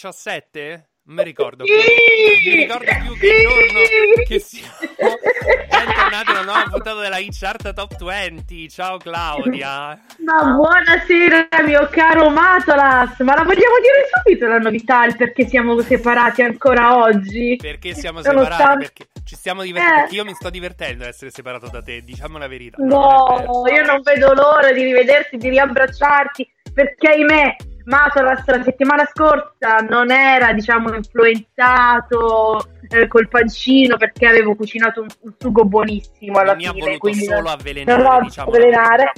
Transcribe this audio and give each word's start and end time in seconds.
17? 0.00 0.88
Non 1.02 1.16
mi 1.16 1.24
ricordo 1.24 1.64
più. 1.64 1.74
Non 1.74 1.82
mi 2.42 2.56
ricordo 2.56 2.84
più 2.84 3.18
che 3.18 3.42
giorno 3.42 4.24
che 4.26 4.38
siamo. 4.38 4.74
Bentornati 5.68 6.28
a 6.28 6.30
una 6.30 6.42
nuova 6.42 6.62
puntata 6.70 7.00
della 7.00 7.18
Chart 7.28 7.74
Top 7.74 8.02
20. 8.02 8.68
Ciao 8.70 8.96
Claudia. 8.96 10.00
Ma 10.24 10.54
buonasera 10.54 11.48
mio 11.66 11.86
caro 11.90 12.30
Matolas. 12.30 13.18
Ma 13.18 13.34
la 13.34 13.42
vogliamo 13.42 13.76
dire 13.82 14.08
subito 14.10 14.46
la 14.46 14.56
novità, 14.56 15.04
il 15.04 15.16
perché 15.16 15.46
siamo 15.46 15.78
separati 15.82 16.40
ancora 16.40 16.96
oggi? 16.96 17.56
Perché 17.60 17.92
siamo 17.92 18.22
Sono 18.22 18.42
separati? 18.42 18.78
Perché 18.78 19.06
ci 19.24 19.34
stiamo 19.34 19.60
divertendo. 19.62 20.12
Eh. 20.12 20.14
Io 20.14 20.24
mi 20.24 20.32
sto 20.32 20.48
divertendo 20.48 21.02
ad 21.02 21.10
essere 21.10 21.30
separato 21.30 21.68
da 21.68 21.82
te, 21.82 22.00
diciamo 22.00 22.38
la 22.38 22.48
verità. 22.48 22.78
No, 22.82 23.42
Non 23.44 23.74
io 23.74 23.84
non 23.84 24.00
vedo 24.00 24.32
l'ora 24.32 24.72
di 24.72 24.82
rivederti, 24.82 25.36
di 25.36 25.50
riabbracciarti, 25.50 26.50
perché 26.72 27.08
ahimè, 27.08 27.56
Matolas 27.84 28.46
la 28.46 28.62
settimana 28.62 29.04
scorsa 29.06 29.76
non 29.88 30.10
era, 30.10 30.52
diciamo, 30.52 30.94
influenzato 30.94 32.68
eh, 32.88 33.06
col 33.06 33.28
pancino 33.28 33.96
perché 33.96 34.26
avevo 34.26 34.54
cucinato 34.54 35.02
un, 35.02 35.08
un 35.20 35.34
sugo 35.38 35.64
buonissimo 35.64 36.38
alla 36.38 36.54
mi 36.54 36.66
ha 36.66 36.72
fine, 36.72 36.98
voluto 36.98 37.12
solo 37.14 37.36
non- 37.36 37.46
avvelenare, 37.46 38.02
non 38.02 38.22
diciamo. 38.22 38.50
avvelenare. 38.50 39.12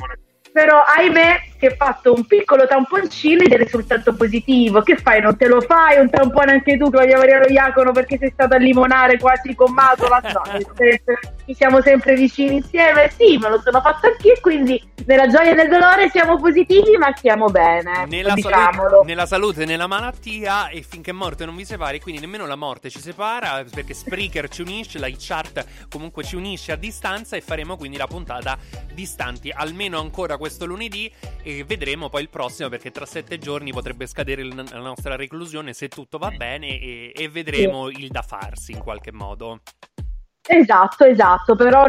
Però 0.52 0.82
ahimè 0.82 1.40
si 1.58 1.66
è 1.66 1.76
fatto 1.76 2.12
un 2.12 2.26
piccolo 2.26 2.66
tamponcino 2.66 3.42
ed 3.42 3.52
è 3.52 3.56
risultato 3.56 4.14
positivo. 4.14 4.82
Che 4.82 4.96
fai? 4.96 5.20
Non 5.20 5.36
te 5.36 5.46
lo 5.46 5.60
fai 5.60 5.98
un 5.98 6.10
tampone 6.10 6.52
anche 6.52 6.76
tu, 6.76 6.90
Claudia 6.90 7.16
Mariano 7.16 7.46
Iacono, 7.46 7.92
perché 7.92 8.18
sei 8.18 8.30
stata 8.32 8.56
a 8.56 8.58
limonare 8.58 9.16
quasi 9.18 9.54
con 9.54 9.72
Matolas? 9.72 10.24
No, 10.24 10.42
nel 10.52 10.66
senso, 10.74 11.12
ci 11.46 11.54
siamo 11.54 11.80
sempre 11.80 12.14
vicini 12.14 12.56
insieme. 12.56 13.10
Sì, 13.16 13.38
me 13.38 13.48
lo 13.48 13.60
sono 13.60 13.80
fatto 13.80 14.08
anch'io, 14.08 14.34
quindi 14.40 14.90
nella 15.06 15.26
gioia 15.28 15.52
e 15.52 15.54
nel 15.54 15.68
dolore 15.68 16.10
siamo 16.10 16.36
positivi, 16.36 16.96
ma 16.96 17.12
stiamo 17.16 17.46
bene. 17.46 18.06
Nella 18.06 18.34
salute, 18.36 19.04
nella 19.04 19.26
salute, 19.26 19.64
nella 19.64 19.86
malattia 19.86 20.68
e 20.68 20.82
finché 20.82 21.12
morte 21.12 21.44
non 21.44 21.56
vi 21.56 21.64
separi, 21.64 22.00
quindi 22.00 22.20
nemmeno 22.20 22.46
la 22.46 22.56
morte 22.56 22.90
ci 22.90 23.00
separa 23.00 23.64
perché 23.72 23.94
Spreaker 23.94 24.48
ci 24.48 24.62
unisce, 24.62 24.98
la 24.98 25.08
chart 25.16 25.64
comunque 25.88 26.24
ci 26.24 26.36
unisce 26.36 26.72
a 26.72 26.76
distanza 26.76 27.36
e 27.36 27.40
faremo 27.40 27.76
quindi 27.76 27.96
la 27.96 28.06
puntata 28.06 28.58
distanti 28.92 29.52
almeno 29.54 29.98
ancora 30.00 30.36
questo 30.42 30.66
lunedì 30.66 31.08
e 31.44 31.62
vedremo 31.62 32.08
poi 32.08 32.22
il 32.22 32.28
prossimo 32.28 32.68
perché 32.68 32.90
tra 32.90 33.06
sette 33.06 33.38
giorni 33.38 33.70
potrebbe 33.70 34.08
scadere 34.08 34.42
la 34.42 34.64
nostra 34.80 35.14
reclusione 35.14 35.72
se 35.72 35.86
tutto 35.86 36.18
va 36.18 36.32
bene 36.32 36.80
e, 36.80 37.12
e 37.14 37.28
vedremo 37.28 37.88
il 37.88 38.08
da 38.08 38.22
farsi 38.22 38.72
in 38.72 38.80
qualche 38.80 39.12
modo. 39.12 39.60
Esatto, 40.44 41.04
esatto, 41.04 41.54
però, 41.54 41.86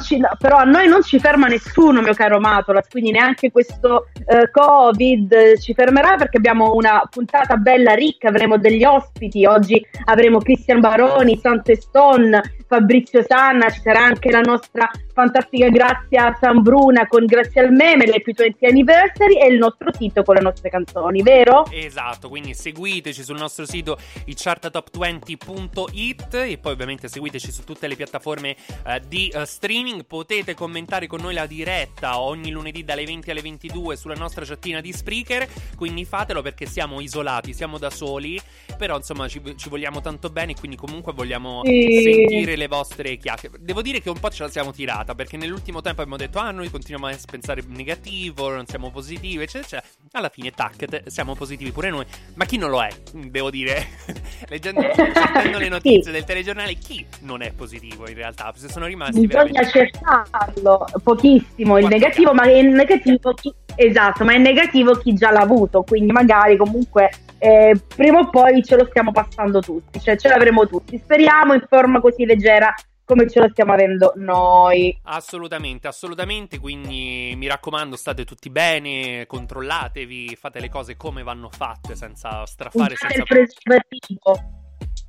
ci, 0.00 0.20
però 0.38 0.58
a 0.58 0.64
noi 0.64 0.86
non 0.88 1.02
ci 1.02 1.18
ferma 1.18 1.46
nessuno, 1.46 2.02
mio 2.02 2.12
caro 2.12 2.38
Matolas, 2.38 2.86
quindi 2.86 3.12
neanche 3.12 3.50
questo 3.50 4.08
eh, 4.26 4.50
Covid 4.50 5.58
ci 5.58 5.72
fermerà 5.72 6.16
perché 6.16 6.36
abbiamo 6.36 6.74
una 6.74 7.00
puntata 7.08 7.56
bella 7.56 7.94
ricca, 7.94 8.28
avremo 8.28 8.58
degli 8.58 8.84
ospiti, 8.84 9.46
oggi 9.46 9.82
avremo 10.04 10.36
Cristian 10.38 10.80
Baroni, 10.80 11.38
Sante 11.38 11.76
Stone, 11.76 12.56
Fabrizio 12.66 13.24
Sanna, 13.26 13.70
ci 13.70 13.80
sarà 13.80 14.00
anche 14.00 14.30
la 14.30 14.42
nostra 14.42 14.90
fantastica 15.14 15.68
Grazia 15.68 16.36
San 16.38 16.60
Bruna 16.62 17.06
con 17.08 17.24
Grazie 17.24 17.62
al 17.62 17.72
Meme, 17.72 18.06
l'Happy 18.06 18.34
20 18.34 18.66
Anniversary 18.66 19.40
e 19.40 19.48
il 19.48 19.56
nostro 19.56 19.90
sito 19.92 20.22
con 20.22 20.34
le 20.34 20.42
nostre 20.42 20.68
canzoni, 20.68 21.22
vero? 21.22 21.64
Esatto, 21.72 22.28
quindi 22.28 22.52
seguiteci 22.52 23.24
sul 23.24 23.38
nostro 23.38 23.64
sito 23.64 23.96
ichartatop20.it 24.26 26.34
e 26.34 26.58
poi 26.58 26.72
ovviamente 26.72 27.08
seguiteci 27.08 27.50
su 27.50 27.64
tutte 27.78 27.86
le 27.86 27.94
piattaforme 27.94 28.56
eh, 28.86 29.00
di 29.06 29.28
eh, 29.28 29.46
streaming. 29.46 30.04
Potete 30.04 30.54
commentare 30.54 31.06
con 31.06 31.20
noi 31.20 31.32
la 31.32 31.46
diretta 31.46 32.18
ogni 32.18 32.50
lunedì 32.50 32.84
dalle 32.84 33.04
20 33.04 33.30
alle 33.30 33.40
22 33.40 33.96
sulla 33.96 34.14
nostra 34.14 34.44
chattina 34.44 34.80
di 34.80 34.92
Spreaker, 34.92 35.46
quindi 35.76 36.04
fatelo 36.04 36.42
perché 36.42 36.66
siamo 36.66 37.00
isolati, 37.00 37.54
siamo 37.54 37.78
da 37.78 37.88
soli, 37.90 38.40
però 38.76 38.96
insomma 38.96 39.28
ci, 39.28 39.40
ci 39.56 39.68
vogliamo 39.68 40.00
tanto 40.00 40.28
bene, 40.28 40.54
quindi 40.54 40.76
comunque 40.76 41.12
vogliamo 41.12 41.62
Sì. 41.64 42.02
sentire 42.02 42.56
le 42.56 42.66
vostre 42.66 43.16
chiacchiere. 43.16 43.58
Devo 43.60 43.80
dire 43.80 44.00
che 44.00 44.10
un 44.10 44.18
po' 44.18 44.30
ce 44.30 44.42
la 44.42 44.50
siamo 44.50 44.72
tirata 44.72 45.14
perché 45.14 45.36
nell'ultimo 45.36 45.80
tempo 45.80 46.00
abbiamo 46.00 46.18
detto 46.18 46.38
ah 46.40 46.50
noi 46.50 46.68
continuiamo 46.70 47.06
a 47.06 47.16
pensare 47.30 47.62
negativo, 47.68 48.50
non 48.52 48.66
siamo 48.66 48.90
positivi, 48.90 49.42
eccetera, 49.42 49.62
eccetera. 49.64 49.86
Alla 50.12 50.30
fine, 50.30 50.50
tac, 50.50 50.84
te- 50.84 51.04
siamo 51.06 51.36
positivi 51.36 51.70
pure 51.70 51.90
noi. 51.90 52.04
Ma 52.34 52.44
chi 52.44 52.56
non 52.56 52.70
lo 52.70 52.82
è? 52.82 52.88
Devo 53.12 53.50
dire, 53.50 53.86
leggendo 54.48 54.80
le 54.80 55.68
notizie 55.68 56.10
del 56.10 56.24
telegiornale, 56.24 56.74
chi 56.74 57.06
non 57.20 57.42
è 57.42 57.52
positivo 57.52 57.66
in 57.76 58.14
realtà? 58.14 58.52
Se 58.54 58.68
sono 58.68 58.86
rimasti 58.86 59.26
Bisogna 59.26 59.44
veramente... 59.44 59.70
cercarlo 59.70 60.84
pochissimo 61.02 61.78
il 61.78 61.86
Quanto 61.86 61.88
negativo, 61.88 62.34
ma 62.34 62.44
è 62.44 62.62
negativo 62.62 63.34
chi, 63.34 63.54
esatto, 63.74 64.24
ma 64.24 64.34
è 64.34 64.38
negativo 64.38 64.94
chi 64.94 65.14
già 65.14 65.30
l'ha 65.30 65.40
avuto, 65.40 65.82
quindi 65.82 66.12
magari 66.12 66.56
comunque 66.56 67.10
eh, 67.38 67.80
prima 67.94 68.20
o 68.20 68.30
poi 68.30 68.62
ce 68.64 68.76
lo 68.76 68.86
stiamo 68.86 69.12
passando 69.12 69.60
tutti, 69.60 70.00
cioè 70.00 70.16
ce 70.16 70.28
l'avremo 70.28 70.66
tutti. 70.66 70.98
Speriamo 70.98 71.54
in 71.54 71.64
forma 71.68 72.00
così 72.00 72.24
leggera 72.24 72.74
come 73.08 73.26
ce 73.26 73.40
lo 73.40 73.48
stiamo 73.50 73.72
avendo 73.72 74.12
noi. 74.16 74.98
Assolutamente, 75.04 75.88
assolutamente. 75.88 76.58
Quindi 76.58 77.32
mi 77.36 77.46
raccomando, 77.46 77.96
state 77.96 78.26
tutti 78.26 78.50
bene, 78.50 79.24
controllatevi, 79.26 80.36
fate 80.36 80.60
le 80.60 80.68
cose 80.68 80.96
come 80.96 81.22
vanno 81.22 81.48
fatte, 81.48 81.96
senza 81.96 82.44
strafare, 82.44 82.92
Usate 82.92 83.14
senza 83.14 83.18
il 83.18 83.24
preservativo. 83.24 84.66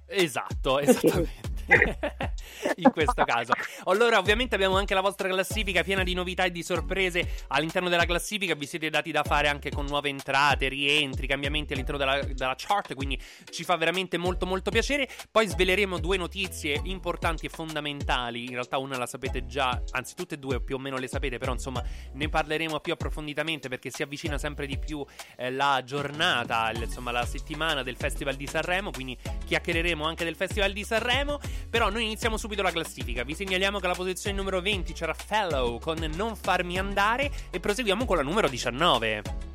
Esatto, 0.07 0.79
esattamente. 0.79 1.48
In 2.77 2.91
questo 2.91 3.23
caso. 3.25 3.53
Allora, 3.85 4.17
ovviamente 4.17 4.55
abbiamo 4.55 4.77
anche 4.77 4.93
la 4.93 5.01
vostra 5.01 5.27
classifica 5.27 5.83
piena 5.83 6.03
di 6.03 6.13
novità 6.13 6.43
e 6.43 6.51
di 6.51 6.63
sorprese 6.63 7.45
all'interno 7.47 7.89
della 7.89 8.05
classifica. 8.05 8.55
Vi 8.55 8.65
siete 8.65 8.89
dati 8.89 9.11
da 9.11 9.23
fare 9.23 9.47
anche 9.47 9.69
con 9.69 9.85
nuove 9.85 10.09
entrate, 10.09 10.67
rientri, 10.67 11.27
cambiamenti 11.27 11.73
all'interno 11.73 11.99
della, 11.99 12.21
della 12.23 12.55
chart. 12.57 12.95
Quindi 12.95 13.19
ci 13.49 13.63
fa 13.63 13.75
veramente 13.75 14.17
molto, 14.17 14.45
molto 14.45 14.71
piacere. 14.71 15.07
Poi 15.31 15.47
sveleremo 15.47 15.99
due 15.99 16.17
notizie 16.17 16.79
importanti 16.83 17.45
e 17.45 17.49
fondamentali. 17.49 18.45
In 18.45 18.51
realtà, 18.51 18.77
una 18.77 18.97
la 18.97 19.05
sapete 19.05 19.45
già, 19.45 19.81
anzi, 19.91 20.15
tutte 20.15 20.35
e 20.35 20.37
due 20.37 20.61
più 20.61 20.75
o 20.75 20.79
meno 20.79 20.97
le 20.97 21.07
sapete, 21.07 21.37
però 21.37 21.53
insomma, 21.53 21.83
ne 22.13 22.29
parleremo 22.29 22.79
più 22.79 22.93
approfonditamente 22.93 23.69
perché 23.69 23.89
si 23.89 24.03
avvicina 24.03 24.37
sempre 24.37 24.65
di 24.65 24.77
più 24.77 25.05
eh, 25.37 25.51
la 25.51 25.81
giornata, 25.85 26.71
insomma, 26.71 27.11
la 27.11 27.25
settimana 27.25 27.83
del 27.83 27.95
Festival 27.95 28.35
di 28.35 28.47
Sanremo. 28.47 28.91
Quindi 28.91 29.17
chiacchiereremo 29.45 30.05
anche 30.05 30.23
del 30.23 30.35
Festival 30.35 30.73
di 30.73 30.83
Sanremo. 30.83 31.39
Però 31.69 31.89
noi 31.89 32.03
iniziamo 32.03 32.37
subito 32.37 32.61
la 32.61 32.71
classifica. 32.71 33.23
Vi 33.23 33.35
segnaliamo 33.35 33.79
che 33.79 33.85
alla 33.85 33.95
posizione 33.95 34.35
numero 34.35 34.61
20 34.61 34.93
c'era 34.93 35.13
Fellow 35.13 35.79
con 35.79 35.97
Non 36.15 36.35
farmi 36.35 36.77
andare 36.77 37.31
e 37.49 37.59
proseguiamo 37.59 38.05
con 38.05 38.17
la 38.17 38.23
numero 38.23 38.47
19. 38.47 39.47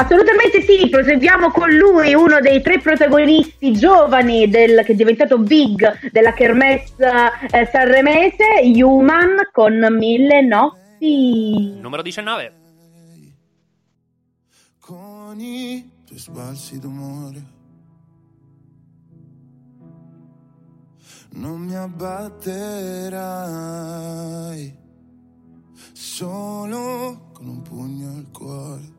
Assolutamente 0.00 0.62
sì, 0.62 0.88
proseguiamo 0.88 1.50
con 1.50 1.70
lui, 1.70 2.14
uno 2.14 2.38
dei 2.38 2.62
tre 2.62 2.78
protagonisti 2.78 3.72
giovani 3.72 4.48
del, 4.48 4.84
che 4.84 4.92
è 4.92 4.94
diventato 4.94 5.38
big 5.38 6.10
della 6.12 6.32
kermesse 6.32 7.04
eh, 7.50 7.66
sanremese, 7.66 8.44
Human 8.80 9.48
con 9.50 9.74
Mille 9.98 10.42
No. 10.42 10.76
Sì. 11.00 11.78
Numero 11.80 12.02
19. 12.02 12.52
Con 14.78 15.40
i 15.40 15.90
tuoi 16.06 16.18
sbalzi 16.18 16.78
d'umore. 16.78 17.57
Non 21.30 21.60
mi 21.60 21.74
abbatterai 21.74 22.86
solo 25.92 27.30
con 27.32 27.48
un 27.48 27.62
pugno 27.62 28.08
al 28.08 28.30
cuore. 28.30 28.96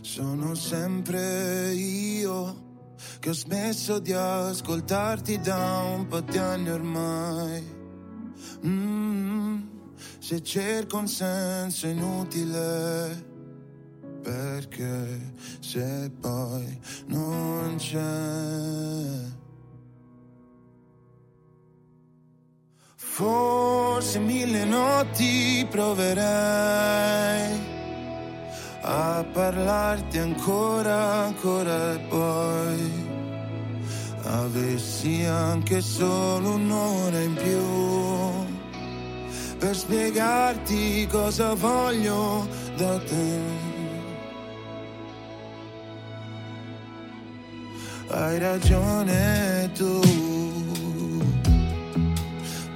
Sono 0.00 0.54
sempre 0.54 1.72
io 1.74 2.68
che 3.20 3.28
ho 3.28 3.34
smesso 3.34 3.98
di 3.98 4.12
ascoltarti 4.12 5.40
da 5.40 5.82
un 5.94 6.06
po' 6.06 6.20
di 6.20 6.38
anni 6.38 6.70
ormai. 6.70 7.78
Mm, 8.66 9.58
se 10.18 10.42
cerco 10.42 10.98
un 10.98 11.06
senso 11.06 11.86
inutile, 11.86 13.39
perché 14.22 15.32
se 15.60 16.10
poi 16.20 16.78
non 17.06 17.74
c'è. 17.76 19.38
Forse 22.96 24.18
mille 24.18 24.64
notti 24.64 25.66
proverei 25.70 27.58
a 28.82 29.24
parlarti 29.30 30.18
ancora, 30.18 31.24
ancora 31.24 31.92
e 31.92 31.98
poi 32.08 33.08
avessi 34.22 35.24
anche 35.24 35.80
solo 35.80 36.54
un'ora 36.54 37.20
in 37.20 37.34
più 37.34 38.58
per 39.58 39.76
spiegarti 39.76 41.06
cosa 41.10 41.52
voglio 41.52 42.48
da 42.76 42.98
te. 43.00 43.69
Hai 48.12 48.40
ragione 48.40 49.70
tu, 49.72 50.00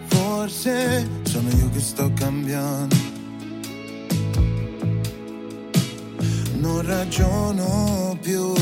forse 0.07 1.09
sono 1.25 1.49
io 1.51 1.71
che 1.71 1.81
sto 1.81 2.13
cambiando. 2.15 2.95
Non 6.59 6.87
ragiono 6.87 8.17
più. 8.21 8.53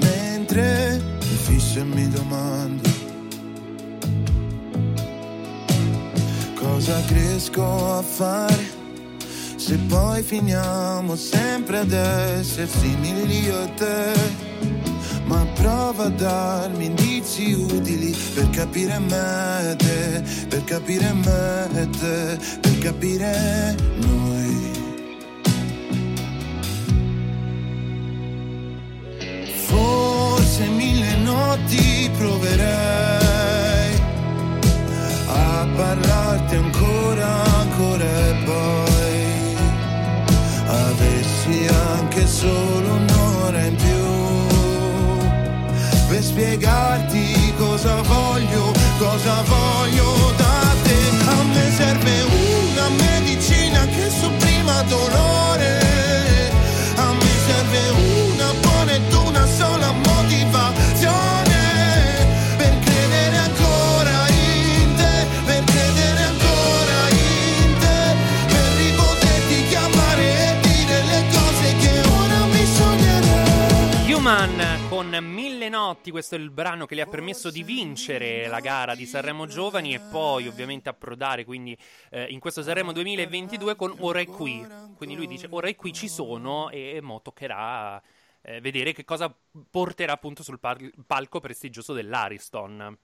Mentre 0.00 1.02
mi 1.18 1.36
fisso 1.36 1.80
e 1.80 1.84
mi 1.84 2.08
domando. 2.08 2.88
Cosa 6.54 7.02
cresco 7.06 7.96
a 7.96 8.02
fare 8.02 8.77
se 9.58 9.76
poi 9.88 10.22
finiamo 10.22 11.16
sempre 11.16 11.78
ad 11.78 11.90
essere 11.90 12.68
simili 12.68 13.40
io 13.40 13.62
e 13.64 13.74
te. 13.74 14.12
Ma 15.24 15.44
prova 15.54 16.04
a 16.04 16.08
darmi 16.08 16.86
indizi 16.86 17.52
utili 17.52 18.16
per 18.34 18.48
capire 18.50 18.98
me 19.00 19.72
e 19.72 19.76
te, 19.76 20.22
per 20.48 20.64
capire 20.64 21.12
me 21.12 21.68
e 21.74 21.90
te, 21.90 22.38
per 22.60 22.78
capire 22.78 23.74
noi. 23.96 24.70
Forse 29.66 30.66
mille 30.68 31.16
notti 31.16 32.10
proverei 32.16 34.00
a 35.26 35.68
parlarti 35.76 36.54
ancora, 36.54 37.42
ancora 37.60 38.04
e 38.04 38.34
poi 38.44 38.87
avessi 41.48 41.66
anche 41.66 42.26
solo 42.26 42.92
un'ora 42.94 43.64
in 43.64 43.74
più 43.76 43.86
per 46.08 46.22
spiegarti 46.22 47.54
cosa 47.56 48.00
voglio, 48.02 48.72
cosa 48.98 49.42
voglio 49.42 50.32
da 50.36 50.74
te. 50.82 50.96
A 51.26 51.42
me 51.42 51.70
serve 51.76 52.22
una 52.22 52.88
medicina 52.88 53.84
che 53.86 54.08
sopprima 54.08 54.82
dolore. 54.82 55.37
Con 74.98 75.16
Mille 75.20 75.68
Notti, 75.68 76.10
questo 76.10 76.34
è 76.34 76.38
il 76.38 76.50
brano 76.50 76.84
che 76.84 76.96
le 76.96 77.02
ha 77.02 77.06
permesso 77.06 77.52
di 77.52 77.62
vincere 77.62 78.48
la 78.48 78.58
gara 78.58 78.96
di 78.96 79.06
Sanremo 79.06 79.46
Giovani 79.46 79.94
e 79.94 80.00
poi 80.00 80.48
ovviamente 80.48 80.88
approdare 80.88 81.44
quindi 81.44 81.78
eh, 82.10 82.24
in 82.24 82.40
questo 82.40 82.62
Sanremo 82.62 82.90
2022 82.90 83.76
con 83.76 83.94
Ora 84.00 84.18
è 84.18 84.26
qui. 84.26 84.66
Quindi 84.96 85.14
lui 85.14 85.28
dice 85.28 85.46
ora 85.50 85.68
è 85.68 85.76
qui 85.76 85.92
ci 85.92 86.08
sono 86.08 86.68
e 86.70 86.98
mo 87.00 87.22
toccherà 87.22 88.02
eh, 88.42 88.60
vedere 88.60 88.92
che 88.92 89.04
cosa 89.04 89.32
porterà 89.70 90.14
appunto 90.14 90.42
sul 90.42 90.58
pal- 90.58 90.92
palco 91.06 91.38
prestigioso 91.38 91.92
dell'Ariston. 91.92 92.98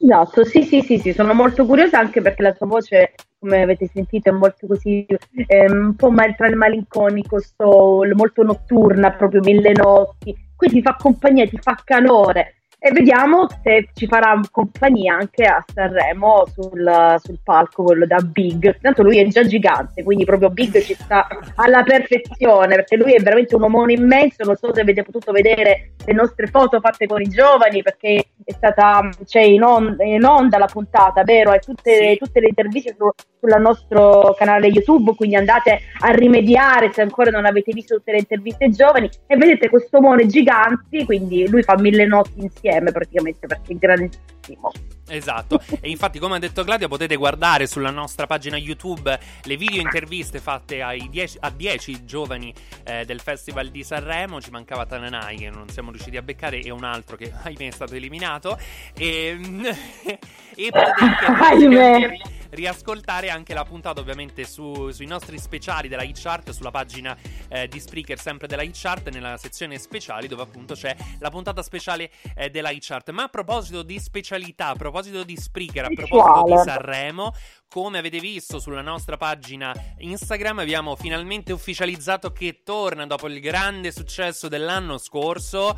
Esatto, 0.00 0.44
sì, 0.44 0.64
sì, 0.64 0.80
sì, 0.80 0.98
sì, 0.98 1.12
sono 1.12 1.32
molto 1.32 1.64
curiosa 1.64 2.00
anche 2.00 2.20
perché 2.20 2.42
la 2.42 2.54
sua 2.54 2.66
voce, 2.66 3.14
come 3.38 3.62
avete 3.62 3.88
sentito, 3.92 4.30
è 4.30 4.32
molto 4.32 4.66
così, 4.66 5.06
ehm, 5.46 5.72
un 5.72 5.94
po' 5.94 6.12
tra 6.36 6.48
il 6.48 6.56
malinconico, 6.56 7.38
soul, 7.40 8.14
molto 8.16 8.42
notturna, 8.42 9.12
proprio 9.12 9.40
mille 9.42 9.72
notti, 9.72 10.46
qui 10.58 10.68
ti 10.68 10.82
fa 10.82 10.96
compagnia, 10.96 11.46
ti 11.46 11.56
fa 11.62 11.80
calore 11.84 12.57
e 12.80 12.92
vediamo 12.92 13.48
se 13.62 13.88
ci 13.92 14.06
farà 14.06 14.40
compagnia 14.52 15.16
anche 15.16 15.44
a 15.44 15.64
Sanremo 15.66 16.46
sul, 16.46 17.16
sul 17.20 17.38
palco, 17.42 17.82
quello 17.82 18.06
da 18.06 18.18
Big. 18.18 18.78
Tanto 18.80 19.02
lui 19.02 19.18
è 19.18 19.26
già 19.26 19.44
gigante, 19.44 20.04
quindi 20.04 20.24
proprio 20.24 20.50
Big 20.50 20.80
ci 20.80 20.94
sta 20.94 21.26
alla 21.56 21.82
perfezione 21.82 22.76
perché 22.76 22.96
lui 22.96 23.14
è 23.14 23.20
veramente 23.20 23.56
un 23.56 23.64
omone 23.64 23.94
immenso. 23.94 24.44
Non 24.44 24.54
so 24.54 24.72
se 24.72 24.80
avete 24.80 25.02
potuto 25.02 25.32
vedere 25.32 25.94
le 26.04 26.12
nostre 26.12 26.46
foto 26.46 26.78
fatte 26.78 27.08
con 27.08 27.20
i 27.20 27.28
giovani 27.28 27.82
perché 27.82 28.28
è 28.44 28.52
stata 28.52 29.08
c'è 29.24 29.40
in 29.40 29.62
onda, 29.64 30.04
in 30.04 30.24
onda 30.24 30.56
la 30.58 30.66
puntata, 30.66 31.24
vero? 31.24 31.52
E 31.52 31.58
tutte, 31.58 32.16
tutte 32.16 32.38
le 32.38 32.46
interviste 32.46 32.94
su, 32.96 33.10
sul 33.40 33.60
nostro 33.60 34.36
canale 34.38 34.68
YouTube, 34.68 35.16
quindi 35.16 35.34
andate 35.34 35.80
a 36.02 36.12
rimediare 36.12 36.92
se 36.92 37.02
ancora 37.02 37.32
non 37.32 37.44
avete 37.44 37.72
visto 37.72 37.96
tutte 37.96 38.12
le 38.12 38.18
interviste 38.18 38.70
giovani 38.70 39.10
e 39.26 39.36
vedete 39.36 39.68
questo 39.68 39.98
omone 39.98 40.26
gigante, 40.26 41.04
quindi 41.04 41.48
lui 41.48 41.64
fa 41.64 41.76
mille 41.76 42.06
notti 42.06 42.40
insieme 42.40 42.66
praticamente 42.92 43.46
perché 43.46 43.72
è 43.72 43.76
grandissimo. 43.76 44.72
Esatto, 45.10 45.62
e 45.80 45.88
infatti 45.88 46.18
come 46.18 46.36
ha 46.36 46.38
detto 46.38 46.62
Claudia 46.64 46.86
potete 46.86 47.16
guardare 47.16 47.66
sulla 47.66 47.90
nostra 47.90 48.26
pagina 48.26 48.58
YouTube 48.58 49.18
le 49.42 49.56
video 49.56 49.80
interviste 49.80 50.38
fatte 50.38 50.82
ai 50.82 51.08
10 51.08 51.38
a 51.40 51.50
10 51.50 52.04
giovani 52.04 52.52
eh, 52.84 53.04
del 53.06 53.20
Festival 53.20 53.70
di 53.70 53.82
Sanremo, 53.82 54.40
ci 54.40 54.50
mancava 54.50 54.84
Tananai 54.84 55.38
che 55.38 55.50
non 55.50 55.68
siamo 55.70 55.90
riusciti 55.90 56.18
a 56.18 56.22
beccare 56.22 56.60
e 56.60 56.70
un 56.70 56.84
altro 56.84 57.16
che 57.16 57.32
ahimè 57.42 57.68
è 57.68 57.70
stato 57.70 57.94
eliminato 57.94 58.58
e, 58.94 59.38
e 60.54 60.70
potete 60.70 61.24
Ahimè. 61.40 62.37
Riascoltare 62.50 63.30
anche 63.30 63.54
la 63.54 63.64
puntata 63.64 64.00
ovviamente 64.00 64.44
su- 64.44 64.90
sui 64.90 65.06
nostri 65.06 65.38
speciali 65.38 65.88
della 65.88 66.02
Hit 66.02 66.20
Chart 66.20 66.50
sulla 66.50 66.70
pagina 66.70 67.16
eh, 67.48 67.68
di 67.68 67.80
Spreaker 67.80 68.18
sempre 68.18 68.46
della 68.46 68.62
Hit 68.62 68.76
Chart 68.78 69.08
nella 69.10 69.36
sezione 69.36 69.78
speciali 69.78 70.28
dove 70.28 70.42
appunto 70.42 70.74
c'è 70.74 70.94
la 71.18 71.30
puntata 71.30 71.62
speciale 71.62 72.10
eh, 72.34 72.50
della 72.50 72.70
Hit 72.70 72.84
Chart 72.84 73.10
ma 73.10 73.24
a 73.24 73.28
proposito 73.28 73.82
di 73.82 73.98
specialità 73.98 74.68
a 74.68 74.74
proposito 74.74 75.24
di 75.24 75.36
Spreaker 75.36 75.84
a 75.84 75.88
proposito 75.88 76.44
di. 76.44 76.62
Sanremo 76.64 77.32
come 77.68 77.98
avete 77.98 78.18
visto 78.18 78.58
sulla 78.58 78.82
nostra 78.82 79.16
pagina 79.16 79.74
Instagram 79.98 80.60
abbiamo 80.60 80.96
finalmente 80.96 81.52
ufficializzato 81.52 82.32
che 82.32 82.62
torna 82.62 83.06
dopo 83.06 83.28
il 83.28 83.40
grande 83.40 83.92
successo 83.92 84.48
dell'anno 84.48 84.98
scorso 84.98 85.76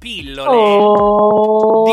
pillole 0.00 0.48
Oh, 0.48 1.84
di 1.84 1.92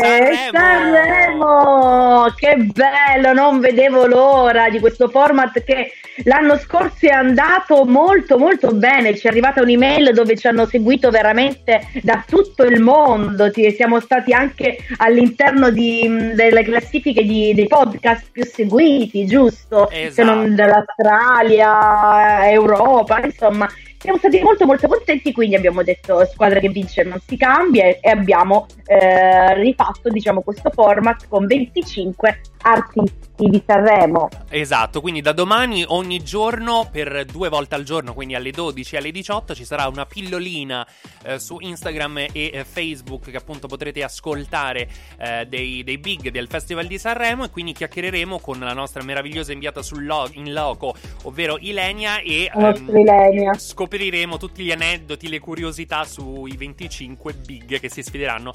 Sanremo. 0.00 0.50
Sanremo! 0.52 2.26
Che 2.36 2.56
bello, 2.72 3.32
non 3.32 3.58
vedevo 3.58 4.06
l'ora 4.06 4.68
di 4.70 4.78
questo 4.78 5.08
format 5.08 5.62
che 5.64 5.90
l'anno 6.24 6.56
scorso 6.58 7.06
è 7.06 7.10
andato 7.10 7.84
molto 7.84 8.38
molto 8.38 8.68
bene. 8.72 9.16
Ci 9.16 9.26
è 9.26 9.30
arrivata 9.30 9.60
un'email 9.60 10.12
dove 10.14 10.36
ci 10.36 10.46
hanno 10.46 10.66
seguito 10.66 11.10
veramente 11.10 11.80
da 12.02 12.22
tutto 12.26 12.62
il 12.64 12.80
mondo. 12.80 13.50
Siamo 13.74 13.98
stati 14.00 14.32
anche 14.32 14.76
all'interno 14.98 15.70
di- 15.70 16.32
delle 16.34 16.62
classifiche 16.62 17.24
di- 17.24 17.52
dei 17.54 17.66
podcast 17.66 18.28
più 18.30 18.44
seguiti, 18.44 19.26
giusto? 19.26 19.88
Se 19.90 20.04
Esatto. 20.06 20.32
non 20.32 20.54
dall'Australia, 20.54 22.48
Europa, 22.50 23.20
insomma. 23.24 23.68
Siamo 24.00 24.16
stati 24.16 24.40
molto 24.40 24.64
molto 24.64 24.88
contenti, 24.88 25.32
quindi 25.32 25.56
abbiamo 25.56 25.82
detto 25.82 26.24
squadra 26.24 26.58
che 26.58 26.70
vince 26.70 27.02
non 27.02 27.20
si 27.26 27.36
cambia 27.36 27.84
e 27.84 28.08
abbiamo 28.08 28.66
eh, 28.86 29.54
rifatto 29.54 30.08
diciamo, 30.08 30.40
questo 30.40 30.70
format 30.70 31.28
con 31.28 31.46
25 31.46 32.40
artisti 32.62 33.48
di 33.48 33.62
Sanremo. 33.64 34.28
Esatto, 34.50 35.00
quindi 35.00 35.20
da 35.20 35.32
domani 35.32 35.84
ogni 35.86 36.22
giorno 36.22 36.88
per 36.90 37.24
due 37.24 37.48
volte 37.48 37.74
al 37.74 37.84
giorno, 37.84 38.12
quindi 38.12 38.34
alle 38.34 38.50
12 38.50 38.94
e 38.94 38.98
alle 38.98 39.10
18 39.10 39.54
ci 39.54 39.64
sarà 39.64 39.86
una 39.88 40.04
pillolina 40.04 40.86
eh, 41.24 41.38
su 41.38 41.56
Instagram 41.58 42.18
e 42.18 42.28
eh, 42.32 42.64
Facebook 42.64 43.30
che 43.30 43.36
appunto 43.36 43.66
potrete 43.66 44.02
ascoltare 44.02 44.88
eh, 45.18 45.46
dei, 45.46 45.82
dei, 45.82 45.98
big 45.98 46.30
del 46.30 46.48
Festival 46.48 46.86
di 46.86 46.98
Sanremo 46.98 47.44
e 47.44 47.50
quindi 47.50 47.72
chiacchiereremo 47.72 48.40
con 48.40 48.58
la 48.58 48.74
nostra 48.74 49.02
meravigliosa 49.02 49.52
inviata 49.52 49.82
sul 49.82 50.04
lo- 50.04 50.28
in 50.32 50.52
loco, 50.52 50.94
ovvero 51.24 51.56
Ilenia 51.58 52.20
e 52.20 52.50
ehm, 52.52 52.88
Ilenia. 52.88 53.54
scopriremo 53.54 54.36
tutti 54.36 54.64
gli 54.64 54.72
aneddoti, 54.72 55.28
le 55.28 55.38
curiosità 55.38 56.04
sui 56.04 56.56
25 56.56 57.32
big 57.32 57.80
che 57.80 57.88
si 57.88 58.02
sfideranno 58.02 58.52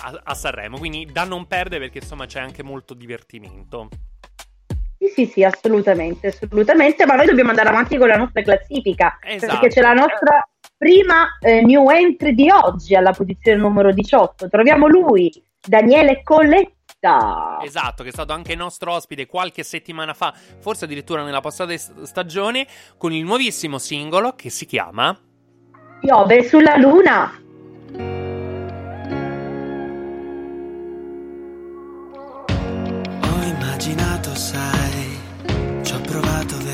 a, 0.00 0.20
a 0.24 0.34
Sanremo, 0.34 0.78
quindi 0.78 1.08
da 1.10 1.24
non 1.24 1.46
perdere 1.46 1.84
perché 1.84 1.98
insomma 1.98 2.26
c'è 2.26 2.40
anche 2.40 2.62
molto 2.62 2.94
divertimento. 2.94 3.88
Sì, 4.98 5.06
sì, 5.08 5.26
sì, 5.26 5.44
assolutamente, 5.44 6.28
assolutamente, 6.28 7.06
ma 7.06 7.14
noi 7.14 7.26
dobbiamo 7.26 7.50
andare 7.50 7.68
avanti 7.68 7.96
con 7.96 8.08
la 8.08 8.16
nostra 8.16 8.42
classifica, 8.42 9.18
Esatto. 9.22 9.52
perché 9.52 9.68
c'è 9.68 9.80
la 9.80 9.92
nostra 9.92 10.46
prima 10.76 11.38
eh, 11.40 11.62
new 11.62 11.88
entry 11.90 12.34
di 12.34 12.50
oggi 12.50 12.94
alla 12.94 13.12
posizione 13.12 13.58
numero 13.58 13.92
18. 13.92 14.48
Troviamo 14.48 14.88
lui, 14.88 15.30
Daniele 15.60 16.22
Colletta. 16.24 17.58
Esatto, 17.62 18.02
che 18.02 18.08
è 18.08 18.12
stato 18.12 18.32
anche 18.32 18.56
nostro 18.56 18.92
ospite 18.92 19.26
qualche 19.26 19.62
settimana 19.62 20.14
fa, 20.14 20.34
forse 20.58 20.86
addirittura 20.86 21.22
nella 21.22 21.40
passata 21.40 21.76
stagione, 21.76 22.66
con 22.96 23.12
il 23.12 23.22
nuovissimo 23.22 23.78
singolo 23.78 24.32
che 24.34 24.50
si 24.50 24.66
chiama 24.66 25.16
Piove 26.00 26.44
sulla 26.44 26.76
luna. 26.76 28.27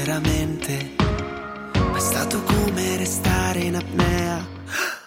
Veramente, 0.04 0.90
ma 1.72 1.96
è 1.96 2.00
stato 2.00 2.42
come 2.42 2.98
restare 2.98 3.60
in 3.60 3.74
apnea, 3.74 4.46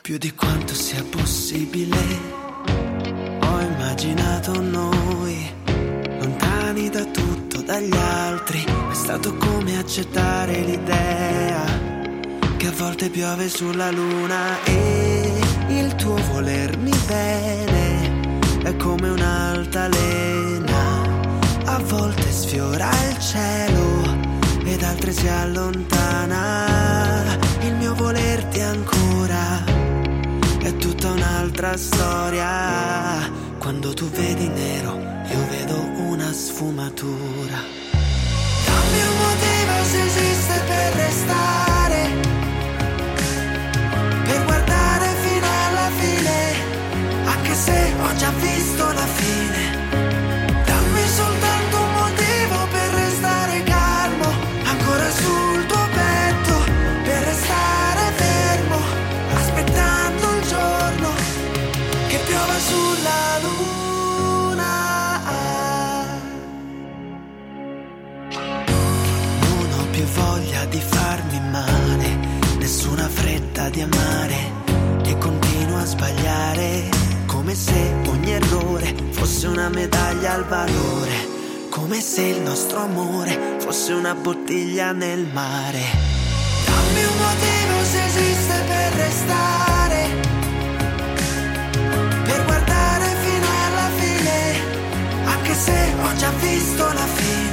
più 0.02 0.18
di 0.18 0.34
quanto 0.34 0.74
sia 0.74 1.04
possibile. 1.04 2.00
Ho 3.42 3.60
immaginato 3.60 4.60
noi, 4.60 5.54
lontani 6.20 6.90
da 6.90 7.06
tutto, 7.06 7.62
dagli 7.62 7.96
altri, 7.96 8.64
è 8.64 8.94
stato 8.94 9.36
come 9.36 9.78
accettare 9.78 10.62
l'idea 10.62 11.64
che 12.58 12.68
a 12.68 12.74
volte 12.76 13.10
piove 13.10 13.50
sulla 13.50 13.92
luna 13.92 14.64
e 14.64 15.32
il 15.68 15.94
tuo 15.94 16.16
volermi 16.32 16.92
bene 17.06 18.32
è 18.64 18.76
come 18.78 19.10
un'altalena, 19.10 20.82
a 21.66 21.78
volte 21.84 22.32
sfiora 22.32 22.90
il 23.10 23.20
cielo 23.20 24.07
altre 24.88 25.12
si 25.12 25.28
allontana. 25.28 26.66
Il 27.62 27.76
mio 27.76 27.94
volerti 27.94 28.62
ancora 28.62 29.64
è 30.62 30.76
tutta 30.78 31.12
un'altra 31.12 31.78
storia. 31.78 33.30
Quando 33.58 33.94
tu 33.94 34.10
vedi 34.10 34.48
nero, 34.48 34.96
io 35.30 35.48
vedo 35.50 35.76
una 36.10 36.32
sfumatura. 36.32 37.87
Se 77.58 77.92
ogni 78.06 78.34
errore 78.34 78.94
fosse 79.10 79.48
una 79.48 79.68
medaglia 79.70 80.34
al 80.34 80.46
valore, 80.46 81.16
come 81.70 82.00
se 82.02 82.22
il 82.22 82.42
nostro 82.42 82.82
amore 82.82 83.58
fosse 83.58 83.94
una 83.94 84.14
bottiglia 84.14 84.92
nel 84.92 85.26
mare. 85.34 85.82
Dammi 86.66 87.04
un 87.04 87.18
motivo 87.18 87.84
se 87.84 88.04
esiste 88.06 88.64
per 88.68 88.94
restare, 88.94 90.08
per 92.26 92.46
guardare 92.46 93.16
fino 93.24 93.48
alla 93.66 93.90
fine, 93.98 95.26
anche 95.26 95.54
se 95.56 95.94
ho 96.00 96.16
già 96.16 96.30
visto 96.40 96.84
la 96.86 97.08
fine. 97.16 97.47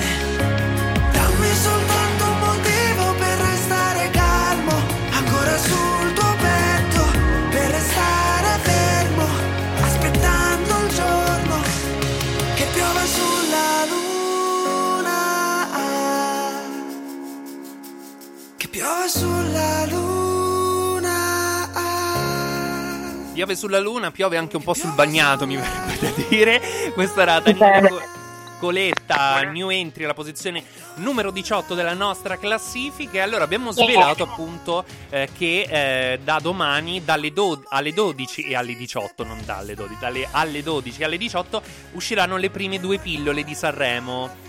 Piove 23.45 23.57
sulla 23.61 23.79
luna, 23.79 24.11
piove 24.11 24.39
anche 24.39 24.57
un 24.57 24.63
po' 24.63 24.73
sul 24.73 24.93
bagnato, 24.93 25.47
mi 25.47 25.57
verrebbe 25.57 25.99
da 26.01 26.11
dire. 26.31 26.63
Questa 26.95 27.21
era. 27.21 27.43
Co- 27.89 28.03
Coletta, 28.59 29.43
new 29.43 29.69
entry 29.69 30.05
alla 30.05 30.15
posizione 30.15 30.63
numero 30.95 31.31
18 31.31 31.75
della 31.75 31.93
nostra 31.93 32.39
classifica. 32.39 33.19
E 33.19 33.21
allora 33.21 33.45
abbiamo 33.45 33.71
svelato 33.73 34.23
appunto 34.23 34.85
eh, 35.11 35.29
che 35.37 35.67
eh, 35.69 36.21
da 36.25 36.39
domani 36.41 37.05
dalle 37.05 37.35
do- 37.35 37.63
alle 37.69 37.93
12 37.93 38.45
e 38.45 38.55
alle 38.57 38.75
18, 38.75 39.25
non 39.25 39.43
dalle 39.45 39.75
12, 39.75 39.97
dalle 40.01 40.27
alle 40.31 40.63
12 40.63 41.01
e 41.03 41.05
alle 41.05 41.19
18 41.19 41.63
usciranno 41.93 42.39
le 42.39 42.49
prime 42.49 42.81
due 42.81 42.97
pillole 42.99 43.45
di 43.45 43.55
Sanremo. 43.55 44.44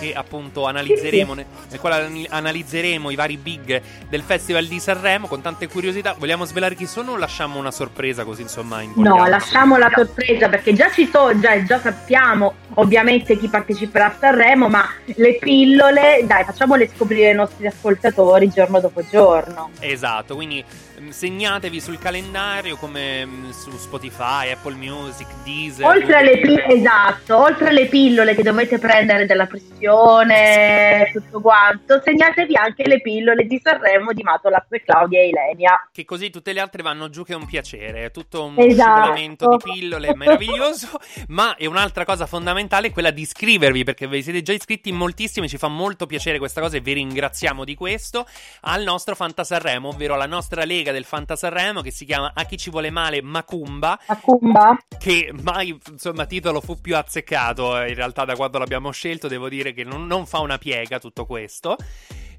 Che 0.00 0.14
appunto 0.14 0.64
analizzeremo, 0.64 1.34
nel 1.34 1.44
nel 1.68 1.78
quale 1.78 2.26
analizzeremo 2.26 3.10
i 3.10 3.14
vari 3.14 3.36
big 3.36 3.82
del 4.08 4.22
Festival 4.22 4.64
di 4.64 4.80
Sanremo 4.80 5.26
con 5.26 5.42
tante 5.42 5.68
curiosità. 5.68 6.14
Vogliamo 6.18 6.46
svelare 6.46 6.74
chi 6.74 6.86
sono 6.86 7.12
o 7.12 7.16
lasciamo 7.18 7.58
una 7.58 7.70
sorpresa 7.70 8.24
così 8.24 8.40
insomma 8.40 8.80
No, 8.94 9.26
lasciamo 9.26 9.76
la 9.76 9.90
sorpresa 9.94 10.48
perché 10.48 10.72
già 10.72 10.90
ci 10.90 11.06
so, 11.06 11.38
già, 11.38 11.62
già 11.64 11.78
sappiamo 11.78 12.54
ovviamente 12.74 13.36
chi 13.36 13.48
parteciperà 13.48 14.06
a 14.06 14.14
Sanremo, 14.18 14.68
ma 14.68 14.88
le 15.04 15.36
pillole, 15.38 16.20
dai, 16.24 16.44
facciamole 16.44 16.90
scoprire 16.94 17.28
ai 17.28 17.34
nostri 17.34 17.66
ascoltatori 17.66 18.48
giorno 18.48 18.80
dopo 18.80 19.02
giorno. 19.06 19.70
Esatto, 19.80 20.34
quindi 20.34 20.64
segnatevi 21.08 21.80
sul 21.80 21.98
calendario 21.98 22.76
come 22.76 23.24
mm, 23.24 23.50
su 23.50 23.70
Spotify, 23.72 24.50
Apple 24.50 24.74
Music, 24.74 25.26
Deezer. 25.44 25.86
Oltre 25.86 26.14
alle, 26.16 26.40
Google- 26.40 26.66
pi- 26.66 26.74
esatto, 26.78 27.36
oltre 27.36 27.68
alle 27.68 27.86
pillole 27.86 28.34
che 28.34 28.42
dovete 28.42 28.78
prendere 28.78 29.26
della 29.26 29.46
pressione, 29.46 31.10
tutto 31.12 31.40
quanto, 31.40 32.00
segnatevi 32.02 32.56
anche 32.56 32.86
le 32.86 33.00
pillole 33.00 33.46
di 33.46 33.60
Sanremo 33.62 34.12
di 34.12 34.22
Matola 34.22 34.64
e 34.68 34.82
Claudia 34.82 35.20
e 35.20 35.28
Ilenia. 35.28 35.88
Che 35.92 36.04
così 36.04 36.30
tutte 36.30 36.52
le 36.52 36.60
altre 36.60 36.82
vanno 36.82 37.08
giù 37.08 37.24
che 37.24 37.32
è 37.32 37.36
un 37.36 37.46
piacere, 37.46 38.04
è 38.04 38.10
tutto 38.10 38.44
un 38.44 38.54
Esatto. 38.58 39.12
di 39.12 39.56
pillole 39.62 40.14
meraviglioso, 40.16 40.88
ma 41.28 41.56
è 41.56 41.66
un'altra 41.66 42.04
cosa 42.04 42.26
fondamentale 42.26 42.88
è 42.88 42.92
quella 42.92 43.10
di 43.10 43.22
iscrivervi 43.22 43.84
perché 43.84 44.06
vi 44.06 44.22
siete 44.22 44.42
già 44.42 44.52
iscritti 44.52 44.88
in 44.88 44.96
moltissimi, 44.96 45.48
ci 45.48 45.58
fa 45.58 45.68
molto 45.68 46.06
piacere 46.06 46.38
questa 46.38 46.60
cosa 46.60 46.76
e 46.76 46.80
vi 46.80 46.92
ringraziamo 46.92 47.64
di 47.64 47.74
questo, 47.74 48.26
al 48.62 48.82
nostro 48.82 49.14
Fantasarremo, 49.14 49.88
ovvero 49.88 50.14
alla 50.14 50.26
nostra 50.26 50.64
lega 50.64 50.89
del 50.92 51.04
Fantasarremo 51.04 51.80
che 51.80 51.90
si 51.90 52.04
chiama 52.04 52.32
A 52.34 52.44
chi 52.44 52.56
ci 52.56 52.70
vuole 52.70 52.90
male 52.90 53.22
Macumba, 53.22 53.98
Macumba? 54.06 54.76
che 54.98 55.32
mai 55.42 55.78
insomma 55.90 56.26
titolo 56.26 56.60
fu 56.60 56.80
più 56.80 56.96
azzeccato 56.96 57.80
eh, 57.80 57.88
in 57.88 57.94
realtà 57.94 58.24
da 58.24 58.36
quando 58.36 58.58
l'abbiamo 58.58 58.90
scelto 58.90 59.28
devo 59.28 59.48
dire 59.48 59.72
che 59.72 59.84
non, 59.84 60.06
non 60.06 60.26
fa 60.26 60.40
una 60.40 60.58
piega 60.58 60.98
tutto 60.98 61.26
questo 61.26 61.76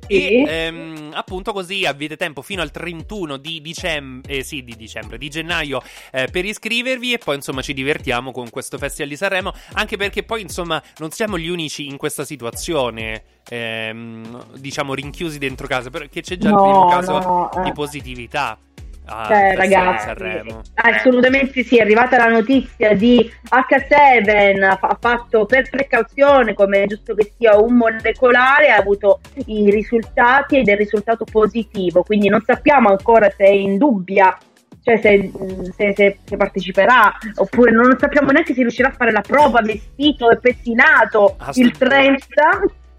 E 0.07 0.43
ehm, 0.45 1.11
appunto 1.13 1.53
così 1.53 1.85
avete 1.85 2.17
tempo 2.17 2.41
fino 2.41 2.61
al 2.61 2.71
31 2.71 3.37
di 3.37 3.61
dicembre, 3.61 4.37
eh, 4.37 4.43
sì, 4.43 4.63
di 4.63 4.75
dicembre, 4.75 5.17
di 5.17 5.29
gennaio 5.29 5.81
eh, 6.11 6.27
per 6.31 6.45
iscrivervi 6.45 7.13
e 7.13 7.17
poi 7.17 7.35
insomma 7.35 7.61
ci 7.61 7.73
divertiamo 7.73 8.31
con 8.31 8.49
questo 8.49 8.77
Festival 8.77 9.09
di 9.09 9.17
Sanremo, 9.17 9.53
anche 9.73 9.97
perché 9.97 10.23
poi 10.23 10.41
insomma 10.41 10.81
non 10.97 11.11
siamo 11.11 11.37
gli 11.37 11.47
unici 11.47 11.87
in 11.87 11.97
questa 11.97 12.25
situazione, 12.25 13.23
ehm, 13.49 14.57
diciamo 14.57 14.93
rinchiusi 14.93 15.37
dentro 15.37 15.67
casa, 15.67 15.89
perché 15.89 16.21
c'è 16.21 16.37
già 16.37 16.49
No, 16.49 16.55
il 16.55 16.61
primo 16.61 16.87
caso 16.87 17.19
no, 17.19 17.51
eh. 17.53 17.63
di 17.63 17.71
positività. 17.71 18.57
Al 19.05 19.27
Cioè, 19.27 19.55
ragazzi, 19.55 20.05
Sanremo. 20.05 20.61
assolutamente 20.75 21.63
sì, 21.63 21.77
è 21.77 21.81
arrivata 21.81 22.17
la 22.17 22.27
notizia 22.29 22.93
di 22.93 23.29
H7, 23.49 24.63
ha 24.63 24.77
ha 24.81 24.97
fatto 24.99 25.45
per 25.45 25.69
precauzione, 25.69 26.53
come 26.53 26.83
è 26.83 26.85
giusto 26.87 27.13
che 27.15 27.33
sia, 27.37 27.57
un 27.59 27.75
molecolare, 27.75 28.69
ha 28.69 28.77
avuto 28.77 29.19
i 29.47 29.69
risultati 29.69 30.57
ed 30.57 30.69
è 30.69 30.75
risultato 30.75 31.25
positivo, 31.29 32.03
quindi 32.03 32.29
non 32.29 32.41
sappiamo 32.45 32.89
ancora 32.89 33.29
se 33.29 33.43
è 33.43 33.49
in 33.49 33.77
dubbia, 33.77 34.37
cioè 34.83 34.97
se, 34.97 35.31
se- 35.77 35.93
se- 35.95 36.17
se 36.23 36.37
parteciperà, 36.37 37.15
oppure 37.35 37.71
non 37.71 37.95
sappiamo 37.99 38.31
neanche 38.31 38.53
se 38.53 38.61
riuscirà 38.61 38.87
a 38.89 38.93
fare 38.93 39.11
la 39.11 39.21
prova 39.21 39.61
vestito 39.61 40.29
e 40.31 40.37
pettinato 40.37 41.35
Ah, 41.37 41.51
il 41.53 41.71
30. 41.77 42.25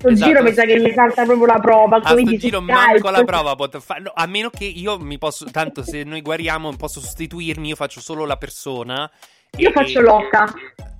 Sto 0.02 0.08
Esatto. 0.10 0.30
giro 0.32 0.42
mi 0.42 0.52
sa 0.52 0.64
che 0.64 0.80
gli 0.80 0.92
salta 0.92 1.24
proprio 1.24 1.46
la 1.46 1.60
prova, 1.60 1.96
A 1.98 2.00
sto 2.02 2.14
quindi 2.14 2.32
su 2.32 2.38
giro 2.38 2.60
manco 2.60 3.08
la 3.10 3.22
prova 3.22 3.54
fa- 3.78 3.98
no, 4.00 4.10
a 4.12 4.26
meno 4.26 4.50
che 4.50 4.64
io 4.64 4.98
mi 4.98 5.16
posso 5.16 5.44
tanto 5.50 5.84
se 5.84 6.02
noi 6.02 6.20
guariamo 6.22 6.74
posso 6.74 6.98
sostituirmi 7.00 7.68
io 7.68 7.76
faccio 7.76 8.00
solo 8.00 8.24
la 8.24 8.36
persona 8.36 9.08
Io 9.58 9.68
e- 9.68 9.72
faccio 9.72 10.00
l'occa. 10.00 10.52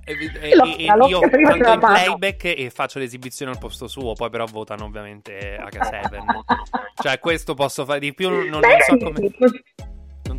e, 0.04 0.12
e- 0.40 0.54
L'occa, 0.54 0.94
l'occa 0.94 1.08
io 1.08 1.20
canto 1.48 1.72
in 1.72 1.78
playback 1.80 2.44
e 2.44 2.70
faccio 2.72 3.00
l'esibizione 3.00 3.50
al 3.50 3.58
posto 3.58 3.88
suo 3.88 4.12
poi 4.12 4.30
però 4.30 4.44
votano 4.46 4.84
ovviamente 4.84 5.58
H7 5.60 6.22
cioè 7.02 7.18
questo 7.18 7.54
posso 7.54 7.84
fare 7.84 7.98
di 7.98 8.14
più 8.14 8.28
non, 8.28 8.46
non 8.46 8.60
Beh, 8.60 8.76
so 8.86 8.96
come 8.98 9.32
non 9.38 9.60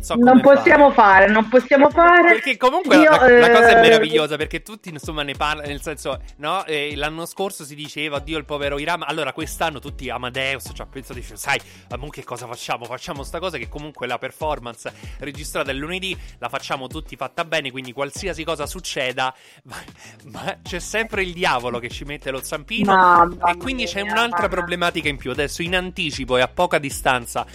so 0.04 0.14
non 0.16 0.40
possiamo 0.40 0.90
fare. 0.90 1.24
fare, 1.24 1.32
non 1.32 1.48
possiamo 1.48 1.88
fare. 1.90 2.32
Perché 2.34 2.56
comunque 2.56 2.96
Io, 2.96 3.10
la, 3.10 3.28
la 3.28 3.50
cosa 3.50 3.68
è 3.68 3.76
eh, 3.76 3.80
meravigliosa 3.80 4.36
perché 4.36 4.62
tutti 4.62 4.90
insomma 4.90 5.22
ne 5.22 5.34
parlano, 5.34 5.68
nel 5.68 5.80
senso, 5.80 6.20
no? 6.36 6.64
Eh, 6.66 6.94
l'anno 6.94 7.24
scorso 7.26 7.64
si 7.64 7.74
diceva, 7.74 8.16
oddio 8.16 8.36
il 8.38 8.44
povero 8.44 8.78
Irama, 8.78 9.06
allora 9.06 9.32
quest'anno 9.32 9.78
tutti 9.78 10.10
Amadeus 10.10 10.70
ci 10.74 10.82
ha 10.82 10.86
pensato, 10.86 11.18
dice, 11.18 11.36
sai, 11.36 11.58
ma 11.88 11.98
che 12.10 12.22
cosa 12.22 12.46
facciamo? 12.46 12.84
Facciamo 12.84 13.22
sta 13.22 13.38
cosa 13.38 13.56
che 13.56 13.68
comunque 13.68 14.06
la 14.06 14.18
performance 14.18 14.92
registrata 15.20 15.70
il 15.70 15.78
lunedì 15.78 16.16
la 16.38 16.48
facciamo 16.48 16.86
tutti 16.86 17.16
fatta 17.16 17.44
bene, 17.44 17.70
quindi 17.70 17.92
qualsiasi 17.92 18.44
cosa 18.44 18.66
succeda, 18.66 19.34
ma, 19.64 19.76
ma 20.24 20.58
c'è 20.62 20.78
sempre 20.78 21.22
il 21.22 21.32
diavolo 21.32 21.78
che 21.78 21.88
ci 21.88 22.04
mette 22.04 22.30
lo 22.30 22.42
zampino 22.42 22.94
Mamma 22.94 23.50
e 23.50 23.56
quindi 23.56 23.86
c'è 23.86 24.02
mia, 24.02 24.12
un'altra 24.12 24.42
mamma. 24.42 24.54
problematica 24.54 25.08
in 25.08 25.16
più. 25.16 25.30
Adesso 25.30 25.62
in 25.62 25.74
anticipo 25.74 26.36
e 26.36 26.42
a 26.42 26.48
poca 26.48 26.78
distanza 26.78 27.46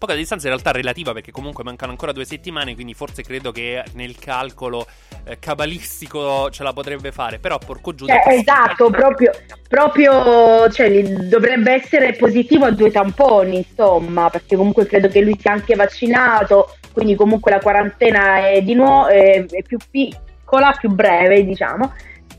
poca 0.00 0.14
distanza 0.14 0.46
in 0.46 0.54
realtà 0.54 0.70
relativa 0.70 1.12
perché 1.12 1.30
comunque 1.30 1.62
mancano 1.62 1.90
ancora 1.90 2.12
due 2.12 2.24
settimane, 2.24 2.72
quindi 2.72 2.94
forse 2.94 3.22
credo 3.22 3.52
che 3.52 3.84
nel 3.92 4.16
calcolo 4.18 4.86
eh, 5.24 5.38
cabalistico 5.38 6.48
ce 6.48 6.62
la 6.62 6.72
potrebbe 6.72 7.12
fare, 7.12 7.38
però 7.38 7.58
porco 7.58 7.94
giù. 7.94 8.06
Cioè, 8.06 8.22
esatto, 8.28 8.88
proprio, 8.88 9.30
proprio 9.68 10.70
cioè, 10.70 11.02
dovrebbe 11.02 11.74
essere 11.74 12.14
positivo 12.14 12.64
a 12.64 12.70
due 12.70 12.90
tamponi, 12.90 13.58
insomma, 13.58 14.30
perché 14.30 14.56
comunque 14.56 14.86
credo 14.86 15.08
che 15.08 15.20
lui 15.20 15.36
sia 15.38 15.52
anche 15.52 15.74
vaccinato, 15.74 16.76
quindi 16.92 17.14
comunque 17.14 17.50
la 17.50 17.60
quarantena 17.60 18.48
è 18.48 18.62
di 18.62 18.72
nuovo 18.72 19.06
è, 19.06 19.44
è 19.44 19.62
più 19.62 19.76
piccola, 19.90 20.74
più 20.80 20.88
breve, 20.88 21.44
diciamo. 21.44 21.92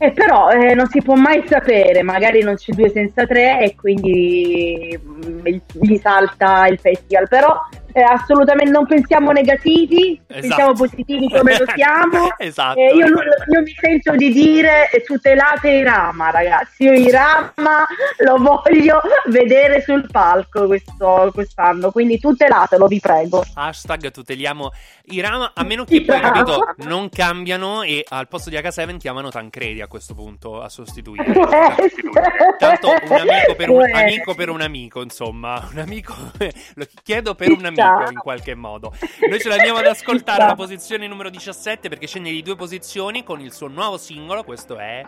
E 0.04 0.12
però 0.14 0.50
eh, 0.50 0.74
non 0.74 0.88
si 0.88 1.00
può 1.00 1.14
mai 1.14 1.44
sapere, 1.46 2.02
magari 2.02 2.42
non 2.42 2.56
c'è 2.56 2.74
due 2.74 2.90
senza 2.90 3.28
tre 3.28 3.62
e 3.62 3.76
quindi 3.76 5.00
mm, 5.00 5.46
gli 5.74 5.96
salta 5.98 6.66
il 6.66 6.80
festival, 6.80 7.28
però 7.28 7.56
eh, 7.94 8.02
assolutamente 8.02 8.72
non 8.72 8.86
pensiamo 8.86 9.32
negativi, 9.32 10.20
Esatto. 10.28 10.42
pensiamo 10.42 10.74
positivi 10.74 11.30
come 11.30 11.58
lo 11.58 11.66
siamo. 11.76 12.36
esatto. 12.38 12.80
Eh, 12.80 12.96
io, 12.96 13.08
io 13.08 13.62
mi 13.62 13.76
sento 13.80 14.16
di 14.16 14.32
dire 14.32 14.90
eh, 14.92 15.02
tutelate 15.04 15.70
Irama, 15.70 16.30
ragazzi. 16.32 16.84
Io 16.84 16.94
Irama 16.94 17.86
lo 18.20 18.38
voglio 18.38 19.02
vedere 19.28 19.82
sul 19.82 20.08
palco 20.12 20.68
questo, 20.68 21.32
quest'anno, 21.34 21.92
quindi 21.92 22.20
tutelatelo, 22.20 22.88
vi 22.88 23.00
prego. 23.00 23.44
Hashtag 23.54 24.12
tuteliamo 24.12 24.72
Irama, 25.06 25.52
a 25.54 25.64
meno 25.64 25.84
che 25.84 26.04
poi, 26.04 26.18
Irama. 26.18 26.32
capito, 26.32 26.76
non 26.88 27.10
cambiano 27.10 27.84
e 27.84 28.06
al 28.08 28.28
posto 28.28 28.50
di 28.50 28.56
H7 28.56 28.98
chiamano 28.98 29.30
Tancredi 29.30 29.82
a 29.82 29.88
questo 29.88 30.14
punto 30.14 30.62
a 30.62 30.70
sostituire. 30.70 31.34
Tanto 32.58 32.90
un 32.90 33.12
amico 33.18 33.56
per 33.56 33.70
un 33.70 33.78
Può 33.90 34.00
amico 34.00 34.36
per 34.36 34.50
un 34.50 34.62
amico, 34.62 35.02
insomma, 35.02 35.68
un 35.72 35.80
amico 35.80 36.14
lo 36.76 36.88
chiedo 37.04 37.36
per 37.36 37.50
un 37.50 37.58
Ci 37.74 37.81
amico 37.82 38.12
in 38.12 38.18
qualche 38.18 38.56
modo. 38.56 38.94
Noi 39.30 39.40
ce 39.40 39.50
l'andiamo 39.50 39.80
ad 39.80 39.86
ascoltare 39.88 40.44
alla 40.44 40.56
posizione 40.56 41.08
numero 41.08 41.30
17 41.30 41.90
perché 41.90 42.08
scende 42.08 42.32
di 42.32 42.42
due 42.42 42.56
posizioni 42.56 43.24
con 43.24 43.40
il 43.40 43.52
suo 43.54 43.68
nuovo 43.68 43.98
singolo, 43.98 44.44
questo 44.44 44.78
è 44.78 45.06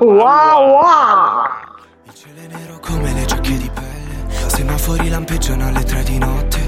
Wow, 0.00 0.08
wow. 0.08 1.44
Il 2.04 2.14
cielo 2.14 2.40
è 2.40 2.46
nero 2.46 2.78
come 2.80 3.12
le 3.12 3.24
giacche 3.24 3.56
di 3.58 3.70
pelle 3.72 4.48
Semafori 4.48 5.08
lampeggiano 5.08 5.66
alle 5.66 5.84
tre 5.84 6.02
di 6.02 6.18
notte 6.18 6.63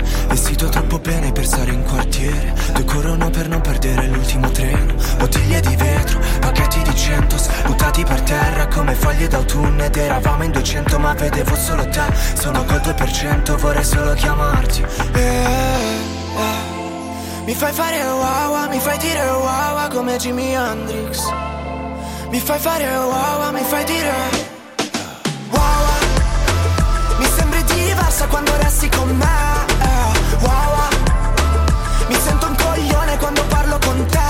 Vestito 0.47 0.71
troppo 0.71 1.01
bene 1.01 1.33
per 1.33 1.45
stare 1.45 1.73
in 1.73 1.83
quartiere. 1.83 2.55
Due 2.73 2.85
corrono 2.85 3.31
per 3.31 3.49
non 3.49 3.61
perdere 3.61 4.07
l'ultimo 4.07 4.49
treno. 4.53 4.95
Bottiglie 5.19 5.61
di 5.61 5.75
vetro, 5.75 6.21
pacchetti 6.39 6.83
di 6.83 6.95
centos 6.95 7.49
Buttati 7.65 8.05
per 8.05 8.21
terra 8.21 8.69
come 8.69 8.95
foglie 8.95 9.27
d'autunno. 9.27 9.83
Ed 9.83 9.97
eravamo 9.97 10.45
in 10.45 10.53
200 10.53 11.01
ma 11.01 11.15
vedevo 11.15 11.57
solo 11.57 11.89
te. 11.89 12.05
Sono 12.35 12.65
col 12.65 12.81
2% 12.81 13.57
vorrei 13.57 13.83
solo 13.83 14.15
chiamarti. 14.15 14.85
Eh, 15.15 15.21
eh. 15.21 16.65
Mi 17.45 17.53
fai 17.53 17.73
fare 17.73 18.05
wow, 18.05 18.69
mi 18.69 18.79
fai 18.79 18.99
dire 18.99 19.29
wow 19.29 19.89
come 19.89 20.17
Jimi 20.17 20.55
Hendrix. 20.55 21.29
Mi 22.31 22.39
fai 22.39 22.61
fare 22.61 22.87
wow, 22.87 23.53
mi 23.53 23.65
fai 23.67 23.85
dire 23.85 24.15
wow. 25.51 25.87
Mi 27.19 27.27
sembri 27.37 27.65
diversa 27.65 28.27
quando 28.29 28.57
resti 28.59 28.89
con 28.91 29.09
me 29.09 29.86
wow 30.47 32.09
Mi 32.09 32.15
sento 32.15 32.47
un 32.47 32.55
coglione 32.57 33.17
quando 33.19 33.43
parlo 33.49 33.79
con 33.85 34.07
te 34.07 34.26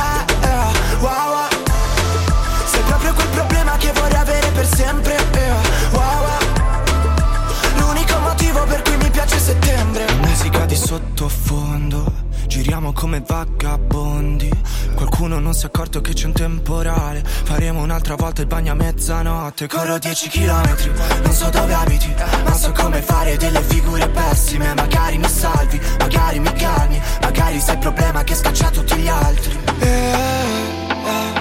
di 10.76 10.86
sottofondo 10.86 12.24
Giriamo 12.46 12.92
come 12.92 13.22
vagabondi. 13.26 14.48
Qualcuno 14.94 15.38
non 15.40 15.52
si 15.52 15.64
è 15.64 15.66
accorto 15.66 16.00
che 16.00 16.12
c'è 16.12 16.26
un 16.26 16.32
temporale. 16.32 17.24
Faremo 17.24 17.82
un'altra 17.82 18.14
volta 18.14 18.42
il 18.42 18.46
bagno 18.46 18.72
a 18.72 18.74
mezzanotte. 18.74 19.66
Corro 19.66 19.98
10 19.98 20.28
km, 20.28 20.76
non 21.22 21.32
so 21.32 21.50
dove 21.50 21.74
abiti 21.74 22.14
Ma 22.44 22.52
so 22.54 22.72
come 22.72 23.02
fare 23.02 23.36
delle 23.36 23.60
figure 23.62 24.08
pessime. 24.08 24.74
Magari 24.74 25.18
mi 25.18 25.28
salvi, 25.28 25.80
magari 25.98 26.38
mi 26.38 26.52
calmi 26.52 27.00
Magari 27.20 27.58
sei 27.58 27.74
il 27.74 27.80
problema 27.80 28.22
che 28.22 28.34
scaccia 28.34 28.70
tutti 28.70 28.96
gli 28.96 29.08
altri. 29.08 29.58
Eh, 29.80 29.86
eh. 29.86 31.40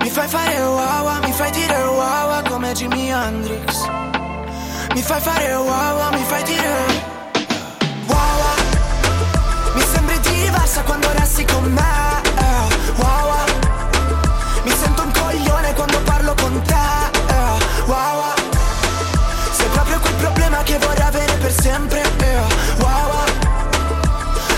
Mi 0.00 0.10
fai 0.10 0.28
fare 0.28 0.62
wow, 0.62 1.22
mi 1.22 1.32
fai 1.32 1.50
dire 1.52 1.82
wow 1.82 2.42
come 2.48 2.72
Jimi 2.72 3.10
Hendrix. 3.10 3.86
Mi 4.94 5.02
fai 5.02 5.20
fare 5.20 5.54
wow, 5.54 6.12
mi 6.12 6.24
fai 6.24 6.42
dire 6.42 7.13
diversa 10.64 10.82
quando 10.82 11.12
resti 11.12 11.44
con 11.44 11.64
me 11.64 12.22
eh, 12.38 12.74
wow 12.96 13.34
Mi 14.62 14.70
sento 14.70 15.02
un 15.02 15.12
coglione 15.12 15.74
quando 15.74 15.98
parlo 16.04 16.34
con 16.34 16.62
te 16.62 16.74
eh, 16.74 17.84
wow 17.84 18.32
Sei 19.52 19.68
proprio 19.68 20.00
quel 20.00 20.14
problema 20.14 20.62
che 20.62 20.78
vorrei 20.78 21.06
avere 21.06 21.34
per 21.34 21.52
sempre 21.52 22.00
eh, 22.00 22.40
wow. 22.78 23.24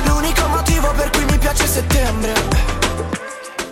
L'unico 0.04 0.46
motivo 0.46 0.92
per 0.92 1.10
cui 1.10 1.24
mi 1.24 1.38
piace 1.38 1.66
settembre 1.66 2.55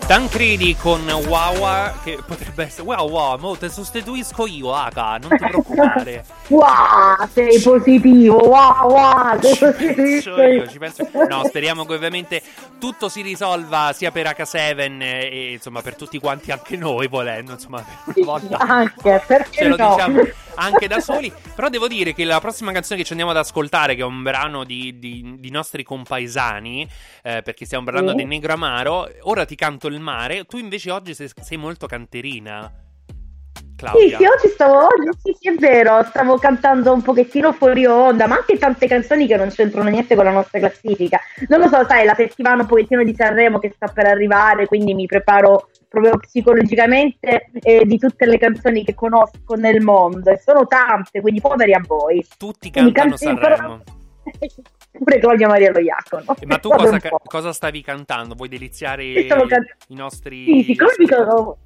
Tancredi 0.06 0.76
con 0.76 1.00
Wawa 1.08 1.94
che 2.04 2.18
potrebbe 2.26 2.64
essere 2.64 2.82
Wow 2.82 3.08
wow, 3.08 3.38
mo 3.38 3.56
te 3.56 3.70
sostituisco 3.70 4.46
io, 4.46 4.74
Aka, 4.74 5.16
non 5.16 5.30
ti 5.30 5.36
preoccupare. 5.38 6.24
Wow, 6.46 7.26
sei 7.32 7.58
positivo, 7.58 8.36
wow, 8.36 8.86
wow, 8.90 9.38
penso 9.40 9.72
positivo. 9.72 10.42
io, 10.42 10.68
ci 10.68 10.78
penso. 10.78 11.08
No, 11.26 11.42
speriamo 11.46 11.86
che 11.86 11.94
ovviamente 11.94 12.42
tutto 12.78 13.08
si 13.08 13.22
risolva 13.22 13.92
sia 13.94 14.10
per 14.10 14.26
H7 14.26 15.00
e 15.00 15.52
insomma 15.54 15.80
per 15.80 15.96
tutti 15.96 16.18
quanti, 16.18 16.52
anche 16.52 16.76
noi 16.76 17.08
volendo, 17.08 17.52
insomma, 17.52 17.82
per 18.04 18.12
una 18.16 18.26
volta 18.26 18.58
Anche, 18.58 19.22
perché 19.26 19.50
ce 19.52 19.68
lo 19.68 19.76
no? 19.76 19.94
diciamo 19.94 20.20
anche 20.56 20.86
da 20.86 21.00
soli. 21.00 21.32
Però 21.54 21.68
devo 21.70 21.88
dire 21.88 22.12
che 22.12 22.24
la 22.24 22.40
prossima 22.40 22.70
canzone 22.72 22.98
che 22.98 23.04
ci 23.06 23.12
andiamo 23.12 23.32
ad 23.32 23.38
ascoltare, 23.38 23.94
che 23.94 24.02
è 24.02 24.04
un 24.04 24.22
brano 24.22 24.64
di, 24.64 24.98
di- 24.98 25.36
di 25.38 25.50
nostri 25.50 25.82
compaesani, 25.82 26.86
eh, 27.22 27.40
perché 27.42 27.64
stiamo 27.64 27.84
parlando 27.84 28.10
Sì. 28.10 28.16
di 28.18 28.24
Negro 28.26 28.52
Amaro, 28.52 29.08
ora 29.22 29.46
ti 29.46 29.54
canto 29.56 29.86
il 29.88 29.93
mare. 30.00 30.44
Tu 30.44 30.58
invece 30.58 30.90
oggi 30.90 31.14
sei, 31.14 31.30
sei 31.40 31.56
molto 31.56 31.86
canterina. 31.86 32.72
Claudia. 33.76 34.16
Sì, 34.18 34.24
sì, 34.24 34.24
oggi 34.24 34.48
stavo, 34.54 34.84
oggi, 34.84 35.18
sì, 35.22 35.36
sì, 35.38 35.48
è 35.48 35.54
vero, 35.54 36.02
stavo 36.04 36.38
cantando 36.38 36.92
un 36.92 37.02
pochettino 37.02 37.52
fuori 37.52 37.84
onda, 37.86 38.26
ma 38.26 38.36
anche 38.36 38.56
tante 38.56 38.86
canzoni 38.86 39.26
che 39.26 39.36
non 39.36 39.48
c'entrano 39.48 39.88
niente 39.90 40.14
con 40.14 40.24
la 40.24 40.30
nostra 40.30 40.58
classifica. 40.58 41.20
Non 41.48 41.60
lo 41.60 41.68
so, 41.68 41.84
sai, 41.86 42.04
la 42.04 42.14
settimana 42.14 42.62
un 42.62 42.68
pochettino 42.68 43.02
di 43.02 43.14
Sanremo 43.14 43.58
che 43.58 43.72
sta 43.74 43.88
per 43.88 44.06
arrivare, 44.06 44.66
quindi 44.66 44.94
mi 44.94 45.06
preparo 45.06 45.68
proprio 45.88 46.18
psicologicamente 46.18 47.50
eh, 47.52 47.84
di 47.84 47.98
tutte 47.98 48.26
le 48.26 48.38
canzoni 48.38 48.84
che 48.84 48.94
conosco 48.94 49.54
nel 49.56 49.80
mondo, 49.82 50.30
e 50.30 50.38
sono 50.38 50.66
tante, 50.66 51.20
quindi 51.20 51.40
poveri 51.40 51.74
a 51.74 51.82
voi. 51.84 52.24
Tutti 52.38 52.70
Quindi 52.70 52.92
cantano 52.92 53.34
canti- 53.34 53.56
Sanremo. 53.56 53.82
Pure 54.96 55.18
Claudia 55.18 55.48
Maria 55.48 55.72
Lo 55.72 55.80
Iacono. 55.80 56.24
Eh, 56.38 56.46
Ma 56.46 56.58
tu 56.58 56.68
cosa, 56.68 56.98
ca- 56.98 57.10
cosa 57.24 57.52
stavi 57.52 57.82
cantando? 57.82 58.34
Vuoi 58.34 58.48
deliziare 58.48 59.26
can- 59.26 59.66
i 59.88 59.94
nostri... 59.94 60.44
Sì, 60.44 60.62
siccome 60.62 60.92
sono- 61.08 61.56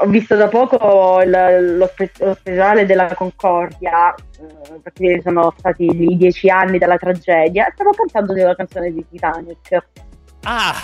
ho 0.00 0.06
visto 0.06 0.36
da 0.36 0.48
poco 0.48 1.20
il- 1.22 1.76
lo, 1.78 1.86
spe- 1.86 2.12
lo 2.18 2.34
speciale 2.34 2.86
della 2.86 3.12
Concordia, 3.14 4.14
eh, 4.14 4.78
perché 4.82 5.20
sono 5.22 5.52
stati 5.56 5.84
i 5.84 6.16
dieci 6.16 6.48
anni 6.50 6.78
dalla 6.78 6.96
tragedia, 6.96 7.70
stavo 7.72 7.90
cantando 7.90 8.34
della 8.34 8.54
canzone 8.54 8.92
di 8.92 9.04
Titanic. 9.10 9.86
Ah, 10.42 10.74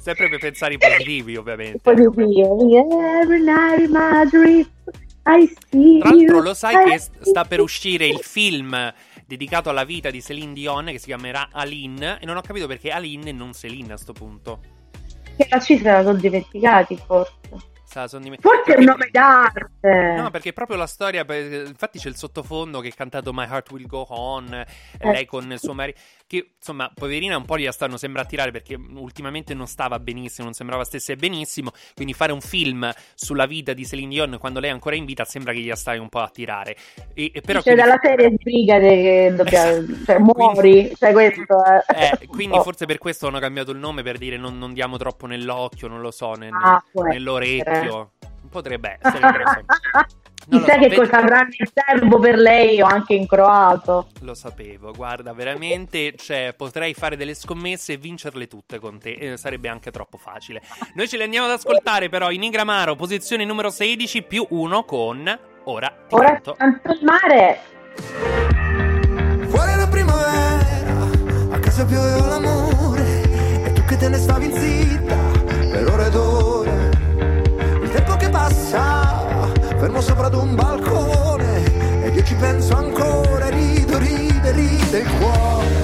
sempre 0.00 0.28
per 0.28 0.38
pensare 0.38 0.74
i 0.74 0.78
positivi, 0.78 1.36
ovviamente. 1.36 1.80
Qui, 1.82 2.40
Every 2.40 3.42
night 3.42 3.88
my 3.90 4.28
dreams, 4.30 4.70
I 5.26 5.52
see 5.70 5.98
Tra 6.00 6.10
l'altro 6.10 6.40
lo 6.40 6.54
sai 6.54 6.90
che 6.90 6.98
sta 6.98 7.44
per 7.44 7.60
uscire 7.60 8.06
il 8.06 8.18
film 8.20 8.92
dedicato 9.36 9.70
alla 9.70 9.84
vita 9.84 10.10
di 10.10 10.22
Celine 10.22 10.52
Dion 10.52 10.86
che 10.86 10.98
si 10.98 11.06
chiamerà 11.06 11.48
Aline 11.52 12.18
e 12.20 12.26
non 12.26 12.36
ho 12.36 12.40
capito 12.40 12.66
perché 12.66 12.90
Aline 12.90 13.30
e 13.30 13.32
non 13.32 13.52
Celine 13.52 13.92
a 13.92 13.96
sto 13.96 14.12
punto. 14.12 14.60
Che 15.36 15.46
la 15.50 15.58
ci 15.60 15.76
se 15.78 15.82
la 15.84 16.02
sono 16.02 16.18
dimenticati 16.18 16.96
forse. 16.96 17.32
Se 17.84 17.98
la 18.00 18.08
son 18.08 18.22
dimen- 18.22 18.40
Forse 18.40 18.74
è 18.74 18.78
un 18.78 18.84
nome 18.84 19.08
d'arte. 19.10 20.14
No, 20.16 20.30
perché 20.30 20.52
proprio 20.52 20.76
la 20.76 20.86
storia, 20.86 21.24
infatti 21.28 21.98
c'è 21.98 22.08
il 22.08 22.16
sottofondo 22.16 22.80
che 22.80 22.88
ha 22.88 22.92
cantato 22.94 23.32
My 23.32 23.44
Heart 23.44 23.70
Will 23.70 23.86
Go 23.86 24.04
On, 24.08 24.52
Eh. 24.52 24.66
lei 25.12 25.26
con 25.26 25.50
il 25.52 25.58
suo 25.60 25.74
marito, 25.74 25.98
che 26.26 26.54
insomma, 26.56 26.90
poverina 26.94 27.36
un 27.36 27.44
po' 27.44 27.58
gli 27.58 27.68
stanno 27.70 27.96
sembra 27.96 28.22
a 28.22 28.24
tirare 28.24 28.50
perché 28.50 28.74
ultimamente 28.74 29.52
non 29.54 29.66
stava 29.66 29.98
benissimo, 29.98 30.44
non 30.46 30.54
sembrava 30.54 30.84
stesse 30.84 31.16
benissimo, 31.16 31.70
quindi 31.94 32.14
fare 32.14 32.32
un 32.32 32.40
film 32.40 32.90
sulla 33.14 33.46
vita 33.46 33.72
di 33.72 33.86
Celine 33.86 34.08
Dion 34.08 34.36
quando 34.38 34.58
lei 34.60 34.70
è 34.70 34.72
ancora 34.72 34.96
in 34.96 35.04
vita 35.04 35.24
sembra 35.24 35.52
che 35.52 35.60
gli 35.60 35.72
stai 35.74 35.98
un 35.98 36.08
po' 36.08 36.20
a 36.20 36.28
tirare. 36.28 36.76
E, 37.14 37.30
e 37.34 37.40
però 37.40 37.60
C'è 37.60 37.72
quindi- 37.74 37.80
dalla 37.82 37.98
serie 38.02 38.30
di 38.30 38.36
brigate 38.42 38.88
che 38.88 39.32
dobbiamo, 39.36 39.86
cioè 40.04 40.18
muori, 40.18 40.92
cioè 40.98 41.12
questo 41.12 41.64
è. 41.64 41.84
Eh, 42.20 42.26
quindi 42.28 42.56
Oh. 42.56 42.62
forse 42.62 42.86
per 42.86 42.98
questo 42.98 43.26
hanno 43.26 43.38
cambiato 43.38 43.70
il 43.72 43.78
nome 43.78 44.02
per 44.02 44.16
dire 44.18 44.36
non, 44.36 44.56
non 44.58 44.72
diamo 44.72 44.96
troppo 44.96 45.26
nell'occhio, 45.26 45.88
non 45.88 46.00
lo 46.00 46.10
so, 46.10 46.32
nel- 46.34 46.52
Ah, 46.52 46.82
nell'orecchio. 47.10 47.70
essere. 47.72 48.08
Potrebbe 48.50 48.98
essere, 49.00 49.20
Chissà 50.48 50.76
che 50.78 50.94
cosa 50.94 51.18
avranno 51.18 51.50
in 51.56 51.66
serbo 51.72 52.18
per 52.18 52.36
lei 52.36 52.80
o 52.80 52.86
anche 52.86 53.14
in 53.14 53.26
croato. 53.26 54.08
Lo 54.20 54.34
sapevo, 54.34 54.92
guarda, 54.92 55.32
veramente 55.32 56.14
cioè, 56.16 56.54
potrei 56.56 56.92
fare 56.94 57.16
delle 57.16 57.34
scommesse 57.34 57.94
e 57.94 57.96
vincerle 57.96 58.46
tutte 58.46 58.78
con 58.78 58.98
te, 58.98 59.12
eh, 59.12 59.36
sarebbe 59.36 59.68
anche 59.68 59.90
troppo 59.90 60.18
facile. 60.18 60.62
Noi 60.94 61.08
ce 61.08 61.16
le 61.16 61.24
andiamo 61.24 61.46
ad 61.46 61.52
ascoltare 61.52 62.08
però 62.08 62.30
in 62.30 62.42
Ingramaro, 62.42 62.94
posizione 62.94 63.44
numero 63.44 63.70
16 63.70 64.22
più 64.22 64.46
1 64.48 64.84
con 64.84 65.38
Ora 65.66 65.88
ti 66.08 66.14
Ora 66.14 66.26
canto. 66.32 66.54
tanto 66.58 66.90
il 66.92 67.00
mare. 67.02 67.58
Fuori 69.48 69.76
la 69.76 69.88
primavera, 69.88 71.54
a 71.54 71.58
casa 71.58 71.84
pioveva 71.84 72.26
l'amore 72.26 73.22
E 73.66 73.72
tu 73.72 73.84
che 73.84 73.96
te 73.96 74.08
ne 74.08 74.18
stavi 74.18 74.50
zitta 74.52 75.33
fermo 79.94 80.00
sopra 80.00 80.26
ad 80.26 80.34
un 80.34 80.54
balcone 80.54 82.02
Ed 82.04 82.14
io 82.16 82.22
ci 82.24 82.34
penso 82.34 82.76
ancora, 82.76 83.46
e 83.46 83.50
rido, 83.50 83.98
ride, 83.98 84.50
ride 84.52 84.98
il 84.98 85.10
cuore. 85.18 85.82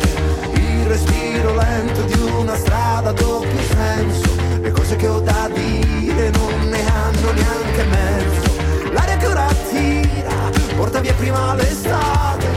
Il 0.55 0.87
respiro 0.87 1.55
lento 1.55 2.03
di 2.03 2.21
una 2.39 2.57
strada 2.57 3.11
a 3.11 3.13
doppio 3.13 3.61
senso 3.61 4.29
Le 4.61 4.71
cose 4.73 4.97
che 4.97 5.09
ho 5.09 5.21
da 5.21 5.49
dire 5.53 6.31
non 6.31 6.69
ne 6.69 6.87
hanno 6.87 7.33
neanche 7.33 7.85
mezzo. 7.85 8.93
L'aria 8.93 9.17
che 9.17 9.27
ora 9.27 9.47
tira, 9.71 10.51
porta 10.77 11.01
via 11.01 11.15
prima 11.15 11.55
l'estate 11.55 12.49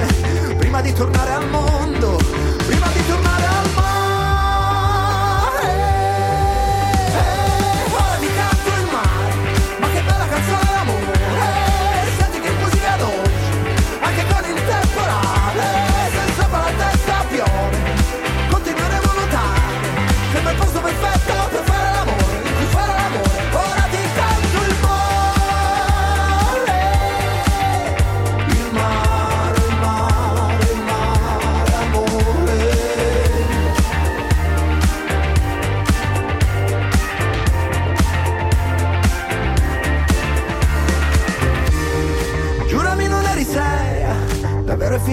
Prima 0.58 0.82
di 0.82 0.94
tornare 0.94 1.32
al 1.32 1.50
mondo, 1.50 2.18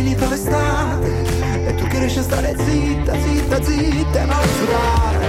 finita 0.01 0.27
l'estate 0.29 1.11
E 1.67 1.75
tu 1.75 1.87
che 1.87 1.99
riesci 1.99 2.21
a 2.21 2.23
stare 2.23 2.55
zitta, 2.57 3.13
zitta, 3.21 3.63
zitta 3.63 4.23
e 4.23 4.25
non 4.25 4.45
sudare 4.57 5.27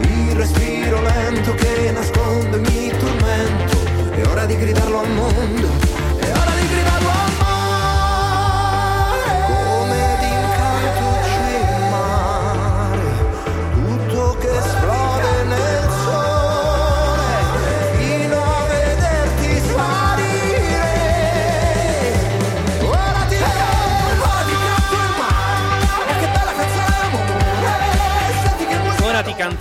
Il 0.00 0.34
respiro 0.34 1.00
lento 1.02 1.54
che 1.54 1.92
nasconde 1.92 2.56
ogni 2.56 2.90
tormento. 2.98 3.90
È 4.10 4.26
ora 4.26 4.44
di 4.44 4.56
gridarlo 4.56 5.00
al 5.00 5.10
mondo, 5.10 5.68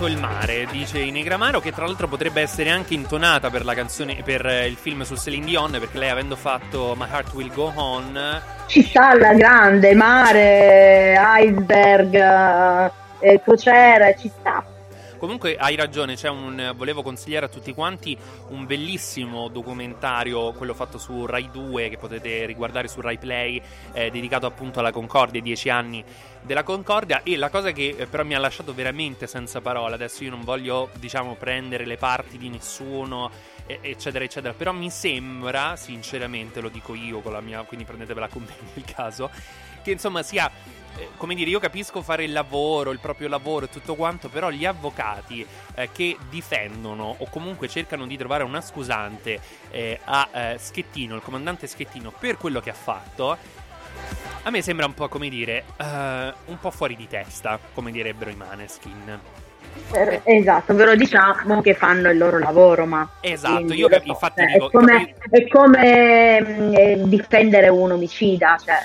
canto 0.01 0.07
il 0.07 0.17
mare, 0.17 0.67
dice 0.71 0.99
Inegramaro, 0.99 1.59
che 1.59 1.71
tra 1.71 1.85
l'altro 1.85 2.07
potrebbe 2.07 2.41
essere 2.41 2.71
anche 2.71 2.95
intonata 2.95 3.49
per 3.49 3.63
la 3.63 3.75
canzone, 3.75 4.21
per 4.23 4.45
eh, 4.45 4.65
il 4.65 4.75
film 4.75 5.03
su 5.03 5.15
Celine 5.15 5.45
Dion, 5.45 5.71
perché 5.71 5.97
lei 5.97 6.09
avendo 6.09 6.35
fatto 6.35 6.95
My 6.97 7.07
Heart 7.07 7.33
Will 7.33 7.53
Go 7.53 7.71
On, 7.75 8.41
Ci 8.65 8.81
sta 8.81 9.09
alla 9.09 9.33
grande, 9.33 9.93
mare, 9.93 11.15
iceberg, 11.43 12.15
eh, 13.19 13.41
crociera, 13.43 14.15
ci 14.15 14.31
sta. 14.39 14.63
Comunque 15.21 15.55
hai 15.55 15.75
ragione, 15.75 16.17
un, 16.29 16.73
volevo 16.75 17.03
consigliare 17.03 17.45
a 17.45 17.47
tutti 17.47 17.75
quanti 17.75 18.17
un 18.47 18.65
bellissimo 18.65 19.49
documentario, 19.49 20.51
quello 20.53 20.73
fatto 20.73 20.97
su 20.97 21.27
Rai 21.27 21.51
2 21.51 21.89
che 21.89 21.97
potete 21.97 22.47
riguardare 22.47 22.87
su 22.87 23.01
Rai 23.01 23.19
Play, 23.19 23.61
eh, 23.91 24.09
dedicato 24.09 24.47
appunto 24.47 24.79
alla 24.79 24.91
Concordia, 24.91 25.37
ai 25.37 25.45
dieci 25.45 25.69
anni 25.69 26.03
della 26.41 26.63
Concordia. 26.63 27.21
E 27.21 27.37
la 27.37 27.51
cosa 27.51 27.71
che 27.71 27.95
eh, 27.95 28.07
però 28.07 28.23
mi 28.23 28.33
ha 28.33 28.39
lasciato 28.39 28.73
veramente 28.73 29.27
senza 29.27 29.61
parole, 29.61 29.93
adesso 29.93 30.23
io 30.23 30.31
non 30.31 30.41
voglio 30.41 30.89
diciamo 30.95 31.35
prendere 31.35 31.85
le 31.85 31.97
parti 31.97 32.39
di 32.39 32.49
nessuno 32.49 33.29
eccetera 33.79 34.25
eccetera, 34.25 34.53
però 34.53 34.71
mi 34.73 34.89
sembra, 34.89 35.75
sinceramente 35.75 36.59
lo 36.59 36.69
dico 36.69 36.93
io 36.93 37.21
con 37.21 37.31
la 37.31 37.41
mia, 37.41 37.61
quindi 37.61 37.85
prendetevela 37.85 38.27
con 38.27 38.43
me 38.43 38.53
nel 38.73 38.83
caso, 38.83 39.29
che 39.81 39.91
insomma 39.91 40.23
sia 40.23 40.51
eh, 40.97 41.09
come 41.17 41.35
dire, 41.35 41.49
io 41.49 41.59
capisco 41.59 42.01
fare 42.01 42.23
il 42.23 42.31
lavoro, 42.31 42.91
il 42.91 42.99
proprio 42.99 43.27
lavoro 43.27 43.65
e 43.65 43.69
tutto 43.69 43.95
quanto, 43.95 44.29
però 44.29 44.49
gli 44.49 44.65
avvocati 44.65 45.45
eh, 45.75 45.89
che 45.91 46.17
difendono 46.29 47.15
o 47.17 47.29
comunque 47.29 47.67
cercano 47.67 48.05
di 48.05 48.17
trovare 48.17 48.43
una 48.43 48.61
scusante 48.61 49.39
eh, 49.69 49.99
a 50.03 50.29
eh, 50.31 50.57
Schettino, 50.57 51.15
il 51.15 51.21
comandante 51.21 51.67
Schettino, 51.67 52.11
per 52.11 52.37
quello 52.37 52.59
che 52.59 52.69
ha 52.69 52.75
fatto, 52.75 53.37
a 54.43 54.49
me 54.49 54.61
sembra 54.61 54.85
un 54.85 54.93
po' 54.93 55.07
come 55.07 55.29
dire, 55.29 55.63
eh, 55.77 56.33
un 56.45 56.59
po' 56.59 56.71
fuori 56.71 56.95
di 56.95 57.07
testa, 57.07 57.59
come 57.73 57.91
direbbero 57.91 58.29
i 58.29 58.35
Maneskin. 58.35 59.19
Eh, 59.93 60.21
Esatto, 60.23 60.73
però 60.73 60.95
diciamo 60.95 61.61
che 61.61 61.73
fanno 61.73 62.09
il 62.09 62.17
loro 62.17 62.37
lavoro, 62.39 62.85
ma... 62.85 63.09
Esatto, 63.19 63.73
io 63.73 63.87
lo 63.87 63.95
cap- 63.95 64.05
infatti 64.05 64.41
cioè, 64.41 64.51
dico- 64.53 64.67
È 64.67 64.71
come, 64.71 65.15
è 65.29 65.47
come, 65.47 66.37
eh, 66.73 67.01
difendere 67.05 67.67
un 67.69 67.91
omicida, 67.91 68.57
cioè 68.63 68.75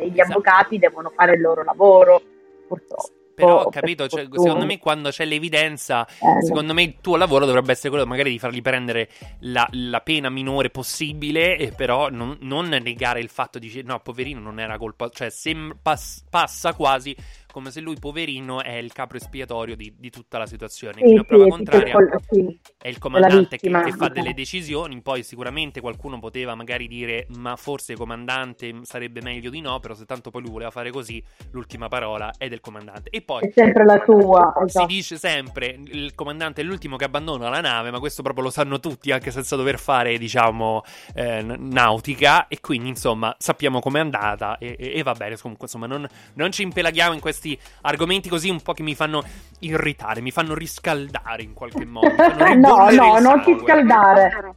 eh, 0.00 0.06
gli 0.08 0.14
Esatto. 0.18 0.32
avvocati 0.32 0.78
devono 0.78 1.12
fare 1.14 1.34
il 1.34 1.40
loro 1.40 1.62
lavoro, 1.62 2.20
purtroppo. 2.66 3.10
Però 3.36 3.60
ho 3.64 3.68
per 3.68 3.80
capito, 3.82 4.08
cioè, 4.08 4.22
fortuna. 4.22 4.42
secondo 4.44 4.64
me 4.64 4.78
quando 4.78 5.10
c'è 5.10 5.26
l'evidenza, 5.26 6.06
Eh, 6.06 6.42
secondo 6.42 6.72
me 6.72 6.82
il 6.82 6.96
tuo 7.02 7.16
lavoro 7.16 7.44
dovrebbe 7.44 7.72
essere 7.72 7.90
quello 7.90 8.06
magari 8.06 8.30
di 8.30 8.38
fargli 8.38 8.62
prendere 8.62 9.10
la, 9.40 9.68
la 9.72 10.00
pena 10.00 10.30
minore 10.30 10.70
possibile, 10.70 11.58
e 11.58 11.70
però 11.70 12.08
non, 12.08 12.38
non 12.40 12.68
negare 12.68 13.20
il 13.20 13.28
fatto 13.28 13.58
di 13.58 13.68
dire 13.68 13.82
no, 13.86 14.00
poverino 14.00 14.40
non 14.40 14.58
era 14.58 14.78
colpa, 14.78 15.10
cioè 15.10 15.28
sem- 15.28 15.76
pass- 15.82 16.24
passa 16.30 16.72
quasi 16.72 17.14
come 17.56 17.70
se 17.70 17.80
lui, 17.80 17.96
poverino, 17.98 18.62
è 18.62 18.74
il 18.74 18.92
capro 18.92 19.16
espiatorio 19.16 19.76
di, 19.76 19.90
di 19.96 20.10
tutta 20.10 20.36
la 20.36 20.44
situazione. 20.44 21.00
sì, 21.00 21.06
Fino 21.06 21.22
a 21.22 21.24
prova 21.24 21.44
sì, 21.44 21.48
contraria, 21.48 21.96
sì, 22.28 22.34
sì. 22.34 22.58
è 22.76 22.88
il 22.88 22.98
comandante 22.98 23.56
che, 23.56 23.70
che 23.70 23.92
fa 23.92 24.08
delle 24.08 24.34
decisioni. 24.34 25.00
Poi 25.00 25.22
sicuramente 25.22 25.80
qualcuno 25.80 26.18
poteva 26.18 26.54
magari 26.54 26.86
dire: 26.86 27.24
Ma 27.30 27.56
forse 27.56 27.94
comandante 27.96 28.80
sarebbe 28.82 29.22
meglio 29.22 29.48
di 29.48 29.62
no. 29.62 29.80
Però 29.80 29.94
se 29.94 30.04
tanto 30.04 30.28
poi 30.28 30.42
lui 30.42 30.50
voleva 30.50 30.70
fare 30.70 30.90
così, 30.90 31.24
l'ultima 31.52 31.88
parola 31.88 32.30
è 32.36 32.46
del 32.50 32.60
comandante. 32.60 33.08
E 33.08 33.22
poi 33.22 33.40
È 33.40 33.50
sempre 33.54 33.86
la 33.86 34.00
tua, 34.00 34.52
si 34.58 34.64
esatto. 34.66 34.86
dice 34.86 35.16
sempre: 35.16 35.78
il 35.82 36.14
comandante 36.14 36.60
è 36.60 36.64
l'ultimo 36.64 36.96
che 36.96 37.04
abbandona 37.04 37.48
la 37.48 37.62
nave, 37.62 37.90
ma 37.90 38.00
questo 38.00 38.20
proprio 38.20 38.44
lo 38.44 38.50
sanno 38.50 38.80
tutti, 38.80 39.12
anche 39.12 39.30
senza 39.30 39.56
dover 39.56 39.78
fare, 39.78 40.18
diciamo, 40.18 40.82
eh, 41.14 41.40
nautica. 41.40 42.48
E 42.48 42.60
quindi, 42.60 42.90
insomma, 42.90 43.34
sappiamo 43.38 43.80
com'è 43.80 44.00
andata. 44.00 44.58
E, 44.58 44.76
e- 44.78 44.92
e 44.96 45.02
va 45.02 45.14
bene. 45.14 45.38
Comunque, 45.38 45.64
insomma, 45.64 45.86
non, 45.86 46.06
non 46.34 46.52
ci 46.52 46.62
impelaghiamo 46.62 47.14
in 47.14 47.20
questi 47.20 47.44
argomenti 47.82 48.28
così 48.28 48.48
un 48.48 48.60
po' 48.60 48.72
che 48.72 48.82
mi 48.82 48.94
fanno 48.94 49.22
irritare, 49.60 50.20
mi 50.20 50.30
fanno 50.30 50.54
riscaldare 50.54 51.42
in 51.42 51.52
qualche 51.52 51.84
modo. 51.84 52.08
no, 52.16 52.44
ribollere 52.44 52.96
no, 52.96 53.18
non 53.18 53.42
ti 53.42 53.56
scaldare. 53.60 54.54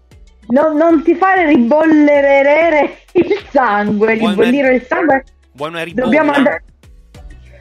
Non, 0.48 0.76
non 0.78 1.04
ti 1.04 1.14
fare 1.14 1.46
ribollerere 1.46 3.04
il 3.12 3.46
sangue, 3.52 4.18
Vuoi 4.18 4.30
ribollire 4.30 4.76
il 4.76 4.86
sangue. 4.88 5.24
Vuoi 5.54 5.70
una 5.70 5.84
ribolla? 5.84 6.06
Dobbiamo 6.06 6.32
andare. 6.32 6.64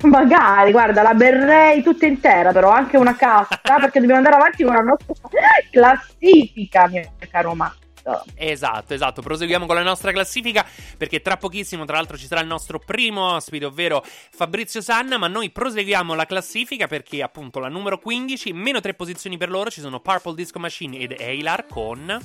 Magari, 0.03 0.71
guarda, 0.71 1.03
la 1.03 1.15
berrei 1.15 1.83
tutta 1.83 2.07
intera, 2.07 2.53
però 2.53 2.71
anche 2.71 2.97
una 2.97 3.17
cassa, 3.17 3.61
perché 3.63 3.99
dobbiamo 3.99 4.19
andare 4.19 4.37
avanti 4.37 4.63
con 4.63 4.75
la 4.75 4.81
nostra 4.81 5.15
classifica, 5.71 6.87
mio 6.89 7.03
caro 7.31 7.55
Matt. 8.09 8.31
Esatto, 8.35 8.95
esatto. 8.95 9.23
Proseguiamo 9.23 9.67
con 9.67 9.75
la 9.75 9.83
nostra 9.83 10.13
classifica 10.13 10.65
perché 10.97 11.21
tra 11.21 11.37
pochissimo, 11.37 11.85
tra 11.85 11.97
l'altro, 11.97 12.17
ci 12.17 12.27
sarà 12.27 12.41
il 12.41 12.47
nostro 12.47 12.79
primo 12.79 13.35
ospite, 13.35 13.65
ovvero 13.67 14.05
Fabrizio 14.05 14.81
Sanna. 14.81 15.19
Ma 15.19 15.29
noi 15.29 15.51
proseguiamo 15.51 16.15
la 16.15 16.27
classifica 16.27 16.87
perché, 16.87 17.23
appunto, 17.23 17.59
la 17.59 17.69
numero 17.69 17.99
15, 17.99 18.53
meno 18.53 18.81
tre 18.81 18.95
posizioni 18.95 19.37
per 19.37 19.51
loro, 19.51 19.71
ci 19.71 19.81
sono 19.81 20.01
Purple 20.01 20.35
Disco 20.35 20.59
Machine 20.59 20.99
ed 20.99 21.15
Eilar 21.19 21.67
con. 21.67 22.19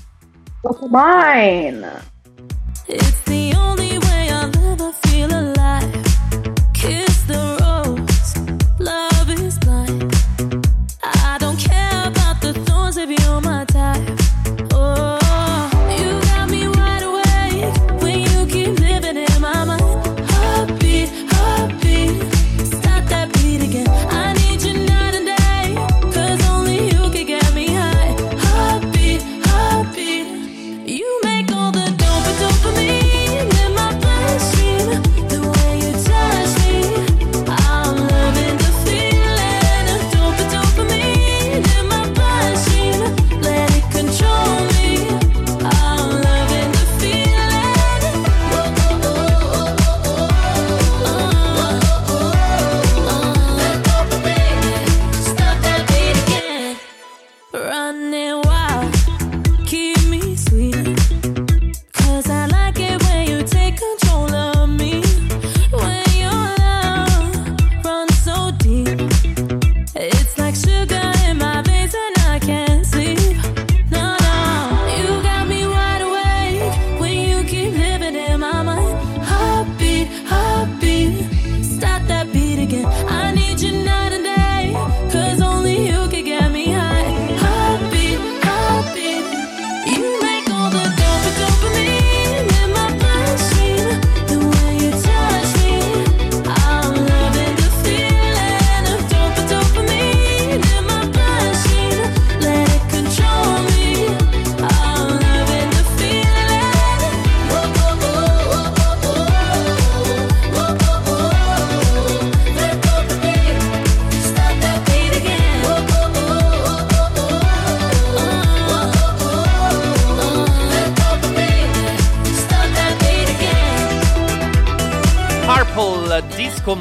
Mine. 0.89 2.12
It's 2.88 3.24
the 3.24 3.54
only 3.58 3.98
way 3.98 4.30
I'll 4.30 4.52
ever 4.72 4.93
feel 5.02 5.32
alive. 5.32 6.04
Kiss 6.74 7.12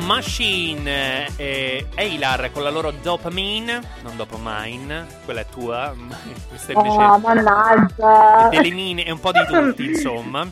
Machine 0.04 1.28
e 1.36 1.86
Eilar 1.94 2.50
con 2.52 2.62
la 2.62 2.70
loro 2.70 2.90
Dopamine, 2.90 3.80
non 4.02 4.16
Dopamine, 4.16 5.06
quella 5.24 5.40
è 5.40 5.46
tua, 5.46 5.92
ma 5.96 6.16
questa 6.48 6.72
invece 6.72 6.96
Ah, 6.98 7.18
mannaggia. 7.18 8.48
delle 8.50 8.70
mine 8.70 9.04
e 9.04 9.10
un 9.10 9.20
po' 9.20 9.32
di 9.32 9.44
tutti, 9.46 9.84
insomma. 9.86 10.46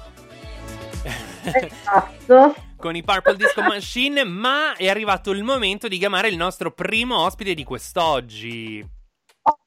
Esatto. 1.42 2.54
con 2.76 2.94
i 2.96 3.02
Purple 3.02 3.36
Disco 3.36 3.62
Machine, 3.62 4.24
ma 4.24 4.74
è 4.76 4.88
arrivato 4.88 5.30
il 5.32 5.42
momento 5.42 5.88
di 5.88 5.98
chiamare 5.98 6.28
il 6.28 6.36
nostro 6.36 6.70
primo 6.70 7.18
ospite 7.24 7.54
di 7.54 7.64
quest'oggi. 7.64 8.86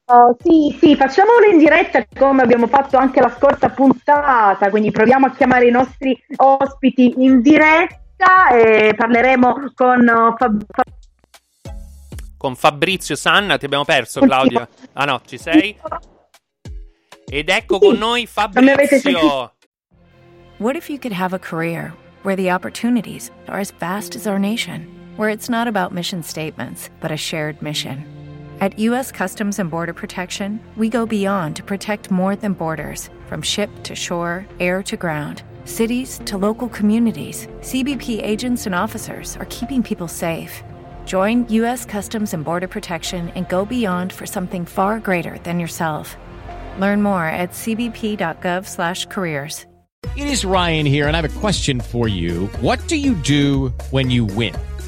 Oh, 0.06 0.36
sì, 0.40 0.78
sì, 0.80 0.96
facciamolo 0.96 1.46
in 1.52 1.58
diretta 1.58 2.06
come 2.18 2.42
abbiamo 2.44 2.68
fatto 2.68 2.98
anche 2.98 3.22
la 3.22 3.34
scorsa 3.36 3.70
puntata, 3.70 4.70
quindi 4.70 4.92
proviamo 4.92 5.28
a 5.28 5.32
chiamare 5.32 5.68
i 5.68 5.72
nostri 5.72 6.16
ospiti 6.38 7.14
in 7.18 7.42
diretta 7.42 8.02
e 8.52 8.94
parleremo 8.96 9.72
con 9.76 10.00
uh, 10.02 10.36
Fab- 10.38 10.66
Fab- 10.72 10.92
Con 12.38 12.56
Fabrizio 12.56 13.16
Sanna, 13.16 13.58
ti 13.58 13.66
abbiamo 13.66 13.86
perso, 13.86 14.20
Claudia. 14.20 14.68
Ah 14.94 15.06
no, 15.06 15.22
ci 15.26 15.38
sei? 15.38 15.80
Ed 17.26 17.50
ecco 17.50 17.80
con 17.80 17.98
noi 17.98 18.28
non 18.36 18.64
mi 18.64 18.72
avete 18.72 19.00
Fabrizio. 19.00 19.54
What 20.58 20.76
if 20.76 20.90
you 20.90 21.00
could 21.00 21.14
have 21.14 21.34
a 21.34 21.40
career 21.40 21.94
where 22.24 22.36
the 22.36 22.52
opportunities 22.52 23.32
are 23.48 23.60
as 23.60 23.72
vast 23.72 24.16
as 24.16 24.28
our 24.28 24.38
nation, 24.38 24.86
where 25.16 25.30
it's 25.30 25.50
not 25.50 25.68
about 25.68 25.94
mission 25.94 26.22
statements, 26.22 26.90
but 27.00 27.12
a 27.12 27.18
shared 27.18 27.62
mission? 27.62 28.06
At 28.60 28.78
U.S. 28.78 29.12
Customs 29.12 29.58
and 29.58 29.70
Border 29.70 29.94
Protection, 29.94 30.60
we 30.78 30.90
go 30.90 31.06
beyond 31.06 31.56
to 31.56 31.64
protect 31.64 32.12
more 32.12 32.36
than 32.36 32.54
borders 32.54 33.10
from 33.28 33.42
ship 33.42 33.70
to 33.84 33.96
shore, 33.96 34.46
air 34.60 34.84
to 34.84 34.96
ground, 34.96 35.44
cities 35.66 36.22
to 36.26 36.38
local 36.38 36.70
communities. 36.70 37.48
CBP 37.60 38.24
agents 38.24 38.66
and 38.66 38.74
officers 38.74 39.36
are 39.38 39.48
keeping 39.50 39.84
people 39.84 40.08
safe. 40.08 40.64
Join 41.06 41.46
U.S. 41.50 41.84
Customs 41.84 42.34
and 42.34 42.46
Border 42.46 42.70
Protection 42.70 43.28
and 43.36 43.50
go 43.50 43.66
beyond 43.66 44.14
for 44.14 44.26
something 44.26 44.64
far 44.66 45.00
greater 45.00 45.38
than 45.40 45.60
yourself. 45.60 46.16
Learn 46.80 47.04
more 47.04 47.26
at 47.26 47.52
cbp.gov/careers. 47.52 49.66
It 50.16 50.28
is 50.28 50.46
Ryan 50.46 50.86
here, 50.86 51.08
and 51.08 51.18
I 51.18 51.22
have 51.22 51.38
a 51.38 51.40
question 51.40 51.80
for 51.80 52.08
you. 52.08 52.46
What 52.62 52.88
do 52.88 52.98
you 52.98 53.16
do 53.16 53.70
when 53.90 54.12
you 54.12 54.26
win? 54.26 54.54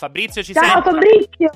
Fabrizio 0.00 0.42
ci 0.42 0.54
Ciao 0.54 0.64
sei? 0.64 0.82
Fabrizio! 0.82 1.50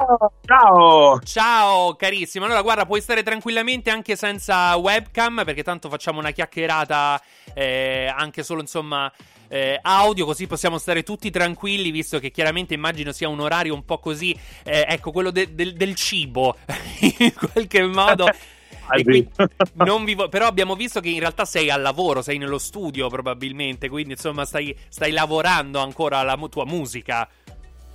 Ciao! 0.44 1.18
Ciao 1.20 1.94
carissimo, 1.94 2.44
allora 2.44 2.61
guarda 2.61 2.85
puoi 2.85 3.00
stare 3.00 3.22
tranquillamente 3.22 3.88
anche 3.88 4.16
senza 4.16 4.76
webcam 4.76 5.44
perché 5.46 5.62
tanto 5.62 5.88
facciamo 5.88 6.18
una 6.18 6.30
chiacchierata 6.30 7.22
eh, 7.54 8.12
anche 8.14 8.42
solo 8.42 8.61
insomma 8.61 9.11
eh, 9.48 9.78
audio 9.80 10.26
così 10.26 10.46
possiamo 10.46 10.76
stare 10.76 11.02
tutti 11.02 11.30
tranquilli 11.30 11.90
visto 11.90 12.18
che 12.18 12.30
chiaramente 12.30 12.74
immagino 12.74 13.12
sia 13.12 13.30
un 13.30 13.40
orario 13.40 13.72
un 13.72 13.87
po' 13.87 13.98
così, 13.98 14.38
eh, 14.62 14.85
ecco 14.88 15.11
quello 15.11 15.30
de- 15.30 15.54
del- 15.54 15.72
del 15.72 15.94
cibo 15.94 16.54
in 17.18 17.33
qualche 17.33 17.83
modo. 17.87 18.26
Vo- 20.14 20.28
però 20.28 20.46
abbiamo 20.46 20.74
visto 20.76 21.00
che 21.00 21.09
in 21.09 21.18
realtà 21.18 21.46
sei 21.46 21.70
al 21.70 21.80
lavoro, 21.80 22.20
sei 22.20 22.37
nello 22.37 22.59
studio 22.59 23.09
probabilmente, 23.09 23.88
quindi 23.88 24.12
insomma 24.12 24.44
stai, 24.44 24.76
stai 24.88 25.12
lavorando 25.12 25.78
ancora 25.78 26.18
alla 26.18 26.37
mu- 26.37 26.50
tua 26.50 26.66
musica. 26.66 27.26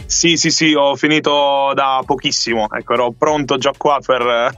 Sì, 0.10 0.38
sì, 0.38 0.50
sì, 0.50 0.74
ho 0.74 0.96
finito 0.96 1.72
da 1.76 2.02
pochissimo. 2.04 2.68
Ecco, 2.72 2.94
ero 2.94 3.12
pronto 3.12 3.60
già 3.60 3.74
qua 3.78 4.00
per, 4.04 4.58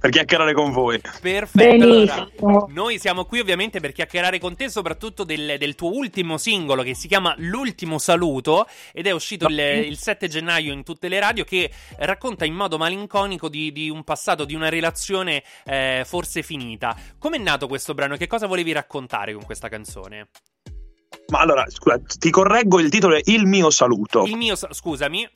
per 0.00 0.10
chiacchierare 0.10 0.52
con 0.52 0.72
voi. 0.72 1.00
Perfetto. 1.20 1.84
Allora, 1.84 2.14
Benissimo. 2.14 2.66
noi 2.72 2.98
siamo 2.98 3.24
qui 3.24 3.38
ovviamente 3.38 3.78
per 3.78 3.92
chiacchierare 3.92 4.40
con 4.40 4.56
te 4.56 4.68
soprattutto 4.68 5.22
del, 5.22 5.54
del 5.56 5.76
tuo 5.76 5.94
ultimo 5.94 6.36
singolo 6.36 6.82
che 6.82 6.94
si 6.94 7.06
chiama 7.06 7.32
L'ultimo 7.38 7.98
saluto 7.98 8.66
ed 8.92 9.06
è 9.06 9.12
uscito 9.12 9.46
il, 9.46 9.58
il 9.86 9.96
7 9.96 10.26
gennaio 10.26 10.72
in 10.72 10.82
tutte 10.82 11.06
le 11.06 11.20
radio 11.20 11.44
che 11.44 11.70
racconta 11.98 12.44
in 12.44 12.54
modo 12.54 12.76
malinconico 12.76 13.48
di, 13.48 13.70
di 13.70 13.88
un 13.88 14.02
passato, 14.02 14.44
di 14.44 14.56
una 14.56 14.68
relazione 14.68 15.44
eh, 15.64 16.02
forse 16.04 16.42
finita. 16.42 16.96
Com'è 17.20 17.38
nato 17.38 17.68
questo 17.68 17.94
brano? 17.94 18.16
Che 18.16 18.26
cosa 18.26 18.48
volevi 18.48 18.72
raccontare 18.72 19.32
con 19.32 19.44
questa 19.44 19.68
canzone? 19.68 20.26
Ma 21.30 21.40
allora, 21.40 21.64
scusa, 21.68 22.00
ti 22.18 22.30
correggo 22.30 22.80
il 22.80 22.88
titolo 22.88 23.14
è 23.16 23.20
Il 23.24 23.44
mio 23.46 23.68
saluto. 23.70 24.24
Il 24.24 24.36
mio, 24.36 24.56
sa- 24.56 24.72
scusami, 24.72 25.28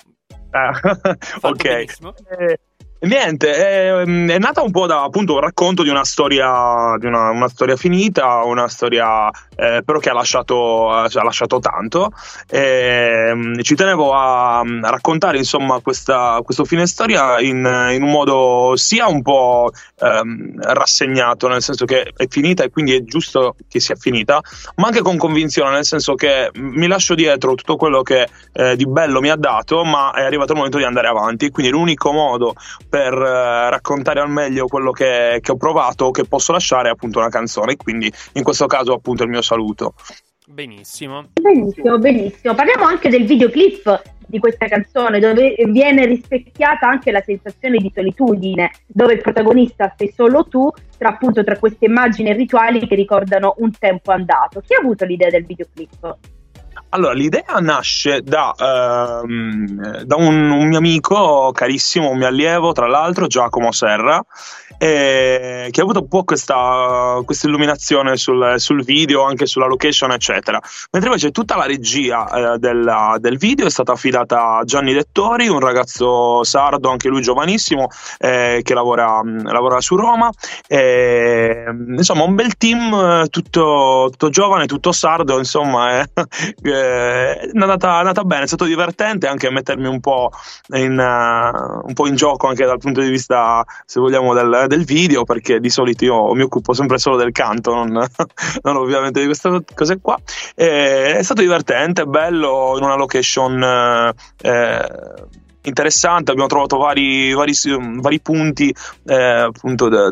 Ah, 0.53 0.71
ok. 1.43 1.63
benissimo. 1.63 2.15
Eh, 2.39 2.59
niente, 3.09 3.53
è, 3.53 3.93
è 3.97 4.39
nata 4.39 4.63
un 4.63 4.71
po' 4.71 4.87
da 4.87 5.03
appunto 5.03 5.35
un 5.35 5.41
racconto 5.41 5.83
di 5.83 5.89
una 5.89 6.05
storia, 6.05 6.97
di 6.99 7.07
una, 7.07 7.31
una 7.31 7.49
storia 7.49 7.75
finita, 7.75 8.45
una 8.45 8.69
storia 8.69 9.29
eh, 9.57 9.83
però 9.85 9.99
che 9.99 10.11
ha 10.11 10.13
lasciato, 10.13 10.89
ha 10.91 11.09
lasciato 11.23 11.59
tanto. 11.59 12.13
E, 12.49 13.33
mm, 13.35 13.61
ci 13.63 13.75
tenevo 13.75 14.15
a, 14.15 14.61
a 14.61 14.91
raccontare 14.91 15.39
insomma 15.39 15.81
questa, 15.81 16.41
questo 16.45 16.65
fine 16.65 16.87
storia 16.87 17.41
in, 17.41 17.89
in 17.93 18.03
un 18.03 18.11
modo 18.11 18.75
sia 18.77 19.09
un 19.09 19.23
po' 19.23 19.73
ehm, 19.99 20.61
rassegnato, 20.61 21.49
nel 21.49 21.63
senso 21.63 21.85
che 21.85 22.13
è 22.17 22.27
finita 22.29 22.63
e 22.63 22.71
quindi 22.71 22.95
è 22.95 23.03
giusto 23.03 23.57
che 23.69 23.81
sia 23.81 23.97
finita, 23.97 24.41
ma 24.77 24.87
anche 24.87 25.01
con 25.01 25.17
convinzione, 25.17 25.71
nel 25.71 25.85
senso 25.85 26.15
che 26.15 26.51
mi 26.55 26.87
lascio 26.87 27.15
dietro 27.15 27.55
tutto 27.55 27.77
quello 27.77 28.03
che 28.03 28.29
eh, 28.53 28.77
di 28.77 28.87
bello 28.87 29.21
mi 29.21 29.31
ha 29.31 29.37
dato, 29.37 29.85
ma 29.85 30.13
è 30.13 30.23
arrivato 30.23 30.53
il 30.53 30.59
momento 30.59 30.79
di 30.79 30.85
andare 30.85 31.09
avanti. 31.09 31.51
Quindi 31.51 31.73
l'unico 31.73 32.13
modo 32.13 32.55
per 32.93 33.15
eh, 33.15 33.71
raccontare 33.71 34.21
al 34.21 34.29
meglio 34.29 34.67
quello 34.67 34.91
che, 34.91 35.39
che 35.41 35.53
ho 35.53 35.57
provato, 35.57 36.11
che 36.11 36.25
posso 36.25 36.53
lasciare, 36.53 36.91
appunto 36.91 37.21
una 37.21 37.31
canzone. 37.31 37.75
Quindi 37.75 38.13
in 38.35 38.43
questo 38.43 38.67
caso, 38.67 38.93
appunto, 38.93 39.23
il 39.23 39.31
mio 39.31 39.41
saluto. 39.41 39.95
Benissimo. 40.47 41.29
Benissimo, 41.41 41.97
benissimo. 41.97 42.55
Parliamo 42.55 42.85
anche 42.85 43.09
del 43.09 43.25
videoclip 43.25 44.03
di 44.27 44.39
questa 44.39 44.67
canzone 44.67 45.21
dove 45.21 45.55
viene 45.69 46.05
rispecchiata 46.05 46.87
anche 46.87 47.11
la 47.11 47.23
sensazione 47.23 47.79
di 47.79 47.91
solitudine, 47.95 48.71
dove 48.87 49.15
il 49.15 49.23
protagonista 49.23 49.95
sei 49.97 50.13
solo 50.15 50.45
tu, 50.45 50.71
tra 50.99 51.09
appunto 51.09 51.43
tra 51.43 51.59
queste 51.59 51.87
immagini 51.87 52.29
e 52.29 52.35
rituali 52.35 52.87
che 52.87 52.95
ricordano 52.95 53.55
un 53.59 53.71
tempo 53.79 54.13
andato. 54.13 54.61
Chi 54.61 54.75
ha 54.75 54.81
avuto 54.81 55.07
l'idea 55.07 55.31
del 55.31 55.47
videoclip? 55.47 56.19
Allora, 56.91 57.15
l'idea 57.15 57.57
nasce 57.61 58.21
da, 58.23 58.55
ehm, 58.55 60.03
da 60.03 60.17
un, 60.17 60.51
un 60.51 60.69
mio 60.69 60.79
amico 60.79 61.51
carissimo, 61.53 62.11
un 62.11 62.19
mio 62.19 62.27
allievo, 62.27 62.73
tra 62.73 62.87
l'altro, 62.87 63.27
Giacomo 63.27 63.73
Serra, 63.73 64.23
eh, 64.77 65.69
che 65.71 65.81
ha 65.81 65.85
avuto 65.85 66.01
un 66.01 66.09
po' 66.09 66.25
questa, 66.25 67.19
questa 67.25 67.47
illuminazione 67.47 68.17
sul, 68.17 68.55
sul 68.57 68.85
video, 68.85 69.25
anche 69.25 69.47
sulla 69.47 69.67
location, 69.67 70.13
eccetera. 70.13 70.61
Mentre 70.91 71.11
invece 71.11 71.31
tutta 71.31 71.57
la 71.57 71.65
regia 71.65 72.29
eh, 72.55 72.59
della- 72.59 73.17
del 73.19 73.39
video 73.39 73.67
è 73.67 73.71
stata 73.71 73.93
affidata 73.93 74.59
a 74.59 74.65
Gianni 74.65 74.93
Dettori, 74.93 75.49
un 75.49 75.61
ragazzo 75.61 76.45
sardo, 76.45 76.91
anche 76.91 77.09
lui 77.09 77.23
giovanissimo, 77.23 77.89
eh, 78.19 78.61
che 78.63 78.75
lavora, 78.75 79.23
lavora 79.45 79.81
su 79.81 79.97
Roma. 79.97 80.31
Insomma, 80.69 82.25
un 82.25 82.35
bel 82.35 82.57
team, 82.57 82.93
eh, 82.93 83.29
tutto, 83.29 84.09
tutto 84.11 84.29
giovane, 84.29 84.67
tutto 84.67 84.93
sardo, 84.93 85.39
insomma, 85.39 86.05
eh, 86.63 86.71
eh, 86.71 87.39
è 87.39 87.51
andata, 87.55 87.97
è 87.97 87.99
andata 87.99 88.25
bene, 88.25 88.45
è 88.45 88.47
stato 88.47 88.65
divertente 88.65 89.27
anche 89.27 89.51
mettermi 89.51 89.87
un 89.87 90.01
po' 90.01 90.31
in, 90.75 90.99
eh, 90.99 91.87
un 91.87 91.93
po' 91.93 92.07
in 92.07 92.15
gioco 92.15 92.47
anche 92.49 92.65
dal 92.65 92.79
punto 92.79 93.01
di 93.01 93.11
vista, 93.11 93.65
se 93.85 94.01
vogliamo, 94.01 94.35
del, 94.35 94.65
del 94.69 94.85
video, 94.85 95.25
perché 95.25 95.61
di 95.61 95.71
solito 95.71 96.05
io 96.05 96.33
mi 96.35 96.43
occupo 96.43 96.73
sempre 96.73 96.99
solo 96.99 97.17
del 97.17 97.33
canto, 97.33 97.75
non, 97.75 97.91
non 98.63 98.77
ovviamente 98.77 99.21
di 99.21 99.27
queste 99.27 99.63
cose 99.75 100.01
qua. 100.01 100.19
E 100.55 101.17
è 101.17 101.23
stato 101.23 101.41
divertente, 101.41 102.05
bello, 102.05 102.75
in 102.77 102.85
una 102.85 102.97
location... 102.97 103.63
eh, 103.63 104.49
eh, 104.49 105.51
interessante, 105.69 106.31
abbiamo 106.31 106.49
trovato 106.49 106.77
vari, 106.79 107.33
vari, 107.33 107.53
vari 108.01 108.21
punti 108.21 108.75
eh, 109.07 109.51
dove, 109.63 110.11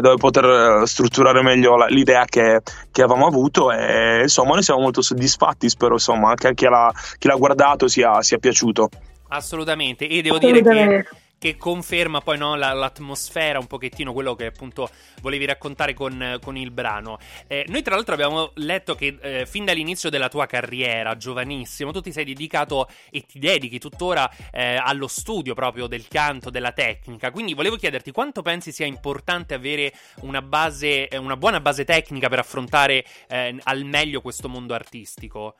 dove 0.00 0.16
poter 0.16 0.86
strutturare 0.86 1.42
meglio 1.42 1.76
la- 1.76 1.86
l'idea 1.86 2.24
che, 2.24 2.60
che 2.90 3.02
avevamo 3.02 3.26
avuto 3.26 3.72
e 3.72 4.20
insomma 4.22 4.54
noi 4.54 4.62
siamo 4.62 4.80
molto 4.80 5.02
soddisfatti, 5.02 5.68
spero 5.68 5.94
insomma 5.94 6.34
che 6.34 6.48
a 6.48 6.52
chi 6.52 6.66
l'ha, 6.66 6.92
chi 7.18 7.28
l'ha 7.28 7.36
guardato 7.36 7.88
sia, 7.88 8.22
sia 8.22 8.38
piaciuto. 8.38 8.88
Assolutamente. 9.28 10.06
E 10.06 10.22
devo 10.22 10.38
dire 10.38 10.62
che, 10.62 10.68
Assolutamente. 10.68 11.08
Che 11.44 11.58
conferma 11.58 12.22
poi 12.22 12.38
no, 12.38 12.54
la- 12.54 12.72
l'atmosfera, 12.72 13.58
un 13.58 13.66
pochettino 13.66 14.14
quello 14.14 14.34
che 14.34 14.46
appunto 14.46 14.88
volevi 15.20 15.44
raccontare 15.44 15.92
con, 15.92 16.38
con 16.40 16.56
il 16.56 16.70
brano. 16.70 17.18
Eh, 17.46 17.66
noi 17.68 17.82
tra 17.82 17.96
l'altro 17.96 18.14
abbiamo 18.14 18.52
letto 18.54 18.94
che 18.94 19.18
eh, 19.20 19.44
fin 19.44 19.66
dall'inizio 19.66 20.08
della 20.08 20.30
tua 20.30 20.46
carriera, 20.46 21.18
giovanissimo, 21.18 21.92
tu 21.92 22.00
ti 22.00 22.12
sei 22.12 22.24
dedicato 22.24 22.88
e 23.10 23.26
ti 23.26 23.38
dedichi 23.38 23.78
tuttora 23.78 24.30
eh, 24.50 24.76
allo 24.76 25.06
studio 25.06 25.52
proprio 25.52 25.86
del 25.86 26.08
canto, 26.08 26.48
della 26.48 26.72
tecnica. 26.72 27.30
Quindi 27.30 27.52
volevo 27.52 27.76
chiederti 27.76 28.10
quanto 28.10 28.40
pensi 28.40 28.72
sia 28.72 28.86
importante 28.86 29.52
avere 29.52 29.92
una 30.22 30.40
base, 30.40 31.08
eh, 31.08 31.18
una 31.18 31.36
buona 31.36 31.60
base 31.60 31.84
tecnica 31.84 32.30
per 32.30 32.38
affrontare 32.38 33.04
eh, 33.28 33.54
al 33.64 33.84
meglio 33.84 34.22
questo 34.22 34.48
mondo 34.48 34.72
artistico. 34.72 35.56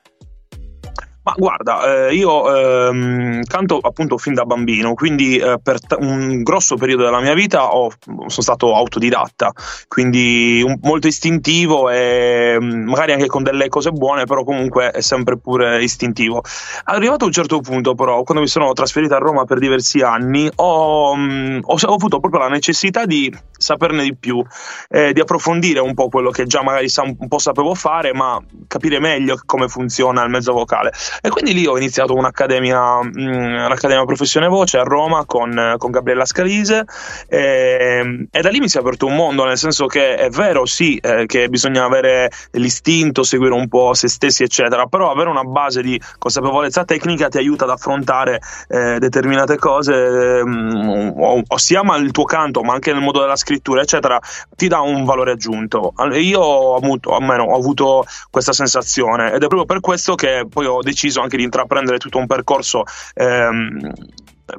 Ma 1.27 1.33
guarda, 1.35 2.07
eh, 2.07 2.13
io 2.13 2.87
ehm, 2.89 3.41
canto 3.45 3.79
appunto 3.79 4.15
fin 4.19 4.35
da 4.35 4.45
bambino, 4.45 4.93
quindi 4.93 5.37
eh, 5.37 5.57
per 5.61 5.79
t- 5.81 5.97
un 5.99 6.43
grosso 6.43 6.75
periodo 6.75 7.03
della 7.03 7.19
mia 7.19 7.33
vita 7.33 7.73
ho- 7.73 7.89
sono 8.05 8.27
stato 8.27 8.75
autodidatta, 8.75 9.51
quindi 9.87 10.61
un- 10.63 10.77
molto 10.83 11.07
istintivo 11.07 11.89
e 11.89 12.57
mm, 12.61 12.87
magari 12.89 13.13
anche 13.13 13.25
con 13.25 13.41
delle 13.41 13.69
cose 13.69 13.89
buone, 13.89 14.25
però 14.25 14.43
comunque 14.43 14.91
è 14.91 15.01
sempre 15.01 15.39
pure 15.39 15.81
istintivo. 15.81 16.43
Arrivato 16.83 17.23
a 17.23 17.27
un 17.27 17.33
certo 17.33 17.59
punto, 17.59 17.95
però, 17.95 18.21
quando 18.21 18.43
mi 18.43 18.49
sono 18.49 18.71
trasferito 18.73 19.15
a 19.15 19.17
Roma 19.17 19.45
per 19.45 19.57
diversi 19.57 20.01
anni, 20.01 20.47
ho, 20.57 21.15
mm, 21.15 21.57
ho- 21.63 21.77
ho 21.87 21.93
avuto 21.93 22.19
proprio 22.19 22.41
la 22.41 22.49
necessità 22.49 23.05
di 23.05 23.35
saperne 23.57 24.03
di 24.03 24.15
più, 24.15 24.43
eh, 24.89 25.11
di 25.11 25.19
approfondire 25.21 25.79
un 25.79 25.95
po' 25.95 26.07
quello 26.09 26.29
che 26.29 26.45
già 26.45 26.61
magari 26.61 26.87
sa- 26.87 27.01
un 27.01 27.27
po' 27.27 27.39
sapevo 27.39 27.73
fare, 27.73 28.13
ma 28.13 28.39
capire 28.67 28.99
meglio 28.99 29.39
come 29.43 29.67
funziona 29.67 30.23
il 30.23 30.29
mezzo 30.29 30.53
vocale. 30.53 30.91
E 31.21 31.29
quindi 31.29 31.53
lì 31.53 31.65
ho 31.65 31.77
iniziato 31.77 32.13
un'accademia, 32.13 33.03
mh, 33.03 33.67
l'Accademia 33.67 34.05
Professione 34.05 34.47
Voce 34.47 34.77
a 34.77 34.83
Roma 34.83 35.25
con, 35.25 35.75
con 35.77 35.91
Gabriella 35.91 36.25
Scalise 36.25 36.83
e, 37.27 38.27
e 38.29 38.41
da 38.41 38.49
lì 38.49 38.59
mi 38.59 38.69
si 38.69 38.77
è 38.77 38.81
aperto 38.81 39.05
un 39.05 39.15
mondo, 39.15 39.45
nel 39.45 39.57
senso 39.57 39.85
che 39.85 40.15
è 40.15 40.29
vero 40.29 40.65
sì 40.65 40.97
eh, 40.97 41.25
che 41.25 41.47
bisogna 41.49 41.85
avere 41.85 42.29
l'istinto, 42.51 43.23
seguire 43.23 43.53
un 43.53 43.67
po' 43.67 43.93
se 43.93 44.07
stessi 44.07 44.43
eccetera, 44.43 44.85
però 44.85 45.11
avere 45.11 45.29
una 45.29 45.43
base 45.43 45.81
di 45.81 45.99
consapevolezza 46.17 46.83
tecnica 46.85 47.29
ti 47.29 47.37
aiuta 47.37 47.63
ad 47.63 47.71
affrontare 47.71 48.41
eh, 48.67 48.99
determinate 48.99 49.57
cose, 49.57 50.43
mh, 50.43 51.13
o- 51.17 51.41
ossia 51.47 51.83
ma 51.83 51.95
il 51.97 52.11
tuo 52.11 52.25
canto, 52.25 52.61
ma 52.61 52.73
anche 52.73 52.91
nel 52.91 53.01
modo 53.01 53.21
della 53.21 53.35
scrittura 53.35 53.81
eccetera, 53.81 54.19
ti 54.55 54.67
dà 54.67 54.81
un 54.81 55.05
valore 55.05 55.31
aggiunto. 55.31 55.93
Io 56.13 56.39
ho 56.39 56.75
avuto, 56.75 57.15
almeno 57.15 57.43
ho 57.43 57.55
avuto 57.55 58.05
questa 58.29 58.53
sensazione 58.53 59.27
ed 59.27 59.43
è 59.43 59.47
proprio 59.47 59.65
per 59.65 59.79
questo 59.79 60.15
che 60.15 60.45
poi 60.49 60.65
ho 60.65 60.81
deciso 60.81 61.03
anche 61.21 61.37
di 61.37 61.43
intraprendere 61.43 61.97
tutto 61.97 62.17
un 62.17 62.27
percorso 62.27 62.83
ehm, 63.13 63.91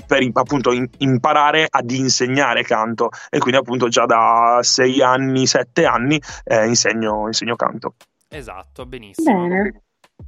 per 0.06 0.28
appunto 0.32 0.72
in- 0.72 0.88
imparare 0.98 1.66
ad 1.68 1.90
insegnare 1.90 2.62
canto 2.62 3.10
e 3.30 3.38
quindi 3.38 3.60
appunto 3.60 3.88
già 3.88 4.04
da 4.04 4.58
sei 4.62 5.00
anni, 5.00 5.46
sette 5.46 5.84
anni 5.84 6.20
eh, 6.44 6.66
insegno, 6.66 7.26
insegno 7.26 7.56
canto. 7.56 7.94
Esatto, 8.28 8.84
benissimo. 8.86 9.46
Bene. 9.46 9.82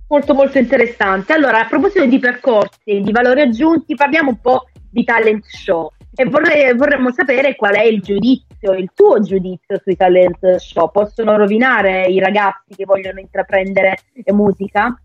Molto 0.09 0.35
molto 0.35 0.59
interessante. 0.59 1.33
Allora, 1.33 1.61
a 1.61 1.67
proposito 1.67 2.05
di 2.07 2.19
percorsi 2.19 2.79
e 2.85 3.01
di 3.01 3.11
valori 3.11 3.41
aggiunti, 3.41 3.95
parliamo 3.95 4.31
un 4.31 4.41
po' 4.41 4.69
di 4.91 5.05
talent 5.05 5.45
show 5.47 5.91
e 6.15 6.25
vorrei- 6.25 6.75
vorremmo 6.75 7.13
sapere 7.13 7.57
qual 7.57 7.75
è 7.75 7.83
il 7.83 8.01
giudizio, 8.01 8.73
il 8.73 8.91
tuo 8.95 9.21
giudizio 9.21 9.79
sui 9.83 9.97
talent 9.97 10.57
show. 10.57 10.91
Possono 10.91 11.37
rovinare 11.37 12.07
i 12.07 12.19
ragazzi 12.19 12.75
che 12.75 12.85
vogliono 12.85 13.21
intraprendere 13.21 13.99
musica? 14.33 14.99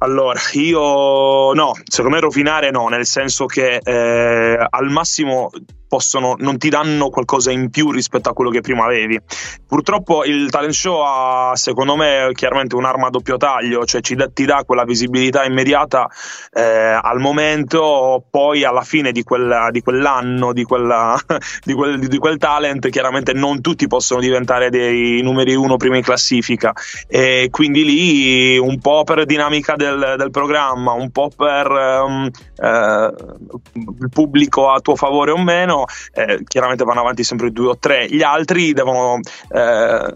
Allora, 0.00 0.38
io 0.52 1.52
no, 1.54 1.72
secondo 1.84 2.16
me 2.16 2.20
rovinare 2.20 2.70
no, 2.70 2.88
nel 2.88 3.04
senso 3.04 3.46
che 3.46 3.80
eh, 3.82 4.66
al 4.70 4.88
massimo 4.90 5.50
possono, 5.88 6.36
non 6.38 6.58
ti 6.58 6.68
danno 6.68 7.08
qualcosa 7.08 7.50
in 7.50 7.70
più 7.70 7.90
rispetto 7.90 8.28
a 8.28 8.32
quello 8.32 8.50
che 8.50 8.60
prima 8.60 8.84
avevi. 8.84 9.18
Purtroppo 9.66 10.24
il 10.24 10.50
talent 10.50 10.72
show 10.72 11.00
ha, 11.04 11.52
secondo 11.54 11.96
me, 11.96 12.30
chiaramente 12.34 12.76
un'arma 12.76 13.06
a 13.06 13.10
doppio 13.10 13.36
taglio, 13.36 13.84
cioè 13.84 14.00
ci 14.00 14.14
dà- 14.14 14.28
ti 14.28 14.44
dà 14.44 14.62
quella 14.64 14.84
visibilità 14.84 15.44
immediata 15.44 16.08
eh, 16.52 16.62
al 16.62 17.18
momento, 17.18 18.24
poi 18.30 18.64
alla 18.64 18.82
fine 18.82 19.12
di, 19.12 19.22
quella- 19.22 19.70
di 19.70 19.80
quell'anno, 19.80 20.52
di, 20.52 20.64
quella- 20.64 21.18
di 21.64 21.72
quel, 21.72 21.98
di 21.98 22.18
quel 22.18 22.36
talent, 22.36 22.88
chiaramente 22.88 23.32
non 23.32 23.60
tutti 23.60 23.86
possono 23.86 24.20
diventare 24.20 24.70
dei 24.70 25.22
numeri 25.22 25.54
uno 25.54 25.76
prima 25.76 25.96
in 25.96 26.02
classifica 26.02 26.72
e 27.06 27.48
quindi 27.50 27.84
lì 27.84 28.58
un 28.58 28.78
po' 28.80 29.04
per 29.04 29.24
dinamica 29.24 29.74
del, 29.76 30.14
del 30.16 30.30
programma, 30.30 30.92
un 30.92 31.10
po' 31.10 31.30
per 31.34 31.66
ehm, 31.70 32.28
eh, 32.56 33.12
il 33.74 34.08
pubblico 34.10 34.70
a 34.70 34.80
tuo 34.80 34.96
favore 34.96 35.30
o 35.30 35.38
meno, 35.38 35.77
eh, 36.12 36.40
chiaramente 36.46 36.84
vanno 36.84 37.00
avanti 37.00 37.24
sempre 37.24 37.50
due 37.50 37.68
o 37.68 37.78
tre, 37.78 38.06
gli 38.08 38.22
altri 38.22 38.72
devono, 38.72 39.16
eh, 39.16 40.14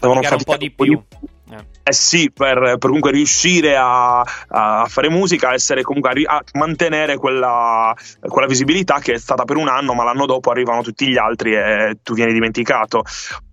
devono 0.00 0.22
Faticare 0.22 0.34
un 0.36 0.44
po' 0.44 0.56
di 0.56 0.70
più. 0.70 1.02
Eh. 1.48 1.92
sì, 1.92 2.32
per, 2.32 2.58
per 2.58 2.78
comunque 2.78 3.12
riuscire 3.12 3.76
a, 3.76 4.20
a 4.20 4.86
fare 4.88 5.08
musica, 5.08 5.50
a 5.50 5.54
essere 5.54 5.82
comunque 5.82 6.24
a, 6.26 6.42
mantenere 6.54 7.16
quella, 7.16 7.94
quella 8.20 8.48
visibilità 8.48 8.98
che 8.98 9.12
è 9.12 9.18
stata 9.18 9.44
per 9.44 9.56
un 9.56 9.68
anno, 9.68 9.94
ma 9.94 10.02
l'anno 10.02 10.26
dopo 10.26 10.50
arrivano 10.50 10.82
tutti 10.82 11.06
gli 11.06 11.16
altri 11.16 11.54
e 11.54 11.98
tu 12.02 12.14
vieni 12.14 12.32
dimenticato. 12.32 13.04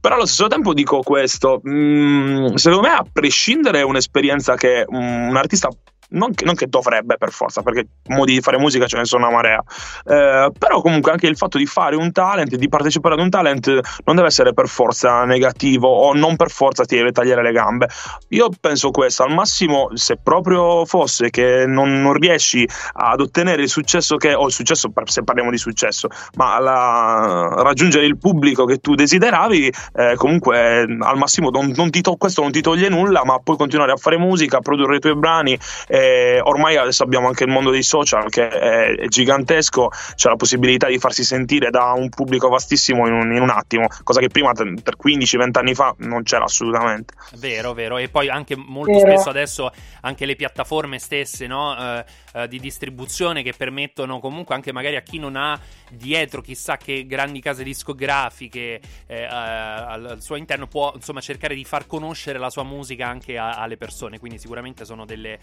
Però 0.02 0.16
allo 0.16 0.26
stesso 0.26 0.48
tempo 0.48 0.74
dico 0.74 1.02
questo: 1.02 1.62
mm, 1.68 2.56
secondo 2.56 2.88
me, 2.88 2.94
a 2.94 3.06
prescindere 3.12 3.80
è 3.80 3.84
un'esperienza 3.84 4.56
che 4.56 4.88
mm, 4.92 5.30
un 5.30 5.38
artista. 5.38 5.70
Non 6.10 6.34
che, 6.34 6.46
non 6.46 6.56
che 6.56 6.68
dovrebbe 6.68 7.18
per 7.18 7.32
forza, 7.32 7.62
perché 7.62 7.88
modi 8.10 8.34
di 8.34 8.42
fare 8.42 8.58
musica 8.58 8.86
ce 8.86 8.98
ne 8.98 9.06
sono 9.06 9.26
una 9.26 9.34
marea. 9.36 9.64
Eh, 10.06 10.52
però 10.58 10.82
comunque 10.82 11.12
anche 11.12 11.28
il 11.28 11.38
fatto 11.38 11.58
di 11.58 11.66
fare 11.66 11.96
un 11.96 12.12
talent, 12.12 12.56
di 12.56 12.70
partecipare 12.70 13.16
ad 13.16 13.22
un 13.22 13.30
talent, 13.30 13.68
non 14.06 14.16
deve 14.16 14.28
essere 14.28 14.54
per 14.54 14.68
forza 14.68 15.24
negativo 15.24 15.88
o 15.88 16.14
non 16.14 16.36
per 16.36 16.52
forza 16.52 16.84
ti 16.86 16.96
deve 16.96 17.12
tagliare 17.12 17.42
le 17.42 17.52
gambe. 17.52 17.88
Io 18.30 18.50
penso 18.60 18.92
questo, 18.92 19.24
al 19.24 19.34
massimo 19.34 19.90
se 19.94 20.18
proprio 20.22 20.86
fosse 20.86 21.30
che 21.30 21.66
non, 21.66 22.02
non 22.02 22.14
riesci 22.14 22.68
ad 22.94 23.20
ottenere 23.22 23.62
il 23.64 23.70
successo 23.70 24.18
che, 24.18 24.34
o 24.34 24.46
il 24.46 24.52
successo 24.52 24.92
se 25.06 25.24
parliamo 25.24 25.50
di 25.50 25.58
successo, 25.58 26.08
ma 26.36 26.60
la- 26.60 27.62
raggiungere 27.64 28.06
il 28.06 28.18
pubblico 28.18 28.66
che 28.66 28.78
tu 28.78 28.94
desideravi, 28.96 29.74
eh, 29.96 30.14
comunque 30.16 30.82
al 30.82 31.18
massimo 31.18 31.50
non, 31.50 31.74
non 31.76 31.90
ti 31.90 32.02
to- 32.02 32.16
questo 32.16 32.42
non 32.42 32.52
ti 32.52 32.62
toglie 32.62 32.90
nulla, 32.90 33.24
ma 33.26 33.40
puoi 33.40 33.58
continuare 33.58 33.92
a 33.92 33.96
fare 33.98 34.18
musica, 34.18 34.58
a 34.58 34.62
produrre 34.62 34.98
i 34.98 35.00
tuoi 35.00 35.16
brani. 35.16 35.58
eh, 35.88 36.03
ormai 36.42 36.78
adesso 36.78 37.04
abbiamo 37.04 37.28
anche 37.28 37.44
il 37.44 37.50
mondo 37.50 37.72
dei 37.72 37.84
social 37.84 38.30
che 38.30 38.48
è, 38.48 38.96
è 38.96 39.08
gigantesco, 39.08 39.90
c'è 40.16 40.30
la 40.30 40.36
possibilità 40.36 40.88
di 40.88 41.00
farsi 41.00 41.24
sentire 41.24 41.70
da 41.70 41.94
un 41.94 42.10
pubblico 42.10 42.50
vastissimo 42.50 43.08
in 43.08 43.14
un, 43.14 43.34
in 43.34 43.42
un 43.42 43.50
attimo, 43.50 43.88
cosa 44.04 44.20
che 44.20 44.30
prima 44.30 44.52
per 44.54 44.96
15-20 45.02 45.50
anni 45.54 45.76
fa 45.76 45.94
non 46.00 46.24
c'era 46.24 46.46
assolutamente. 46.46 47.14
Vero, 47.36 47.74
vero. 47.74 47.98
E 47.98 48.10
poi 48.10 48.30
anche 48.30 48.56
molto 48.56 48.92
Vero. 48.94 49.12
spesso 49.12 49.30
adesso 49.30 49.72
anche 50.02 50.26
le 50.26 50.36
piattaforme 50.36 51.00
stesse 51.00 51.48
no, 51.48 51.76
eh, 51.78 52.06
eh, 52.34 52.48
di 52.48 52.60
distribuzione 52.60 53.44
che 53.44 53.54
permettono 53.54 54.20
comunque 54.20 54.56
anche 54.56 54.72
magari 54.72 54.96
a 54.96 55.02
chi 55.02 55.20
non 55.20 55.36
ha 55.36 55.60
dietro 55.90 56.42
chissà 56.42 56.78
che 56.78 57.06
grandi 57.06 57.40
case 57.40 57.64
discografiche 57.64 58.82
eh, 59.08 59.24
al, 59.24 60.06
al 60.06 60.22
suo 60.22 60.36
interno 60.36 60.68
può 60.68 60.92
insomma 60.96 61.22
cercare 61.22 61.56
di 61.56 61.64
far 61.64 61.88
conoscere 61.88 62.40
la 62.40 62.50
sua 62.50 62.64
musica 62.64 63.08
anche 63.08 63.38
a- 63.38 63.60
alle 63.60 63.78
persone. 63.78 64.20
Quindi 64.20 64.38
sicuramente 64.38 64.86
sono 64.86 65.06
delle, 65.06 65.40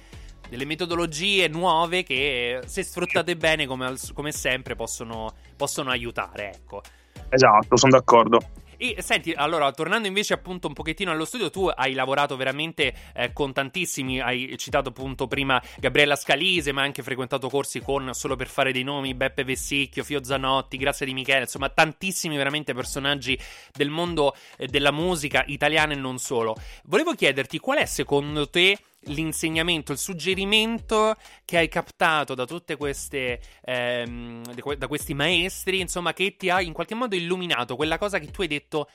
delle 0.49 0.65
metodologie 0.65 1.49
nuove 1.49 2.03
che 2.03 2.61
se 2.67 2.83
sfruttate 2.83 3.37
bene 3.37 3.67
come, 3.67 3.95
come 4.13 4.33
sempre 4.33 4.75
possono, 4.75 5.33
possono 5.57 5.91
aiutare. 5.91 6.53
Ecco. 6.55 6.83
Esatto, 7.29 7.77
sono 7.77 7.93
d'accordo. 7.93 8.41
E 8.83 9.03
senti, 9.03 9.35
allora, 9.35 9.71
tornando 9.73 10.09
invece 10.09 10.33
appunto 10.33 10.67
un 10.67 10.73
pochettino 10.73 11.11
allo 11.11 11.27
studio, 11.27 11.51
tu 11.51 11.67
hai 11.67 11.93
lavorato 11.93 12.35
veramente 12.35 12.95
eh, 13.15 13.31
con 13.35 13.53
tantissimi, 13.53 14.21
hai 14.21 14.55
citato 14.57 14.89
appunto 14.89 15.27
prima 15.27 15.63
Gabriella 15.77 16.17
Scalise, 16.17 16.73
ma 16.73 16.81
hai 16.81 16.87
anche 16.87 17.03
frequentato 17.03 17.51
corsi 17.51 17.81
con, 17.81 18.15
solo 18.15 18.37
per 18.37 18.47
fare 18.47 18.73
dei 18.73 18.83
nomi, 18.83 19.13
Beppe 19.13 19.45
Vessicchio, 19.45 20.03
Fio 20.03 20.25
Zanotti, 20.25 20.79
Grazia 20.79 21.05
di 21.05 21.13
Michele, 21.13 21.41
insomma 21.41 21.69
tantissimi 21.69 22.39
veramente 22.39 22.73
personaggi 22.73 23.39
del 23.71 23.91
mondo 23.91 24.35
eh, 24.57 24.67
della 24.67 24.93
musica 24.93 25.45
italiana 25.49 25.93
e 25.93 25.97
non 25.97 26.17
solo. 26.17 26.57
Volevo 26.85 27.13
chiederti 27.13 27.59
qual 27.59 27.81
è 27.81 27.85
secondo 27.85 28.49
te 28.49 28.79
l'insegnamento, 29.05 29.93
il 29.93 29.99
suggerimento 29.99 31.17
che 31.45 31.57
hai 31.57 31.69
captato 31.69 32.35
da 32.35 32.45
tutte 32.45 32.77
queste 32.77 33.41
ehm, 33.63 34.53
da 34.55 34.61
que- 34.61 34.77
da 34.77 34.89
questi 34.89 35.15
maestri, 35.15 35.81
insomma, 35.81 36.13
che 36.13 36.37
ti 36.37 36.51
ha 36.51 36.61
in 36.61 36.73
qualche 36.73 36.95
modo 36.95 37.15
illuminato 37.15 37.77
quella 37.77 37.99
cosa 37.99 38.19
che 38.19 38.31
tu 38.31 38.43
hai 38.43 38.49
detto, 38.49 38.89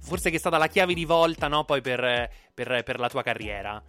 forse 0.00 0.30
che 0.30 0.36
è 0.36 0.38
stata 0.38 0.58
la 0.58 0.68
chiave 0.68 0.94
di 0.94 1.04
volta, 1.04 1.48
no? 1.48 1.64
Poi 1.64 1.80
per, 1.80 2.30
per- 2.54 2.82
per 2.82 2.98
la 2.98 3.08
tua 3.08 3.22
carriera. 3.22 3.82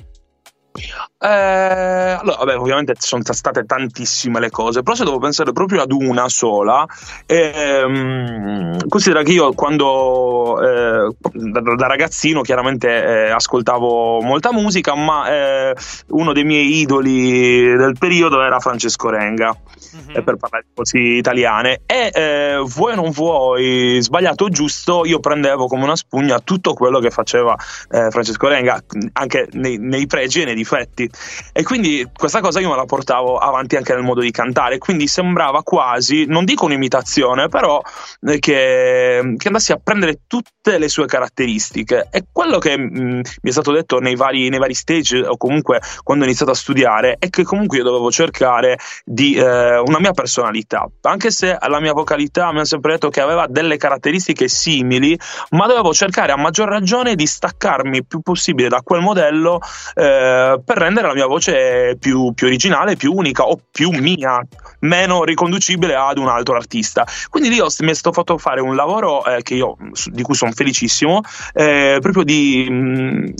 Eh, 0.73 1.27
allora, 1.27 2.37
vabbè, 2.37 2.57
ovviamente 2.57 2.95
sono 2.97 3.21
state 3.23 3.65
tantissime 3.65 4.39
le 4.39 4.49
cose, 4.49 4.81
però 4.83 4.95
se 4.95 5.03
devo 5.03 5.19
pensare 5.19 5.51
proprio 5.51 5.81
ad 5.81 5.91
una 5.91 6.29
sola, 6.29 6.85
ehm, 7.25 8.87
considera 8.87 9.21
che 9.21 9.31
io 9.31 9.53
quando 9.53 10.61
eh, 10.61 11.13
da, 11.31 11.59
da 11.59 11.87
ragazzino 11.87 12.41
chiaramente 12.41 12.87
eh, 12.87 13.29
ascoltavo 13.29 14.21
molta 14.21 14.51
musica, 14.53 14.95
ma 14.95 15.29
eh, 15.29 15.75
uno 16.07 16.31
dei 16.33 16.43
miei 16.45 16.79
idoli 16.79 17.75
del 17.75 17.95
periodo 17.99 18.41
era 18.41 18.59
Francesco 18.59 19.09
Renga, 19.09 19.55
Eh, 19.91 20.23
per 20.23 20.37
parlare 20.37 20.65
così 20.73 21.17
italiane, 21.17 21.81
e 21.85 22.11
eh, 22.13 22.63
vuoi 22.65 22.95
non 22.95 23.09
vuoi, 23.09 23.97
sbagliato 24.01 24.45
o 24.45 24.49
giusto, 24.49 25.05
io 25.05 25.19
prendevo 25.19 25.67
come 25.67 25.83
una 25.83 25.95
spugna 25.95 26.39
tutto 26.39 26.73
quello 26.73 26.99
che 26.99 27.09
faceva 27.09 27.55
eh, 27.89 28.09
Francesco 28.09 28.47
Renga, 28.47 28.81
anche 29.13 29.49
nei, 29.51 29.77
nei 29.77 30.07
pregi 30.07 30.41
e 30.41 30.45
nei 30.45 30.55
difetti. 30.55 31.09
E 31.51 31.63
quindi 31.63 32.07
questa 32.13 32.39
cosa 32.39 32.59
io 32.59 32.69
me 32.69 32.75
la 32.75 32.85
portavo 32.85 33.37
avanti 33.37 33.75
anche 33.75 33.93
nel 33.93 34.03
modo 34.03 34.21
di 34.21 34.31
cantare, 34.31 34.77
quindi 34.77 35.07
sembrava 35.07 35.61
quasi, 35.61 36.25
non 36.25 36.45
dico 36.45 36.65
un'imitazione, 36.65 37.49
però 37.49 37.81
eh, 38.21 38.39
che, 38.39 39.33
che 39.37 39.47
andassi 39.47 39.71
a 39.71 39.79
prendere 39.83 40.21
tutte 40.27 40.77
le 40.77 40.87
sue 40.87 41.05
caratteristiche. 41.05 42.07
E 42.11 42.25
quello 42.31 42.59
che 42.59 42.77
mh, 42.77 43.21
mi 43.41 43.49
è 43.49 43.51
stato 43.51 43.71
detto 43.71 43.99
nei 43.99 44.15
vari, 44.15 44.49
nei 44.49 44.59
vari 44.59 44.73
stage, 44.73 45.21
o 45.25 45.35
comunque 45.37 45.81
quando 46.03 46.23
ho 46.23 46.27
iniziato 46.27 46.51
a 46.53 46.55
studiare, 46.55 47.17
è 47.19 47.29
che 47.29 47.43
comunque 47.43 47.77
io 47.77 47.83
dovevo 47.83 48.09
cercare 48.09 48.77
di 49.03 49.35
eh, 49.35 49.80
una 49.85 49.99
mia 49.99 50.11
personalità, 50.11 50.87
anche 51.01 51.31
se 51.31 51.57
la 51.67 51.79
mia 51.79 51.93
vocalità 51.93 52.51
mi 52.51 52.59
ha 52.59 52.65
sempre 52.65 52.93
detto 52.93 53.09
che 53.09 53.21
aveva 53.21 53.47
delle 53.47 53.77
caratteristiche 53.77 54.47
simili, 54.47 55.17
ma 55.51 55.67
dovevo 55.67 55.93
cercare 55.93 56.31
a 56.31 56.37
maggior 56.37 56.67
ragione 56.69 57.15
di 57.15 57.25
staccarmi 57.25 57.97
il 57.97 58.05
più 58.05 58.21
possibile 58.21 58.69
da 58.69 58.81
quel 58.81 59.01
modello 59.01 59.59
eh, 59.95 60.59
per 60.63 60.77
rendere 60.77 61.07
la 61.07 61.13
mia 61.13 61.27
voce 61.27 61.97
più, 61.99 62.33
più 62.33 62.47
originale, 62.47 62.95
più 62.95 63.13
unica 63.13 63.43
o 63.43 63.59
più 63.71 63.91
mia, 63.91 64.41
meno 64.81 65.23
riconducibile 65.23 65.95
ad 65.95 66.17
un 66.17 66.27
altro 66.27 66.55
artista. 66.55 67.05
Quindi 67.29 67.49
lì 67.49 67.59
ho- 67.59 67.67
mi 67.79 67.89
è 67.91 67.93
stato 67.93 68.13
fatto 68.13 68.37
fare 68.37 68.61
un 68.61 68.75
lavoro 68.75 69.25
eh, 69.25 69.41
io, 69.55 69.77
di 70.05 70.21
cui 70.21 70.35
sono 70.35 70.51
felicissimo, 70.51 71.21
eh, 71.53 71.97
proprio 72.01 72.23
di. 72.23 72.67
mh, 72.69 73.33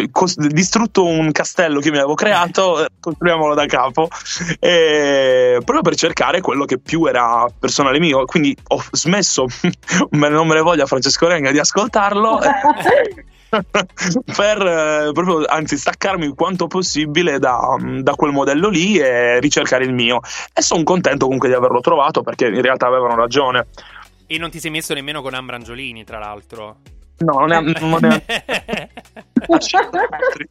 cioè, 0.00 0.10
cos- 0.10 0.36
distrutto 0.36 1.04
un 1.04 1.30
castello 1.32 1.80
che 1.80 1.90
mi 1.90 1.98
avevo 1.98 2.14
creato, 2.14 2.82
eh, 2.84 2.88
costruiamolo 2.98 3.54
da 3.54 3.66
capo, 3.66 4.08
eh, 4.58 5.60
proprio 5.64 5.82
per 5.82 5.94
cercare 5.94 6.40
quello 6.40 6.64
che 6.64 6.78
più 6.78 7.06
era 7.06 7.46
personale 7.58 7.98
mio. 7.98 8.24
Quindi 8.24 8.56
ho 8.68 8.82
smesso, 8.92 9.46
me- 10.10 10.28
non 10.28 10.46
me 10.46 10.54
ne 10.54 10.60
voglia 10.60 10.86
Francesco 10.86 11.26
Renga, 11.26 11.50
di 11.50 11.58
ascoltarlo. 11.58 12.38
per 13.50 14.64
eh, 14.64 15.10
proprio 15.12 15.44
anzi 15.44 15.76
staccarmi 15.76 16.28
quanto 16.36 16.68
possibile 16.68 17.40
da, 17.40 17.76
da 18.00 18.14
quel 18.14 18.30
modello 18.30 18.68
lì 18.68 18.96
e 18.96 19.40
ricercare 19.40 19.82
il 19.82 19.92
mio 19.92 20.20
e 20.54 20.62
sono 20.62 20.84
contento 20.84 21.24
comunque 21.24 21.48
di 21.48 21.54
averlo 21.54 21.80
trovato 21.80 22.22
perché 22.22 22.46
in 22.46 22.62
realtà 22.62 22.86
avevano 22.86 23.16
ragione 23.16 23.66
E 24.28 24.38
non 24.38 24.50
ti 24.50 24.60
sei 24.60 24.70
messo 24.70 24.94
nemmeno 24.94 25.20
con 25.20 25.34
Ambrangiolini, 25.34 26.04
tra 26.04 26.20
l'altro. 26.20 26.76
No, 27.22 27.38
non 27.46 27.52
è, 27.52 27.60
non 27.80 28.04
è 28.04 28.24
a 29.46 29.58
5 29.58 30.08
metri. 30.10 30.48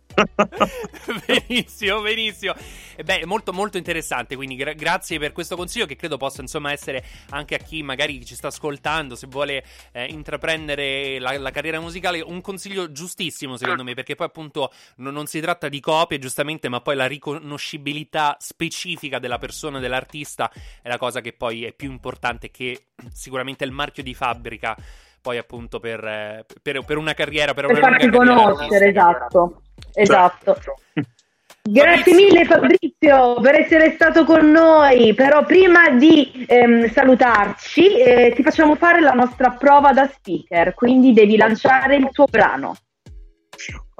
benissimo, 1.48 2.02
benissimo. 2.02 2.54
E 2.96 3.04
Beh, 3.04 3.26
molto 3.26 3.54
molto 3.54 3.78
interessante, 3.78 4.36
quindi 4.36 4.56
gra- 4.56 4.74
grazie 4.74 5.18
per 5.18 5.32
questo 5.32 5.56
consiglio 5.56 5.88
che 5.88 5.96
credo 5.96 6.18
possa 6.18 6.42
insomma 6.42 6.72
essere 6.72 7.04
anche 7.30 7.56
a 7.56 7.58
chi 7.58 7.82
magari 7.82 8.24
ci 8.24 8.36
sta 8.36 8.48
ascoltando, 8.48 9.16
se 9.16 9.28
vuole 9.28 9.64
eh, 9.94 10.06
intraprendere 10.06 11.18
la, 11.18 11.38
la 11.40 11.52
carriera 11.52 11.80
musicale, 11.80 12.22
un 12.22 12.42
consiglio 12.42 12.92
giustissimo 12.92 13.58
secondo 13.58 13.84
me, 13.84 13.94
perché 13.96 14.16
poi 14.16 14.28
appunto 14.28 14.72
non, 14.98 15.14
non 15.14 15.26
si 15.26 15.40
tratta 15.40 15.70
di 15.70 15.80
copie 15.80 16.20
giustamente, 16.20 16.70
ma 16.70 16.82
poi 16.82 16.96
la 16.96 17.08
riconoscibilità 17.08 18.36
specifica 18.40 19.18
della 19.18 19.38
persona, 19.38 19.80
dell'artista 19.80 20.52
è 20.82 20.88
la 20.88 20.98
cosa 20.98 21.22
che 21.22 21.34
poi 21.34 21.66
è 21.66 21.74
più 21.74 21.90
importante 21.90 22.52
che 22.52 22.90
sicuramente 23.12 23.64
il 23.64 23.72
marchio 23.72 24.04
di 24.04 24.14
fabbrica 24.14 24.76
poi 25.22 25.38
appunto 25.38 25.80
per, 25.80 26.04
eh, 26.04 26.46
per, 26.62 26.84
per 26.84 26.98
una 26.98 27.14
carriera 27.14 27.54
per, 27.54 27.66
per 27.66 27.78
una 27.78 27.88
farti 27.88 28.10
carriera 28.10 28.36
conoscere, 28.36 28.90
esatto. 28.90 29.62
Esatto. 29.94 30.58
Grazie 31.62 32.14
Fabrizio. 32.14 32.16
mille 32.16 32.46
Fabrizio 32.46 33.42
per 33.42 33.56
essere 33.56 33.92
stato 33.92 34.24
con 34.24 34.50
noi, 34.50 35.14
però 35.14 35.46
prima 35.46 35.90
di 35.92 36.46
ehm, 36.48 36.90
salutarci 36.90 38.00
eh, 38.00 38.34
ti 38.36 38.42
facciamo 38.42 38.76
fare 38.76 39.02
la 39.02 39.12
nostra 39.12 39.52
prova 39.52 39.92
da 39.92 40.08
speaker, 40.08 40.74
quindi 40.74 41.14
devi 41.14 41.38
lanciare 41.38 41.98
il 41.98 42.10
tuo 42.12 42.26
brano. 42.26 42.76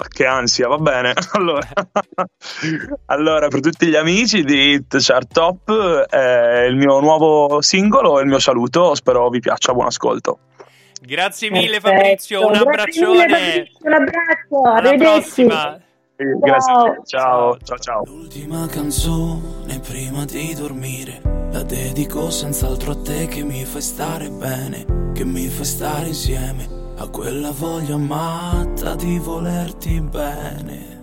Che 0.08 0.26
ansia, 0.26 0.68
va 0.68 0.78
bene. 0.78 1.14
Allora, 1.34 1.68
allora, 3.08 3.48
per 3.50 3.60
tutti 3.60 3.88
gli 3.88 3.96
amici 3.96 4.44
di 4.44 4.72
Hit 4.72 4.96
Chart 4.98 5.32
Top, 5.32 5.70
eh, 6.10 6.66
il 6.66 6.76
mio 6.78 7.00
nuovo 7.02 7.62
singolo 7.62 8.20
e 8.20 8.22
il 8.22 8.30
mio 8.30 8.40
saluto. 8.40 8.96
Spero 8.96 9.30
vi 9.30 9.40
piaccia. 9.40 9.74
Buon 9.74 9.88
ascolto. 9.88 10.40
Grazie 11.02 11.50
mille 11.50 11.80
Perfetto. 11.80 11.96
Fabrizio, 11.96 12.46
un 12.46 12.52
Grazie 12.52 12.66
mille, 13.06 13.24
abbraccione. 13.24 13.30
Fabrizio, 13.30 13.80
un 13.82 13.94
abbraccio, 13.94 14.62
Alla 14.64 14.76
arrivederci. 14.90 15.46
prossima. 15.46 15.82
Grazie. 16.16 17.02
Ciao, 17.06 17.58
ciao, 17.64 17.78
ciao. 17.78 18.04
L'ultima 18.06 18.68
canzone 18.68 19.80
prima 19.80 20.26
di 20.26 20.54
dormire 20.54 21.22
La 21.52 21.64
dedico 21.64 22.30
senz'altro 22.30 22.92
a 22.92 23.02
te 23.02 23.28
che 23.28 23.42
mi 23.42 23.64
fai 23.64 23.82
stare 23.82 24.30
bene 24.30 25.12
Che 25.14 25.24
mi 25.24 25.48
fai 25.48 25.64
stare 25.64 26.08
insieme 26.08 26.68
A 26.98 27.08
quella 27.08 27.52
voglia 27.52 27.96
matta 27.96 28.96
di 28.96 29.18
volerti 29.18 30.02
bene 30.02 30.99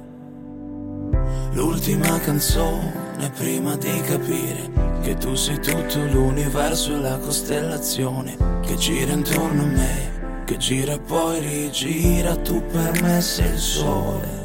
L'ultima 1.52 2.18
canzone 2.20 3.30
prima 3.36 3.76
di 3.76 4.00
capire 4.02 4.70
Che 5.02 5.14
tu 5.16 5.34
sei 5.34 5.58
tutto 5.60 6.04
l'universo 6.04 6.94
e 6.94 6.98
la 6.98 7.18
costellazione 7.18 8.36
Che 8.62 8.76
gira 8.76 9.12
intorno 9.12 9.62
a 9.62 9.66
me 9.66 10.44
Che 10.44 10.56
gira 10.56 10.92
e 10.94 11.00
poi 11.00 11.40
rigira 11.40 12.36
Tu 12.36 12.62
per 12.66 13.02
me 13.02 13.20
sei 13.20 13.52
il 13.52 13.58
sole. 13.58 14.44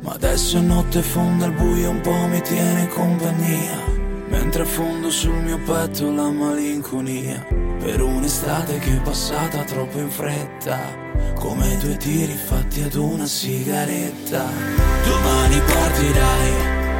Ma 0.00 0.12
adesso 0.12 0.58
è 0.58 0.60
notte 0.60 1.00
fonda, 1.00 1.46
il 1.46 1.52
buio 1.52 1.90
un 1.90 2.00
po' 2.00 2.26
mi 2.28 2.40
tiene 2.40 2.88
compagnia 2.88 4.01
Mentre 4.32 4.62
affondo 4.62 5.10
sul 5.10 5.42
mio 5.44 5.58
petto 5.58 6.10
la 6.10 6.30
malinconia. 6.30 7.46
Per 7.78 8.00
un'estate 8.00 8.78
che 8.78 8.96
è 8.96 9.00
passata 9.02 9.62
troppo 9.64 9.98
in 9.98 10.10
fretta. 10.10 10.78
Come 11.34 11.76
due 11.76 11.96
tiri 11.98 12.32
fatti 12.32 12.80
ad 12.80 12.94
una 12.94 13.26
sigaretta. 13.26 14.44
Domani 15.04 15.60
partirai 15.60 16.52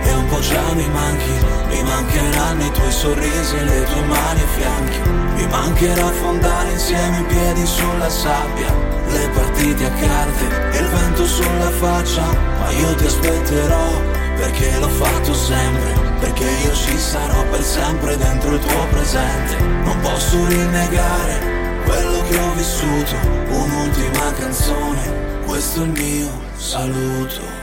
e 0.04 0.12
un 0.12 0.26
po' 0.28 0.40
già 0.40 0.72
mi 0.74 0.86
manchi. 0.90 1.32
Mi 1.70 1.82
mancheranno 1.82 2.66
i 2.66 2.70
tuoi 2.72 2.92
sorrisi 2.92 3.56
e 3.56 3.64
le 3.64 3.84
tue 3.84 4.04
mani 4.04 4.40
ai 4.40 4.46
fianchi. 4.58 5.10
Mi 5.36 5.46
mancherà 5.46 6.04
affondare 6.04 6.72
insieme 6.72 7.20
i 7.20 7.24
piedi 7.24 7.64
sulla 7.64 8.10
sabbia. 8.10 8.74
Le 9.08 9.28
partite 9.28 9.86
a 9.86 9.90
carte 9.90 10.76
e 10.76 10.80
il 10.80 10.88
vento 10.88 11.26
sulla 11.26 11.70
faccia, 11.70 12.24
ma 12.58 12.70
io 12.70 12.94
ti 12.96 13.06
aspetterò 13.06 14.20
perché 14.36 14.78
l'ho 14.78 14.88
fatto 14.88 15.34
sempre, 15.34 16.11
perché 16.22 16.44
io 16.44 16.72
ci 16.72 16.96
sarò 16.96 17.44
per 17.50 17.62
sempre 17.62 18.16
dentro 18.16 18.54
il 18.54 18.60
tuo 18.60 18.86
presente. 18.90 19.58
Non 19.58 19.98
posso 20.00 20.46
rinnegare 20.46 21.82
quello 21.84 22.22
che 22.28 22.38
ho 22.38 22.52
vissuto, 22.52 23.16
un'ultima 23.48 24.32
canzone, 24.38 25.40
questo 25.44 25.82
è 25.82 25.84
il 25.84 25.90
mio 25.90 26.30
saluto. 26.54 27.60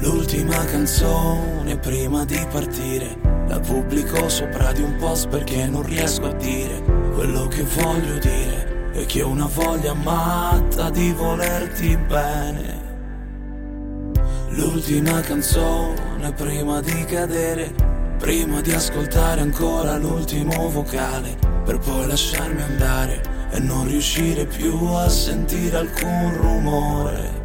L'ultima 0.00 0.64
canzone 0.64 1.78
prima 1.78 2.24
di 2.24 2.44
partire 2.50 3.16
La 3.46 3.60
pubblico 3.60 4.28
sopra 4.28 4.72
di 4.72 4.82
un 4.82 4.96
post 4.96 5.28
perché 5.28 5.66
non 5.66 5.84
riesco 5.84 6.24
a 6.24 6.32
dire 6.32 6.82
Quello 7.14 7.46
che 7.46 7.62
voglio 7.62 8.18
dire 8.18 8.90
È 8.94 9.06
che 9.06 9.22
ho 9.22 9.28
una 9.28 9.46
voglia 9.46 9.94
matta 9.94 10.90
di 10.90 11.12
volerti 11.12 11.96
bene 11.96 12.81
L'ultima 14.54 15.18
canzone 15.20 16.30
prima 16.36 16.82
di 16.82 17.04
cadere 17.06 17.74
Prima 18.18 18.60
di 18.60 18.70
ascoltare 18.72 19.40
ancora 19.40 19.96
l'ultimo 19.96 20.68
vocale 20.68 21.38
Per 21.64 21.78
poi 21.78 22.06
lasciarmi 22.06 22.60
andare 22.60 23.48
E 23.50 23.60
non 23.60 23.88
riuscire 23.88 24.44
più 24.44 24.74
a 24.88 25.08
sentire 25.08 25.78
alcun 25.78 26.36
rumore. 26.36 27.40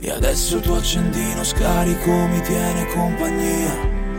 E 0.00 0.10
adesso 0.10 0.58
tuo 0.58 0.76
accendino 0.76 1.44
scarico 1.44 2.10
mi 2.10 2.40
tiene 2.40 2.86
compagnia 2.86 3.74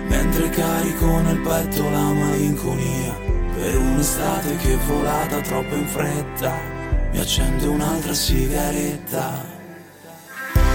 Mentre 0.08 0.50
carico 0.52 1.20
nel 1.20 1.40
petto 1.40 1.90
la 1.90 2.14
malinconia. 2.14 3.14
Per 3.56 3.78
un'estate 3.78 4.56
che 4.56 4.74
è 4.74 4.78
volata 4.88 5.42
troppo 5.42 5.76
in 5.76 5.88
fretta 5.88 6.54
Mi 7.12 7.20
accendo 7.20 7.72
un'altra 7.72 8.14
sigaretta. 8.14 9.52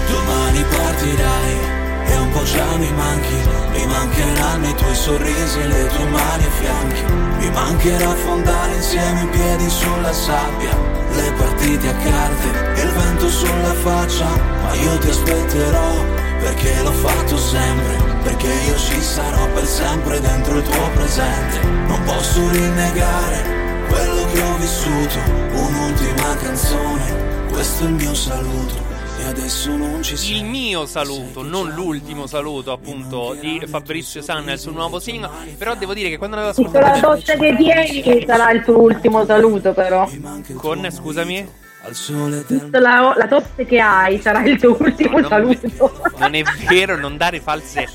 Domani 0.07 0.38
partirai. 0.57 1.77
E 2.05 2.17
un 2.17 2.31
po' 2.31 2.43
già 2.43 2.75
mi 2.77 2.91
manchi 2.93 3.35
Mi 3.73 3.85
mancheranno 3.85 4.67
i 4.67 4.75
tuoi 4.75 4.95
sorrisi 4.95 5.59
e 5.59 5.67
le 5.67 5.87
tue 5.87 6.05
mani 6.05 6.43
ai 6.43 6.51
fianchi. 6.59 7.03
Mi 7.39 7.49
mancherà 7.51 8.09
affondare 8.09 8.75
insieme 8.75 9.21
i 9.23 9.27
piedi 9.27 9.69
sulla 9.69 10.11
sabbia. 10.11 10.75
Le 11.11 11.31
partite 11.33 11.87
a 11.87 11.93
carte 11.93 12.47
e 12.75 12.81
il 12.81 12.91
vento 12.91 13.29
sulla 13.29 13.73
faccia. 13.73 14.27
Ma 14.63 14.73
io 14.73 14.97
ti 14.97 15.09
aspetterò 15.09 16.03
perché 16.39 16.81
l'ho 16.81 16.91
fatto 16.91 17.37
sempre. 17.37 18.07
Perché 18.23 18.47
io 18.47 18.77
ci 18.77 19.01
sarò 19.01 19.47
per 19.53 19.65
sempre 19.65 20.19
dentro 20.19 20.57
il 20.57 20.63
tuo 20.63 20.89
presente. 20.93 21.59
Non 21.87 22.03
posso 22.03 22.49
rinnegare 22.49 23.85
quello 23.87 24.25
che 24.31 24.41
ho 24.41 24.57
vissuto. 24.57 25.19
Un'ultima 25.53 26.35
canzone, 26.41 27.47
questo 27.51 27.85
è 27.85 27.87
il 27.87 27.93
mio 27.93 28.13
saluto 28.13 28.88
E 29.19 29.25
adesso 29.25 29.75
non 29.75 30.01
ci 30.01 30.15
sei 30.15 30.37
Il 30.37 30.45
mio 30.45 30.85
saluto, 30.85 31.43
non 31.43 31.69
l'ultimo 31.71 32.25
saluto 32.25 32.71
appunto 32.71 33.35
di 33.37 33.61
Fabrizio 33.67 34.21
Sanna 34.21 34.51
e 34.51 34.53
il 34.53 34.59
suo 34.59 34.71
nuovo 34.71 34.97
singolo, 34.99 35.33
però 35.57 35.75
devo 35.75 35.93
dire 35.93 36.07
che 36.07 36.17
quando 36.17 36.37
l'avevo 36.37 36.53
Visto 36.55 36.79
la 36.79 36.91
ascoltato 36.91 37.15
doccia 37.15 37.33
che 37.35 37.55
tieni 37.57 38.25
sarà 38.25 38.51
il 38.51 38.63
tuo 38.63 38.79
ultimo 38.79 39.25
saluto 39.25 39.73
però. 39.73 40.09
con, 40.55 40.89
scusami, 40.89 41.47
al 41.81 41.95
sole 41.95 42.45
del 42.47 42.69
la, 42.71 43.13
la 43.15 43.27
tosse 43.27 43.65
che 43.65 43.79
hai 43.79 44.19
sarà 44.21 44.41
il 44.43 44.59
tuo 44.59 44.77
ultimo 44.79 45.19
non, 45.19 45.29
saluto. 45.29 46.01
non 46.17 46.33
è 46.33 46.43
vero, 46.67 46.97
non 46.97 47.17
dare 47.17 47.41
false 47.41 47.87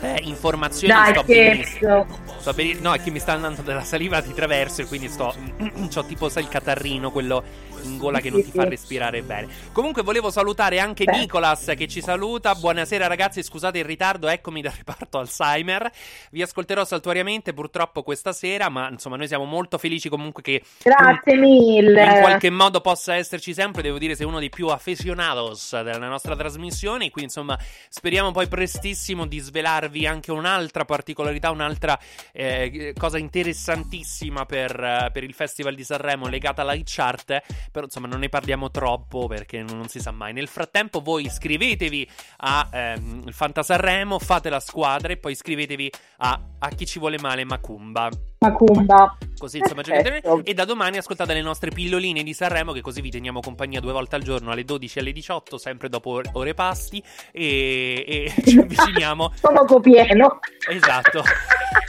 eh, 0.00 0.20
informazioni, 0.22 0.94
Dai, 0.94 1.22
scherzo. 1.22 2.06
Sto 2.40 2.54
bene- 2.54 2.80
no, 2.80 2.94
è 2.94 3.02
che 3.02 3.10
mi 3.10 3.18
sta 3.18 3.32
andando 3.32 3.60
della 3.60 3.82
saliva 3.82 4.22
di 4.22 4.32
traverso 4.32 4.80
e 4.80 4.86
quindi 4.86 5.08
sto. 5.08 5.34
C'ho 5.92 6.04
tipo 6.06 6.30
sai 6.30 6.44
il 6.44 6.48
catarrino, 6.48 7.10
quello 7.10 7.44
in 7.82 7.98
gola 7.98 8.20
che 8.20 8.30
non 8.30 8.42
ti 8.42 8.50
fa 8.50 8.64
respirare 8.64 9.22
bene. 9.22 9.48
Comunque 9.72 10.02
volevo 10.02 10.30
salutare 10.30 10.78
anche 10.78 11.04
Beh. 11.04 11.18
Nicolas 11.18 11.72
che 11.76 11.86
ci 11.86 12.00
saluta. 12.00 12.54
Buonasera 12.54 13.06
ragazzi, 13.06 13.42
scusate 13.42 13.78
il 13.78 13.84
ritardo, 13.84 14.28
eccomi 14.28 14.62
dal 14.62 14.72
reparto 14.74 15.18
Alzheimer. 15.18 15.90
Vi 16.30 16.40
ascolterò 16.40 16.84
saltuariamente 16.84 17.52
purtroppo 17.52 18.02
questa 18.02 18.32
sera, 18.32 18.70
ma 18.70 18.88
insomma 18.88 19.16
noi 19.16 19.28
siamo 19.28 19.44
molto 19.44 19.76
felici 19.76 20.08
comunque 20.08 20.42
che 20.42 20.62
Grazie 20.82 21.36
mille. 21.36 22.04
in 22.04 22.20
qualche 22.22 22.50
modo 22.50 22.80
possa 22.80 23.16
esserci 23.16 23.52
sempre. 23.52 23.82
Devo 23.82 23.98
dire, 23.98 24.14
sei 24.14 24.26
uno 24.26 24.38
dei 24.38 24.50
più 24.50 24.68
aficionados 24.68 25.78
della 25.82 26.08
nostra 26.08 26.34
trasmissione. 26.34 27.10
Quindi, 27.10 27.24
insomma, 27.24 27.58
speriamo 27.88 28.30
poi 28.30 28.48
prestissimo 28.48 29.26
di 29.26 29.38
svelarvi 29.38 30.06
anche 30.06 30.32
un'altra 30.32 30.86
particolarità, 30.86 31.50
un'altra 31.50 31.98
eh, 32.32 32.94
cosa 32.96 33.18
interessantissima 33.18 34.46
per, 34.46 34.78
eh, 34.78 35.10
per 35.12 35.24
il 35.24 35.34
Festival 35.34 35.74
di 35.74 35.84
Sanremo 35.84 36.28
legata 36.28 36.62
alla 36.62 36.74
hit 36.74 36.88
chart. 36.88 37.42
Però, 37.70 37.84
insomma, 37.84 38.06
non 38.06 38.20
ne 38.20 38.28
parliamo 38.28 38.70
troppo 38.70 39.26
perché 39.26 39.62
non, 39.62 39.88
si 39.88 40.00
sa 40.00 40.10
mai. 40.10 40.32
Nel 40.32 40.48
frattempo, 40.48 41.00
voi 41.00 41.26
iscrivetevi 41.26 42.08
a 42.38 42.68
ehm, 42.72 43.22
il 43.26 43.32
Fanta 43.32 43.62
Sanremo, 43.62 44.18
fate 44.18 44.50
la 44.50 44.60
squadra 44.60 45.12
e 45.12 45.16
poi 45.16 45.32
iscrivetevi 45.32 45.92
a, 46.18 46.40
a 46.58 46.68
chi 46.70 46.86
ci 46.86 46.98
vuole 46.98 47.18
male 47.18 47.44
Macumba. 47.44 48.08
Macumba. 48.42 49.18
Così 49.36 49.58
insomma 49.58 49.82
E 49.82 50.54
da 50.54 50.64
domani 50.64 50.96
ascoltate 50.96 51.34
le 51.34 51.42
nostre 51.42 51.70
pilloline 51.70 52.22
di 52.22 52.32
Sanremo 52.32 52.72
che 52.72 52.80
così 52.80 53.02
vi 53.02 53.10
teniamo 53.10 53.40
compagnia 53.40 53.80
due 53.80 53.92
volte 53.92 54.16
al 54.16 54.22
giorno 54.22 54.50
alle 54.50 54.64
12 54.64 54.96
e 54.96 55.00
alle 55.02 55.12
18 55.12 55.58
sempre 55.58 55.90
dopo 55.90 56.22
ore- 56.32 56.54
pasti 56.54 57.02
e, 57.32 58.02
e 58.06 58.32
ci 58.44 58.58
avviciniamo 58.58 59.32
Stomaco 59.34 59.80
pieno. 59.80 60.38
Esatto 60.70 61.22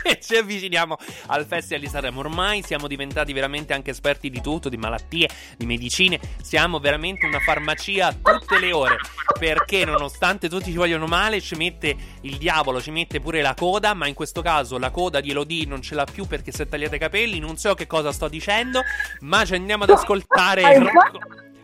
e 0.04 0.20
ci 0.22 0.36
avviciniamo 0.36 0.97
al 1.28 1.45
Festival 1.45 1.82
di 1.82 1.89
Sanremo. 1.89 2.20
Ormai 2.20 2.64
siamo 2.64 2.88
diventati 2.88 3.34
veramente 3.34 3.74
anche 3.74 3.91
esperti 3.91 4.30
di 4.30 4.41
tutto, 4.41 4.70
di 4.70 4.78
malattie, 4.78 5.30
di 5.58 5.66
medicine. 5.66 6.20
Siamo 6.41 6.80
veramente 6.80 7.26
una 7.26 7.39
farmacia 7.39 8.14
tutte 8.14 8.60
le 8.60 8.72
ore. 8.72 8.97
Perché 9.38 9.86
nonostante 9.86 10.49
tutti 10.49 10.72
ci 10.72 10.78
vogliono 10.78 11.08
male, 11.08 11.41
ci 11.41 11.56
mette 11.56 11.95
il 12.22 12.38
diavolo, 12.38 12.82
ci 12.82 12.91
mette 12.91 13.20
pure 13.20 13.41
la 13.41 13.54
coda. 13.54 13.93
Ma 13.93 14.08
in 14.08 14.14
questo 14.14 14.41
caso 14.41 14.78
la 14.78 14.91
coda 14.91 15.20
di 15.20 15.32
Elodie 15.32 15.66
non 15.66 15.82
ce 15.82 15.95
l'ha 15.95 16.06
più 16.06 16.28
perché 16.42 16.52
si 16.52 16.64
è 16.64 16.68
tagliata 16.68 16.96
i 16.96 17.00
capelli. 17.00 17.39
Non 17.39 17.56
so 17.58 17.76
che 17.76 17.86
cosa 17.88 18.12
sto 18.12 18.28
dicendo, 18.28 18.82
ma 19.22 19.46
ci 19.46 19.54
andiamo 19.54 19.84
ad 19.84 19.92
ascoltare 19.96 20.64
Hai 20.64 20.80
Rocco- 20.80 21.20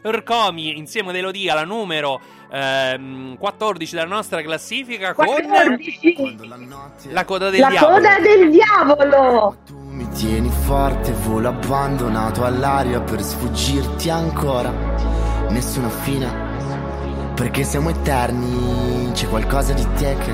Rcomi 0.09 0.77
insieme 0.77 1.09
ad 1.09 1.15
Elodie 1.17 1.49
alla 1.51 1.65
numero 1.65 2.21
ehm, 2.49 3.35
14 3.37 3.95
della 3.95 4.07
nostra 4.07 4.41
classifica 4.41 5.13
con 5.13 5.25
14. 5.25 6.37
la 7.09 7.25
coda 7.25 7.49
del 7.49 7.59
La 7.59 7.69
diavolo. 7.69 7.93
coda 7.95 8.19
del 8.19 8.51
diavolo. 8.51 9.57
Tu 9.65 9.75
mi 9.89 10.07
tieni 10.09 10.49
forte, 10.49 11.11
volo 11.11 11.49
abbandonato 11.49 12.45
all'aria 12.45 13.01
per 13.01 13.21
sfuggirti 13.21 14.09
ancora. 14.09 14.71
Nessuna 15.49 15.89
fine, 15.89 16.31
perché 17.35 17.63
siamo 17.63 17.89
eterni, 17.89 19.11
c'è 19.13 19.27
qualcosa 19.27 19.73
di 19.73 19.85
te 19.95 20.15
che, 20.23 20.33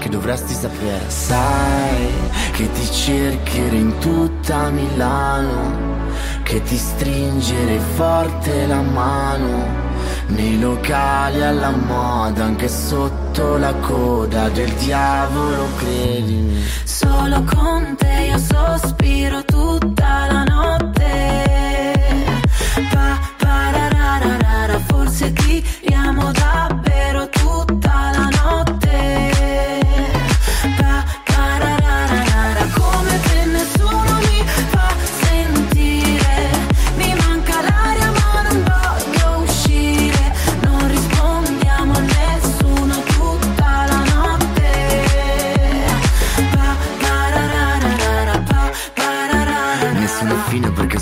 che 0.00 0.08
dovresti 0.08 0.54
sapere. 0.54 1.08
Sai 1.08 2.08
che 2.52 2.72
ti 2.72 2.90
cercherò 2.90 3.76
in 3.76 3.98
tutta 3.98 4.70
Milano, 4.70 6.08
che 6.42 6.62
ti 6.62 6.76
stringerei 6.76 7.78
forte 7.94 8.66
la 8.66 8.80
mano. 8.80 9.88
Nei 10.28 10.58
locali 10.58 11.42
alla 11.42 11.70
moda, 11.70 12.44
anche 12.44 12.68
sotto 12.68 13.56
la 13.56 13.74
coda 13.74 14.48
del 14.48 14.72
diavolo, 14.74 15.66
credimi. 15.76 16.64
Solo 16.84 17.44
con 17.44 17.94
te 17.96 18.28
io 18.30 18.38
sospiro 18.38 19.44
tutta 19.44 20.26
la 20.30 20.44
notte. 20.44 22.24
Pa, 22.90 23.18
parararara, 23.38 24.78
forse 24.86 25.32
ti 25.32 25.62
amo 25.92 26.30
davvero 26.32 27.28
tutta 27.28 27.39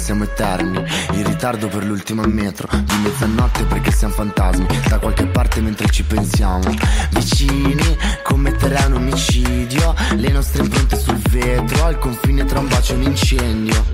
siamo 0.09 0.25
eterni. 0.25 0.83
In 1.13 1.25
ritardo 1.27 1.69
per 1.69 1.85
l'ultima 1.85 2.27
metro 2.27 2.67
Di 2.73 2.97
mezzanotte 3.03 3.65
perché 3.65 3.93
siamo 3.93 4.15
fantasmi. 4.15 4.67
Da 4.89 4.99
qualche 4.99 5.27
parte 5.27 5.61
mentre 5.61 5.87
ci 5.91 6.03
pensiamo. 6.03 6.63
Vicini 7.11 7.97
commetterei 8.23 8.87
un 8.87 8.95
omicidio. 8.95 9.95
Le 10.17 10.31
nostre 10.31 10.63
impronte 10.63 10.99
sul 10.99 11.19
vetro 11.29 11.85
Al 11.85 11.99
confine 11.99 12.47
tra 12.47 12.59
un 12.59 12.69
bacio 12.69 12.95
e 12.95 12.97
un 12.97 13.03
incendio. 13.03 13.85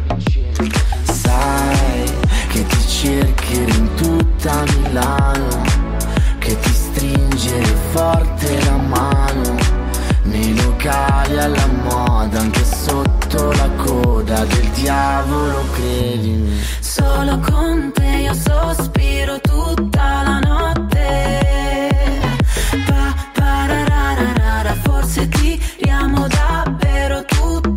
Sai 1.02 2.04
che 2.48 2.64
ti 2.64 2.86
cercherò 2.86 3.74
in 3.74 3.94
tutta 3.94 4.62
Milano 4.76 5.62
Che 6.38 6.58
ti 6.60 6.70
stringerei 6.70 7.74
forte 7.92 8.64
la 8.64 8.76
mano 8.76 9.13
locali 10.84 11.38
alla 11.38 11.66
moda, 11.66 12.40
anche 12.40 12.62
sotto 12.62 13.52
la 13.52 13.70
coda 13.76 14.44
del 14.44 14.68
diavolo, 14.70 15.64
credimi. 15.72 16.60
Solo 16.80 17.38
con 17.38 17.90
te 17.94 18.04
io 18.04 18.34
sospiro 18.34 19.40
tutta 19.40 20.22
la 20.22 20.38
notte. 20.40 21.90
Pa, 22.86 23.14
parararara, 23.32 24.74
forse 24.82 25.26
ti 25.28 25.58
amo 25.88 26.26
davvero 26.28 27.24
tutta 27.24 27.73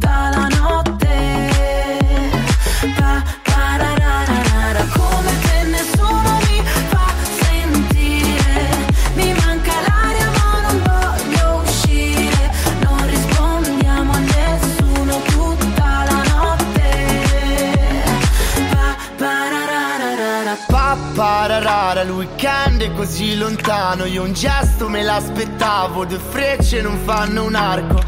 così 22.97 23.37
lontano, 23.37 24.05
io 24.05 24.23
un 24.23 24.33
gesto 24.33 24.89
me 24.89 25.03
l'aspettavo, 25.03 26.03
due 26.03 26.17
frecce 26.17 26.81
non 26.81 26.97
fanno 27.05 27.45
un 27.45 27.53
arco. 27.53 28.01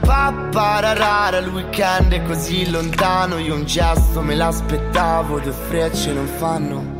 Pappararara, 0.00 1.38
il 1.38 1.48
weekend 1.48 2.12
è 2.12 2.22
così 2.22 2.70
lontano, 2.70 3.38
io 3.38 3.54
un 3.54 3.64
gesto 3.64 4.20
me 4.20 4.34
l'aspettavo, 4.34 5.40
due 5.40 5.52
frecce 5.66 6.12
non 6.12 6.26
fanno. 6.26 6.92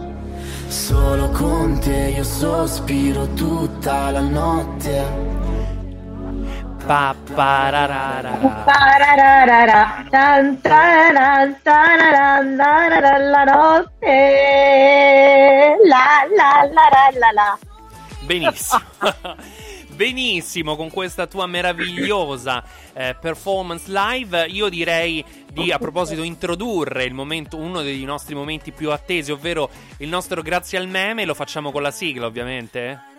Solo 0.69 1.29
con 1.29 1.79
te 1.81 2.15
io 2.17 2.25
sospiro 2.25 3.29
tutta 3.35 4.11
la 4.11 4.21
notte. 4.23 5.44
Pa, 6.87 7.17
La 13.31 13.45
notte. 13.45 14.17
La 15.85 16.27
la 16.37 16.69
la 16.71 16.89
la 17.19 17.31
la. 17.33 17.59
Benissimo. 18.21 18.83
Benissimo, 19.95 20.77
con 20.77 20.91
questa 20.91 21.27
tua 21.27 21.47
meravigliosa 21.47 22.65
eh, 22.93 23.17
performance 23.19 23.85
live, 23.87 24.47
io 24.49 24.69
direi 24.69 25.25
di 25.53 25.71
a 25.71 25.79
proposito 25.79 26.23
introdurre 26.23 27.05
momento, 27.15 27.57
uno 27.57 27.81
dei 27.81 28.03
nostri 28.03 28.35
momenti 28.35 28.73
più 28.73 28.91
attesi, 28.91 29.31
ovvero 29.31 29.71
il 29.99 30.09
nostro 30.09 30.43
grazie 30.43 30.79
al 30.79 30.89
meme, 30.89 31.25
lo 31.25 31.35
facciamo 31.35 31.71
con 31.71 31.81
la 31.81 31.93
sigla, 31.93 32.27
ovviamente. 32.27 33.14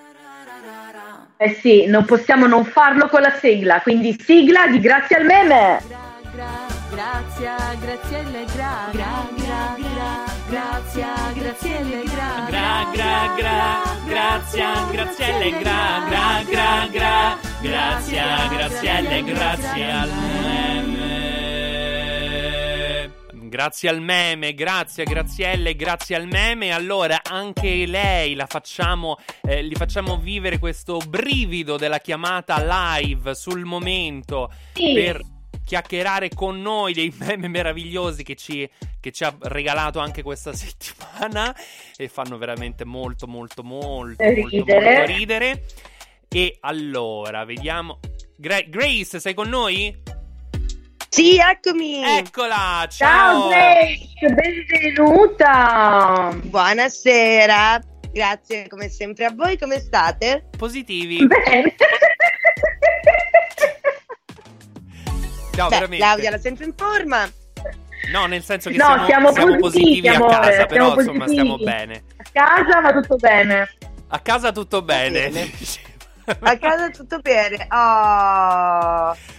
Eh 1.38 1.54
sì, 1.62 1.86
non 1.86 2.06
possiamo 2.06 2.48
non 2.48 2.64
farlo 2.64 3.08
con 3.10 3.22
la 3.22 3.32
sigla, 3.32 3.82
quindi 3.82 4.18
sigla 4.18 4.68
di 4.68 4.80
Grazie 4.80 5.18
al 5.18 5.26
meme. 5.26 5.82
Grazie, 6.92 7.52
Grazielle, 7.82 8.46
gra, 8.54 8.90
gra, 8.92 9.28
gra, 9.36 9.76
gra, 9.78 10.24
grazie, 10.48 11.06
Grazielle, 11.34 12.04
gra, 12.04 12.46
Gra 12.48 12.90
gra 12.94 13.34
gra, 13.36 13.82
grazie, 14.08 14.66
grazielle, 14.92 15.50
gra 15.60 16.04
gra 16.08 16.44
gra 16.50 16.88
gra, 16.90 17.38
grazie, 17.62 18.22
grazielle, 18.50 19.24
grazie 19.24 19.92
al 19.92 20.10
meme. 20.10 20.85
Grazie 23.48 23.90
al 23.90 24.02
meme, 24.02 24.54
grazie 24.54 25.04
a 25.04 25.06
Grazielle, 25.06 25.76
grazie 25.76 26.16
al 26.16 26.28
meme. 26.28 26.72
Allora, 26.72 27.22
anche 27.24 27.86
lei 27.86 28.34
la 28.34 28.48
facciamo, 28.48 29.18
eh, 29.44 29.64
gli 29.64 29.74
facciamo 29.76 30.18
vivere 30.18 30.58
questo 30.60 30.98
brivido 30.98 31.78
della 31.78 32.00
chiamata 32.00 32.64
live 32.98 33.36
sul 33.36 33.64
momento 33.66 34.52
Sì. 34.74 34.94
per 34.94 35.22
chiacchierare 35.64 36.30
con 36.30 36.62
noi 36.62 36.94
dei 36.94 37.14
meme 37.18 37.48
meravigliosi 37.48 38.24
che 38.24 38.36
ci, 38.36 38.70
che 39.00 39.12
ci 39.12 39.24
ha 39.24 39.36
regalato 39.42 40.00
anche 40.00 40.22
questa 40.22 40.54
settimana 40.54 41.56
e 41.96 42.08
fanno 42.08 42.38
veramente 42.38 42.86
molto 42.86 43.26
molto 43.28 43.64
molto 43.64 44.24
molto, 44.24 44.48
Ridere. 44.48 44.96
molto 44.96 45.12
ridere 45.12 45.66
e 46.30 46.58
allora 46.62 47.46
vediamo 47.46 48.00
Gra- 48.38 48.62
Grace 48.68 49.20
sei 49.20 49.34
con 49.34 49.50
noi? 49.50 49.96
Sì, 51.16 51.38
eccomi. 51.38 52.04
eccola 52.04 52.86
Ciao 52.90 53.50
ciao, 53.50 54.30
benvenuta. 54.36 56.38
Buonasera. 56.44 57.80
Grazie 58.12 58.68
come 58.68 58.90
sempre 58.90 59.24
a 59.24 59.32
voi, 59.34 59.58
come 59.58 59.80
state? 59.80 60.50
positivi 60.58 61.26
Bene. 61.26 61.74
no 65.56 65.64
Beh, 65.68 65.70
veramente 65.70 65.98
Claudia 66.04 66.32
la 66.32 66.38
sento 66.38 66.64
in 66.64 66.74
forma. 66.76 67.32
no 68.12 68.26
nel 68.26 68.44
senso 68.44 68.70
che 68.70 68.76
No, 68.76 68.84
siamo, 68.86 69.06
siamo 69.06 69.32
siamo 69.32 69.56
positivi, 69.58 70.02
positivi 70.02 70.08
a 70.10 70.16
amore, 70.16 70.34
casa 70.34 70.66
però 70.66 70.86
siamo 70.88 71.00
insomma 71.02 71.24
positivi. 71.26 71.48
stiamo 71.48 71.64
bene 71.64 72.04
A 72.18 72.24
casa 72.34 72.82
va 72.82 72.92
tutto 72.94 73.16
bene. 73.16 73.70
a 74.10 74.20
casa 74.20 74.52
tutto 74.52 74.82
bene, 74.82 75.30
Bene. 75.30 75.50
A 76.40 76.58
casa 76.58 76.90
tutto 76.90 77.20
bene. 77.20 77.68
Oh, 77.70 77.76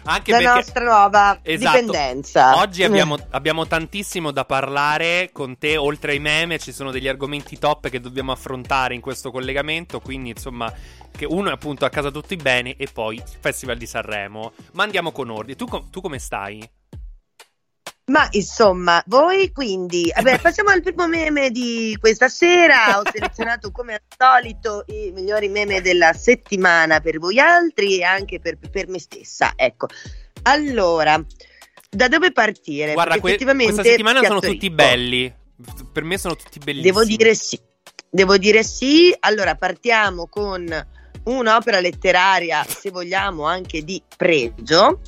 Anche 0.05 0.31
la 0.31 0.39
perché- 0.39 0.45
nostra 0.55 0.85
nuova 0.85 1.39
Esatto. 1.43 1.79
dipendenza. 1.81 2.57
Oggi 2.59 2.85
abbiamo, 2.85 3.17
abbiamo 3.31 3.67
tantissimo 3.67 4.31
da 4.31 4.45
parlare 4.45 5.31
con 5.33 5.59
te, 5.59 5.77
oltre 5.77 6.13
ai 6.13 6.19
meme 6.21 6.59
ci 6.59 6.73
sono 6.73 6.91
degli 6.91 7.09
argomenti 7.09 7.59
top 7.59 7.89
che 7.89 8.01
dobbiamo 8.01 8.33
affrontare 8.33 8.95
in 8.95 9.01
questo 9.01 9.31
collegamento, 9.31 10.01
quindi 10.01 10.31
insomma, 10.31 10.73
che 11.11 11.25
uno 11.25 11.49
è 11.49 11.53
appunto 11.53 11.85
a 11.85 11.89
casa 11.89 12.11
tutti 12.11 12.37
bene 12.37 12.77
e 12.77 12.89
poi 12.93 13.23
Festival 13.41 13.77
di 13.77 13.87
Sanremo. 13.87 14.53
Ma 14.73 14.85
andiamo 14.85 15.11
con 15.13 15.31
ordine. 15.31 15.57
Tu, 15.57 15.67
tu 15.91 16.01
come 16.01 16.19
stai? 16.19 16.69
Ma 18.09 18.29
insomma, 18.31 19.03
voi 19.07 19.51
quindi, 19.51 20.13
vabbè, 20.15 20.39
passiamo 20.39 20.71
al 20.71 20.81
primo 20.81 21.09
meme 21.09 21.51
di 21.51 21.97
questa 22.01 22.29
sera. 22.29 23.01
Ho 23.01 23.03
selezionato 23.11 23.73
come 23.73 23.95
al 23.95 24.01
solito 24.17 24.85
i 24.87 25.11
migliori 25.13 25.49
meme 25.49 25.81
della 25.81 26.13
settimana 26.13 27.01
per 27.01 27.19
voi 27.19 27.41
altri 27.41 27.99
e 27.99 28.05
anche 28.05 28.39
per, 28.39 28.59
per 28.71 28.87
me 28.87 29.01
stessa. 29.01 29.55
Ecco, 29.57 29.89
allora, 30.43 31.21
da 31.91 32.07
dove 32.07 32.31
partire? 32.31 32.93
Guarda, 32.93 33.19
que- 33.19 33.31
effettivamente 33.31 33.73
questa 33.73 33.91
settimana 33.91 34.23
sono 34.23 34.39
tutti 34.39 34.71
belli. 34.71 35.35
Per 35.93 36.05
me 36.05 36.17
sono 36.17 36.37
tutti 36.37 36.61
bellissimi. 36.61 36.93
Devo 36.93 37.05
dire 37.05 37.35
sì. 37.35 37.59
Devo 38.09 38.39
dire 38.39 38.63
sì. 38.63 39.13
Allora, 39.19 39.57
partiamo 39.57 40.29
con 40.29 40.65
un'opera 41.25 41.81
letteraria, 41.81 42.65
se 42.69 42.91
vogliamo, 42.91 43.47
anche 43.47 43.83
di 43.83 44.01
pregio. 44.17 45.01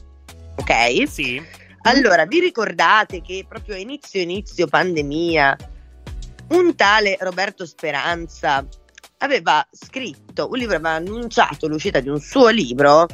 Ok? 0.57 1.09
Sì. 1.09 1.67
Allora, 1.89 2.27
vi 2.27 2.41
ricordate 2.41 3.23
che 3.23 3.45
proprio 3.49 3.75
a 3.75 3.79
inizio 3.79 4.21
inizio 4.21 4.67
pandemia 4.67 5.57
un 6.49 6.75
tale 6.75 7.17
Roberto 7.21 7.67
Speranza 7.67 8.67
aveva 9.19 9.67
scritto 9.71 10.49
un 10.51 10.59
libro, 10.59 10.77
aveva 10.77 10.91
annunciato 10.91 11.67
l'uscita 11.67 12.01
di 12.01 12.09
un 12.09 12.21
suo 12.21 12.49
libro 12.49 13.07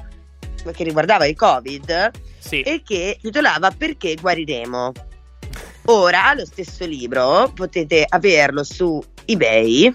che 0.72 0.84
riguardava 0.84 1.26
il 1.26 1.36
Covid 1.36 2.10
Sì. 2.38 2.62
e 2.62 2.82
che 2.84 3.18
titolava 3.20 3.70
Perché 3.70 4.16
guariremo. 4.20 4.92
Ora 5.86 6.32
lo 6.34 6.46
stesso 6.46 6.86
libro 6.86 7.52
potete 7.54 8.04
averlo 8.08 8.64
su 8.64 9.02
eBay 9.26 9.92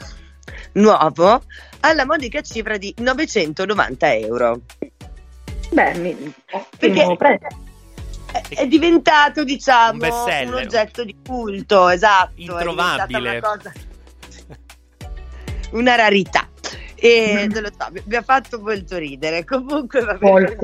nuovo 0.73 1.43
alla 1.82 2.05
modica 2.05 2.41
cifra 2.41 2.77
di 2.77 2.93
990 2.97 4.13
euro. 4.15 4.61
Beh, 5.71 5.93
mi... 5.97 6.34
Perché- 6.77 7.15
prezzo. 7.17 7.47
È, 8.49 8.67
diventato, 8.67 9.43
diciamo, 9.43 10.03
Un 10.05 10.47
un 10.47 10.53
oggetto 10.53 11.03
di 11.03 11.15
culto, 11.25 11.89
esatto. 11.89 12.34
è 12.36 12.41
Introvabile. 12.41 13.30
Una, 13.38 13.39
cosa- 13.39 13.73
una 15.71 15.95
rarità. 15.95 16.47
E 16.95 17.47
non 17.51 17.61
lo 17.63 17.69
so, 17.77 17.88
mi 18.05 18.15
ha 18.15 18.21
fatto 18.21 18.59
molto 18.59 18.97
ridere. 18.97 19.43
Comunque 19.45 20.01
va 20.01 20.13
bene. 20.15 20.55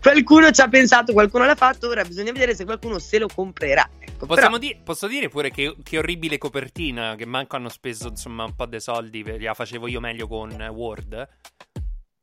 Qualcuno 0.00 0.50
ci 0.50 0.60
ha 0.60 0.68
pensato, 0.68 1.12
qualcuno 1.14 1.46
l'ha 1.46 1.54
fatto, 1.54 1.88
ora 1.88 2.04
bisogna 2.04 2.30
vedere 2.32 2.54
se 2.54 2.64
qualcuno 2.66 2.98
se 2.98 3.18
lo 3.18 3.28
comprerà. 3.34 3.88
Ecco, 3.98 4.26
Possiamo 4.26 4.58
però- 4.58 4.72
di- 4.72 4.78
posso 4.84 5.06
dire 5.06 5.28
pure 5.30 5.50
che, 5.50 5.74
che 5.82 5.96
orribile 5.98 6.36
copertina, 6.36 7.14
che 7.16 7.24
manco 7.24 7.56
hanno 7.56 7.70
speso 7.70 8.08
insomma 8.08 8.44
un 8.44 8.54
po' 8.54 8.66
dei 8.66 8.80
soldi, 8.80 9.22
per- 9.22 9.40
la 9.40 9.54
facevo 9.54 9.86
io 9.86 10.00
meglio 10.00 10.26
con 10.28 10.50
Word. 10.74 11.26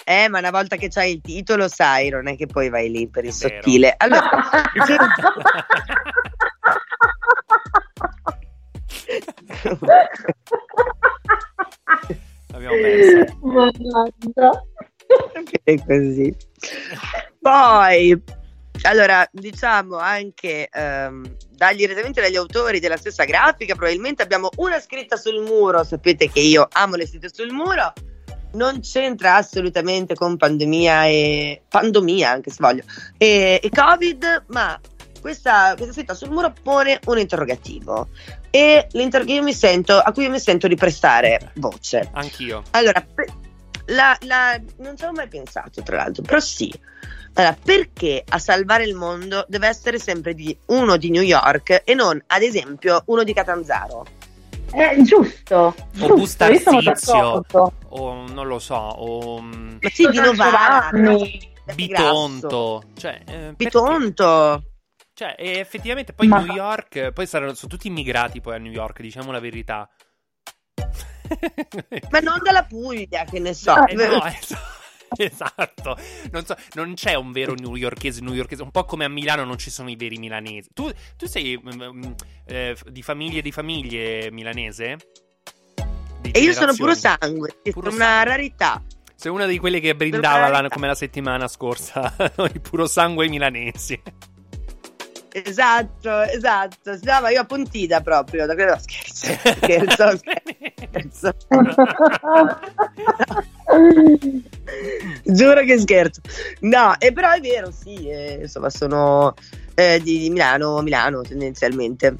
Eh, 0.03 0.27
ma 0.29 0.39
una 0.39 0.51
volta 0.51 0.75
che 0.75 0.89
c'hai 0.89 1.13
il 1.13 1.21
titolo, 1.21 1.67
sai, 1.67 2.09
non 2.09 2.27
è 2.27 2.35
che 2.35 2.47
poi 2.47 2.69
vai 2.69 2.89
lì 2.89 3.07
per 3.07 3.23
il 3.25 3.31
È 3.31 3.47
vero. 3.47 3.55
sottile. 3.61 3.93
Allora, 3.97 4.29
L'abbiamo. 12.51 12.75
Mannaggia. 13.41 14.63
è 15.63 15.75
così. 15.85 16.35
Poi, 17.39 18.23
allora, 18.83 19.27
diciamo 19.31 19.97
anche 19.97 20.67
ehm, 20.71 21.35
dagli 21.51 21.77
direttamente 21.77 22.21
dagli 22.21 22.35
autori 22.35 22.79
della 22.79 22.97
stessa 22.97 23.23
grafica, 23.25 23.75
probabilmente 23.75 24.23
abbiamo 24.23 24.49
una 24.57 24.79
scritta 24.79 25.15
sul 25.15 25.41
muro. 25.41 25.83
Sapete 25.83 26.29
che 26.29 26.39
io 26.39 26.67
amo 26.71 26.95
le 26.95 27.07
scritte 27.07 27.29
sul 27.33 27.51
muro. 27.51 27.93
Non 28.53 28.81
c'entra 28.81 29.35
assolutamente 29.35 30.13
con 30.13 30.37
pandemia 30.37 31.05
e 31.05 31.61
pandemia, 31.67 32.29
anche 32.29 32.49
se 32.49 32.57
voglio, 32.59 32.83
e, 33.17 33.59
e 33.63 33.69
Covid, 33.69 34.43
ma 34.47 34.79
questa, 35.21 35.73
questa 35.75 35.93
scritta 35.93 36.13
sul 36.13 36.31
muro 36.31 36.53
pone 36.61 36.99
un 37.05 37.17
interrogativo 37.19 38.09
e 38.49 38.87
l'interrogativo 38.91 39.39
io 39.39 39.43
mi 39.45 39.53
sento, 39.53 39.97
a 39.97 40.11
cui 40.11 40.23
io 40.23 40.29
mi 40.29 40.39
sento 40.39 40.67
di 40.67 40.75
prestare 40.75 41.51
voce. 41.55 42.09
Anch'io. 42.13 42.63
Allora, 42.71 43.05
la- 43.85 44.17
la- 44.21 44.59
non 44.77 44.97
ci 44.97 45.03
avevo 45.03 45.17
mai 45.17 45.27
pensato, 45.27 45.81
tra 45.83 45.97
l'altro, 45.97 46.23
però 46.23 46.39
sì. 46.39 46.73
Allora, 47.33 47.55
perché 47.63 48.23
a 48.27 48.39
salvare 48.39 48.83
il 48.83 48.95
mondo 48.95 49.45
deve 49.47 49.67
essere 49.67 49.99
sempre 49.99 50.33
di 50.33 50.55
uno 50.67 50.97
di 50.97 51.09
New 51.09 51.21
York 51.21 51.83
e 51.85 51.93
non, 51.93 52.21
ad 52.27 52.41
esempio, 52.41 53.03
uno 53.05 53.23
di 53.23 53.33
Catanzaro? 53.33 54.05
È 54.71 55.01
giusto. 55.01 55.75
giusto, 55.91 56.13
Busta 56.15 56.47
io 56.49 56.59
sono 56.59 56.77
Arsizio. 56.77 57.13
d'accordo. 57.13 57.73
O 57.89 58.25
non 58.27 58.47
lo 58.47 58.59
so, 58.59 58.75
o 58.75 59.41
mm, 59.41 59.77
Ma 59.81 59.89
sì, 59.89 60.07
di 60.09 60.19
Novara. 60.19 60.89
Bitonto. 61.75 62.83
Cioè, 62.97 63.21
eh? 63.27 63.53
Bitonto. 63.55 64.63
Cioè, 65.13 65.35
e 65.37 65.59
effettivamente 65.59 66.13
poi 66.13 66.27
Ma- 66.27 66.39
New 66.41 66.53
York, 66.55 67.11
poi 67.11 67.27
saranno, 67.27 67.53
sono 67.53 67.71
tutti 67.71 67.87
immigrati 67.87 68.41
poi 68.41 68.55
a 68.55 68.57
New 68.57 68.71
York, 68.71 69.01
diciamo 69.01 69.31
la 69.31 69.39
verità. 69.39 69.87
Ma 72.09 72.19
non 72.19 72.39
dalla 72.43 72.63
Puglia, 72.65 73.23
che 73.25 73.39
ne 73.39 73.53
so. 73.53 73.85
Eh 73.87 73.93
no, 73.93 74.23
es- 74.25 74.55
esatto. 75.17 75.97
Non, 76.31 76.45
so, 76.45 76.55
non 76.73 76.93
c'è 76.93 77.15
un 77.15 77.31
vero 77.31 77.53
newyorkese 77.53 78.21
newyorkese. 78.21 78.63
Un 78.63 78.71
po' 78.71 78.85
come 78.85 79.05
a 79.05 79.09
Milano 79.09 79.43
non 79.43 79.57
ci 79.57 79.69
sono 79.69 79.89
i 79.89 79.95
veri 79.95 80.17
milanesi. 80.17 80.69
Tu, 80.73 80.89
tu 81.17 81.25
sei 81.27 81.59
mm, 81.59 81.83
mm, 81.83 82.11
eh, 82.47 82.75
di 82.89 83.01
famiglie 83.01 83.41
di 83.41 83.51
famiglie 83.51 84.31
milanese? 84.31 84.97
Di 86.21 86.31
E 86.31 86.39
io 86.39 86.53
sono 86.53 86.73
puro 86.75 86.93
sangue, 86.93 87.57
è 87.63 87.71
Puro 87.71 87.89
una 87.89 88.05
sangue. 88.05 88.23
rarità. 88.25 88.81
Sei 89.15 89.31
una 89.31 89.45
di 89.45 89.59
quelle 89.59 89.79
che 89.79 89.95
brindava 89.95 90.49
la- 90.49 90.67
come 90.69 90.87
la 90.87 90.95
settimana 90.95 91.47
scorsa, 91.47 92.15
il 92.53 92.61
puro 92.61 92.87
sangue 92.87 93.27
milanesi. 93.27 93.99
Esatto, 95.31 96.21
esatto. 96.23 96.95
Si 96.95 97.01
chiama 97.01 97.29
io 97.29 97.41
a 97.41 97.45
Pontida 97.45 98.01
proprio, 98.01 98.45
da 98.45 98.53
quello 98.53 98.77
scherzo. 98.77 99.33
Scherzo, 99.33 100.17
scherzo. 100.17 101.33
Giuro 105.23 105.63
che 105.63 105.79
scherzo. 105.79 106.19
No, 106.61 106.95
e 106.99 107.13
però 107.13 107.31
è 107.31 107.39
vero, 107.39 107.71
sì, 107.71 108.09
eh, 108.09 108.39
insomma, 108.41 108.69
sono 108.69 109.33
eh, 109.75 110.01
di, 110.03 110.19
di 110.19 110.29
Milano, 110.29 110.81
Milano 110.81 111.21
tendenzialmente. 111.21 112.15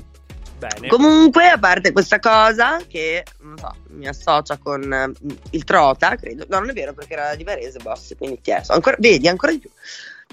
Bene. 0.57 0.88
Comunque, 0.89 1.49
a 1.49 1.57
parte 1.57 1.91
questa 1.91 2.20
cosa 2.20 2.80
che 2.88 3.26
non 3.41 3.57
so, 3.57 3.76
mi 3.89 4.07
associa 4.07 4.57
con 4.57 4.93
eh, 4.93 5.12
il 5.49 5.64
Trota, 5.64 6.16
credo. 6.16 6.45
No, 6.47 6.59
non 6.59 6.70
è 6.70 6.74
vero 6.74 6.93
perché 6.93 7.14
era 7.14 7.36
di 7.36 7.43
Varese, 7.43 7.80
boss, 7.80 8.16
quindi 8.16 8.39
ti 8.41 8.51
ancora, 8.51 8.95
vedi, 8.99 9.28
ancora 9.28 9.51
di 9.51 9.59
più. 9.59 9.70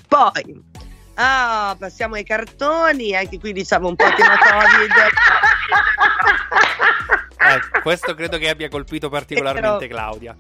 Poi, 0.06 0.62
ah, 1.18 1.76
passiamo 1.78 2.14
ai 2.14 2.24
cartoni, 2.24 3.14
anche 3.14 3.38
qui 3.38 3.52
diciamo 3.52 3.88
un 3.88 3.96
po' 3.96 4.06
tema 4.16 4.38
Covid. 4.38 4.92
Eh, 7.40 7.80
questo 7.80 8.14
credo 8.14 8.36
che 8.36 8.50
abbia 8.50 8.68
colpito 8.68 9.08
particolarmente 9.08 9.86
Però- 9.86 10.00
Claudia. 10.00 10.36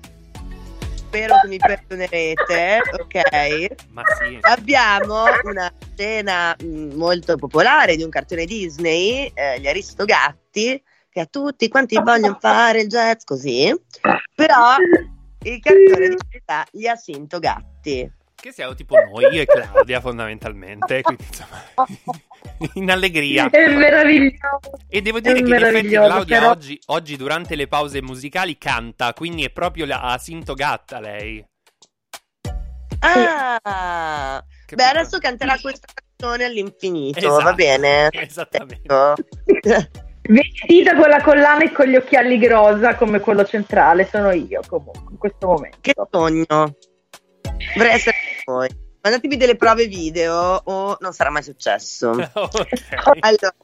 Spero 0.94 1.36
che 1.40 1.48
mi 1.48 1.56
perdonerete, 1.56 2.80
ok? 3.00 3.66
Ma 3.92 4.02
sì. 4.20 4.36
Abbiamo 4.42 5.22
una 5.44 5.72
scena 5.94 6.54
mh, 6.60 6.94
molto 6.96 7.36
popolare 7.36 7.96
di 7.96 8.02
un 8.02 8.10
cartone 8.10 8.44
Disney, 8.44 9.30
eh, 9.32 9.58
gli 9.58 9.66
Aristogatti, 9.66 10.82
che 11.08 11.20
a 11.20 11.24
tutti 11.24 11.66
quanti 11.68 11.98
vogliono 11.98 12.36
fare 12.38 12.82
il 12.82 12.88
jazz 12.88 13.24
così, 13.24 13.74
però 14.34 14.74
il 15.44 15.60
cartone 15.60 16.08
di 16.08 16.16
realtà 16.28 16.66
gli 16.70 16.86
Asintogatti. 16.86 18.12
Che 18.40 18.52
siamo 18.52 18.74
tipo 18.74 18.94
noi, 18.96 19.24
io 19.34 19.42
e 19.42 19.46
Claudia, 19.46 20.00
fondamentalmente. 20.00 21.02
Quindi, 21.02 21.24
insomma, 21.26 21.60
in 22.74 22.88
allegria. 22.90 23.50
È 23.50 23.66
meraviglioso. 23.74 24.60
E 24.88 25.02
devo 25.02 25.18
dire 25.18 25.34
È 25.40 25.42
che 25.42 25.48
in 25.48 25.54
effetti 25.54 25.88
Claudia 25.88 26.38
però- 26.38 26.50
oggi, 26.52 26.80
oggi 26.86 27.16
durante 27.16 27.56
le 27.56 27.66
pause 27.66 28.00
musicali 28.00 28.56
canta, 28.56 29.12
quindi 29.12 29.44
è 29.44 29.50
proprio 29.50 29.86
la 29.86 30.02
Asintogatta 30.02 31.00
lei. 31.00 31.44
Ah, 33.00 34.42
Che 34.66 34.74
beh, 34.74 34.82
piccola- 34.84 35.00
adesso 35.00 35.18
canterà 35.18 35.58
questa 35.60 35.86
canzone 35.92 36.44
all'infinito, 36.44 37.18
Esatto. 37.18 37.42
va 37.42 37.52
bene? 37.54 38.08
Esattamente. 38.12 38.82
Ecco. 39.44 39.88
Vestita 40.30 40.94
con 40.94 41.08
la 41.08 41.22
collana 41.22 41.64
e 41.64 41.72
con 41.72 41.86
gli 41.86 41.96
occhiali 41.96 42.44
rosa 42.46 42.94
come 42.96 43.18
quello 43.18 43.44
centrale, 43.46 44.06
sono 44.06 44.30
io 44.30 44.60
comunque 44.68 45.10
in 45.12 45.18
questo 45.18 45.46
momento. 45.46 45.78
Che 45.80 45.94
sogno. 46.10 46.44
Dovrei 47.74 47.94
essere 47.94 48.16
voi. 48.48 48.68
Mandatemi 49.00 49.36
delle 49.36 49.56
prove 49.56 49.86
video 49.86 50.60
o 50.64 50.96
non 51.00 51.12
sarà 51.12 51.30
mai 51.30 51.42
successo. 51.42 52.10
Ok. 52.38 53.18
Allora, 53.20 53.54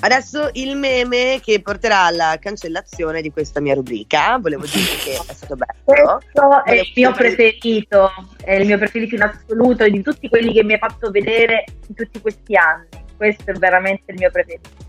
Adesso 0.00 0.50
il 0.52 0.76
meme 0.76 1.40
che 1.42 1.60
porterà 1.60 2.02
alla 2.04 2.36
cancellazione 2.38 3.22
di 3.22 3.32
questa 3.32 3.60
mia 3.60 3.74
rubrica. 3.74 4.38
Volevo 4.38 4.64
dire 4.64 4.94
che 5.02 5.14
è 5.14 5.34
stato 5.34 5.56
bello. 5.56 5.74
Questo 5.84 6.64
è 6.64 6.74
il 6.74 6.92
mio 6.94 7.12
preferito, 7.12 8.10
è 8.44 8.54
il 8.54 8.66
mio 8.66 8.78
preferito 8.78 9.14
in 9.14 9.22
assoluto 9.22 9.88
di 9.88 10.02
tutti 10.02 10.28
quelli 10.28 10.52
che 10.52 10.62
mi 10.62 10.74
hai 10.74 10.78
fatto 10.78 11.10
vedere 11.10 11.64
in 11.88 11.94
tutti 11.94 12.20
questi 12.20 12.54
anni. 12.56 12.86
Questo 13.16 13.50
è 13.50 13.54
veramente 13.54 14.12
il 14.12 14.18
mio 14.18 14.30
preferito. 14.30 14.85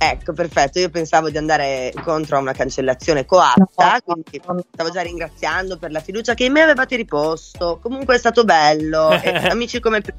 Ecco, 0.00 0.32
perfetto. 0.32 0.78
Io 0.78 0.90
pensavo 0.90 1.28
di 1.28 1.36
andare 1.36 1.92
contro 2.04 2.36
a 2.36 2.40
una 2.40 2.52
cancellazione 2.52 3.26
coatta, 3.26 4.00
quindi 4.04 4.40
stavo 4.72 4.90
già 4.90 5.02
ringraziando 5.02 5.76
per 5.76 5.90
la 5.90 6.00
fiducia 6.00 6.34
che 6.34 6.44
in 6.44 6.52
me 6.52 6.62
avevate 6.62 6.94
riposto. 6.94 7.80
Comunque 7.82 8.14
è 8.14 8.18
stato 8.18 8.44
bello. 8.44 9.10
e 9.20 9.30
amici 9.48 9.80
come 9.80 10.00
prima, 10.00 10.18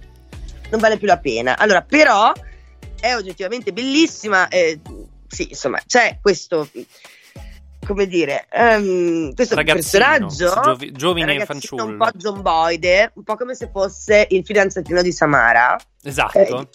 non 0.69 0.79
vale 0.81 0.97
più 0.97 1.07
la 1.07 1.17
pena. 1.17 1.57
Allora, 1.57 1.81
però 1.81 2.33
è 2.99 3.15
oggettivamente 3.15 3.71
bellissima. 3.71 4.49
eh, 4.49 4.79
sì, 5.27 5.47
insomma, 5.49 5.79
c'è 5.85 6.19
questo. 6.21 6.67
Come 7.87 8.07
dire, 8.07 8.47
ehm, 8.51 9.33
questo 9.33 9.55
Ragazzino, 9.55 10.03
personaggio 10.03 10.61
giovi- 10.61 10.91
giovine 10.91 11.45
fanciullo. 11.45 11.85
un 11.85 11.97
po' 11.97 12.09
zomboide, 12.17 13.11
un 13.15 13.23
po' 13.23 13.35
come 13.35 13.55
se 13.55 13.69
fosse 13.71 14.27
il 14.29 14.43
fidanzatino 14.45 15.01
di 15.01 15.11
Samara 15.13 15.77
Esatto. 16.03 16.37
eh, 16.37 16.67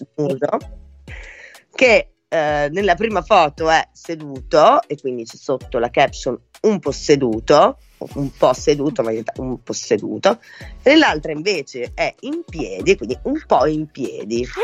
che 1.74 2.13
eh, 2.28 2.68
nella 2.70 2.94
prima 2.94 3.22
foto 3.22 3.70
è 3.70 3.88
seduto 3.92 4.82
e 4.86 4.96
quindi 5.00 5.24
c'è 5.24 5.36
sotto 5.36 5.78
la 5.78 5.90
caption 5.90 6.38
un 6.64 6.78
po' 6.80 6.92
seduto, 6.92 7.78
un 8.14 8.30
po' 8.36 8.52
seduto, 8.52 9.02
ma 9.02 9.10
in 9.10 9.22
realtà 9.22 9.40
un 9.40 9.62
po' 9.62 9.72
seduto, 9.72 10.40
e 10.82 10.90
nell'altra 10.90 11.32
invece 11.32 11.92
è 11.94 12.14
in 12.20 12.42
piedi, 12.48 12.96
quindi 12.96 13.18
un 13.22 13.42
po' 13.46 13.66
in 13.66 13.86
piedi. 13.86 14.46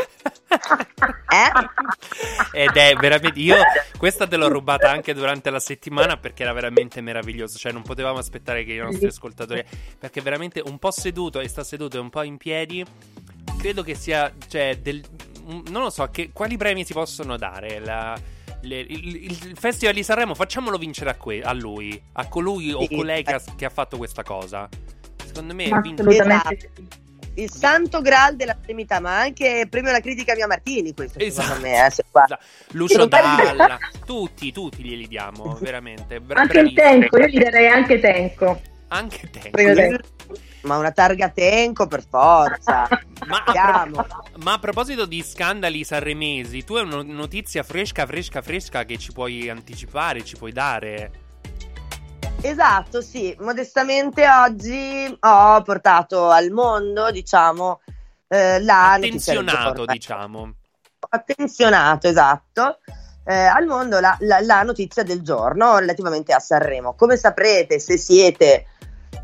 Eh? 1.31 2.59
Ed 2.63 2.75
è 2.75 2.93
veramente. 2.95 3.39
Io 3.39 3.55
questa 3.97 4.27
te 4.27 4.35
l'ho 4.35 4.49
rubata 4.49 4.91
anche 4.91 5.13
durante 5.13 5.49
la 5.49 5.61
settimana 5.61 6.17
perché 6.17 6.43
era 6.43 6.51
veramente 6.51 6.99
meraviglioso. 6.99 7.57
Cioè, 7.57 7.71
non 7.71 7.83
potevamo 7.83 8.17
aspettare 8.17 8.65
che 8.65 8.73
i 8.73 8.77
nostri 8.77 9.07
ascoltatori. 9.07 9.63
Perché 9.97 10.19
veramente 10.19 10.61
un 10.63 10.77
po' 10.77 10.91
seduto 10.91 11.39
e 11.39 11.47
sta 11.47 11.63
seduto 11.63 11.95
e 11.95 12.01
un 12.01 12.09
po' 12.09 12.23
in 12.23 12.35
piedi. 12.35 12.85
Credo 13.57 13.81
che 13.81 13.95
sia. 13.95 14.31
Cioè, 14.45 14.79
del, 14.79 15.01
non 15.69 15.81
lo 15.83 15.89
so, 15.89 16.07
che, 16.09 16.29
quali 16.33 16.57
premi 16.57 16.83
si 16.85 16.93
possono 16.93 17.37
dare? 17.37 17.79
La- 17.79 18.17
le- 18.63 18.79
il, 18.79 19.15
il 19.23 19.57
Festival 19.57 19.93
di 19.95 20.03
Sanremo, 20.03 20.35
facciamolo 20.35 20.77
vincere 20.77 21.09
a, 21.09 21.15
que- 21.15 21.41
a 21.41 21.51
lui, 21.53 21.99
a 22.13 22.27
colui 22.27 22.71
o 22.71 22.81
Sì. 22.87 22.95
colei 22.95 23.23
che 23.23 23.33
ha, 23.33 23.41
che 23.55 23.65
ha 23.65 23.69
fatto 23.69 23.97
questa 23.97 24.23
cosa. 24.23 24.69
Secondo 25.25 25.53
me, 25.53 25.63
vince- 25.81 26.01
assolutamente 26.03 26.55
Esatto. 26.73 26.99
Il 27.35 27.49
santo 27.49 28.01
graal 28.01 28.35
della 28.35 28.57
semità, 28.65 28.99
ma 28.99 29.17
anche 29.21 29.65
premio 29.69 29.89
alla 29.89 30.01
critica 30.01 30.35
Mia 30.35 30.47
Martini, 30.47 30.93
questo 30.93 31.17
Esatto. 31.17 31.47
secondo 31.47 31.67
me. 31.69 31.85
eh, 31.85 31.89
se 31.89 32.03
qua. 32.11 32.25
Lucio 32.71 33.05
Dalla, 33.05 33.77
tutti, 34.05 34.51
tutti 34.51 34.83
glieli 34.83 35.07
diamo, 35.07 35.57
veramente. 35.61 36.19
bra- 36.19 36.41
Anche 36.41 36.59
il 36.59 36.73
bravissimi. 36.73 36.99
Tenco, 37.09 37.17
io 37.19 37.27
gli 37.27 37.39
darei 37.39 37.67
anche 37.67 37.99
Tenco. 38.01 38.61
Anche 38.89 39.29
Tenco. 39.29 39.97
Ma 40.63 40.77
una 40.77 40.91
targa 40.91 41.29
tenco 41.29 41.87
per 41.87 42.03
forza. 42.07 42.87
Ma 43.27 43.43
a, 43.45 43.51
Andiamo. 43.81 44.05
ma 44.43 44.53
a 44.53 44.59
proposito 44.59 45.05
di 45.05 45.21
scandali 45.21 45.83
sanremesi, 45.83 46.63
tu 46.63 46.75
hai 46.75 46.83
una 46.83 47.03
notizia 47.03 47.61
fresca, 47.61 48.05
fresca, 48.07 48.41
fresca 48.41 48.83
che 48.83 48.97
ci 48.97 49.11
puoi 49.11 49.47
anticipare, 49.47 50.23
ci 50.23 50.37
puoi 50.37 50.51
dare? 50.51 51.11
Esatto, 52.41 53.01
sì, 53.01 53.35
modestamente 53.41 54.27
oggi 54.27 55.15
ho 55.19 55.61
portato 55.61 56.29
al 56.31 56.49
mondo, 56.49 57.11
diciamo, 57.11 57.81
eh, 58.27 58.59
la 58.63 58.95
notizia 58.97 59.33
del 59.35 59.47
Attenzionato, 59.47 59.85
diciamo. 59.85 60.53
attenzionato, 61.09 62.07
esatto, 62.07 62.79
eh, 63.25 63.35
al 63.35 63.67
mondo 63.67 63.99
la, 63.99 64.15
la- 64.21 64.39
la 64.39 64.63
notizia 64.63 65.03
del 65.03 65.21
giorno 65.21 65.77
relativamente 65.77 66.33
a 66.33 66.39
Sanremo. 66.39 66.95
Come 66.95 67.17
saprete, 67.17 67.79
se 67.79 67.97
siete 67.97 68.65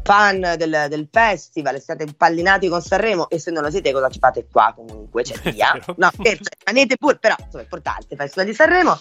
fan 0.08 0.40
del, 0.56 0.86
del 0.88 1.10
festival, 1.12 1.82
siete 1.82 2.04
impallinati 2.04 2.70
con 2.70 2.82
Sanremo 2.82 3.28
e 3.28 3.40
se 3.40 3.52
non 3.52 3.62
lo 3.62 3.70
siete 3.70 3.92
cosa 3.92 4.08
ci 4.08 4.20
fate 4.20 4.48
qua 4.50 4.72
comunque, 4.74 5.26
cioè 5.26 5.38
via. 5.52 5.78
No, 5.98 6.10
scherzo, 6.14 6.50
rimanete 6.64 6.96
pure, 6.96 7.18
però 7.18 7.36
insomma 7.38 7.60
è 7.60 7.64
importante 7.64 8.08
il 8.12 8.18
festival 8.18 8.48
di 8.48 8.54
Sanremo. 8.54 9.00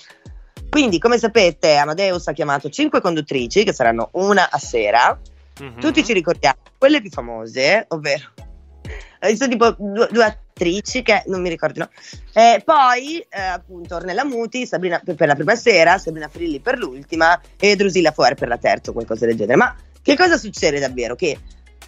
Quindi, 0.69 0.99
come 0.99 1.17
sapete, 1.17 1.77
Amadeus 1.77 2.27
ha 2.27 2.33
chiamato 2.33 2.69
cinque 2.71 3.01
conduttrici 3.01 3.63
che 3.63 3.73
saranno 3.73 4.09
una 4.15 4.51
a 4.51 4.59
sera. 4.59 5.17
Mhm. 5.61 5.81
Tutti 5.81 6.05
ci 6.05 6.13
ricordiamo 6.13 6.59
quelle 6.77 7.01
più 7.01 7.11
famose, 7.11 7.85
ovvero 7.89 8.33
sono 9.35 9.51
tipo 9.51 9.75
due, 9.79 10.09
due 10.11 10.25
attrici 10.25 11.03
che 11.03 11.23
non 11.27 11.41
mi 11.41 11.49
ricordino. 11.49 11.89
Eh, 12.33 12.63
poi, 12.65 13.19
eh, 13.29 13.41
appunto, 13.41 13.97
Ornella 13.97 14.25
Muti, 14.25 14.67
Sabrina 14.67 15.01
per 15.05 15.15
per 15.15 15.29
la 15.29 15.35
prima 15.35 15.55
sera, 15.55 15.99
Sabrina 15.99 16.29
Frilli 16.29 16.61
per 16.61 16.79
l'ultima 16.79 17.41
e 17.59 17.77
Drusilla 17.77 18.13
Fuori 18.13 18.35
per 18.35 18.49
la 18.49 18.59
terza, 18.59 18.91
o 18.91 18.93
qualcosa 18.93 19.27
del 19.27 19.37
genere. 19.37 19.57
Ma 19.57 19.75
che 20.07 20.17
cosa 20.17 20.37
succede 20.37 20.79
davvero? 20.79 21.17
Che 21.17 21.37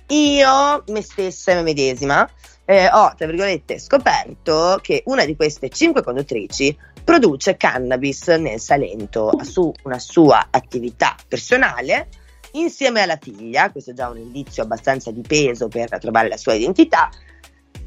io, 0.08 0.82
me 0.88 1.02
stessa 1.02 1.52
e 1.52 1.54
me 1.54 1.62
medesima, 1.62 2.28
eh, 2.64 2.88
ho, 2.88 3.14
tra 3.16 3.26
virgolette, 3.26 3.78
scoperto 3.78 4.80
che 4.82 5.04
una 5.06 5.24
di 5.24 5.36
queste 5.36 5.68
cinque 5.68 6.02
conduttrici 6.02 6.76
produce 7.04 7.56
cannabis 7.56 8.26
nel 8.26 8.58
Salento 8.58 9.30
su 9.42 9.72
una 9.84 10.00
sua 10.00 10.48
attività 10.50 11.14
personale 11.28 12.08
insieme 12.52 13.02
alla 13.02 13.18
figlia, 13.22 13.70
questo 13.70 13.92
è 13.92 13.94
già 13.94 14.08
un 14.08 14.16
indizio 14.16 14.64
abbastanza 14.64 15.12
di 15.12 15.22
peso 15.22 15.68
per 15.68 15.96
trovare 16.00 16.28
la 16.28 16.36
sua 16.36 16.54
identità. 16.54 17.08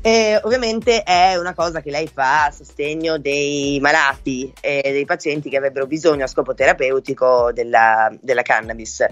E 0.02 0.40
ovviamente 0.44 1.04
è 1.04 1.36
una 1.36 1.54
cosa 1.54 1.82
che 1.82 1.92
lei 1.92 2.08
fa 2.08 2.46
a 2.46 2.52
sostegno 2.52 3.18
dei 3.18 3.80
malati 3.82 4.52
e 4.62 4.82
dei 4.82 5.04
pazienti 5.04 5.50
che 5.50 5.58
avrebbero 5.58 5.88
bisogno 5.88 6.24
a 6.24 6.28
scopo 6.28 6.54
terapeutico 6.54 7.52
della, 7.52 8.10
della 8.22 8.44
cannabis. 8.44 9.06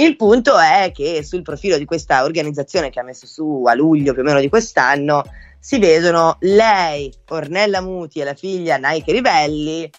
Il 0.00 0.14
punto 0.14 0.56
è 0.56 0.92
che 0.94 1.24
sul 1.24 1.42
profilo 1.42 1.76
di 1.76 1.84
questa 1.84 2.22
organizzazione 2.22 2.88
che 2.88 3.00
ha 3.00 3.02
messo 3.02 3.26
su 3.26 3.64
a 3.66 3.74
luglio 3.74 4.12
più 4.12 4.22
o 4.22 4.24
meno 4.24 4.38
di 4.38 4.48
quest'anno 4.48 5.24
si 5.58 5.80
vedono 5.80 6.36
lei, 6.40 7.12
Ornella 7.30 7.80
Muti 7.80 8.20
e 8.20 8.24
la 8.24 8.34
figlia 8.34 8.76
Nike 8.76 9.10
Rivelli 9.10 9.90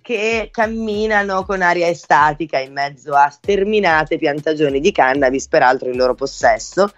che 0.00 0.48
camminano 0.52 1.44
con 1.44 1.60
aria 1.60 1.88
estatica 1.88 2.60
in 2.60 2.72
mezzo 2.72 3.14
a 3.14 3.30
sterminate 3.30 4.16
piantagioni 4.16 4.78
di 4.78 4.92
cannabis, 4.92 5.48
peraltro 5.48 5.88
in 5.88 5.96
loro 5.96 6.14
possesso. 6.14 6.92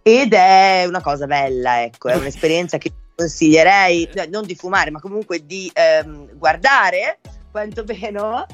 Ed 0.00 0.32
è 0.32 0.84
una 0.86 1.00
cosa 1.00 1.26
bella, 1.26 1.82
ecco, 1.82 2.08
è 2.08 2.14
un'esperienza 2.14 2.78
che 2.78 2.92
consiglierei, 3.16 4.08
cioè, 4.14 4.28
non 4.28 4.46
di 4.46 4.54
fumare, 4.54 4.92
ma 4.92 5.00
comunque 5.00 5.44
di 5.44 5.68
ehm, 5.74 6.36
guardare, 6.36 7.18
quantomeno, 7.50 8.46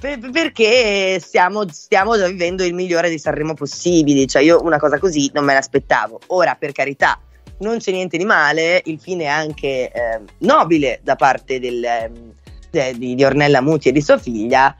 per- 0.00 0.30
perché 0.30 1.18
stiamo, 1.20 1.64
stiamo 1.70 2.16
già 2.16 2.26
vivendo 2.28 2.64
il 2.64 2.74
migliore 2.74 3.10
di 3.10 3.18
Sanremo 3.18 3.54
possibili. 3.54 4.26
Cioè, 4.26 4.42
io 4.42 4.62
una 4.62 4.78
cosa 4.78 4.98
così 4.98 5.30
non 5.34 5.44
me 5.44 5.54
l'aspettavo. 5.54 6.20
Ora, 6.28 6.54
per 6.54 6.72
carità, 6.72 7.20
non 7.60 7.78
c'è 7.78 7.90
niente 7.92 8.16
di 8.16 8.24
male, 8.24 8.82
il 8.86 9.00
fine 9.00 9.24
è 9.24 9.28
anche 9.28 9.90
ehm, 9.90 10.24
nobile 10.38 11.00
da 11.02 11.16
parte 11.16 11.58
del, 11.58 11.82
ehm, 11.84 12.32
de- 12.70 12.94
di, 12.96 13.14
di 13.14 13.24
Ornella 13.24 13.60
Muti 13.60 13.88
e 13.88 13.92
di 13.92 14.00
sua 14.00 14.18
figlia. 14.18 14.76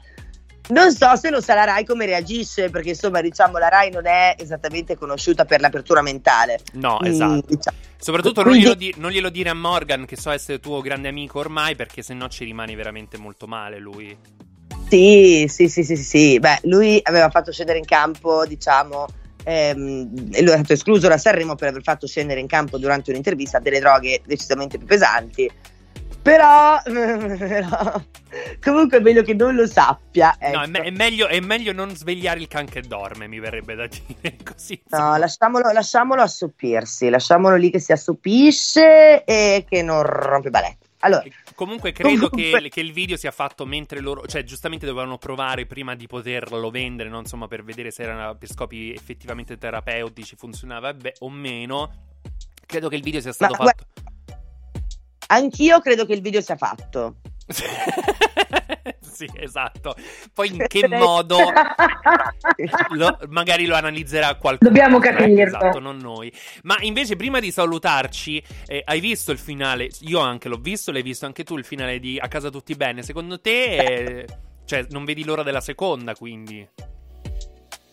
Non 0.69 0.93
so 0.93 1.15
se 1.15 1.31
lo 1.31 1.41
sa 1.41 1.55
la 1.55 1.63
Rai 1.63 1.83
come 1.83 2.05
reagisce, 2.05 2.69
perché 2.69 2.89
insomma, 2.89 3.21
diciamo, 3.21 3.57
la 3.57 3.69
Rai 3.69 3.89
non 3.89 4.05
è 4.05 4.35
esattamente 4.37 4.95
conosciuta 4.95 5.43
per 5.43 5.61
l'apertura 5.61 6.03
mentale. 6.03 6.59
No, 6.73 6.99
Mm, 7.01 7.05
esatto. 7.07 7.43
diciamo. 7.47 7.77
Soprattutto 7.97 8.43
non 8.43 8.53
glielo, 8.53 8.75
di- 8.75 8.93
non 8.97 9.09
glielo 9.11 9.29
dire 9.29 9.49
a 9.49 9.55
Morgan, 9.55 10.05
che 10.05 10.15
so 10.15 10.29
essere 10.29 10.59
tuo 10.59 10.79
grande 10.81 11.07
amico 11.07 11.39
ormai, 11.39 11.75
perché 11.75 12.03
sennò 12.03 12.27
ci 12.27 12.45
rimani 12.45 12.75
veramente 12.75 13.17
molto 13.17 13.47
male 13.47 13.79
lui. 13.79 14.15
Sì, 14.89 15.45
sì, 15.47 15.69
sì, 15.69 15.83
sì, 15.83 15.95
sì. 15.95 16.39
Beh, 16.39 16.59
lui 16.63 16.99
aveva 17.03 17.29
fatto 17.29 17.51
scendere 17.51 17.77
in 17.77 17.85
campo, 17.85 18.45
diciamo, 18.45 19.05
ehm, 19.43 20.29
e 20.31 20.41
lui 20.41 20.51
è 20.51 20.55
stato 20.55 20.73
escluso 20.73 21.07
da 21.07 21.17
Sanremo 21.17 21.55
per 21.55 21.69
aver 21.69 21.83
fatto 21.83 22.07
scendere 22.07 22.39
in 22.39 22.47
campo 22.47 22.77
durante 22.77 23.11
un'intervista 23.11 23.59
delle 23.59 23.79
droghe 23.79 24.21
decisamente 24.25 24.77
più 24.77 24.87
pesanti. 24.87 25.49
Però, 26.21 26.81
però, 26.83 28.01
comunque 28.61 28.97
è 28.97 29.01
meglio 29.01 29.21
che 29.21 29.33
non 29.33 29.55
lo 29.55 29.65
sappia. 29.67 30.35
No, 30.39 30.47
è, 30.47 30.63
ecco. 30.63 30.69
me- 30.69 30.81
è 30.81 30.89
meglio, 30.89 31.27
è 31.27 31.39
meglio 31.39 31.71
non 31.71 31.95
svegliare 31.95 32.39
il 32.39 32.47
can 32.47 32.65
che 32.65 32.81
dorme, 32.81 33.27
mi 33.27 33.39
verrebbe 33.39 33.75
da 33.75 33.87
dire 33.87 34.37
così. 34.43 34.79
No, 34.89 35.17
lasciamolo, 35.17 35.71
lasciamolo 35.71 36.21
assoppirsi, 36.21 37.09
lasciamolo 37.09 37.55
lì 37.55 37.69
che 37.69 37.79
si 37.79 37.91
assopisce 37.91 39.23
e 39.23 39.65
che 39.67 39.81
non 39.81 40.01
rompe 40.01 40.49
balette. 40.49 40.87
Allora, 40.99 41.23
Comunque 41.59 41.91
credo 41.91 42.29
Comunque- 42.29 42.61
che, 42.61 42.69
che 42.69 42.79
il 42.79 42.93
video 42.93 43.17
sia 43.17 43.31
fatto 43.31 43.65
mentre 43.65 43.99
loro, 43.99 44.25
cioè 44.25 44.45
giustamente 44.45 44.85
dovevano 44.85 45.17
provare 45.17 45.65
prima 45.65 45.93
di 45.93 46.07
poterlo 46.07 46.69
vendere, 46.69 47.09
no? 47.09 47.19
insomma 47.19 47.49
per 47.49 47.65
vedere 47.65 47.91
se 47.91 48.03
era 48.03 48.33
per 48.33 48.49
scopi 48.49 48.93
effettivamente 48.93 49.57
terapeutici 49.57 50.37
funzionava 50.37 50.93
beh, 50.93 51.15
o 51.19 51.29
meno. 51.29 52.05
Credo 52.65 52.87
che 52.87 52.95
il 52.95 53.01
video 53.01 53.19
sia 53.19 53.33
stato 53.33 53.61
Ma 53.61 53.65
fatto. 53.65 53.83
anch'io 55.27 55.81
credo 55.81 56.05
che 56.05 56.13
il 56.13 56.21
video 56.21 56.39
sia 56.39 56.55
fatto. 56.55 57.17
Sì, 59.19 59.29
esatto. 59.35 59.95
Poi 60.33 60.47
in 60.47 60.65
che 60.67 60.87
modo 60.87 61.39
lo- 62.95 63.19
magari 63.27 63.65
lo 63.65 63.75
analizzerà 63.75 64.35
qualcuno. 64.35 64.69
Dobbiamo 64.69 64.97
eh, 64.97 65.01
capirlo. 65.01 65.43
Esatto, 65.43 65.79
non 65.79 65.97
noi. 65.97 66.31
Ma 66.63 66.77
invece 66.79 67.17
prima 67.17 67.41
di 67.41 67.51
salutarci, 67.51 68.41
eh, 68.65 68.81
hai 68.85 69.01
visto 69.01 69.33
il 69.33 69.37
finale? 69.37 69.89
Io 70.01 70.19
anche 70.19 70.47
l'ho 70.47 70.55
visto, 70.55 70.93
l'hai 70.93 71.01
visto 71.01 71.25
anche 71.25 71.43
tu 71.43 71.57
il 71.57 71.65
finale 71.65 71.99
di 71.99 72.17
A 72.17 72.29
casa 72.29 72.49
tutti 72.49 72.75
bene. 72.75 73.03
Secondo 73.03 73.41
te 73.41 73.75
eh, 73.75 74.25
cioè 74.63 74.85
non 74.91 75.03
vedi 75.03 75.25
l'ora 75.25 75.43
della 75.43 75.61
seconda, 75.61 76.15
quindi? 76.15 76.65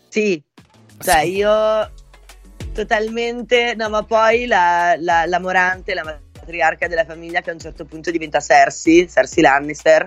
Sì, 0.09 0.41
cioè 1.03 1.23
io 1.23 1.91
totalmente, 2.73 3.75
no 3.75 3.89
ma 3.89 4.05
poi 4.05 4.47
la, 4.47 4.95
la, 4.99 5.27
la 5.27 5.41
Morante, 5.41 5.95
la 5.95 6.05
matriarca 6.47 6.87
della 6.87 7.05
famiglia 7.05 7.41
che 7.41 7.51
a 7.51 7.55
un 7.55 7.59
certo 7.59 7.85
punto 7.85 8.11
diventa 8.13 8.41
Cersei, 8.41 9.09
Cersei 9.11 9.43
Lannister. 9.43 10.07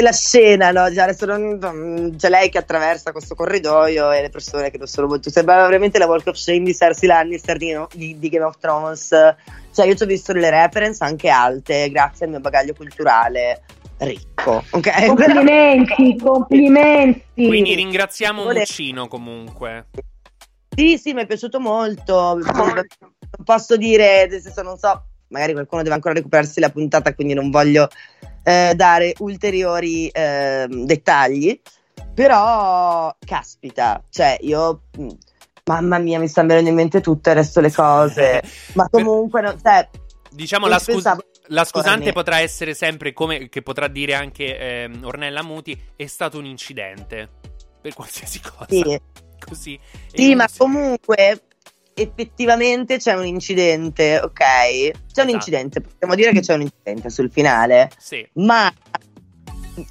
La 0.00 0.12
scena, 0.12 0.70
no? 0.70 0.92
Già 0.92 1.04
adesso 1.04 1.26
non- 1.26 2.14
c'è 2.16 2.28
lei 2.28 2.50
che 2.50 2.58
attraversa 2.58 3.10
questo 3.12 3.34
corridoio 3.34 4.12
e 4.12 4.20
le 4.22 4.30
persone 4.30 4.70
che 4.70 4.78
lo 4.78 4.86
sono 4.86 5.06
molto. 5.08 5.30
Sembrava 5.30 5.64
veramente 5.66 5.98
la 5.98 6.06
Walk 6.06 6.26
of 6.28 6.36
Shame 6.36 6.62
di 6.62 6.74
Cersei 6.74 7.08
Lannister 7.08 7.56
di, 7.56 7.74
di- 7.94 8.18
di 8.18 8.28
Game 8.28 8.44
of 8.44 8.58
Thrones. 8.58 9.08
Cioè, 9.72 9.86
io 9.86 9.94
ci 9.94 10.02
ho 10.02 10.06
visto 10.06 10.32
delle 10.32 10.50
reference 10.50 11.02
anche 11.02 11.28
alte, 11.28 11.90
grazie 11.90 12.26
al 12.26 12.32
mio 12.32 12.40
bagaglio 12.40 12.74
culturale 12.74 13.62
ricco. 13.98 14.62
Ok? 14.70 15.06
Complimenti, 15.06 16.16
complimenti. 16.22 17.46
Quindi 17.46 17.74
ringraziamo 17.74 18.44
Muccino 18.44 19.08
comunque. 19.08 19.86
Sì, 20.76 20.96
sì, 20.96 21.12
mi 21.12 21.22
è 21.22 21.26
piaciuto 21.26 21.58
molto. 21.58 22.38
Non 23.36 23.44
posso 23.44 23.76
dire, 23.76 24.26
nel 24.26 24.40
senso, 24.40 24.62
non 24.62 24.78
so, 24.78 25.02
magari 25.28 25.52
qualcuno 25.52 25.82
deve 25.82 25.94
ancora 25.94 26.14
recuperarsi 26.14 26.60
la 26.60 26.70
puntata, 26.70 27.14
quindi 27.14 27.34
non 27.34 27.50
voglio 27.50 27.88
eh, 28.42 28.72
dare 28.74 29.14
ulteriori 29.18 30.08
ehm, 30.12 30.84
dettagli. 30.84 31.60
Però, 32.14 33.14
caspita, 33.24 34.02
cioè, 34.10 34.36
io. 34.40 34.82
mh, 34.96 35.08
Mamma 35.68 35.98
mia, 35.98 36.18
mi 36.18 36.28
stanno 36.28 36.48
venendo 36.48 36.70
in 36.70 36.76
mente 36.76 37.02
tutte 37.02 37.28
adesso 37.28 37.60
le 37.60 37.70
cose. 37.70 38.40
Ma 38.72 38.88
comunque, 38.88 39.42
non, 39.42 39.60
cioè, 39.62 39.86
Diciamo 40.30 40.66
la, 40.66 40.78
scus- 40.78 40.94
pensavo- 40.94 41.24
la 41.48 41.64
scusante 41.64 42.12
potrà 42.12 42.40
essere 42.40 42.72
sempre 42.74 43.12
come 43.12 43.48
che 43.48 43.62
potrà 43.62 43.88
dire 43.88 44.14
anche 44.14 44.58
ehm, 44.58 45.04
Ornella 45.04 45.42
Muti, 45.42 45.78
è 45.96 46.06
stato 46.06 46.38
un 46.38 46.44
incidente 46.44 47.28
per 47.80 47.92
qualsiasi 47.94 48.40
cosa. 48.40 48.66
Sì. 48.68 49.00
Così. 49.38 49.78
Sì, 50.12 50.34
ma 50.34 50.48
si- 50.48 50.58
comunque 50.58 51.42
effettivamente 52.00 52.98
c'è 52.98 53.14
un 53.14 53.26
incidente, 53.26 54.18
ok? 54.20 54.34
C'è 54.40 54.90
un 54.90 54.92
Esatto. 55.06 55.30
incidente, 55.30 55.80
possiamo 55.80 56.14
dire 56.14 56.32
che 56.32 56.40
c'è 56.40 56.54
un 56.54 56.62
incidente 56.62 57.10
sul 57.10 57.30
finale, 57.30 57.90
Sì. 57.98 58.26
ma 58.34 58.72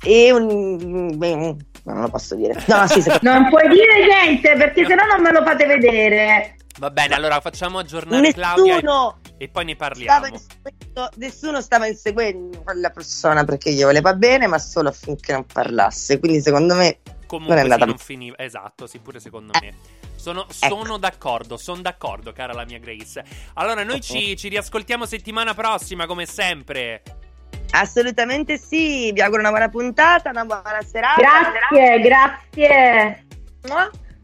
è 0.01 0.31
un... 0.31 1.17
beh, 1.17 1.35
non 1.83 2.01
lo 2.01 2.09
posso 2.09 2.35
dire. 2.35 2.53
No, 2.67 2.87
sì, 2.87 3.01
secondo 3.01 3.29
Non 3.31 3.49
puoi 3.49 3.67
dire 3.69 4.05
niente 4.05 4.55
perché 4.57 4.85
sennò 4.85 5.05
non 5.05 5.21
me 5.21 5.31
lo 5.31 5.43
fate 5.43 5.65
vedere. 5.65 6.55
Va 6.79 6.91
bene, 6.91 7.15
allora 7.15 7.39
facciamo 7.41 7.79
aggiornare 7.79 8.31
Claudia 8.33 8.73
e, 8.73 8.81
nessuno 8.81 9.19
e 9.39 9.47
poi 9.49 9.65
ne 9.65 9.73
stava, 9.75 9.89
parliamo. 9.95 10.27
inseguendo, 10.27 11.09
nessuno 11.15 11.61
stava 11.61 11.87
inseguendo 11.87 12.61
quella 12.63 12.89
persona 12.91 13.43
perché 13.45 13.71
gli 13.71 13.81
voleva 13.83 14.13
bene, 14.13 14.45
ma 14.45 14.59
solo 14.59 14.89
affinché 14.89 15.31
non 15.31 15.43
parlasse. 15.45 16.19
Quindi 16.19 16.39
secondo 16.41 16.75
me 16.75 16.99
Comunque 17.27 17.55
non 17.55 17.65
sì, 17.65 17.71
andata 17.71 17.85
non 17.85 17.97
finiva. 17.97 18.37
Esatto, 18.39 18.87
sì, 18.87 18.99
pure 18.99 19.19
secondo 19.19 19.51
me. 19.61 19.75
Sono, 20.15 20.41
Ecco. 20.41 20.53
sono 20.53 20.97
d'accordo, 20.97 21.57
sono 21.57 21.81
d'accordo, 21.81 22.33
cara 22.33 22.53
la 22.53 22.65
mia 22.65 22.79
Grace. 22.79 23.23
Allora, 23.53 23.83
noi 23.83 24.01
ci, 24.01 24.35
ci 24.35 24.47
riascoltiamo 24.47 25.05
settimana 25.05 25.53
prossima, 25.53 26.07
come 26.07 26.25
sempre. 26.25 27.03
assolutamente 27.71 28.57
sì. 28.57 29.11
Vi 29.11 29.21
auguro 29.21 29.41
una 29.41 29.51
buona 29.51 29.69
puntata, 29.69 30.31
una 30.31 30.45
buona 30.45 30.81
serata. 30.81 31.21
Grazie, 31.21 31.99
grazie. 31.99 33.25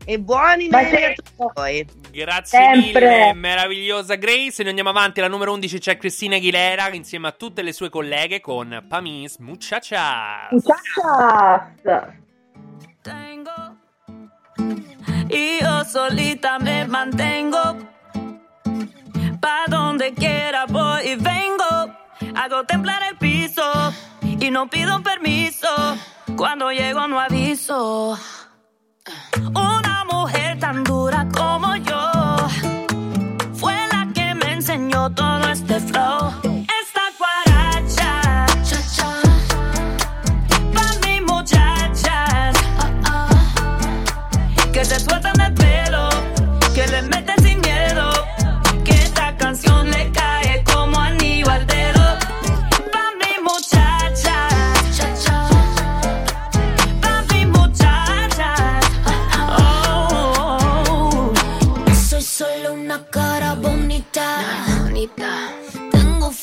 E 0.05 0.19
buoni 0.19 0.67
mesi 0.67 0.95
a 0.95 1.13
tutti 1.13 1.31
voi. 1.53 1.87
Grazie 2.11 2.59
Sempre. 2.59 3.07
mille, 3.07 3.33
meravigliosa 3.33 4.15
Grace. 4.15 4.55
Noi 4.59 4.69
andiamo 4.69 4.89
avanti. 4.89 5.19
Alla 5.19 5.29
numero 5.29 5.53
11 5.53 5.79
c'è 5.79 5.97
Cristina 5.97 6.35
Aguilera 6.35 6.91
insieme 6.93 7.27
a 7.29 7.31
tutte 7.31 7.61
le 7.61 7.71
sue 7.71 7.89
colleghe 7.89 8.41
con 8.41 8.83
Pamis 8.87 9.37
Muchachas. 9.37 10.51
Muchachas. 10.51 12.21
Tengo 13.03 13.51
y 15.29 15.61
yo 15.61 15.83
solita 15.83 16.57
me 16.59 16.85
mantengo. 16.87 17.77
Pa 19.41 19.65
donde 19.67 20.13
quiera 20.13 20.65
voy 20.65 21.01
y 21.09 21.15
vengo. 21.15 21.69
Hago 22.35 22.63
temblar 22.65 23.03
el 23.03 23.17
piso 23.17 23.63
y 24.21 24.49
no 24.51 24.69
pido 24.69 25.03
permiso. 25.03 25.67
Cuando 26.37 26.71
llego 26.71 27.07
no 27.07 27.19
aviso. 27.19 28.17
Una 29.53 30.05
mujer 30.09 30.59
tan 30.59 30.83
dura 30.83 31.27
como 31.29 31.75
yo 31.75 32.11
fue 33.53 33.75
la 33.91 34.07
que 34.13 34.33
me 34.33 34.53
enseñó 34.53 35.09
todo 35.13 35.49
este 35.49 35.79
flow. 35.79 36.42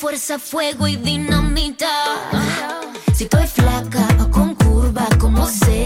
Fuerza, 0.01 0.39
fuego 0.39 0.87
y 0.87 0.95
dinamita. 0.95 1.87
Si 3.13 3.25
estoy 3.25 3.45
flaca 3.45 4.07
o 4.19 4.31
con 4.31 4.55
curva, 4.55 5.07
como 5.19 5.45
sea, 5.45 5.80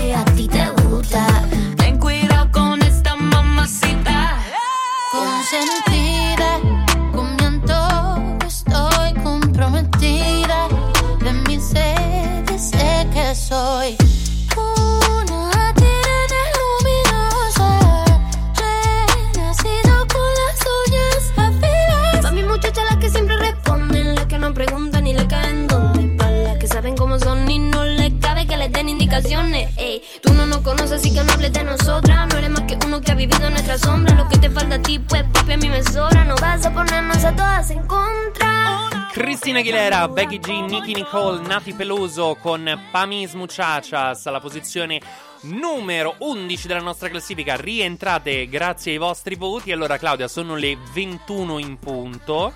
indicaciones. 29.15 29.77
Ey, 29.77 30.01
tú 30.21 30.33
no 30.33 30.45
nos 30.45 30.59
conoces 30.59 30.93
así 30.93 31.13
que 31.13 31.23
no 31.23 31.33
hables 31.33 31.53
de 31.53 31.63
nosotras. 31.63 32.27
No 32.27 32.37
eres 32.37 32.49
más 32.49 32.61
que 32.63 32.77
uno 32.85 33.01
que 33.01 33.11
ha 33.11 33.15
vivido 33.15 33.49
nuestra 33.49 33.77
sombra. 33.77 34.15
Lo 34.15 34.27
que 34.27 34.37
te 34.37 34.49
falta 34.49 34.75
a 34.75 34.81
ti, 34.81 34.99
pues 34.99 35.23
papi 35.33 35.53
a 35.53 35.57
mí 35.57 35.69
me 35.69 35.83
sobra. 35.83 36.23
No 36.25 36.35
vas 36.35 36.65
a 36.65 36.73
ponernos 36.73 37.23
a 37.23 37.35
todas 37.35 37.69
en 37.71 37.85
contra. 37.87 38.89
Cristina 39.13 39.59
Aguilera, 39.59 40.07
Becky 40.07 40.39
G, 40.39 40.69
Nicky 40.69 40.93
Nicole, 40.93 41.41
Nati 41.47 41.73
Peluso 41.73 42.35
con 42.35 42.69
Pamis 42.91 43.33
Muchachas 43.33 44.27
alla 44.27 44.41
posizione 44.41 44.99
numero 45.43 46.15
11 46.17 46.67
della 46.67 46.81
nostra 46.81 47.07
classifica. 47.07 47.55
Rientrate 47.55 48.49
grazie 48.49 48.91
ai 48.91 48.97
vostri 48.97 49.35
voti. 49.35 49.71
Allora, 49.71 49.97
Claudia, 49.97 50.27
sono 50.27 50.55
le 50.55 50.77
21 50.93 51.59
in 51.59 51.79
punto. 51.79 52.53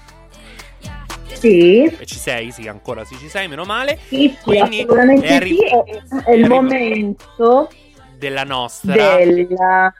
Sì, 1.35 1.83
E 1.85 2.05
ci 2.05 2.15
sei? 2.17 2.51
Sì, 2.51 2.67
ancora 2.67 3.03
sì, 3.05 3.15
ci 3.17 3.29
sei, 3.29 3.47
meno 3.47 3.63
male. 3.63 3.97
sì, 4.07 4.29
sì, 4.29 4.43
Quindi 4.43 4.79
assolutamente 4.81 5.27
è 5.27 5.33
arri- 5.35 5.55
sì. 5.55 5.63
È, 5.63 5.83
è 5.83 6.23
è 6.23 6.31
il 6.33 6.43
arri- 6.43 6.49
momento 6.53 7.69
Della 8.17 8.43
nostra 8.43 8.93
della 8.93 9.93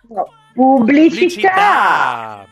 pubblicità. 0.54 0.54
pubblicità. 0.54 2.46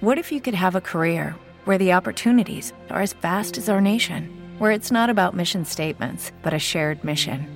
What 0.00 0.18
if 0.18 0.30
you 0.32 0.40
could 0.40 0.54
have 0.54 0.74
a 0.76 0.80
career 0.80 1.34
where 1.64 1.78
the 1.78 1.92
opportunities 1.92 2.72
are 2.90 3.02
as 3.02 3.12
vast 3.20 3.56
as 3.58 3.68
our 3.68 3.80
nation, 3.80 4.28
where 4.58 4.72
it's 4.72 4.90
not 4.90 5.08
about 5.10 5.34
mission 5.34 5.64
statements, 5.64 6.32
but 6.42 6.52
a 6.54 6.58
shared 6.58 7.02
mission? 7.04 7.46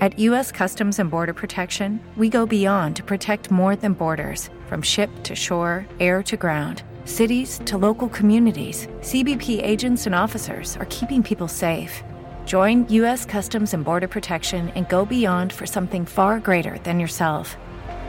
At 0.00 0.18
U.S. 0.18 0.50
Customs 0.50 0.98
and 0.98 1.10
Border 1.10 1.34
Protection, 1.34 2.00
we 2.16 2.30
go 2.30 2.46
beyond 2.46 2.96
to 2.96 3.02
protect 3.02 3.50
more 3.50 3.76
than 3.76 3.92
borders 3.92 4.48
from 4.66 4.80
ship 4.80 5.10
to 5.24 5.34
shore, 5.34 5.84
air 5.98 6.22
to 6.22 6.36
ground, 6.38 6.82
cities 7.10 7.60
to 7.66 7.76
local 7.76 8.08
communities. 8.08 8.86
CBP 9.00 9.62
agents 9.62 10.06
and 10.06 10.14
officers 10.14 10.78
are 10.78 10.86
keeping 10.86 11.22
people 11.22 11.48
safe. 11.48 12.02
Join 12.46 12.88
U.S. 12.88 13.26
Customs 13.26 13.74
and 13.74 13.84
Border 13.84 14.08
Protection 14.08 14.70
and 14.70 14.88
go 14.88 15.04
beyond 15.04 15.52
for 15.52 15.66
something 15.66 16.06
far 16.06 16.40
greater 16.40 16.78
than 16.84 16.98
yourself. 16.98 17.58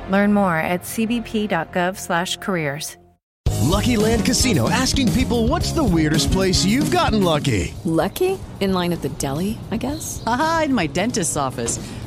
Learn 0.09 0.33
more 0.33 0.55
at 0.55 0.83
cbp.gov/careers. 0.83 2.95
Lucky 3.61 3.95
Land 3.95 4.25
Casino 4.25 4.69
asking 4.69 5.13
people 5.13 5.47
what's 5.47 5.71
the 5.71 5.83
weirdest 5.83 6.31
place 6.31 6.65
you've 6.65 6.91
gotten 6.91 7.23
lucky? 7.23 7.73
Lucky? 7.85 8.37
In 8.59 8.73
line 8.73 8.91
at 8.91 9.01
the 9.01 9.09
deli, 9.09 9.57
I 9.71 9.77
guess? 9.77 10.21
Aha, 10.25 10.63
in 10.65 10.73
my 10.73 10.87
dentist's 10.87 11.37
office. 11.37 11.79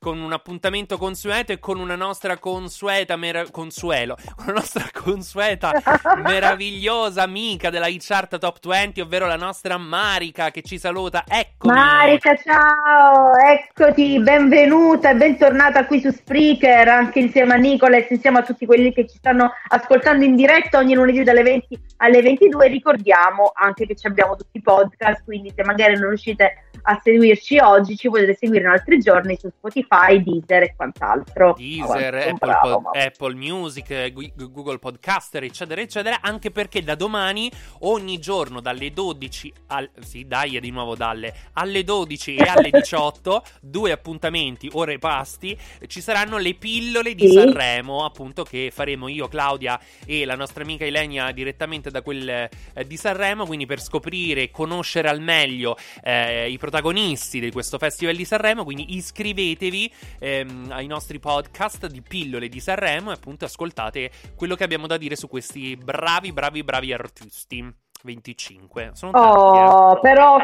Con, 0.00 0.18
un 0.18 0.32
appuntamento 0.32 0.96
consueto 0.96 1.52
e 1.52 1.58
con 1.58 1.78
una 1.78 1.94
nostra 1.94 2.38
consueta 2.38 3.16
mera- 3.16 3.44
consuelo, 3.50 4.16
con 4.34 4.46
una 4.46 4.54
nostra 4.54 4.86
consueta 4.90 5.72
meravigliosa 6.24 7.22
amica 7.22 7.68
della 7.68 7.86
e-chart 7.86 8.38
Top 8.38 8.66
20, 8.66 9.02
ovvero 9.02 9.26
la 9.26 9.36
nostra 9.36 9.76
Marica 9.76 10.50
che 10.50 10.62
ci 10.62 10.78
saluta. 10.78 11.24
Eccomi. 11.28 11.74
Marica, 11.74 12.34
ciao, 12.36 13.34
eccoti, 13.36 14.18
benvenuta 14.20 15.10
e 15.10 15.16
bentornata 15.16 15.84
qui 15.84 16.00
su 16.00 16.10
Spreaker, 16.10 16.88
anche 16.88 17.18
insieme 17.18 17.52
a 17.52 17.56
Nicolas, 17.58 18.08
insieme 18.08 18.38
a 18.38 18.42
tutti 18.42 18.64
quelli 18.64 18.94
che 18.94 19.06
ci 19.06 19.18
stanno 19.18 19.52
ascoltando 19.68 20.24
in 20.24 20.34
diretta 20.34 20.78
ogni 20.78 20.94
lunedì 20.94 21.22
dalle 21.22 21.42
20 21.42 21.78
alle 21.98 22.22
22. 22.22 22.68
Ricordiamo 22.68 23.52
anche 23.54 23.84
che 23.84 23.94
ci 23.96 24.06
abbiamo 24.06 24.34
tutti 24.34 24.56
i 24.56 24.62
podcast, 24.62 25.24
quindi 25.24 25.52
se 25.54 25.62
magari 25.62 25.92
non 25.98 26.08
riuscite 26.08 26.64
a 26.82 27.00
seguirci 27.02 27.58
oggi, 27.58 27.96
ci 27.96 28.08
potete 28.08 28.34
seguire 28.34 28.64
in 28.64 28.70
altri 28.70 28.98
giorni 28.98 29.36
su 29.36 29.48
Spotify, 29.48 29.89
Deezer 29.90 30.62
e 30.62 30.74
quant'altro. 30.76 31.54
Deezer, 31.56 32.14
Apple, 32.14 32.34
bravo, 32.38 32.82
Pod- 32.82 32.96
Apple 32.96 33.34
Music, 33.34 34.12
Google 34.36 34.78
Podcaster, 34.78 35.42
eccetera, 35.42 35.80
eccetera. 35.80 36.20
Anche 36.20 36.52
perché 36.52 36.84
da 36.84 36.94
domani, 36.94 37.50
ogni 37.80 38.20
giorno 38.20 38.60
dalle 38.60 38.92
12 38.92 39.52
al, 39.66 39.90
sì, 39.98 40.26
dai, 40.28 40.56
è 40.56 40.60
di 40.60 40.70
nuovo 40.70 40.94
dalle 40.94 41.34
alle 41.54 41.82
12 41.82 42.36
e 42.36 42.48
alle 42.48 42.70
18, 42.78 43.42
due 43.60 43.90
appuntamenti, 43.90 44.70
ore 44.74 44.98
pasti. 44.98 45.58
Ci 45.84 46.00
saranno 46.00 46.38
le 46.38 46.54
pillole 46.54 47.16
di 47.16 47.26
Sì. 47.26 47.34
Sanremo, 47.34 48.04
appunto, 48.04 48.44
che 48.44 48.70
faremo 48.72 49.08
io, 49.08 49.26
Claudia 49.26 49.78
e 50.06 50.24
la 50.24 50.36
nostra 50.36 50.62
amica 50.62 50.84
Ilenia 50.84 51.32
direttamente 51.32 51.90
da 51.90 52.02
quel 52.02 52.28
eh, 52.28 52.50
di 52.86 52.96
Sanremo. 52.96 53.44
Quindi 53.44 53.66
per 53.66 53.80
scoprire 53.80 54.42
e 54.42 54.50
conoscere 54.52 55.08
al 55.08 55.20
meglio 55.20 55.76
eh, 56.04 56.48
i 56.48 56.58
protagonisti 56.58 57.40
di 57.40 57.50
questo 57.50 57.76
festival 57.76 58.14
di 58.14 58.24
Sanremo. 58.24 58.62
Quindi 58.62 58.94
iscrivetevi 58.94 59.78
ehm, 60.18 60.68
ai 60.70 60.86
nostri 60.86 61.20
podcast 61.20 61.86
di 61.86 62.02
pillole 62.02 62.48
di 62.48 62.58
Sanremo 62.58 63.10
e 63.10 63.14
appunto 63.14 63.44
ascoltate 63.44 64.10
quello 64.34 64.56
che 64.56 64.64
abbiamo 64.64 64.86
da 64.88 64.96
dire 64.96 65.14
su 65.14 65.28
questi 65.28 65.76
bravi, 65.76 66.32
bravi, 66.32 66.64
bravi 66.64 66.92
artisti. 66.92 67.88
25 68.02 68.90
sono 68.94 69.12
tanti. 69.12 69.58
eh. 69.58 69.64
Oh, 69.68 70.00
però 70.00 70.38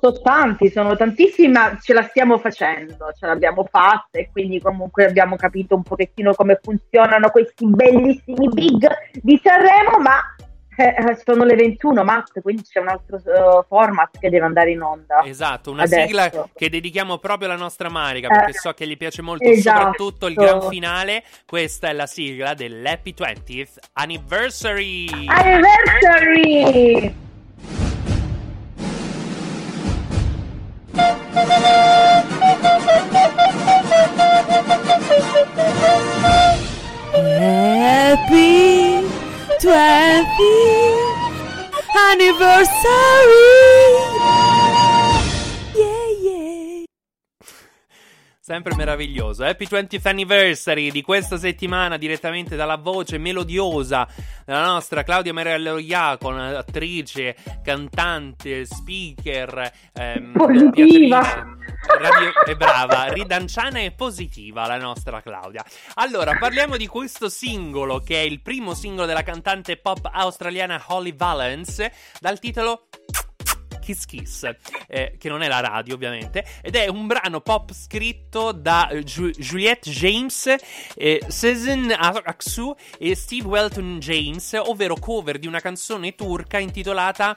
sono 0.00 0.20
tanti, 0.22 0.70
sono 0.70 0.96
tantissimi, 0.96 1.48
ma 1.52 1.76
ce 1.80 1.92
la 1.92 2.02
stiamo 2.02 2.38
facendo, 2.38 3.12
ce 3.18 3.26
l'abbiamo 3.26 3.66
fatta 3.70 4.18
e 4.18 4.30
quindi 4.32 4.60
comunque 4.60 5.04
abbiamo 5.04 5.36
capito 5.36 5.74
un 5.74 5.82
pochettino 5.82 6.34
come 6.34 6.58
funzionano 6.62 7.28
questi 7.30 7.66
bellissimi 7.66 8.48
big 8.48 8.88
di 9.20 9.40
Sanremo, 9.42 9.98
ma 9.98 10.20
eh, 10.76 10.94
sono 11.24 11.44
le 11.44 11.54
21, 11.54 12.02
Matt, 12.04 12.40
quindi 12.40 12.62
c'è 12.62 12.80
un 12.80 12.88
altro 12.88 13.16
eh, 13.16 13.64
format 13.68 14.18
che 14.18 14.30
deve 14.30 14.44
andare 14.46 14.70
in 14.70 14.80
onda. 14.80 15.22
Esatto, 15.24 15.70
una 15.70 15.82
Adesso. 15.82 16.06
sigla 16.06 16.30
che 16.54 16.70
dedichiamo 16.70 17.18
proprio 17.18 17.48
alla 17.48 17.58
nostra 17.58 17.88
Marica 17.90 18.28
Eh, 18.28 18.30
perché 18.36 18.52
so 18.54 18.72
che 18.72 18.86
gli 18.86 18.96
piace 18.96 19.22
molto 19.22 19.48
esatto. 19.48 19.78
soprattutto 19.78 20.26
il 20.26 20.34
gran 20.34 20.62
finale. 20.62 21.22
Questa 21.46 21.88
è 21.88 21.92
la 21.92 22.06
sigla 22.06 22.54
dell'Happy 22.54 23.14
20th 23.16 23.76
Anniversary. 23.92 25.26
Anniversary! 25.26 27.14
Happy 37.14 38.91
20th 39.62 40.26
anniversary. 42.10 44.11
Sempre 48.44 48.74
meraviglioso. 48.74 49.44
Happy 49.44 49.66
20th 49.70 50.08
Anniversary 50.08 50.90
di 50.90 51.00
questa 51.00 51.36
settimana 51.36 51.96
direttamente 51.96 52.56
dalla 52.56 52.76
voce 52.76 53.16
melodiosa 53.16 54.04
della 54.44 54.64
nostra 54.64 55.04
Claudia 55.04 55.32
Merello 55.32 55.78
Iacon, 55.78 56.40
attrice, 56.40 57.36
cantante, 57.62 58.64
speaker, 58.64 59.70
ehm, 59.92 60.32
Positiva. 60.32 61.20
Radio, 62.00 62.32
è 62.44 62.56
brava, 62.56 63.04
ridanciana 63.12 63.78
e 63.78 63.92
positiva 63.92 64.66
la 64.66 64.76
nostra 64.76 65.22
Claudia. 65.22 65.64
Allora, 65.94 66.36
parliamo 66.36 66.76
di 66.76 66.88
questo 66.88 67.28
singolo 67.28 68.00
che 68.00 68.16
è 68.16 68.24
il 68.24 68.40
primo 68.40 68.74
singolo 68.74 69.06
della 69.06 69.22
cantante 69.22 69.76
pop 69.76 70.10
australiana 70.12 70.82
Holly 70.88 71.14
Valence 71.14 71.92
dal 72.18 72.40
titolo 72.40 72.88
Kiss 73.82 74.06
Kiss, 74.06 74.48
eh, 74.86 75.16
che 75.18 75.28
non 75.28 75.42
è 75.42 75.48
la 75.48 75.60
radio 75.60 75.94
ovviamente, 75.96 76.44
ed 76.62 76.76
è 76.76 76.86
un 76.88 77.06
brano 77.08 77.40
pop 77.40 77.72
scritto 77.72 78.52
da 78.52 78.88
eh, 78.88 79.02
Ju- 79.02 79.30
Juliette 79.36 79.90
James, 79.90 80.54
eh, 80.94 81.20
Sezen 81.26 81.92
Aksu 81.98 82.74
e 82.98 83.14
Steve 83.16 83.46
Welton 83.48 83.98
James, 83.98 84.52
ovvero 84.54 84.94
cover 84.94 85.38
di 85.38 85.46
una 85.48 85.60
canzone 85.60 86.14
turca 86.14 86.58
intitolata 86.58 87.36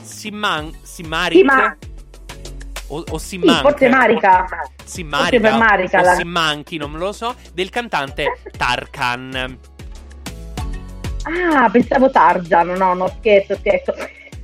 Simman, 0.00 0.76
Simarik 0.82 1.38
Sima- 1.38 1.76
o, 2.88 3.04
o 3.10 3.18
Sì, 3.18 3.26
Simmank. 3.28 3.60
forse 3.60 3.88
Marica. 3.90 4.46
Simarica 4.82 5.38
Forse 5.50 5.56
Marica, 5.58 6.00
o 6.00 6.04
la- 6.04 6.14
Simmanchi, 6.14 6.76
non 6.78 6.92
lo 6.96 7.12
so, 7.12 7.34
del 7.52 7.68
cantante 7.68 8.40
Tarkan. 8.56 9.58
Ah, 11.24 11.68
pensavo 11.70 12.10
Tarzan, 12.10 12.68
no, 12.68 12.94
no, 12.94 13.08
scherzo, 13.18 13.54
scherzo. 13.56 13.92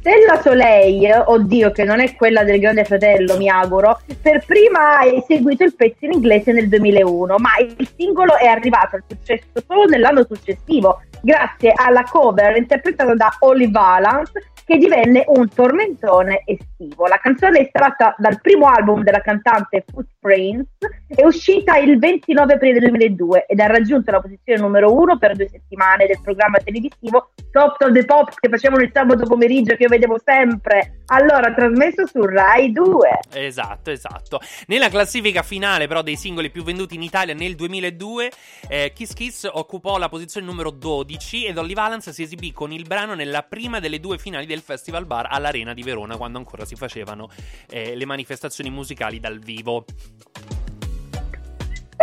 Stella 0.04 0.38
Soleil, 0.42 1.22
oddio, 1.28 1.70
che 1.70 1.82
non 1.82 1.98
è 1.98 2.14
quella 2.14 2.44
del 2.44 2.60
Grande 2.60 2.84
Fratello, 2.84 3.38
mi 3.38 3.48
auguro, 3.48 4.00
per 4.20 4.44
prima 4.44 4.98
ha 4.98 5.06
eseguito 5.06 5.64
il 5.64 5.74
pezzo 5.74 6.04
in 6.04 6.12
inglese 6.12 6.52
nel 6.52 6.68
2001, 6.68 7.36
ma 7.38 7.52
il 7.58 7.88
singolo 7.96 8.36
è 8.36 8.44
arrivato 8.44 8.96
al 8.96 9.04
successo 9.08 9.64
solo 9.66 9.84
nell'anno 9.86 10.26
successivo, 10.28 11.00
grazie 11.22 11.72
alla 11.74 12.02
cover 12.02 12.54
interpretata 12.54 13.14
da 13.14 13.34
Holly 13.38 13.70
Valance, 13.70 14.32
che 14.64 14.78
divenne 14.78 15.24
un 15.28 15.48
tormentone 15.48 16.42
estivo. 16.46 17.06
La 17.06 17.18
canzone 17.18 17.58
è 17.58 17.62
estratta 17.62 18.14
dal 18.18 18.40
primo 18.40 18.66
album 18.66 19.02
della 19.02 19.20
cantante 19.20 19.84
Footprints, 19.86 20.68
è 21.06 21.24
uscita 21.24 21.76
il 21.76 21.98
29 21.98 22.54
aprile 22.54 22.80
del 22.80 22.90
2002 22.90 23.46
ed 23.46 23.60
ha 23.60 23.66
raggiunto 23.66 24.10
la 24.10 24.20
posizione 24.20 24.60
numero 24.60 24.92
uno 24.92 25.18
per 25.18 25.36
due 25.36 25.48
settimane 25.48 26.06
del 26.06 26.20
programma 26.22 26.58
televisivo 26.58 27.30
Top 27.50 27.76
of 27.80 27.92
the 27.92 28.04
Pop 28.04 28.34
che 28.34 28.48
facevano 28.48 28.82
il 28.82 28.90
sabato 28.92 29.26
pomeriggio 29.26 29.76
che 29.76 29.84
io 29.84 29.88
vedevo 29.88 30.18
sempre, 30.22 31.02
allora 31.06 31.52
trasmesso 31.52 32.06
su 32.06 32.22
Rai 32.22 32.72
2. 32.72 33.18
Esatto, 33.32 33.90
esatto. 33.90 34.40
Nella 34.66 34.88
classifica 34.88 35.42
finale, 35.42 35.86
però, 35.86 36.02
dei 36.02 36.16
singoli 36.16 36.50
più 36.50 36.64
venduti 36.64 36.94
in 36.94 37.02
Italia 37.02 37.34
nel 37.34 37.54
2002, 37.54 38.30
eh, 38.68 38.92
Kiss 38.92 39.12
Kiss 39.12 39.48
occupò 39.50 39.98
la 39.98 40.08
posizione 40.08 40.46
numero 40.46 40.70
12 40.70 41.46
ed 41.46 41.58
Olly 41.58 41.74
Valance 41.74 42.12
si 42.12 42.22
esibì 42.22 42.52
con 42.52 42.72
il 42.72 42.84
brano 42.86 43.14
nella 43.14 43.42
prima 43.42 43.78
delle 43.78 44.00
due 44.00 44.18
finali 44.18 44.46
del 44.54 44.62
Festival 44.62 45.04
Bar 45.04 45.26
all'Arena 45.28 45.74
di 45.74 45.82
Verona, 45.82 46.16
quando 46.16 46.38
ancora 46.38 46.64
si 46.64 46.76
facevano 46.76 47.28
eh, 47.68 47.96
le 47.96 48.04
manifestazioni 48.06 48.70
musicali 48.70 49.18
dal 49.18 49.38
vivo. 49.40 49.84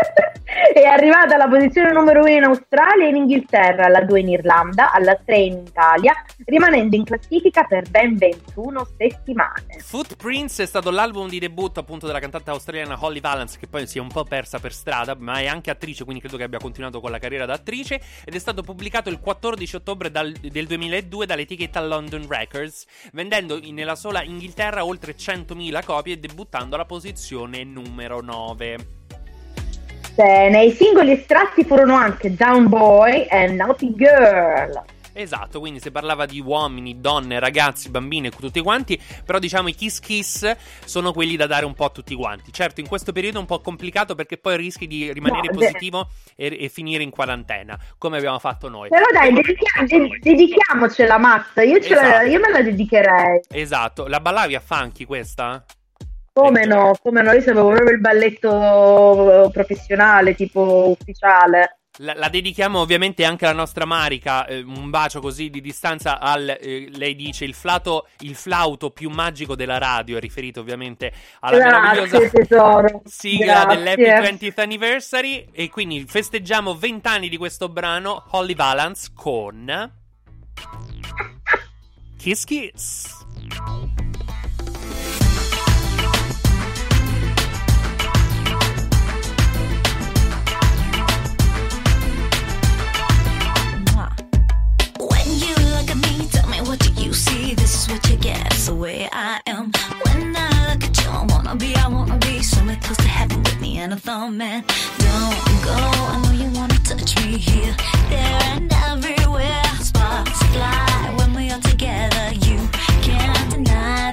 È 0.73 0.83
arrivata 0.83 1.35
alla 1.35 1.47
posizione 1.47 1.91
numero 1.91 2.21
1 2.21 2.29
in 2.29 2.43
Australia 2.43 3.05
e 3.05 3.09
in 3.09 3.15
Inghilterra, 3.15 3.85
alla 3.85 4.01
2 4.01 4.19
in 4.19 4.29
Irlanda, 4.29 4.91
alla 4.91 5.15
3 5.15 5.37
in 5.37 5.63
Italia, 5.65 6.13
rimanendo 6.45 6.95
in 6.95 7.03
classifica 7.03 7.63
per 7.63 7.89
ben 7.89 8.17
21 8.17 8.87
settimane. 8.97 9.79
Footprints 9.79 10.59
è 10.59 10.65
stato 10.65 10.91
l'album 10.91 11.29
di 11.29 11.39
debutto 11.39 11.79
appunto 11.79 12.05
della 12.05 12.19
cantante 12.19 12.49
australiana 12.49 12.97
Holly 12.99 13.19
Valance 13.19 13.57
che 13.59 13.67
poi 13.67 13.87
si 13.87 13.97
è 13.97 14.01
un 14.01 14.09
po' 14.09 14.23
persa 14.23 14.59
per 14.59 14.73
strada 14.73 15.15
ma 15.17 15.39
è 15.39 15.47
anche 15.47 15.69
attrice 15.71 16.03
quindi 16.03 16.21
credo 16.21 16.37
che 16.37 16.43
abbia 16.43 16.59
continuato 16.59 16.99
con 16.99 17.11
la 17.11 17.19
carriera 17.19 17.45
da 17.45 17.53
attrice 17.53 18.01
ed 18.25 18.33
è 18.33 18.39
stato 18.39 18.61
pubblicato 18.61 19.09
il 19.09 19.19
14 19.19 19.75
ottobre 19.75 20.11
dal- 20.11 20.31
del 20.31 20.67
2002 20.67 21.25
dall'etichetta 21.25 21.81
London 21.81 22.27
Records 22.27 22.85
vendendo 23.13 23.59
nella 23.71 23.95
sola 23.95 24.23
Inghilterra 24.23 24.85
oltre 24.85 25.15
100.000 25.15 25.83
copie 25.83 26.13
e 26.13 26.17
debuttando 26.17 26.75
alla 26.75 26.85
posizione 26.85 27.63
numero 27.63 28.21
9 28.21 28.99
Bene, 30.15 30.65
i 30.65 30.71
singoli 30.71 31.11
estratti 31.13 31.63
furono 31.63 31.95
anche 31.95 32.35
Down 32.35 32.67
Boy 32.67 33.25
e 33.29 33.47
Naughty 33.47 33.93
Girl. 33.95 34.83
Esatto, 35.13 35.59
quindi 35.59 35.81
si 35.81 35.91
parlava 35.91 36.25
di 36.25 36.39
uomini, 36.39 37.01
donne, 37.01 37.37
ragazzi, 37.39 37.89
bambini 37.89 38.27
e 38.27 38.29
tutti 38.31 38.61
quanti, 38.61 38.97
però 39.25 39.39
diciamo 39.39 39.67
i 39.67 39.75
kiss 39.75 39.99
kiss 39.99 40.55
sono 40.85 41.11
quelli 41.11 41.35
da 41.35 41.47
dare 41.47 41.65
un 41.65 41.73
po' 41.73 41.83
a 41.85 41.89
tutti 41.89 42.15
quanti. 42.15 42.53
Certo, 42.53 42.79
in 42.79 42.87
questo 42.87 43.11
periodo 43.11 43.37
è 43.37 43.41
un 43.41 43.45
po' 43.45 43.59
complicato 43.59 44.15
perché 44.15 44.37
poi 44.37 44.55
rischi 44.55 44.87
di 44.87 45.11
rimanere 45.11 45.47
No, 45.51 45.59
positivo 45.59 46.07
e, 46.35 46.55
e 46.61 46.69
finire 46.69 47.03
in 47.03 47.09
quarantena, 47.09 47.77
come 47.97 48.17
abbiamo 48.17 48.39
fatto 48.39 48.69
noi. 48.69 48.87
Però 48.87 49.03
dai, 49.11 49.33
dedichia- 49.33 49.83
de- 49.85 50.17
dedichiamocela, 50.21 51.17
Max. 51.17 51.45
Io, 51.57 51.81
ce 51.81 51.93
la- 51.93 52.01
Esatto. 52.07 52.25
io 52.27 52.39
me 52.39 52.49
la 52.51 52.61
dedicherei. 52.61 53.41
Esatto, 53.49 54.07
la 54.07 54.21
ballavi 54.21 54.55
a 54.55 54.61
funky 54.61 55.03
questa? 55.03 55.65
Come 56.33 56.65
no? 56.65 56.95
Come 57.01 57.21
no? 57.21 57.33
Io 57.33 57.41
sapevo 57.41 57.69
proprio 57.69 57.91
il 57.91 57.99
balletto 57.99 59.49
professionale, 59.51 60.33
tipo 60.33 60.95
ufficiale. 60.97 61.77
La, 61.97 62.13
la 62.15 62.29
dedichiamo 62.29 62.79
ovviamente 62.79 63.25
anche 63.25 63.45
alla 63.45 63.53
nostra 63.53 63.83
Marica, 63.83 64.45
eh, 64.45 64.61
un 64.61 64.89
bacio 64.89 65.19
così 65.19 65.49
di 65.49 65.59
distanza 65.59 66.21
al, 66.21 66.47
eh, 66.47 66.87
lei 66.89 67.15
dice, 67.15 67.43
il, 67.43 67.53
flato, 67.53 68.07
il 68.19 68.35
flauto 68.35 68.91
più 68.91 69.09
magico 69.09 69.55
della 69.55 69.77
radio, 69.77 70.15
è 70.15 70.21
riferito 70.21 70.61
ovviamente 70.61 71.11
alla 71.41 71.57
meravigliosa 71.57 72.17
Grazie, 72.17 72.45
tesoro. 72.45 73.01
sigla 73.03 73.65
dell'Happy 73.65 74.03
20th 74.03 74.61
Anniversary 74.61 75.49
e 75.51 75.69
quindi 75.69 76.05
festeggiamo 76.07 76.75
20 76.75 77.07
anni 77.09 77.27
di 77.27 77.35
questo 77.35 77.67
brano, 77.67 78.23
Holly 78.29 78.55
Valance 78.55 79.09
con 79.13 79.91
Kiss 82.17 82.45
Kiss. 82.45 83.19
Tell 95.99 96.47
me 96.47 96.61
what 96.61 96.79
do 96.79 96.91
you 97.01 97.13
see? 97.13 97.53
This 97.53 97.75
is 97.75 97.91
what 97.91 98.09
you 98.09 98.17
get. 98.17 98.45
It's 98.47 98.67
the 98.67 98.75
way 98.75 99.09
I 99.11 99.41
am. 99.47 99.71
When 100.05 100.35
I 100.35 100.73
look 100.73 100.83
at 100.83 101.03
you, 101.03 101.09
I 101.09 101.25
wanna 101.25 101.55
be, 101.55 101.75
I 101.75 101.87
wanna 101.87 102.17
be 102.17 102.41
somewhere 102.41 102.77
close 102.81 102.97
to 102.97 103.07
heaven 103.07 103.43
with 103.43 103.59
me 103.59 103.77
and 103.79 103.93
a 103.93 103.97
thumb, 103.97 104.37
man. 104.37 104.63
Don't 104.97 105.63
go. 105.65 105.75
I 105.75 106.21
know 106.23 106.31
you 106.31 106.49
wanna 106.57 106.79
touch 106.79 107.15
me 107.25 107.37
here, 107.37 107.75
there, 108.09 108.41
and 108.53 108.71
everywhere. 108.89 109.63
Sparks 109.81 110.41
fly 110.53 111.13
when 111.17 111.33
we 111.33 111.51
are 111.51 111.59
together. 111.59 112.31
You 112.47 112.57
can't 113.01 113.51
deny 113.51 114.10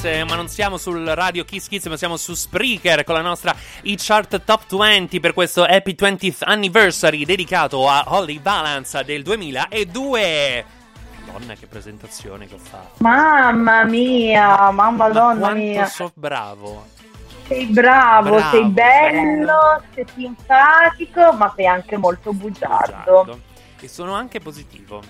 Balance, 0.00 0.12
eh, 0.12 0.24
ma 0.24 0.34
non 0.34 0.48
siamo 0.48 0.76
sul 0.78 1.04
radio 1.06 1.44
Kiss 1.44 1.68
Kiss, 1.68 1.86
ma 1.86 1.96
siamo 1.96 2.16
su 2.16 2.34
Spreaker 2.34 3.04
con 3.04 3.14
la 3.14 3.20
nostra 3.20 3.54
e-chart 3.82 4.42
Top 4.44 4.64
20 4.74 5.20
per 5.20 5.34
questo 5.34 5.64
Happy 5.64 5.94
20th 5.98 6.38
Anniversary 6.40 7.24
dedicato 7.24 7.88
a 7.88 8.04
Holly 8.06 8.38
Balance 8.40 9.04
del 9.04 9.22
2002. 9.22 10.64
Madonna, 11.26 11.54
che 11.54 11.66
presentazione 11.66 12.46
che 12.48 12.54
ho 12.54 12.58
fatto. 12.58 12.94
Mamma 12.98 13.84
mia, 13.84 14.70
mamma 14.70 15.08
donna 15.10 15.38
Quanto 15.38 15.56
mia. 15.58 15.86
so 15.86 16.10
bravo. 16.14 16.86
Sei 17.46 17.66
bravo, 17.66 18.30
Bravo, 18.36 18.50
sei 18.50 18.64
bello, 18.66 19.82
sei 19.92 20.06
simpatico, 20.14 21.32
ma 21.32 21.52
sei 21.54 21.66
anche 21.66 21.96
molto 21.96 22.32
bugiardo. 22.32 23.38
E 23.80 23.88
sono 23.88 24.14
anche 24.14 24.40
positivo. 24.40 25.02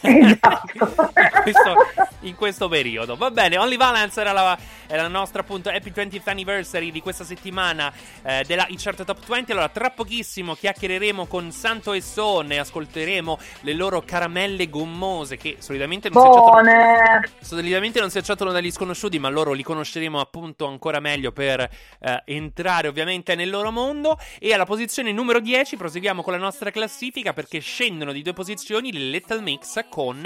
Esatto. 0.00 1.12
in, 1.16 1.42
questo, 1.42 1.74
in 2.20 2.34
questo 2.34 2.68
periodo. 2.68 3.16
Va 3.16 3.30
bene, 3.30 3.58
Only 3.58 3.76
Valence 3.76 4.20
era 4.20 4.32
la, 4.32 4.58
era 4.86 5.02
la 5.02 5.08
nostra 5.08 5.40
appunto 5.42 5.68
Happy 5.68 5.90
20th 5.90 6.28
Anniversary 6.28 6.90
di 6.90 7.00
questa 7.00 7.24
settimana 7.24 7.92
eh, 8.22 8.44
della 8.46 8.66
iChart 8.68 9.04
Top 9.04 9.24
20. 9.26 9.52
Allora, 9.52 9.68
tra 9.68 9.90
pochissimo 9.90 10.54
chiacchiereremo 10.54 11.26
con 11.26 11.50
Santo 11.52 11.92
e 11.92 12.00
Son 12.00 12.50
e 12.52 12.58
ascolteremo 12.58 13.38
le 13.60 13.72
loro 13.74 14.02
caramelle 14.02 14.68
gommose 14.68 15.36
che 15.36 15.56
solitamente 15.58 16.08
non 16.10 16.22
si. 16.22 16.28
Buone. 16.28 17.30
Solitamente 17.40 18.00
non 18.00 18.10
si 18.10 18.18
accettano 18.18 18.52
dagli 18.52 18.70
sconosciuti, 18.70 19.18
ma 19.18 19.28
loro 19.28 19.52
li 19.52 19.62
conosceremo 19.62 20.20
appunto 20.20 20.66
ancora 20.66 21.00
meglio 21.00 21.32
per 21.32 21.60
eh, 21.60 22.22
entrare 22.26 22.88
ovviamente 22.88 23.34
nel 23.34 23.50
loro 23.50 23.70
mondo. 23.70 24.18
E 24.38 24.52
alla 24.52 24.66
posizione 24.66 25.12
numero 25.12 25.40
10 25.40 25.76
proseguiamo 25.76 26.22
con 26.22 26.32
la 26.32 26.38
nostra 26.38 26.70
classifica 26.70 27.32
perché 27.32 27.60
scendono 27.60 28.12
di 28.12 28.22
due 28.22 28.32
posizioni 28.32 28.92
le 28.92 29.10
Little 29.10 29.40
Mix 29.40 29.69
con. 29.88 30.20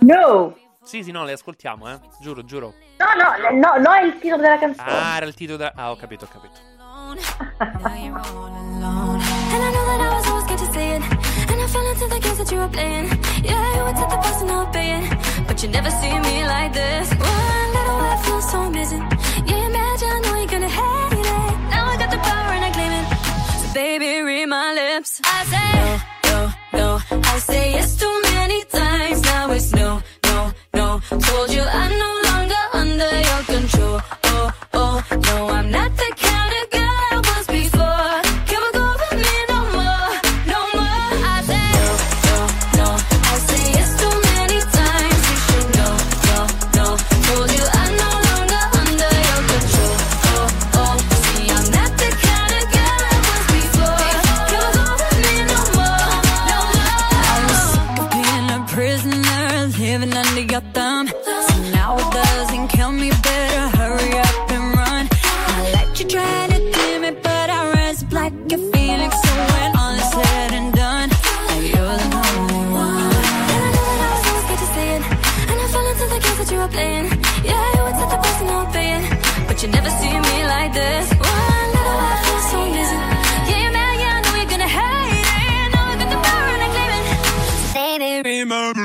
No, 0.00 0.54
Sì, 0.84 1.02
sì, 1.02 1.10
no, 1.12 1.24
le 1.24 1.32
ascoltiamo, 1.32 1.90
eh. 1.90 2.00
Giuro, 2.20 2.44
giuro. 2.44 2.74
no, 2.98 3.06
no, 3.14 3.50
no, 3.58 3.76
no, 3.78 3.92
è 3.94 4.02
il 4.02 4.18
titolo 4.18 4.42
della 4.42 4.58
canzone. 4.58 4.90
Ah, 4.90 5.16
era 5.16 5.26
il 5.26 5.34
titolo 5.34 5.56
da. 5.58 5.72
Ah, 5.76 5.90
ho 5.90 5.96
capito, 5.96 6.24
ho 6.24 6.28
capito. 6.28 6.60
And 7.12 7.20
I 9.62 9.70
know 9.70 9.84
that 9.86 10.00
I 10.00 10.14
was 10.14 10.26
always 10.26 10.44
scared 10.44 10.58
to 10.60 10.72
say 10.72 10.96
it. 10.96 11.02
And 11.50 11.60
I 11.60 11.66
fell 11.68 11.86
into 11.86 12.06
the 12.08 12.18
games 12.20 12.38
that 12.38 12.50
you 12.50 12.58
were 12.58 12.68
playing. 12.68 13.06
Yeah, 13.44 13.76
you 13.76 13.84
would 13.84 13.96
take 13.96 14.08
the 14.08 14.16
bus 14.16 14.40
and 14.42 14.50
I'll 14.50 14.66
pay 14.72 14.98
it. 14.98 15.46
But 15.46 15.62
you 15.62 15.68
never 15.68 15.90
see 15.90 16.18
me 16.18 16.44
like 16.46 16.72
this. 16.72 17.10
One 17.10 17.72
little 17.76 17.96
word 17.98 18.18
feels 18.24 18.50
so 18.50 18.58
amazing. 18.62 19.02
Yeah, 19.46 19.66
imagine, 19.66 20.08
I 20.08 20.20
know 20.24 20.34
you're 20.36 20.46
gonna 20.48 20.68
hate 20.68 21.18
it. 21.20 21.58
Now 21.70 21.86
I 21.92 21.96
got 21.98 22.10
the 22.10 22.18
power 22.18 22.52
and 22.56 22.64
I 22.64 22.70
claim 22.70 22.92
it. 22.92 23.06
So 23.60 23.72
baby, 23.74 24.22
read 24.22 24.46
my 24.46 24.72
lips. 24.72 25.20
I 25.24 25.44
say 25.52 26.00
no. 26.72 26.98
I 27.10 27.38
say 27.38 27.72
yes 27.72 27.96
too 27.96 28.20
many 28.24 28.64
times. 28.64 29.22
Now 29.22 29.50
it's 29.50 29.72
no, 29.72 30.00
no, 30.24 30.52
no. 30.74 31.00
Told 31.08 31.50
you 31.52 31.62
I'm 31.62 31.92
no 31.98 32.10
longer 32.28 32.62
under 32.74 33.10
your 33.28 33.42
control. 33.54 34.00
Oh, 34.24 34.52
oh, 34.74 35.04
no, 35.26 35.48
I'm 35.48 35.70
not 35.70 35.90
the 35.96 36.10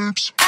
Oops. 0.07 0.46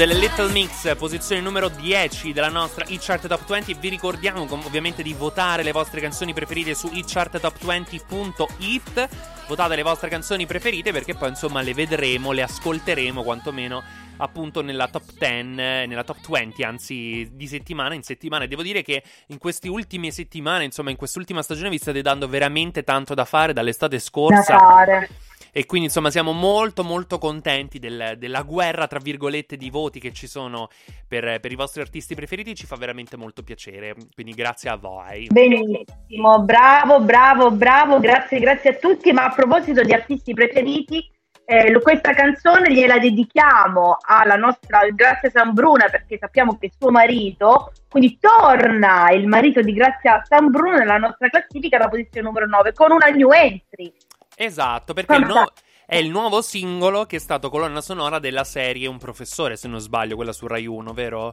Delle 0.00 0.14
Little 0.14 0.50
Mix, 0.50 0.96
posizione 0.96 1.42
numero 1.42 1.68
10 1.68 2.32
della 2.32 2.48
nostra 2.48 2.86
Hit 2.88 3.02
Chart 3.02 3.26
Top 3.26 3.46
20. 3.46 3.74
Vi 3.74 3.90
ricordiamo 3.90 4.46
ovviamente 4.50 5.02
di 5.02 5.12
votare 5.12 5.62
le 5.62 5.72
vostre 5.72 6.00
canzoni 6.00 6.32
preferite 6.32 6.74
su 6.74 6.86
hitcharttop20.it. 6.86 9.08
Votate 9.46 9.76
le 9.76 9.82
vostre 9.82 10.08
canzoni 10.08 10.46
preferite 10.46 10.90
perché 10.90 11.14
poi 11.14 11.28
insomma 11.28 11.60
le 11.60 11.74
vedremo, 11.74 12.32
le 12.32 12.40
ascolteremo 12.40 13.22
quantomeno 13.22 13.82
appunto 14.16 14.62
nella 14.62 14.88
top 14.88 15.04
10, 15.18 15.60
eh, 15.60 15.84
nella 15.86 16.04
top 16.04 16.26
20, 16.26 16.62
anzi 16.62 17.28
di 17.34 17.46
settimana 17.46 17.92
in 17.92 18.02
settimana. 18.02 18.44
E 18.44 18.48
devo 18.48 18.62
dire 18.62 18.80
che 18.80 19.02
in 19.26 19.36
queste 19.36 19.68
ultime 19.68 20.10
settimane, 20.10 20.64
insomma 20.64 20.88
in 20.88 20.96
quest'ultima 20.96 21.42
stagione 21.42 21.68
vi 21.68 21.76
state 21.76 22.00
dando 22.00 22.26
veramente 22.26 22.84
tanto 22.84 23.12
da 23.12 23.26
fare 23.26 23.52
dall'estate 23.52 23.96
Da 23.96 24.02
scorsa. 24.02 24.56
fare. 24.56 25.10
E 25.52 25.66
quindi 25.66 25.88
insomma 25.88 26.10
siamo 26.10 26.32
molto 26.32 26.84
molto 26.84 27.18
contenti 27.18 27.78
del- 27.78 28.14
della 28.16 28.42
guerra 28.42 28.86
tra 28.86 28.98
virgolette 29.00 29.56
di 29.56 29.70
voti 29.70 30.00
che 30.00 30.12
ci 30.12 30.26
sono 30.26 30.68
per, 31.06 31.40
per 31.40 31.52
i 31.52 31.56
vostri 31.56 31.80
artisti 31.80 32.14
preferiti, 32.14 32.54
ci 32.54 32.66
fa 32.66 32.76
veramente 32.76 33.16
molto 33.16 33.42
piacere, 33.42 33.94
quindi 34.14 34.32
grazie 34.32 34.70
a 34.70 34.76
voi. 34.76 35.28
Benissimo, 35.30 36.42
bravo, 36.42 37.00
bravo, 37.00 37.50
bravo, 37.50 37.98
grazie, 38.00 38.38
grazie 38.38 38.70
a 38.70 38.74
tutti. 38.74 39.12
Ma 39.12 39.24
a 39.24 39.34
proposito 39.34 39.82
di 39.82 39.92
artisti 39.92 40.32
preferiti, 40.34 41.10
eh, 41.44 41.80
questa 41.80 42.12
canzone 42.12 42.72
gliela 42.72 42.98
dedichiamo 42.98 43.96
alla 44.00 44.36
nostra 44.36 44.86
Grazia 44.90 45.30
Sambruna 45.30 45.88
perché 45.90 46.16
sappiamo 46.16 46.56
che 46.56 46.70
suo 46.78 46.92
marito, 46.92 47.72
quindi 47.88 48.18
torna 48.20 49.10
il 49.10 49.26
marito 49.26 49.60
di 49.60 49.72
Grazia 49.72 50.22
Sambruna 50.24 50.78
nella 50.78 50.98
nostra 50.98 51.28
classifica 51.28 51.76
alla 51.76 51.88
posizione 51.88 52.26
numero 52.26 52.46
9 52.46 52.72
con 52.72 52.92
una 52.92 53.08
new 53.08 53.32
entry. 53.32 53.92
Esatto, 54.42 54.94
perché 54.94 55.18
nuovo- 55.18 55.52
è 55.84 55.96
il 55.96 56.08
nuovo 56.08 56.40
singolo 56.40 57.04
che 57.04 57.16
è 57.16 57.18
stato 57.18 57.50
colonna 57.50 57.82
sonora 57.82 58.18
della 58.18 58.44
serie 58.44 58.86
Un 58.86 58.96
professore, 58.96 59.56
se 59.56 59.68
non 59.68 59.80
sbaglio, 59.80 60.16
quella 60.16 60.32
su 60.32 60.46
Rai 60.46 60.66
1, 60.66 60.94
vero? 60.94 61.30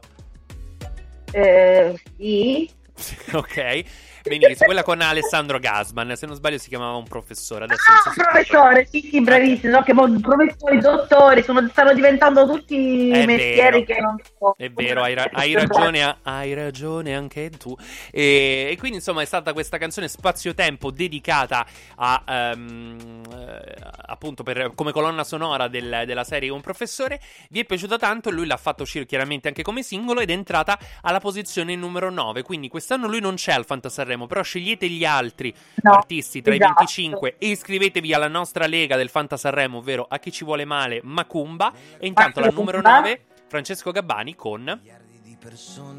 Eh, 1.32 1.98
sì. 2.18 2.68
ok, 3.32 3.84
benissimo, 4.28 4.66
quella 4.66 4.82
con 4.82 5.00
Alessandro 5.00 5.58
Gasman, 5.58 6.14
se 6.16 6.26
non 6.26 6.34
sbaglio 6.36 6.58
si 6.58 6.68
chiamava 6.68 6.96
Un 6.96 7.06
professore, 7.08 7.64
adesso 7.64 7.82
so 8.02 8.08
Ah, 8.08 8.12
professore, 8.30 8.86
sì, 8.90 9.08
sì, 9.10 9.20
bravissimo. 9.20 9.72
No, 9.76 9.82
che 9.82 9.92
professori, 10.20 10.78
dottori, 10.78 11.42
sono- 11.42 11.66
stanno 11.68 11.92
diventando 11.94 12.46
tutti 12.46 13.10
È 13.10 13.26
mestieri 13.26 13.84
vero. 13.84 13.84
che 13.84 14.00
non 14.00 14.16
so. 14.38 14.54
È 14.56 14.68
vero, 14.70 15.02
hai, 15.02 15.14
ra- 15.14 15.28
hai 15.32 15.54
ragione, 15.54 16.18
hai 16.22 16.54
ragione 16.54 17.14
anche 17.14 17.50
tu. 17.50 17.74
E, 18.10 18.68
e 18.70 18.76
quindi, 18.78 18.98
insomma, 18.98 19.22
è 19.22 19.24
stata 19.24 19.52
questa 19.52 19.78
canzone 19.78 20.08
spazio-tempo 20.08 20.90
dedicata 20.90 21.66
a 21.96 22.22
eh, 22.26 23.74
appunto 24.06 24.42
per- 24.42 24.72
come 24.74 24.92
colonna 24.92 25.24
sonora 25.24 25.68
del- 25.68 26.02
della 26.06 26.24
serie 26.24 26.48
Un 26.50 26.60
professore. 26.60 27.20
Vi 27.50 27.60
è 27.60 27.64
piaciuta 27.64 27.96
tanto, 27.98 28.30
lui 28.30 28.46
l'ha 28.46 28.56
fatto 28.56 28.82
uscire 28.82 29.06
chiaramente 29.06 29.48
anche 29.48 29.62
come 29.62 29.82
singolo 29.82 30.20
ed 30.20 30.30
è 30.30 30.32
entrata 30.32 30.78
alla 31.02 31.20
posizione 31.20 31.74
numero 31.76 32.10
9. 32.10 32.42
Quindi 32.42 32.68
quest'anno 32.68 33.06
lui 33.06 33.20
non 33.20 33.34
c'è 33.34 33.52
al 33.52 33.64
Fantasarremo, 33.64 34.17
però 34.26 34.42
scegliete 34.42 34.88
gli 34.88 35.04
altri 35.04 35.54
No, 35.82 35.92
artisti 35.92 36.42
tra 36.42 36.54
esatto. 36.54 36.70
i 36.70 36.74
25 36.74 37.36
e 37.38 37.48
iscrivetevi 37.48 38.12
alla 38.12 38.28
nostra 38.28 38.66
lega 38.66 38.96
del 38.96 39.08
Fantasarremo, 39.08 39.78
ovvero 39.78 40.06
A 40.08 40.18
chi 40.18 40.32
ci 40.32 40.44
vuole 40.44 40.64
male, 40.64 41.00
Macumba. 41.02 41.72
E 41.98 42.06
intanto 42.06 42.40
la 42.40 42.50
numero 42.52 42.78
Macumba. 42.78 43.00
9, 43.00 43.24
Francesco 43.48 43.90
Gabbani 43.90 44.34
con 44.34 44.80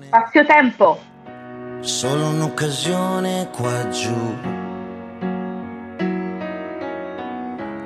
Spazio 0.08 0.46
tempo. 0.46 1.00
Solo 1.82 2.28
un'occasione 2.30 3.50
qua 3.52 3.88
giù. 3.90 4.36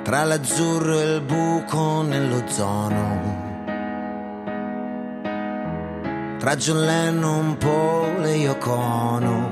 Tra 0.02 0.24
l'azzurro 0.24 0.98
e 0.98 1.14
il 1.14 1.20
buco 1.22 2.02
nell'ozono. 2.02 3.42
Tra 6.38 6.56
John 6.56 6.84
Lennon, 6.84 7.56
Paul 7.56 8.24
e 8.26 8.36
Yoko 8.36 8.72
Ono. 8.72 9.43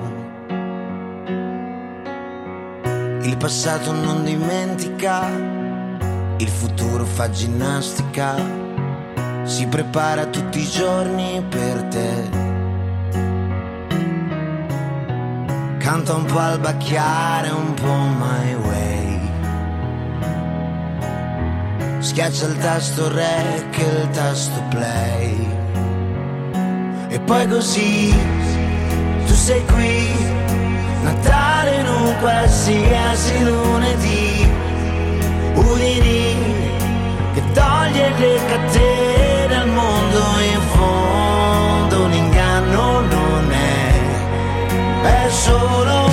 Il 3.23 3.37
passato 3.37 3.93
non 3.93 4.25
dimentica, 4.25 5.29
il 6.39 6.49
futuro 6.49 7.05
fa 7.05 7.31
ginnastica. 7.31 8.35
Si 9.45 9.67
prepara 9.67 10.27
tutti 10.27 10.59
i 10.59 10.69
giorni 10.69 11.41
per 11.49 11.83
te. 11.85 12.29
Canta 15.79 16.15
un 16.15 16.25
po' 16.25 16.39
al 16.39 16.59
bacchiare, 16.59 17.51
un 17.51 17.75
po' 17.75 18.07
my 18.19 18.55
way. 18.55 19.21
Schiaccia 22.01 22.47
il 22.47 22.59
tasto 22.59 23.09
rec 23.09 23.79
e 23.79 24.01
il 24.03 24.11
tasto 24.11 24.61
play. 24.69 25.47
E 27.09 27.21
poi 27.21 27.47
così 27.47 28.13
tu 29.27 29.33
sei 29.33 29.65
qui, 29.67 30.42
Natale 31.03 31.75
in 31.81 31.87
un 31.87 32.17
qualsiasi 32.21 33.45
lunedì. 33.45 34.51
Udini 35.55 36.37
che 37.35 37.43
toglie 37.53 38.09
le 38.19 38.41
catene 38.47 39.55
al 39.57 39.69
mondo 39.69 40.19
in 40.53 40.61
fondo. 40.75 42.05
Un 42.05 42.13
inganno 42.13 43.01
non 43.01 43.53
è 43.53 43.83
è 45.03 45.29
solo 45.31 46.12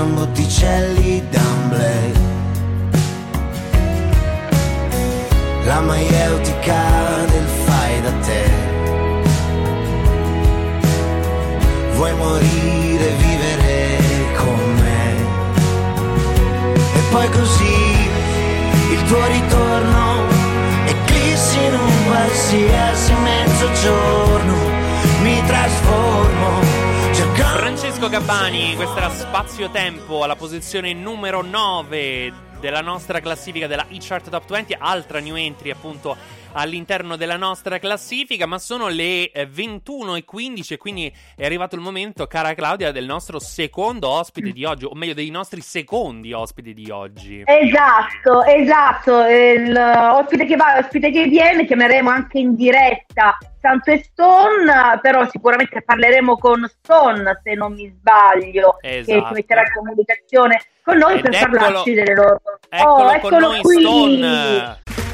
a 0.00 0.04
Botticelli 0.04 1.22
d'amble, 1.30 2.12
la 5.66 5.80
maieutica 5.80 6.82
del 7.30 7.46
fai 7.64 8.00
da 8.02 8.12
te. 8.26 8.44
Vuoi 11.94 12.14
morire, 12.14 13.12
vivere 13.18 13.98
con 14.36 14.74
me, 14.80 15.14
e 16.74 17.00
poi 17.10 17.28
così 17.30 18.08
il 18.92 19.02
tuo 19.04 19.26
ritorno 19.26 20.22
eclissi 20.86 21.58
in 21.58 21.74
un 21.74 22.06
qualsiasi 22.06 23.12
mezzogiorno 23.22 24.63
Francesco 28.04 28.08
Gabbani, 28.08 28.76
questo 28.76 28.96
era 28.98 29.08
Spazio 29.08 29.70
Tempo 29.70 30.24
alla 30.24 30.36
posizione 30.36 30.92
numero 30.92 31.40
9 31.40 32.32
della 32.60 32.82
nostra 32.82 33.20
classifica 33.20 33.66
della 33.66 33.86
e-chart 33.88 34.28
top 34.28 34.46
20, 34.46 34.76
altra 34.78 35.20
new 35.20 35.36
entry 35.36 35.70
appunto 35.70 36.14
all'interno 36.54 37.16
della 37.16 37.36
nostra 37.36 37.78
classifica, 37.78 38.46
ma 38.46 38.58
sono 38.58 38.88
le 38.88 39.30
eh, 39.30 39.46
21 39.46 40.16
e 40.16 40.24
15 40.24 40.76
quindi 40.76 41.12
è 41.36 41.44
arrivato 41.44 41.74
il 41.74 41.80
momento, 41.80 42.26
cara 42.26 42.54
Claudia, 42.54 42.92
del 42.92 43.06
nostro 43.06 43.38
secondo 43.38 44.08
ospite 44.08 44.50
di 44.50 44.64
oggi, 44.64 44.84
o 44.84 44.94
meglio 44.94 45.14
dei 45.14 45.30
nostri 45.30 45.60
secondi 45.60 46.32
ospiti 46.32 46.74
di 46.74 46.90
oggi. 46.90 47.42
Esatto, 47.44 48.42
esatto. 48.44 49.24
Il 49.24 49.76
ospite 49.76 50.44
che 50.44 50.56
va, 50.56 50.78
ospite 50.78 51.10
che 51.10 51.24
viene, 51.24 51.64
chiameremo 51.64 52.10
anche 52.10 52.38
in 52.38 52.54
diretta 52.54 53.38
Santo 53.60 53.92
e 53.92 54.02
Stone, 54.02 54.98
però 55.00 55.26
sicuramente 55.30 55.80
parleremo 55.80 56.36
con 56.36 56.68
Stone, 56.68 57.40
se 57.42 57.54
non 57.54 57.72
mi 57.72 57.88
sbaglio, 57.88 58.76
che 58.80 58.98
Esatto. 58.98 59.28
si 59.28 59.32
metterà 59.32 59.62
in 59.62 59.72
comunicazione 59.74 60.60
con 60.82 60.98
noi 60.98 61.14
Ed 61.14 61.22
per 61.22 61.34
eccolo- 61.34 61.56
parlarci 61.56 61.94
delle 61.94 62.14
loro. 62.14 62.42
Eccolo 62.68 62.92
oh, 62.92 63.06
con 63.06 63.14
eccolo 63.14 63.38
noi, 63.38 63.60
qui. 63.60 63.80
Stone. 63.80 65.13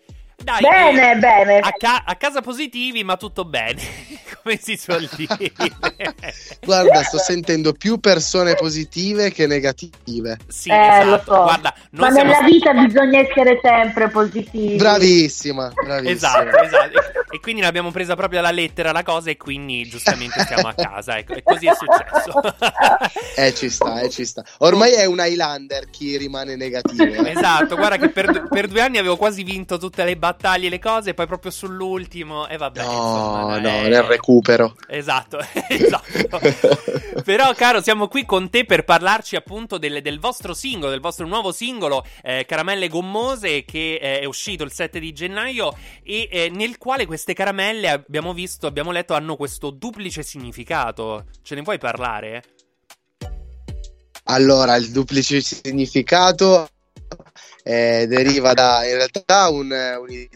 Dai, 0.43 0.59
Bene, 0.61 1.11
eh, 1.11 1.15
bene. 1.17 1.59
A, 1.59 1.71
ca- 1.77 2.03
a 2.05 2.15
casa 2.15 2.41
positivi, 2.41 3.03
ma 3.03 3.15
tutto 3.17 3.45
bene, 3.45 3.81
come 4.41 4.57
si 4.61 4.75
suol 4.75 5.07
dire. 5.15 5.51
Guarda, 6.63 7.03
sto 7.03 7.19
sentendo 7.19 7.73
più 7.73 7.99
persone 7.99 8.55
positive 8.55 9.31
che 9.31 9.45
negative. 9.45 10.37
sì, 10.47 10.69
Eh, 10.69 11.03
lo 11.05 11.15
esatto. 11.15 11.33
so. 11.35 11.41
Guarda, 11.43 11.73
Ma 11.91 12.11
siamo 12.11 12.31
nella 12.31 12.45
vita 12.45 12.73
bisogna 12.73 13.19
essere 13.19 13.59
sempre 13.61 14.09
positivi. 14.09 14.75
Bravissima, 14.77 15.71
bravissima. 15.73 16.09
Esatto, 16.11 16.57
esatto. 16.63 16.99
E 17.33 17.39
quindi 17.39 17.61
l'abbiamo 17.61 17.91
presa 17.91 18.15
proprio 18.15 18.39
alla 18.39 18.51
lettera 18.51 18.91
la 18.91 19.03
cosa 19.03 19.29
e 19.29 19.37
quindi 19.37 19.87
giustamente 19.87 20.41
stiamo 20.41 20.67
a 20.67 20.73
casa. 20.73 21.17
Ecco, 21.17 21.33
e 21.35 21.43
così 21.43 21.67
è 21.67 21.71
successo. 21.75 22.41
Eh, 23.37 23.53
ci 23.53 23.69
sta, 23.69 24.01
eh, 24.01 24.09
ci 24.09 24.25
sta. 24.25 24.43
Ormai 24.59 24.91
è 24.93 25.05
un 25.05 25.19
Highlander 25.19 25.89
chi 25.89 26.17
rimane 26.17 26.55
negativo. 26.57 27.03
eh. 27.05 27.29
esatto, 27.31 27.75
guarda 27.77 27.97
che 27.97 28.09
per, 28.09 28.47
per 28.49 28.67
due 28.67 28.81
anni 28.81 28.97
avevo 28.97 29.15
quasi 29.15 29.43
vinto 29.43 29.77
tutte 29.77 30.03
le 30.03 30.17
battaglie 30.17 30.29
e 30.39 30.69
le 30.69 30.79
cose, 30.79 31.13
poi 31.13 31.27
proprio 31.27 31.51
sull'ultimo, 31.51 32.47
e 32.47 32.57
vabbè. 32.57 32.83
No, 32.83 32.91
insomma, 32.91 33.59
no, 33.59 33.69
eh, 33.69 33.89
nel 33.89 34.03
recupero. 34.03 34.75
Esatto, 34.87 35.39
esatto. 35.67 36.39
Però, 37.23 37.53
caro, 37.53 37.81
siamo 37.81 38.07
qui 38.07 38.25
con 38.25 38.49
te 38.49 38.65
per 38.65 38.83
parlarci 38.83 39.35
appunto 39.35 39.77
del, 39.77 40.01
del 40.01 40.19
vostro 40.19 40.53
singolo, 40.53 40.91
del 40.91 40.99
vostro 40.99 41.27
nuovo 41.27 41.51
singolo, 41.51 42.05
eh, 42.23 42.45
Caramelle 42.47 42.87
Gommose, 42.87 43.63
che 43.63 43.99
eh, 44.01 44.19
è 44.19 44.25
uscito 44.25 44.63
il 44.63 44.71
7 44.71 44.99
di 44.99 45.13
gennaio 45.13 45.75
e 46.03 46.27
eh, 46.31 46.49
nel 46.49 46.77
quale 46.77 47.05
queste 47.05 47.33
caramelle, 47.33 47.89
abbiamo 47.89 48.33
visto, 48.33 48.67
abbiamo 48.67 48.91
letto, 48.91 49.13
hanno 49.13 49.35
questo 49.35 49.69
duplice 49.69 50.23
significato. 50.23 51.25
Ce 51.41 51.55
ne 51.55 51.61
puoi 51.61 51.77
parlare? 51.77 52.43
Allora, 54.25 54.75
il 54.75 54.91
duplice 54.91 55.41
significato 55.41 56.69
eh, 57.63 58.05
deriva 58.07 58.53
da, 58.53 58.85
in 58.85 58.95
realtà, 58.95 59.49
un, 59.49 59.71
un 59.71 60.27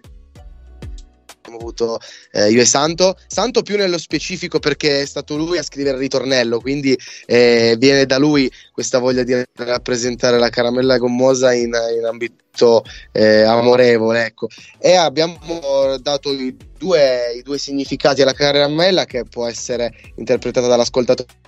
abbiamo 1.46 1.58
avuto 1.58 2.00
eh, 2.32 2.50
io 2.50 2.62
e 2.62 2.66
Santo, 2.66 3.18
Santo 3.28 3.62
più 3.62 3.78
nello 3.78 3.98
specifico 3.98 4.60
perché 4.60 5.02
è 5.02 5.06
stato 5.06 5.38
lui 5.38 5.58
a 5.58 5.64
scrivere 5.64 5.96
il 5.96 6.02
ritornello, 6.02 6.60
quindi 6.60 6.98
eh, 7.26 7.76
viene 7.78 8.06
da 8.06 8.18
lui 8.18 8.52
questa 8.72 9.00
voglia 9.00 9.24
di 9.24 9.42
rappresentare 9.54 10.38
la 10.40 10.50
caramella 10.50 10.98
gommosa 10.98 11.54
in, 11.54 11.72
in 11.98 12.06
ambito 12.06 12.84
eh, 13.12 13.42
amorevole, 13.42 14.26
ecco. 14.26 14.48
E 14.80 14.96
abbiamo 14.96 15.98
dato 16.02 16.32
i 16.32 16.56
due, 16.78 17.34
i 17.38 17.42
due 17.42 17.58
significati 17.58 18.22
alla 18.22 18.34
caramella 18.34 19.06
che 19.06 19.24
può 19.24 19.46
essere 19.46 19.92
interpretata 20.16 20.68
dall'ascoltatore 20.68 21.44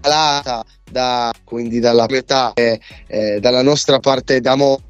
calata 0.00 0.64
da, 0.90 1.32
quindi 1.44 1.78
dalla 1.80 2.06
metà 2.08 2.52
eh, 2.54 2.80
eh, 3.06 3.40
dalla 3.40 3.62
nostra 3.62 3.98
parte 3.98 4.40
d'amore 4.40 4.82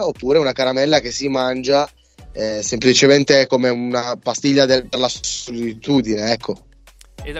oppure 0.00 0.38
una 0.38 0.52
caramella 0.52 1.00
che 1.00 1.10
si 1.10 1.28
mangia 1.28 1.88
eh, 2.32 2.62
semplicemente 2.62 3.46
come 3.46 3.68
una 3.68 4.16
pastiglia 4.16 4.64
del- 4.66 4.86
per 4.88 4.98
la 5.00 5.08
solitudine 5.08 6.32
ecco 6.32 6.64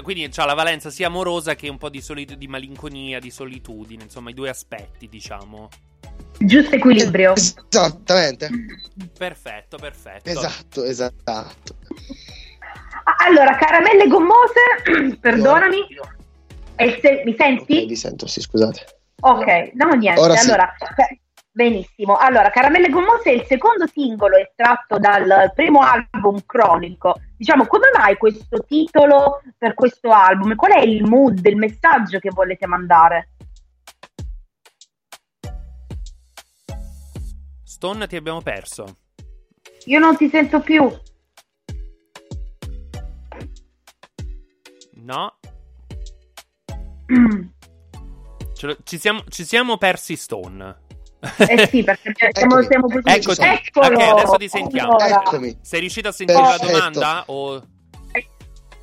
quindi 0.02 0.28
ha 0.36 0.44
la 0.44 0.54
valenza 0.54 0.90
sia 0.90 1.06
amorosa 1.06 1.54
che 1.54 1.68
un 1.68 1.78
po' 1.78 1.88
di, 1.88 2.02
soli- 2.02 2.26
di 2.36 2.46
malinconia, 2.46 3.18
di 3.20 3.30
solitudine, 3.30 4.02
insomma, 4.02 4.28
i 4.28 4.34
due 4.34 4.50
aspetti, 4.50 5.08
diciamo. 5.08 5.68
Giusto 6.36 6.74
equilibrio. 6.74 7.32
esattamente 7.34 8.50
Perfetto, 9.16 9.78
perfetto. 9.78 10.28
esatto 10.28 10.84
esatto 10.84 11.76
Allora, 13.26 13.56
caramelle 13.56 14.06
gommose, 14.08 15.16
perdonami. 15.20 15.78
E 15.78 15.86
se- 17.00 17.22
mi 17.24 17.34
senti? 17.36 17.86
vi 17.86 17.96
sento 17.96 18.26
sì 18.26 18.40
scusate 18.40 18.96
Ok, 19.20 19.72
no 19.74 19.88
niente. 19.94 20.20
Ora 20.20 20.36
sì. 20.36 20.46
allora, 20.48 20.72
ca- 20.78 21.08
benissimo. 21.50 22.16
Allora, 22.16 22.50
Caramelle 22.50 22.88
Gommose 22.88 23.30
è 23.30 23.32
il 23.32 23.44
secondo 23.46 23.86
singolo 23.88 24.36
estratto 24.36 24.98
dal 24.98 25.50
primo 25.56 25.80
album 25.80 26.40
cronico. 26.46 27.16
Diciamo, 27.36 27.66
come 27.66 27.90
mai 27.96 28.16
questo 28.16 28.62
titolo 28.64 29.42
per 29.56 29.74
questo 29.74 30.10
album? 30.10 30.54
Qual 30.54 30.72
è 30.72 30.80
il 30.82 31.02
mood, 31.02 31.44
il 31.44 31.56
messaggio 31.56 32.20
che 32.20 32.30
volete 32.30 32.66
mandare? 32.68 33.30
Stone 37.64 38.06
ti 38.06 38.14
abbiamo 38.14 38.40
perso. 38.40 38.98
Io 39.86 39.98
non 39.98 40.16
ti 40.16 40.28
sento 40.28 40.60
più. 40.60 40.88
No. 44.94 45.37
Ce 48.54 48.66
lo- 48.66 48.76
ci, 48.84 48.98
siamo, 48.98 49.22
ci 49.28 49.44
siamo 49.44 49.76
persi 49.78 50.16
Stone. 50.16 50.76
Eh 51.38 51.68
sì, 51.70 51.82
perché 51.82 52.12
siamo, 52.32 52.62
siamo 52.62 52.86
così. 52.86 53.02
Eccoti. 53.04 53.42
Eccolo! 53.42 53.86
Ok, 53.86 54.00
adesso 54.00 54.36
ti 54.36 54.48
sentiamo. 54.48 54.96
Allora. 54.96 55.22
Sei 55.62 55.80
riuscito 55.80 56.08
a 56.08 56.12
sentire 56.12 56.40
la 56.40 56.48
Perfetto. 56.50 56.72
domanda? 56.72 57.22
O... 57.26 57.62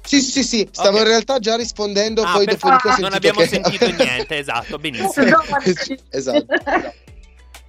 sì 0.02 0.22
sì 0.22 0.44
sì 0.44 0.68
stavo 0.72 0.98
Ok. 0.98 1.02
in 1.04 1.08
realtà 1.10 1.40
già 1.40 1.56
rispondendo 1.56 2.22
Ah, 2.24 2.34
poi 2.34 2.46
dopodiché 2.46 2.90
ho 2.90 2.98
non 3.00 3.14
abbiamo 3.14 3.40
che- 3.40 3.48
sentito 3.48 3.90
niente, 3.92 4.38
esatto, 4.38 4.78
benissimo. 4.80 5.38
esatto. 6.12 6.46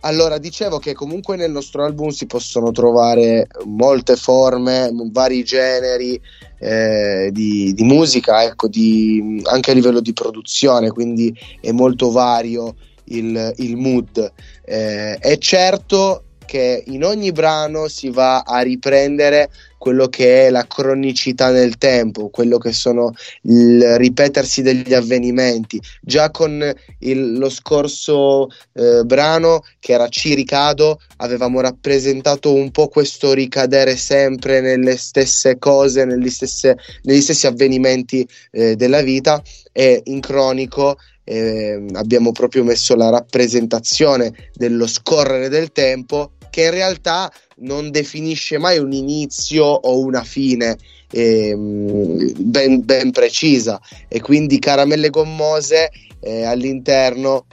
Allora, 0.00 0.38
dicevo 0.38 0.78
che 0.78 0.92
comunque 0.92 1.36
nel 1.36 1.50
nostro 1.50 1.84
album 1.84 2.10
si 2.10 2.26
possono 2.26 2.70
trovare 2.70 3.48
molte 3.64 4.14
forme, 4.14 4.90
vari 5.10 5.42
generi 5.42 6.20
eh, 6.58 7.30
di, 7.32 7.72
di 7.74 7.82
musica, 7.82 8.44
ecco, 8.44 8.68
di- 8.68 9.40
anche 9.44 9.70
a 9.72 9.74
livello 9.74 10.00
di 10.00 10.12
produzione, 10.12 10.90
quindi 10.90 11.36
è 11.60 11.72
molto 11.72 12.10
vario 12.10 12.76
il, 13.06 13.52
il 13.56 13.76
mood. 13.76 14.32
Eh, 14.64 15.16
è 15.16 15.38
certo 15.38 16.25
che 16.46 16.82
in 16.86 17.04
ogni 17.04 17.32
brano 17.32 17.88
si 17.88 18.08
va 18.08 18.40
a 18.40 18.60
riprendere 18.60 19.50
quello 19.78 20.08
che 20.08 20.46
è 20.46 20.50
la 20.50 20.66
cronicità 20.66 21.50
nel 21.50 21.76
tempo, 21.76 22.28
quello 22.30 22.58
che 22.58 22.72
sono 22.72 23.12
il 23.42 23.98
ripetersi 23.98 24.62
degli 24.62 24.94
avvenimenti. 24.94 25.80
Già 26.00 26.30
con 26.30 26.72
il- 27.00 27.38
lo 27.38 27.50
scorso 27.50 28.48
eh, 28.72 29.02
brano, 29.04 29.62
che 29.78 29.92
era 29.92 30.08
Ci 30.08 30.34
ricado, 30.34 31.00
avevamo 31.18 31.60
rappresentato 31.60 32.52
un 32.54 32.70
po' 32.70 32.88
questo 32.88 33.32
ricadere 33.32 33.96
sempre 33.96 34.60
nelle 34.60 34.96
stesse 34.96 35.58
cose, 35.58 36.04
negli, 36.04 36.30
stesse- 36.30 36.76
negli 37.02 37.20
stessi 37.20 37.46
avvenimenti 37.46 38.26
eh, 38.52 38.76
della 38.76 39.02
vita 39.02 39.42
e 39.72 40.00
in 40.04 40.20
cronico 40.20 40.96
eh, 41.28 41.84
abbiamo 41.94 42.30
proprio 42.30 42.62
messo 42.62 42.94
la 42.94 43.10
rappresentazione 43.10 44.32
dello 44.54 44.86
scorrere 44.86 45.48
del 45.48 45.72
tempo 45.72 46.30
che 46.56 46.64
in 46.64 46.70
realtà 46.70 47.30
non 47.56 47.90
definisce 47.90 48.56
mai 48.56 48.78
un 48.78 48.90
inizio 48.90 49.62
o 49.66 49.98
una 49.98 50.24
fine 50.24 50.78
ehm, 51.10 52.32
ben, 52.34 52.82
ben 52.82 53.10
precisa. 53.10 53.78
E 54.08 54.22
quindi 54.22 54.58
caramelle 54.58 55.10
gommose 55.10 55.90
eh, 56.18 56.44
all'interno 56.44 57.44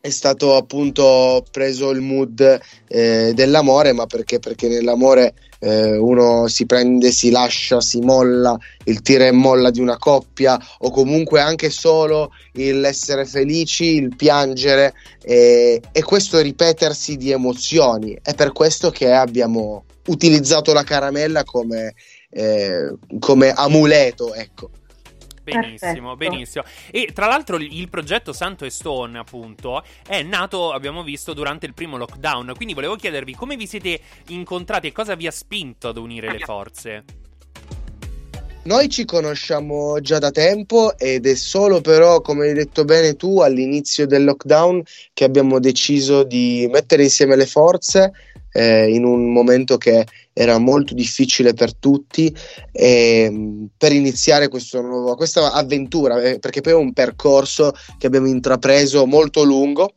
è 0.00 0.08
stato 0.08 0.56
appunto 0.56 1.44
preso 1.50 1.90
il 1.90 2.00
mood 2.00 2.58
eh, 2.88 3.32
dell'amore 3.34 3.92
ma 3.92 4.06
perché? 4.06 4.38
Perché 4.38 4.68
nell'amore 4.68 5.34
eh, 5.60 5.96
uno 5.96 6.46
si 6.46 6.66
prende, 6.66 7.10
si 7.10 7.30
lascia, 7.30 7.80
si 7.80 8.00
molla, 8.00 8.56
il 8.84 9.02
tira 9.02 9.26
e 9.26 9.32
molla 9.32 9.70
di 9.70 9.80
una 9.80 9.98
coppia 9.98 10.58
o 10.78 10.90
comunque 10.90 11.40
anche 11.40 11.70
solo 11.70 12.30
l'essere 12.52 13.24
felici, 13.24 13.96
il 13.96 14.14
piangere 14.16 14.94
eh, 15.22 15.80
e 15.90 16.02
questo 16.02 16.40
ripetersi 16.40 17.16
di 17.16 17.30
emozioni. 17.30 18.18
È 18.20 18.34
per 18.34 18.52
questo 18.52 18.90
che 18.90 19.12
abbiamo 19.12 19.84
utilizzato 20.06 20.72
la 20.72 20.84
caramella 20.84 21.44
come, 21.44 21.94
eh, 22.30 22.94
come 23.18 23.52
amuleto, 23.52 24.34
ecco. 24.34 24.70
Benissimo, 25.52 26.14
Perfetto. 26.14 26.16
benissimo. 26.16 26.64
E 26.90 27.10
tra 27.14 27.26
l'altro 27.26 27.56
il 27.56 27.88
il 27.88 27.88
progetto 27.88 28.32
Santo 28.32 28.64
e 28.64 28.70
Stone, 28.70 29.18
appunto, 29.18 29.82
è 30.06 30.22
nato, 30.22 30.72
abbiamo 30.72 31.02
visto, 31.02 31.32
durante 31.32 31.66
il 31.66 31.74
primo 31.74 31.96
lockdown. 31.96 32.52
Quindi 32.56 32.74
volevo 32.74 32.96
chiedervi 32.96 33.34
come 33.34 33.56
vi 33.56 33.66
siete 33.66 34.00
incontrati 34.28 34.88
e 34.88 34.92
cosa 34.92 35.14
vi 35.14 35.26
ha 35.26 35.30
spinto 35.30 35.88
ad 35.88 35.96
unire 35.96 36.30
le 36.30 36.38
forze. 36.40 37.04
Noi 38.64 38.90
ci 38.90 39.06
conosciamo 39.06 39.98
già 40.00 40.18
da 40.18 40.30
tempo 40.30 40.98
ed 40.98 41.26
è 41.26 41.34
solo 41.34 41.80
però, 41.80 42.20
come 42.20 42.48
hai 42.48 42.52
detto 42.52 42.84
bene 42.84 43.16
tu, 43.16 43.40
all'inizio 43.40 44.06
del 44.06 44.24
lockdown 44.24 44.82
che 45.14 45.24
abbiamo 45.24 45.58
deciso 45.58 46.22
di 46.22 46.68
mettere 46.70 47.04
insieme 47.04 47.34
le 47.34 47.46
forze 47.46 48.12
eh, 48.52 48.88
in 48.90 49.04
un 49.04 49.32
momento 49.32 49.76
che 49.76 50.06
era 50.32 50.58
molto 50.58 50.94
difficile 50.94 51.52
per 51.52 51.74
tutti 51.74 52.34
e, 52.72 53.28
mh, 53.30 53.70
per 53.76 53.92
iniziare 53.92 54.48
nuovo- 54.74 55.16
questa 55.16 55.52
avventura, 55.52 56.20
eh, 56.22 56.38
perché 56.38 56.60
poi 56.60 56.72
è 56.72 56.76
un 56.76 56.92
percorso 56.92 57.72
che 57.98 58.06
abbiamo 58.06 58.28
intrapreso 58.28 59.06
molto 59.06 59.42
lungo. 59.42 59.94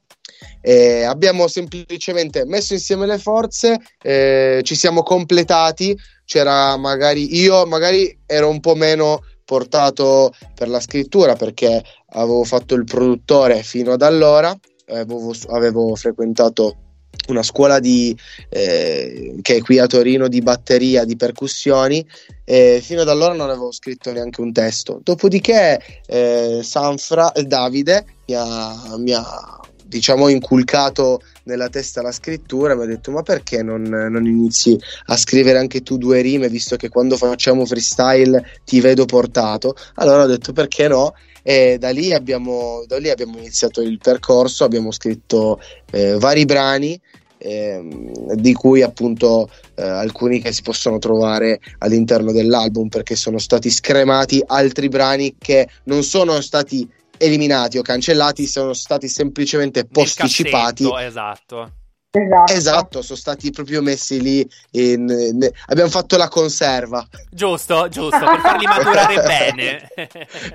Abbiamo 0.63 1.47
semplicemente 1.47 2.45
messo 2.45 2.73
insieme 2.73 3.05
le 3.07 3.17
forze, 3.17 3.79
eh, 4.01 4.61
ci 4.63 4.75
siamo 4.75 5.01
completati. 5.01 5.97
C'era 6.25 6.77
magari 6.77 7.35
io, 7.35 7.65
magari 7.65 8.19
ero 8.25 8.47
un 8.49 8.59
po' 8.59 8.75
meno 8.75 9.21
portato 9.43 10.33
per 10.55 10.69
la 10.69 10.79
scrittura 10.79 11.35
perché 11.35 11.83
avevo 12.13 12.43
fatto 12.43 12.73
il 12.75 12.85
produttore 12.85 13.63
fino 13.63 13.91
ad 13.91 14.01
allora, 14.01 14.57
avevo, 14.87 15.33
avevo 15.49 15.95
frequentato 15.95 16.90
una 17.27 17.43
scuola 17.43 17.79
di, 17.79 18.15
eh, 18.49 19.35
che 19.41 19.57
è 19.57 19.61
qui 19.61 19.79
a 19.79 19.87
Torino 19.87 20.27
di 20.27 20.41
batteria, 20.41 21.05
di 21.05 21.15
percussioni 21.15 22.05
e 22.43 22.79
fino 22.83 23.01
ad 23.01 23.09
allora 23.09 23.33
non 23.33 23.49
avevo 23.49 23.71
scritto 23.71 24.11
neanche 24.11 24.41
un 24.41 24.51
testo. 24.51 24.99
Dopodiché 25.03 25.79
eh, 26.05 26.59
Sanfra, 26.63 27.31
eh, 27.31 27.43
Davide 27.43 28.05
mi 28.27 28.35
ha, 28.35 28.97
mi 28.97 29.13
ha, 29.13 29.59
diciamo 29.85 30.29
inculcato 30.29 31.21
nella 31.43 31.69
testa 31.69 32.01
la 32.01 32.11
scrittura 32.11 32.75
mi 32.75 32.83
ha 32.83 32.85
detto 32.85 33.11
ma 33.11 33.23
perché 33.23 33.63
non, 33.63 33.81
non 33.81 34.25
inizi 34.25 34.79
a 35.07 35.17
scrivere 35.17 35.57
anche 35.57 35.81
tu 35.81 35.97
due 35.97 36.21
rime 36.21 36.47
visto 36.49 36.75
che 36.75 36.87
quando 36.87 37.17
facciamo 37.17 37.65
freestyle 37.65 38.59
ti 38.63 38.79
vedo 38.79 39.05
portato 39.05 39.75
allora 39.95 40.23
ho 40.23 40.27
detto 40.27 40.53
perché 40.53 40.87
no 40.87 41.13
e 41.43 41.77
da 41.79 41.89
lì 41.89 42.13
abbiamo, 42.13 42.83
da 42.87 42.97
lì 42.97 43.09
abbiamo 43.09 43.37
iniziato 43.37 43.81
il 43.81 43.97
percorso 43.97 44.63
abbiamo 44.63 44.91
scritto 44.91 45.59
eh, 45.91 46.17
vari 46.17 46.45
brani 46.45 46.99
ehm, 47.37 48.35
di 48.35 48.53
cui 48.53 48.81
appunto 48.81 49.49
eh, 49.75 49.81
alcuni 49.81 50.41
che 50.41 50.51
si 50.51 50.61
possono 50.61 50.99
trovare 50.99 51.59
all'interno 51.79 52.31
dell'album 52.31 52.89
perché 52.89 53.15
sono 53.15 53.37
stati 53.39 53.69
scremati 53.69 54.41
altri 54.45 54.87
brani 54.87 55.35
che 55.37 55.67
non 55.85 56.03
sono 56.03 56.39
stati 56.41 56.87
eliminati 57.17 57.77
o 57.77 57.81
cancellati 57.81 58.47
sono 58.47 58.73
stati 58.73 59.07
semplicemente 59.07 59.85
posticipati 59.85 60.89
esatto. 60.99 61.73
Esatto. 62.13 62.51
esatto 62.51 63.01
sono 63.01 63.17
stati 63.17 63.51
proprio 63.51 63.81
messi 63.81 64.21
lì 64.21 64.45
in- 64.71 65.05
ne- 65.05 65.51
abbiamo 65.67 65.89
fatto 65.89 66.17
la 66.17 66.27
conserva 66.27 67.07
Giusto, 67.29 67.87
giusto, 67.87 68.19
per 68.19 68.39
farli 68.41 68.65
maturare 68.65 69.15
bene. 69.23 69.87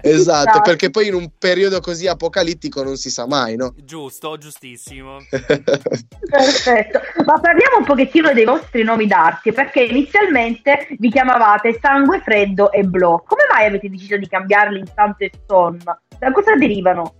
esatto 0.02 0.60
perché 0.60 0.90
poi 0.90 1.06
in 1.06 1.14
un 1.14 1.30
periodo 1.38 1.80
così 1.80 2.06
apocalittico 2.08 2.82
non 2.82 2.96
si 2.96 3.08
sa 3.08 3.26
mai 3.26 3.56
no? 3.56 3.72
Giusto, 3.82 4.36
giustissimo. 4.36 5.16
Perfetto, 5.30 7.00
ma 7.24 7.40
parliamo 7.40 7.78
un 7.78 7.84
pochettino 7.84 8.34
dei 8.34 8.44
vostri 8.44 8.82
nomi 8.82 9.06
d'arte 9.06 9.52
perché 9.54 9.82
inizialmente 9.84 10.88
vi 10.98 11.10
chiamavate 11.10 11.78
Sangue 11.80 12.20
Freddo 12.20 12.70
e 12.70 12.82
Blow. 12.82 13.22
Come 13.26 13.44
mai 13.50 13.64
avete 13.66 13.88
deciso 13.88 14.18
di 14.18 14.28
cambiarli 14.28 14.80
in 14.80 14.86
Santo 14.94 15.24
e 15.24 15.30
Stone? 15.44 15.78
Da 16.18 16.32
cosa 16.32 16.54
derivano? 16.54 17.14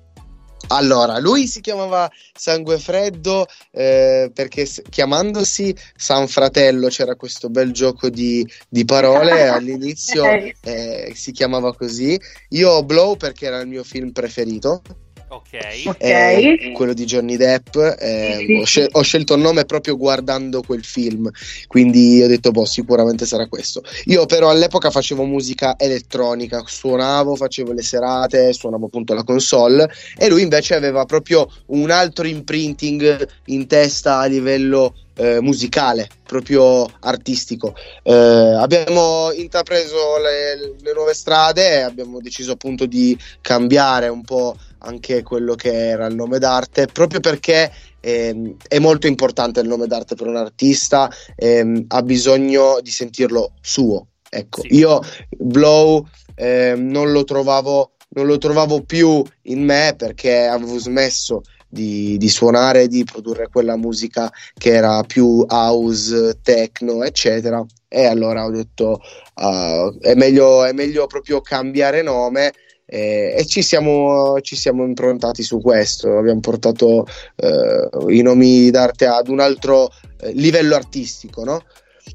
Allora, 0.69 1.19
lui 1.19 1.47
si 1.47 1.61
chiamava 1.61 2.11
Sangue 2.35 2.79
Freddo 2.79 3.47
eh, 3.71 4.31
perché 4.35 4.69
chiamandosi 4.89 5.75
San 5.95 6.27
Fratello 6.27 6.89
c'era 6.89 7.15
questo 7.15 7.49
bel 7.49 7.73
gioco 7.73 8.09
di, 8.09 8.47
di 8.69 8.85
parole. 8.85 9.47
All'inizio 9.49 10.25
eh, 10.61 11.13
si 11.15 11.33
chiamava 11.33 11.75
così. 11.75 12.19
Io 12.51 12.83
Blow 12.83 13.17
perché 13.17 13.47
era 13.47 13.61
il 13.61 13.69
mio 13.69 13.85
film 13.85 14.11
preferito. 14.11 14.83
Ok. 15.29 15.97
eh, 15.99 16.71
quello 16.73 16.93
di 16.93 17.05
Johnny 17.05 17.37
Depp. 17.37 17.75
eh, 17.77 18.37
Sì, 18.39 18.45
sì, 18.47 18.53
ho, 18.53 18.65
scel- 18.65 18.89
ho 18.93 19.03
scelto 19.03 19.35
il 19.35 19.41
nome 19.41 19.65
proprio 19.65 19.97
guardando 19.97 20.63
quel 20.63 20.85
film, 20.85 21.29
quindi 21.67 22.23
ho 22.23 22.29
detto, 22.29 22.53
boh, 22.53 22.65
sicuramente 22.65 23.27
sarà 23.27 23.49
questo. 23.49 23.83
Io 24.05 24.25
però 24.27 24.51
all'epoca 24.51 24.91
facevo 24.91 25.25
musica 25.25 25.75
elettronica, 25.79 26.63
suonavo, 26.65 27.35
facevo 27.35 27.73
le 27.73 27.83
serate, 27.83 28.53
suonavo 28.53 28.87
appunto 28.87 29.15
la 29.15 29.25
console 29.25 29.91
e 30.17 30.29
lui 30.29 30.43
invece 30.43 30.75
aveva 30.75 31.05
proprio 31.05 31.49
un 31.67 31.91
altro 31.91 32.27
imprinting 32.27 33.29
in 33.47 33.67
testa 33.67 34.19
a 34.19 34.27
livello 34.27 34.95
eh, 35.17 35.41
musicale, 35.41 36.09
proprio 36.27 36.87
artistico. 37.01 37.75
Eh, 38.03 38.13
abbiamo 38.13 39.33
intrapreso 39.33 40.19
le, 40.19 40.75
le 40.83 40.93
nuove 40.93 41.15
strade 41.15 41.71
e 41.71 41.81
abbiamo 41.81 42.21
deciso 42.21 42.53
appunto 42.53 42.87
di 42.87 43.19
cambiare 43.41 44.09
un 44.09 44.23
po' 44.23 44.57
anche 44.79 45.23
quello 45.23 45.55
che 45.55 45.73
era 45.73 46.07
il 46.07 46.15
nome 46.15 46.39
d'arte, 46.39 46.87
proprio 46.87 47.21
perché 47.21 47.71
ehm, 48.01 48.57
è 48.69 48.79
molto 48.79 49.07
importante 49.07 49.61
il 49.61 49.69
nome 49.69 49.87
d'arte 49.87 50.15
per 50.15 50.27
un 50.27 50.37
artista, 50.37 51.11
ehm, 51.35 51.85
ha 51.89 52.03
bisogno 52.03 52.79
di 52.81 52.91
sentirlo 52.91 53.53
suo. 53.61 54.09
Ecco, 54.29 54.63
io 54.65 55.01
Blow 55.31 56.07
ehm, 56.35 56.89
non 56.89 57.13
lo 57.13 57.25
trovavo 57.25 57.93
non 58.09 58.27
lo 58.27 58.39
trovavo 58.39 58.83
più 58.83 59.23
in 59.43 59.63
me 59.63 59.95
perché 59.97 60.47
avevo 60.47 60.79
smesso 60.79 61.43
di, 61.69 62.17
di 62.17 62.29
suonare, 62.29 62.89
di 62.89 63.05
produrre 63.05 63.49
quella 63.49 63.77
musica 63.77 64.33
che 64.57 64.73
era 64.73 65.03
più 65.03 65.45
house, 65.47 66.39
techno, 66.43 67.05
eccetera. 67.05 67.65
E 67.89 68.07
allora 68.07 68.45
ho 68.45 68.51
detto 68.51 69.01
ah, 69.35 69.93
è, 70.01 70.15
meglio, 70.15 70.65
è 70.65 70.73
meglio 70.73 71.07
proprio 71.07 71.41
cambiare 71.41 72.03
nome. 72.03 72.53
Eh, 72.87 73.35
e 73.37 73.45
ci 73.47 73.63
siamo, 73.63 74.41
ci 74.41 74.57
siamo 74.57 74.85
improntati 74.85 75.43
su 75.43 75.61
questo. 75.61 76.17
Abbiamo 76.17 76.41
portato 76.41 77.07
eh, 77.37 77.89
i 78.09 78.23
nomi 78.23 78.71
d'arte 78.71 79.07
ad 79.07 79.29
un 79.29 79.41
altro 79.41 79.91
eh, 80.21 80.33
livello 80.33 80.75
artistico, 80.75 81.45
no? 81.45 81.63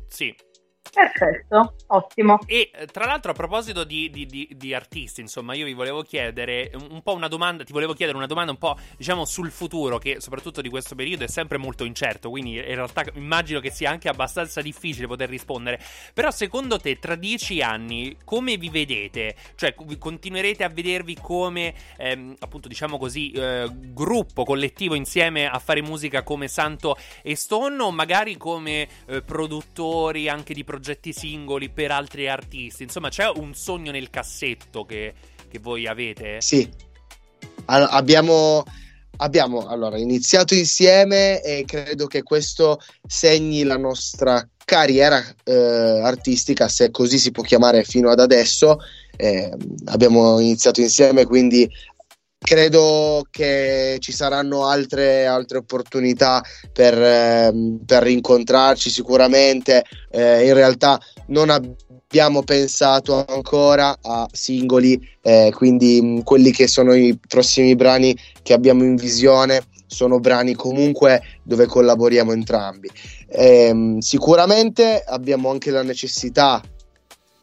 Sì. 0.08 0.34
Perfetto, 0.94 1.76
ottimo. 1.88 2.40
E 2.46 2.70
eh, 2.74 2.86
tra 2.88 3.06
l'altro, 3.06 3.32
a 3.32 3.34
proposito 3.34 3.86
di, 3.86 4.10
di- 4.10 4.26
di- 4.26 4.50
di 4.58 4.74
artisti, 4.74 5.22
insomma, 5.22 5.54
io 5.54 5.64
vi 5.64 5.72
volevo 5.74 6.02
chiedere 6.02 6.70
un 6.90 7.02
po' 7.02 7.14
una 7.14 7.30
domanda. 7.30 7.64
Ti 7.64 7.72
volevo 7.72 7.94
chiedere 7.94 8.18
una 8.18 8.28
domanda 8.28 8.52
un 8.52 8.58
po', 8.58 8.78
diciamo, 8.98 9.24
sul 9.24 9.52
futuro, 9.52 9.98
che 10.00 10.20
soprattutto 10.20 10.60
di 10.60 10.68
questo 10.68 10.94
periodo 10.94 11.24
è 11.24 11.30
sempre 11.30 11.58
molto 11.58 11.86
incerto. 11.86 12.30
Quindi, 12.30 12.56
in 12.56 12.76
realtà, 12.76 13.06
immagino 13.14 13.62
che 13.62 13.72
sia 13.72 13.90
anche 13.90 14.10
abbastanza 14.10 14.62
difficile 14.62 15.08
poter 15.08 15.30
rispondere. 15.30 15.80
Però, 16.14 16.30
secondo 16.30 16.78
te, 16.78 17.00
tra 17.00 17.16
dieci 17.16 17.62
anni, 17.62 18.18
come 18.26 18.58
vi 18.58 18.68
vedete? 18.70 19.36
Cioè, 19.56 19.74
continuerete 19.98 20.66
a 20.66 20.70
vedervi 20.70 21.16
come, 21.22 21.74
ehm, 21.98 22.36
appunto, 22.40 22.68
diciamo 22.68 22.98
così, 22.98 23.32
eh, 23.32 23.66
gruppo 23.72 24.44
collettivo 24.44 24.96
insieme 24.96 25.48
a 25.48 25.58
fare 25.60 25.82
musica 25.82 26.22
come 26.24 26.50
Santo 26.50 26.98
e 27.24 27.38
Stone, 27.38 27.82
o 27.82 27.92
magari 27.92 28.36
come 28.36 28.90
eh, 29.06 29.22
produttori 29.22 30.28
anche 30.28 30.54
di 30.54 30.66
progetti 30.66 30.80
singoli 31.12 31.70
per 31.70 31.92
altri 31.92 32.28
artisti? 32.28 32.84
Insomma, 32.84 33.10
c'è 33.10 33.30
un 33.36 33.54
sogno 33.54 33.92
nel 33.92 34.10
cassetto 34.10 34.84
che, 34.84 35.14
che 35.50 35.60
voi 35.60 35.88
avete? 35.88 36.42
Sì, 36.42 36.70
All- 37.66 37.88
abbiamo, 37.90 38.64
abbiamo 39.18 39.68
allora, 39.68 39.98
iniziato 39.98 40.54
insieme 40.54 41.42
e 41.42 41.64
credo 41.66 42.08
che 42.08 42.24
questo 42.24 42.80
segni 43.08 43.64
la 43.64 43.78
nostra 43.78 44.48
carriera 44.66 45.24
eh, 45.44 46.02
artistica, 46.04 46.68
se 46.68 46.92
così 46.92 47.18
si 47.18 47.32
può 47.32 47.44
chiamare 47.44 47.84
fino 47.84 48.10
ad 48.10 48.20
adesso. 48.20 48.80
Eh, 49.18 49.52
abbiamo 49.86 50.40
iniziato 50.40 50.82
insieme, 50.82 51.26
quindi 51.26 51.70
credo 52.44 53.26
che 53.30 53.98
ci 54.00 54.12
saranno 54.12 54.66
altre, 54.66 55.26
altre 55.26 55.60
opportunità 55.60 56.44
per, 56.74 57.02
ehm, 57.02 57.82
per 57.86 58.04
rincontrarci 58.04 58.90
sicuramente. 58.90 59.84
Eh, 60.10 60.48
in 60.48 60.54
realtà 60.54 61.00
non 61.28 61.50
abbiamo 61.50 62.44
pensato 62.44 63.24
ancora 63.26 63.96
a 64.02 64.28
singoli, 64.32 65.00
eh, 65.22 65.52
quindi 65.56 66.02
mh, 66.02 66.24
quelli 66.24 66.52
che 66.52 66.68
sono 66.68 66.94
i 66.94 67.18
prossimi 67.26 67.76
brani 67.76 68.18
che 68.42 68.54
abbiamo 68.54 68.84
in 68.84 68.96
visione 68.96 69.64
sono 69.86 70.20
brani 70.20 70.54
comunque 70.54 71.22
dove 71.44 71.68
collaboriamo 71.68 72.32
entrambi. 72.32 72.90
Ehm, 73.30 74.00
sicuramente 74.00 75.04
abbiamo 75.06 75.52
anche 75.52 75.70
la 75.70 75.84
necessità, 75.84 76.62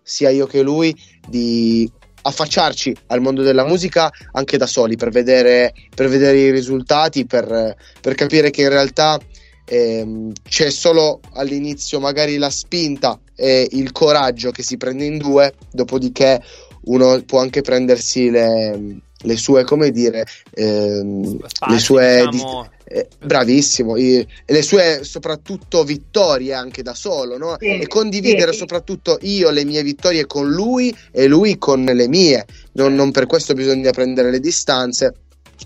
sia 0.03 0.31
io 0.31 0.47
che 0.47 0.63
lui, 0.63 0.95
di 1.29 1.91
affacciarci 2.29 2.95
al 3.09 3.21
mondo 3.21 3.43
della 3.43 3.65
musica 3.65 4.11
anche 4.33 4.57
da 4.57 4.67
soli 4.67 4.97
per 4.97 5.11
vedere, 5.11 5.73
per 5.95 6.09
vedere 6.09 6.39
i 6.39 6.51
risultati, 6.51 7.27
per, 7.27 7.77
per 8.01 8.15
capire 8.15 8.51
che 8.51 8.63
in 8.63 8.69
realtà 8.69 9.19
ehm, 9.65 10.33
c'è 10.49 10.71
solo 10.71 11.21
all'inizio 11.35 12.01
magari 12.01 12.37
la 12.37 12.51
spinta 12.51 13.19
e 13.35 13.69
il 13.73 13.93
coraggio 13.93 14.51
che 14.51 14.63
si 14.63 14.77
prende 14.77 15.05
in 15.05 15.19
due, 15.19 15.55
dopodiché 15.71 16.43
uno 16.85 17.23
può 17.25 17.41
anche 17.41 17.61
prendersi 17.61 18.31
le, 18.31 19.01
le 19.23 19.37
sue, 19.37 19.65
come 19.65 19.91
dire, 19.91 20.27
ehm, 20.55 21.39
le 21.69 21.79
sue... 21.79 22.27
diciamo. 22.31 22.69
eh, 22.91 23.09
bravissimo, 23.23 23.97
e 23.97 24.27
le 24.47 24.63
sue 24.63 25.01
soprattutto 25.03 25.85
vittorie 25.85 26.55
anche 26.55 26.83
da 26.83 26.95
solo, 26.95 27.37
no? 27.37 27.57
Sì, 27.59 27.79
e 27.79 27.87
condividere 27.87 28.53
sì. 28.53 28.59
soprattutto 28.59 29.19
io 29.23 29.51
le 29.51 29.65
mie 29.65 29.83
vittorie 29.83 30.27
con 30.27 30.49
lui 30.49 30.95
e 31.13 31.27
lui 31.27 31.59
con 31.59 31.85
le 31.85 32.09
mie. 32.09 32.47
Non, 32.73 32.95
non 32.95 33.11
per 33.11 33.27
questo 33.27 33.55
bisogna 33.55 33.91
prendere 33.91 34.31
le 34.31 34.41
distanze, 34.41 35.15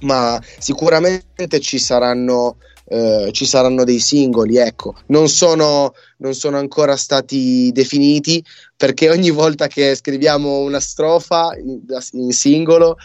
ma 0.00 0.40
sicuramente 0.58 1.60
ci 1.60 1.78
saranno, 1.78 2.56
eh, 2.86 3.28
ci 3.32 3.46
saranno 3.46 3.84
dei 3.84 4.00
singoli, 4.00 4.56
ecco. 4.56 4.96
Non 5.06 5.28
sono, 5.28 5.94
non 6.18 6.34
sono 6.34 6.58
ancora 6.58 6.96
stati 6.96 7.70
definiti 7.72 8.42
perché 8.76 9.10
ogni 9.10 9.30
volta 9.30 9.68
che 9.68 9.94
scriviamo 9.94 10.58
una 10.58 10.80
strofa 10.80 11.50
in, 11.56 11.82
in 12.12 12.32
singolo 12.32 12.96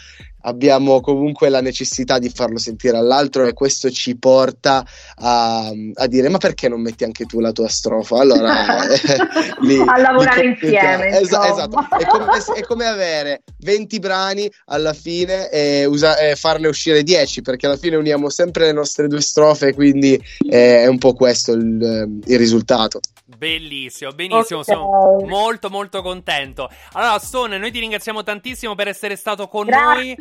abbiamo 0.42 1.00
comunque 1.00 1.48
la 1.48 1.60
necessità 1.60 2.18
di 2.18 2.28
farlo 2.30 2.58
sentire 2.58 2.96
all'altro 2.96 3.44
e 3.46 3.52
questo 3.52 3.90
ci 3.90 4.16
porta 4.16 4.84
a, 5.16 5.70
a 5.94 6.06
dire 6.06 6.28
ma 6.28 6.38
perché 6.38 6.68
non 6.68 6.80
metti 6.80 7.04
anche 7.04 7.24
tu 7.24 7.40
la 7.40 7.52
tua 7.52 7.68
strofa 7.68 8.18
allora 8.20 8.86
eh, 8.88 9.16
lì- 9.60 9.82
A 9.84 9.98
lavorare 9.98 10.44
insieme, 10.60 11.06
Esa- 11.08 11.20
insomma. 11.20 11.48
esatto 11.48 11.86
è 11.98 12.06
come, 12.06 12.26
è 12.54 12.60
come 12.62 12.86
avere 12.86 13.42
20 13.58 13.98
brani 13.98 14.50
alla 14.66 14.92
fine 14.92 15.50
e, 15.50 15.84
usa- 15.84 16.18
e 16.18 16.36
farne 16.36 16.68
uscire 16.68 17.02
10 17.02 17.42
perché 17.42 17.66
alla 17.66 17.76
fine 17.76 17.96
uniamo 17.96 18.28
sempre 18.30 18.66
le 18.66 18.72
nostre 18.72 19.08
due 19.08 19.20
strofe 19.20 19.74
quindi 19.74 20.20
eh, 20.48 20.82
è 20.82 20.86
un 20.86 20.98
po' 20.98 21.14
questo 21.14 21.52
il, 21.52 22.20
il 22.24 22.38
risultato 22.38 23.00
Bellissimo, 23.36 24.12
benissimo, 24.12 24.60
Ok. 24.60 24.64
sono 24.64 25.20
molto 25.26 25.68
molto 25.68 26.00
contento. 26.00 26.70
Allora, 26.92 27.18
Stone, 27.18 27.58
noi 27.58 27.70
ti 27.70 27.78
ringraziamo 27.78 28.22
tantissimo 28.22 28.74
per 28.74 28.88
essere 28.88 29.16
stato 29.16 29.48
con 29.48 29.66
noi. 29.68 30.16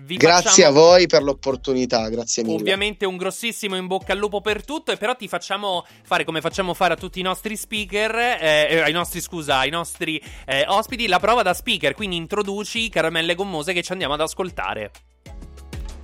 Vi 0.00 0.16
grazie 0.16 0.64
facciamo 0.64 0.68
a 0.68 0.80
voi 0.80 1.06
per 1.06 1.22
l'opportunità 1.22 2.08
grazie 2.08 2.42
mille 2.42 2.56
Ovviamente 2.56 3.06
un 3.06 3.16
grossissimo 3.16 3.76
in 3.76 3.86
bocca 3.86 4.12
al 4.12 4.18
lupo 4.18 4.40
per 4.40 4.64
tutto 4.64 4.92
e 4.92 4.96
però 4.96 5.14
ti 5.14 5.28
facciamo 5.28 5.84
fare 6.02 6.24
come 6.24 6.40
facciamo 6.40 6.74
fare 6.74 6.94
a 6.94 6.96
tutti 6.96 7.20
i 7.20 7.22
nostri 7.22 7.56
speaker, 7.56 8.14
eh, 8.14 8.66
eh, 8.70 8.80
ai 8.80 8.92
nostri 8.92 9.20
scusa, 9.20 9.58
ai 9.58 9.70
nostri 9.70 10.20
eh, 10.46 10.64
ospiti, 10.66 11.06
la 11.06 11.20
prova 11.20 11.42
da 11.42 11.54
speaker, 11.54 11.94
quindi 11.94 12.16
introduci 12.16 12.88
caramelle 12.88 13.34
gommose 13.34 13.72
che 13.72 13.82
ci 13.82 13.92
andiamo 13.92 14.14
ad 14.14 14.20
ascoltare. 14.20 14.90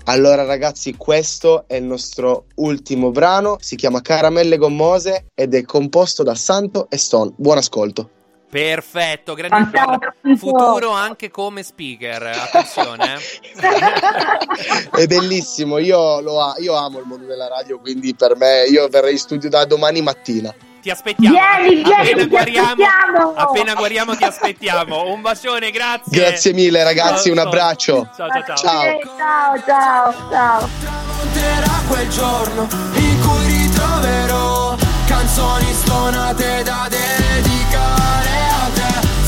Allora 0.04 0.42
ragazzi, 0.44 0.96
questo 0.96 1.64
è 1.68 1.76
il 1.76 1.84
nostro 1.84 2.46
ultimo 2.56 3.10
brano, 3.12 3.56
si 3.60 3.76
chiama 3.76 4.00
Caramelle 4.00 4.56
Gommose 4.56 5.26
ed 5.32 5.54
è 5.54 5.62
composto 5.62 6.24
da 6.24 6.34
Santo 6.34 6.90
e 6.90 6.96
Stone. 6.96 7.32
Buon 7.36 7.58
ascolto. 7.58 8.10
Perfetto, 8.52 9.32
grande 9.32 9.70
guarda, 9.70 10.14
futuro 10.36 10.90
anche 10.90 11.30
come 11.30 11.62
speaker, 11.62 12.22
attenzione. 12.22 13.14
eh. 13.14 15.00
È 15.02 15.06
bellissimo, 15.06 15.78
io, 15.78 16.20
lo 16.20 16.38
a- 16.42 16.56
io 16.58 16.74
amo 16.74 16.98
il 16.98 17.06
mondo 17.06 17.24
della 17.24 17.48
radio, 17.48 17.80
quindi 17.80 18.14
per 18.14 18.36
me 18.36 18.64
io 18.64 18.86
verrei 18.88 19.12
in 19.12 19.18
studio 19.18 19.48
da 19.48 19.64
domani 19.64 20.02
mattina. 20.02 20.54
Ti 20.82 20.90
aspettiamo. 20.90 21.34
Vieni, 21.34 21.76
vieni, 21.82 21.92
appena 21.94 22.22
ti 22.24 22.28
guariamo, 22.28 22.68
aspettiamo. 22.68 23.32
appena 23.36 23.74
guariamo 23.74 24.16
ti 24.16 24.24
aspettiamo. 24.24 25.06
Un 25.06 25.20
bacione, 25.22 25.70
grazie. 25.70 26.20
Grazie 26.20 26.52
mille 26.52 26.82
ragazzi, 26.84 27.30
un 27.30 27.36
Ciao, 27.36 27.46
abbraccio. 27.46 28.10
Ciao, 28.14 28.28
ciao, 28.28 28.42
ciao. 28.44 28.56
Ciao. 28.56 29.00
Ciao, 29.16 29.62
ciao, 29.64 30.14
ciao. 30.30 30.68
Tramonterà 30.82 31.80
quel 31.88 32.08
giorno 32.10 32.68
in 32.96 33.20
cui 33.26 33.46
ritroverò 33.46 34.74
canzoni 35.06 35.72
stonate 35.72 36.62
da 36.64 36.86
dedicare. 36.90 38.31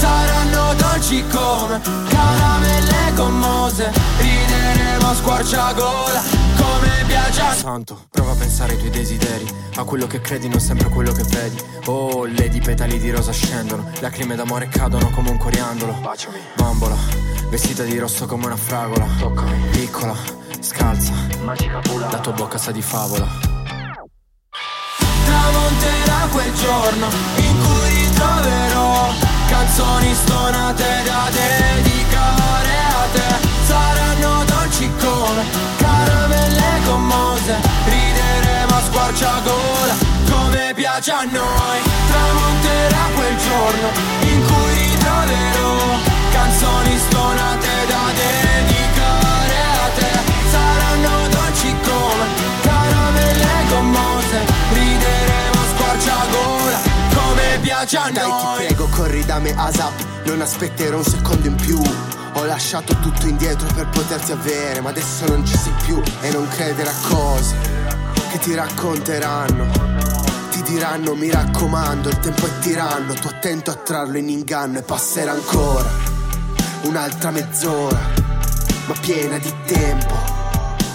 Saranno 0.05 0.75
dolci 0.75 1.25
come 1.29 1.81
caramelle 2.11 3.13
gommose, 3.15 3.91
rideremo 4.19 5.09
a 5.09 5.15
squarciagola 5.15 6.23
come 6.57 7.05
piace 7.07 7.41
a 7.41 7.55
Santo, 7.55 8.05
prova 8.11 8.33
a 8.33 8.35
pensare 8.35 8.73
ai 8.73 8.79
tuoi 8.79 8.91
desideri, 8.91 9.47
a 9.77 9.85
quello 9.85 10.07
che 10.07 10.21
credi, 10.21 10.47
non 10.49 10.61
sempre 10.61 10.91
quello 10.91 11.11
che 11.13 11.23
vedi. 11.23 11.57
Oh, 11.87 12.27
lady 12.27 12.61
petali 12.61 12.99
di 12.99 13.11
rosa 13.11 13.33
scendono, 13.33 13.91
lacrime 14.01 14.37
d'amore 14.37 14.69
cadono 14.69 15.09
come 15.09 15.31
un 15.31 15.39
coriandolo. 15.39 15.95
Baciami. 16.03 16.39
Bambola, 16.55 16.97
vestita 17.49 17.83
di 17.83 17.97
rosso 17.99 18.27
come 18.27 18.45
una 18.45 18.57
fragola. 18.57 19.07
Toccami. 19.19 19.69
Piccola, 19.71 20.15
scalza, 20.61 21.13
magica 21.45 21.79
pula. 21.79 22.11
La 22.11 22.19
tua 22.19 22.33
bocca 22.33 22.59
sa 22.59 22.73
di 22.73 22.83
favola. 22.83 23.27
Tramonterà 25.25 26.29
quel 26.31 26.53
giorno 26.53 27.09
in 27.37 27.59
cui 27.59 27.89
ritroverò 27.89 29.34
canzoni 29.49 30.15
stonate 30.15 31.03
da 31.05 31.29
dedicare 31.31 32.75
a 32.89 33.07
te. 33.13 33.49
Saranno 33.67 34.45
dolci 34.45 34.91
come 35.01 35.45
caramelle 35.77 36.81
gommose, 36.85 37.55
rideremo 37.85 38.75
a 38.75 38.83
squarciagola 38.83 39.95
come 40.31 40.73
piace 40.75 41.11
a 41.13 41.25
noi. 41.25 41.79
Tramonterà 42.11 43.05
quel 43.15 43.37
giorno 43.37 43.89
in 44.33 44.45
cui 44.47 44.73
ritroverò 44.75 45.99
canzoni 46.33 46.99
stonate 46.99 47.69
da 47.89 48.03
dedicare 48.15 48.74
come 57.85 57.87
piace 57.87 57.97
a 57.99 58.11
Dai 58.11 58.31
ti 58.31 58.65
prego 58.67 58.87
corri 58.89 59.25
da 59.25 59.39
me 59.39 59.55
ASAP. 59.55 60.25
Non 60.25 60.41
aspetterò 60.41 60.97
un 60.97 61.05
secondo 61.05 61.47
in 61.47 61.55
più. 61.55 61.81
Ho 62.37 62.45
lasciato 62.45 62.97
tutto 62.97 63.27
indietro 63.27 63.69
per 63.75 63.89
poterti 63.91 64.33
avere 64.33 64.81
Ma 64.81 64.91
adesso 64.91 65.25
non 65.27 65.47
ci 65.47 65.57
sei 65.57 65.73
più. 65.85 66.03
E 66.21 66.31
non 66.31 66.49
credere 66.49 66.91
a 66.91 66.95
cose 67.09 67.55
Che 68.31 68.39
ti 68.39 68.55
racconteranno. 68.55 69.93
Ti 70.51 70.63
diranno 70.63 71.15
mi 71.15 71.31
raccomando 71.31 72.09
Il 72.09 72.19
tempo 72.19 72.47
è 72.47 72.59
tiranno. 72.61 73.15
Tu 73.15 73.29
attento 73.29 73.71
a 73.71 73.75
trarlo 73.75 74.17
in 74.17 74.29
inganno 74.29 74.79
E 74.79 74.83
passerà 74.83 75.33
ancora 75.33 75.89
Un'altra 76.83 77.31
mezz'ora. 77.31 78.01
Ma 78.87 78.95
piena 79.01 79.39
di 79.39 79.53
tempo 79.67 80.15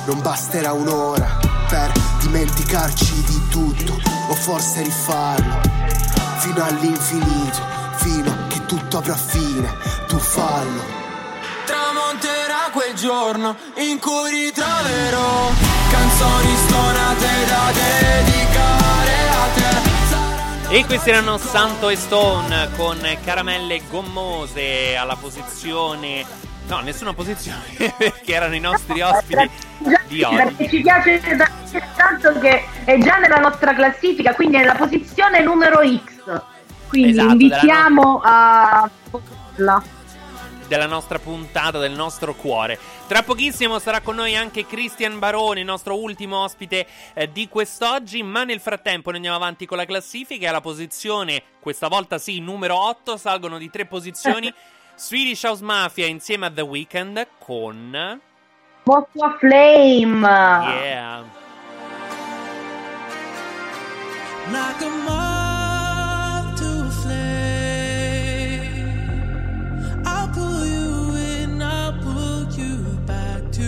Non 0.05 0.21
basterà 0.21 0.73
un'ora 0.73 1.39
Per 1.67 1.91
dimenticarci 2.21 3.23
di 3.23 3.47
tutto 3.49 3.99
O 4.27 4.33
forse 4.33 4.83
rifarlo 4.83 5.88
fino 6.39 6.63
all'infinito, 6.63 7.59
fino 7.97 8.31
a 8.31 8.47
che 8.47 8.65
tutto 8.65 8.97
avrà 8.97 9.15
fine, 9.15 9.75
tu 10.07 10.17
fallo. 10.17 10.97
Tramonterà 11.65 12.69
quel 12.71 12.93
giorno 12.95 13.55
in 13.75 13.99
cui 13.99 14.31
ritroverò 14.31 15.51
canzoni 15.91 16.55
stonate 16.65 17.45
da 17.45 17.71
dedicare 17.73 19.29
a 19.29 19.47
te. 19.53 20.75
E 20.75 20.85
questi 20.85 21.09
erano 21.09 21.37
Santo 21.37 21.89
e 21.89 21.95
Stone 21.95 22.69
con 22.77 22.99
caramelle 23.23 23.81
gommose 23.89 24.95
alla 24.95 25.15
posizione. 25.15 26.48
No, 26.69 26.81
nessuna 26.81 27.13
posizione 27.13 27.63
perché 27.97 28.31
erano 28.31 28.53
i 28.53 28.59
nostri 28.59 29.01
ospiti 29.01 29.49
di 30.07 30.21
oggi. 30.21 30.35
Perché 30.35 30.69
ci 30.69 30.81
piace 30.81 31.19
tanto 31.95 32.37
che 32.39 32.63
è 32.83 32.95
già 32.99 33.17
nella 33.17 33.39
nostra 33.39 33.73
classifica, 33.73 34.35
quindi 34.35 34.57
è 34.57 34.59
nella 34.59 34.75
posizione 34.75 35.41
numero 35.41 35.79
X. 35.83 36.41
Quindi 36.87 37.09
Esatto, 37.09 37.31
invitiamo 37.31 38.21
a 38.23 38.89
votarla. 39.09 39.83
della 40.67 40.85
nostra 40.85 41.17
puntata, 41.17 41.79
del 41.79 41.93
nostro 41.93 42.35
cuore. 42.35 42.77
Tra 43.07 43.23
pochissimo 43.23 43.79
sarà 43.79 44.01
con 44.01 44.15
noi 44.15 44.35
anche 44.35 44.67
Cristian 44.67 45.17
Barone, 45.17 45.61
il 45.61 45.65
nostro 45.65 45.99
ultimo 45.99 46.43
ospite 46.43 46.85
eh, 47.15 47.31
di 47.31 47.47
quest'oggi, 47.49 48.21
ma 48.21 48.43
nel 48.43 48.59
frattempo 48.59 49.09
noi 49.09 49.15
andiamo 49.17 49.37
avanti 49.37 49.65
con 49.65 49.77
la 49.77 49.85
classifica 49.85 50.45
e 50.45 50.49
alla 50.49 50.61
posizione, 50.61 51.41
questa 51.59 51.87
volta 51.87 52.19
sì, 52.19 52.39
numero 52.39 52.77
8, 52.77 53.17
salgono 53.17 53.57
di 53.57 53.71
tre 53.71 53.87
posizioni 53.87 54.53
Swedish 54.99 55.43
House 55.43 55.61
Mafia 55.63 56.07
insieme 56.07 56.47
a 56.47 56.49
The 56.49 56.61
Weeknd 56.61 57.25
con... 57.39 58.21
Mostra 58.85 59.37
Flame. 59.39 60.27
Yeah. 60.27 61.23
Like 64.51 64.81
a 64.81 64.89
moth 64.89 66.57
to 66.59 66.65
a 66.85 66.89
flame. 67.01 68.81
I'll 70.05 70.27
pull 70.27 70.65
you 70.65 71.15
in, 71.15 71.61
I'll 71.61 71.93
pull 72.01 72.49
you 72.59 72.75
back 73.05 73.49
to 73.53 73.63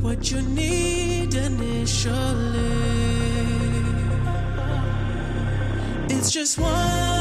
what 0.00 0.30
you 0.30 0.40
need 0.40 1.34
initially. 1.34 2.16
It's 6.08 6.30
just 6.30 6.58
one 6.58 7.17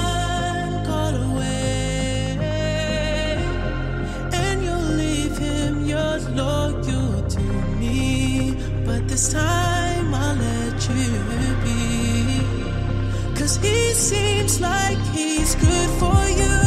you're 6.19 6.35
loyal 6.35 7.27
to 7.27 7.39
me. 7.79 8.55
But 8.85 9.07
this 9.07 9.33
time 9.33 10.13
I'll 10.13 10.35
let 10.35 10.89
you 10.89 11.09
be. 11.63 12.41
Cause 13.35 13.57
he 13.57 13.93
seems 13.93 14.59
like 14.59 14.97
he's 15.13 15.55
good 15.55 15.89
for 16.01 16.21
you. 16.41 16.57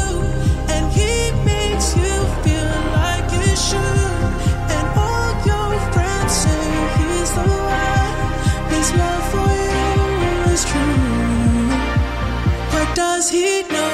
And 0.74 0.92
he 0.92 1.32
makes 1.44 1.96
you 1.96 2.14
feel 2.44 2.74
like 3.00 3.26
you 3.32 3.56
should. 3.56 4.32
And 4.76 4.86
all 4.96 5.30
your 5.50 5.70
friends 5.92 6.32
say 6.32 6.64
he's 6.98 7.30
the 7.38 7.48
one. 7.82 8.18
His 8.74 8.88
love 9.02 9.24
for 9.32 9.52
you 9.74 10.52
is 10.52 10.64
true. 10.64 11.68
But 12.72 12.94
does 12.94 13.30
he 13.30 13.62
know 13.62 13.89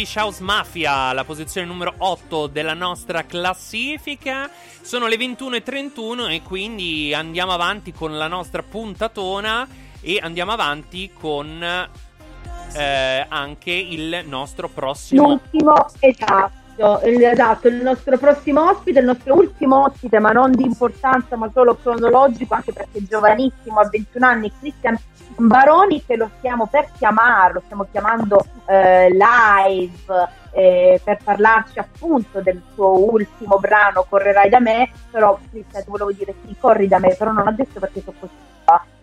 Swedish 0.00 0.16
House 0.16 0.42
Mafia, 0.42 1.12
la 1.12 1.24
posizione 1.24 1.66
numero 1.66 1.92
8 1.98 2.46
della 2.46 2.72
nostra 2.72 3.26
classifica. 3.26 4.48
Sono 4.80 5.06
le 5.06 5.16
21.31 5.16 6.30
e 6.30 6.42
quindi 6.42 7.12
andiamo 7.12 7.52
avanti 7.52 7.92
con 7.92 8.16
la 8.16 8.26
nostra 8.26 8.62
puntatona 8.62 9.68
e 10.00 10.18
andiamo 10.22 10.52
avanti 10.52 11.10
con 11.12 11.62
eh, 11.62 13.26
anche 13.28 13.72
il 13.72 14.24
nostro 14.26 14.70
prossimo... 14.70 15.28
L'ultimo, 15.28 15.74
esatto, 15.98 16.59
il- 17.04 17.22
esatto, 17.24 17.68
il 17.68 17.76
nostro 17.76 18.16
prossimo 18.16 18.70
ospite, 18.70 19.00
il 19.00 19.04
nostro 19.04 19.34
ultimo 19.34 19.84
ospite, 19.84 20.18
ma 20.18 20.30
non 20.30 20.52
di 20.52 20.64
importanza, 20.64 21.36
ma 21.36 21.50
solo 21.52 21.76
cronologico, 21.76 22.54
anche 22.54 22.72
perché 22.72 22.98
è 22.98 23.02
giovanissimo, 23.02 23.80
ha 23.80 23.88
21 23.88 24.26
anni, 24.26 24.52
Cristian 24.58 24.98
Baroni, 25.36 26.04
che 26.04 26.16
lo 26.16 26.30
stiamo 26.38 26.66
per 26.66 26.90
chiamare, 26.96 27.54
lo 27.54 27.62
stiamo 27.64 27.86
chiamando 27.90 28.44
eh, 28.66 29.08
live 29.10 30.28
eh, 30.52 31.00
per 31.02 31.18
parlarci 31.22 31.78
appunto 31.78 32.40
del 32.40 32.60
suo 32.74 33.10
ultimo 33.10 33.58
brano, 33.58 34.06
Correrai 34.08 34.48
da 34.48 34.60
me, 34.60 34.90
però 35.10 35.38
Cristian, 35.50 35.84
ti 35.84 35.90
volevo 35.90 36.12
dire 36.12 36.34
sì, 36.44 36.56
corri 36.58 36.88
da 36.88 36.98
me, 36.98 37.14
però 37.14 37.32
non 37.32 37.46
ha 37.46 37.52
detto 37.52 37.78
perché 37.78 38.00
sono 38.00 38.16
così. 38.18 38.32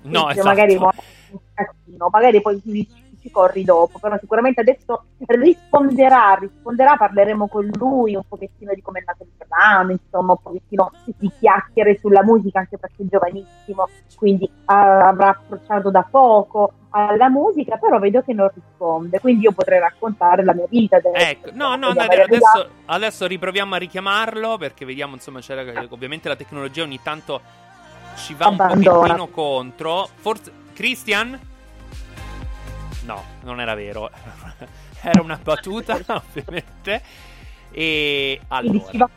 No, 0.04 0.30
esatto. 0.30 0.48
magari 0.48 0.80
magari 2.10 2.42
poi 2.42 2.62
ci, 2.62 2.88
ci 3.28 3.32
corri 3.32 3.64
dopo, 3.64 4.00
però 4.00 4.18
sicuramente 4.18 4.62
adesso 4.62 5.04
risponderà, 5.26 6.38
risponderà, 6.40 6.96
parleremo 6.96 7.48
con 7.48 7.70
lui 7.74 8.16
un 8.16 8.24
pochettino 8.28 8.74
di 8.74 8.82
come 8.82 9.00
è 9.00 9.04
nato 9.06 9.24
il 9.24 9.46
brano, 9.48 9.92
insomma 9.92 10.34
un 10.34 10.42
pochettino 10.42 10.92
di 11.18 11.32
chiacchiere 11.40 11.98
sulla 12.00 12.24
musica, 12.24 12.60
anche 12.60 12.78
perché 12.78 13.04
è 13.04 13.06
giovanissimo, 13.10 13.88
quindi 14.16 14.50
ah, 14.66 15.08
avrà 15.08 15.30
approcciato 15.30 15.92
da 15.92 16.08
poco 16.10 16.74
alla 16.90 17.30
musica, 17.30 17.78
però 17.78 18.00
vedo 18.00 18.22
che 18.22 18.34
non 18.34 18.50
risponde, 18.54 19.20
quindi 19.20 19.44
io 19.44 19.52
potrei 19.52 19.80
raccontare 19.80 20.44
la 20.44 20.54
mia 20.54 20.66
vita. 20.68 20.98
adesso. 20.98 21.16
Ecco, 21.16 21.50
no, 21.54 21.76
no, 21.76 21.92
vediamo. 21.92 22.24
adesso, 22.24 22.70
adesso 22.86 23.28
riproviamo 23.28 23.76
a 23.76 23.78
richiamarlo 23.78 24.58
perché 24.58 24.86
vediamo, 24.86 25.14
insomma, 25.14 25.40
c'era, 25.40 25.64
ovviamente 25.90 26.28
la 26.28 26.36
tecnologia 26.36 26.84
ogni 26.84 27.00
tanto 27.04 27.42
ci 28.16 28.34
va 28.34 28.48
un 28.48 28.54
Abbandona. 28.54 29.00
pochettino 29.00 29.28
contro. 29.28 30.08
Forse... 30.16 30.66
Christian? 30.74 31.57
No, 33.08 33.24
non 33.44 33.62
era 33.62 33.74
vero. 33.74 34.10
era 35.02 35.22
una 35.22 35.40
battuta, 35.42 35.98
ovviamente. 36.08 37.02
E 37.72 38.40
allora... 38.50 38.84
va, 38.94 39.10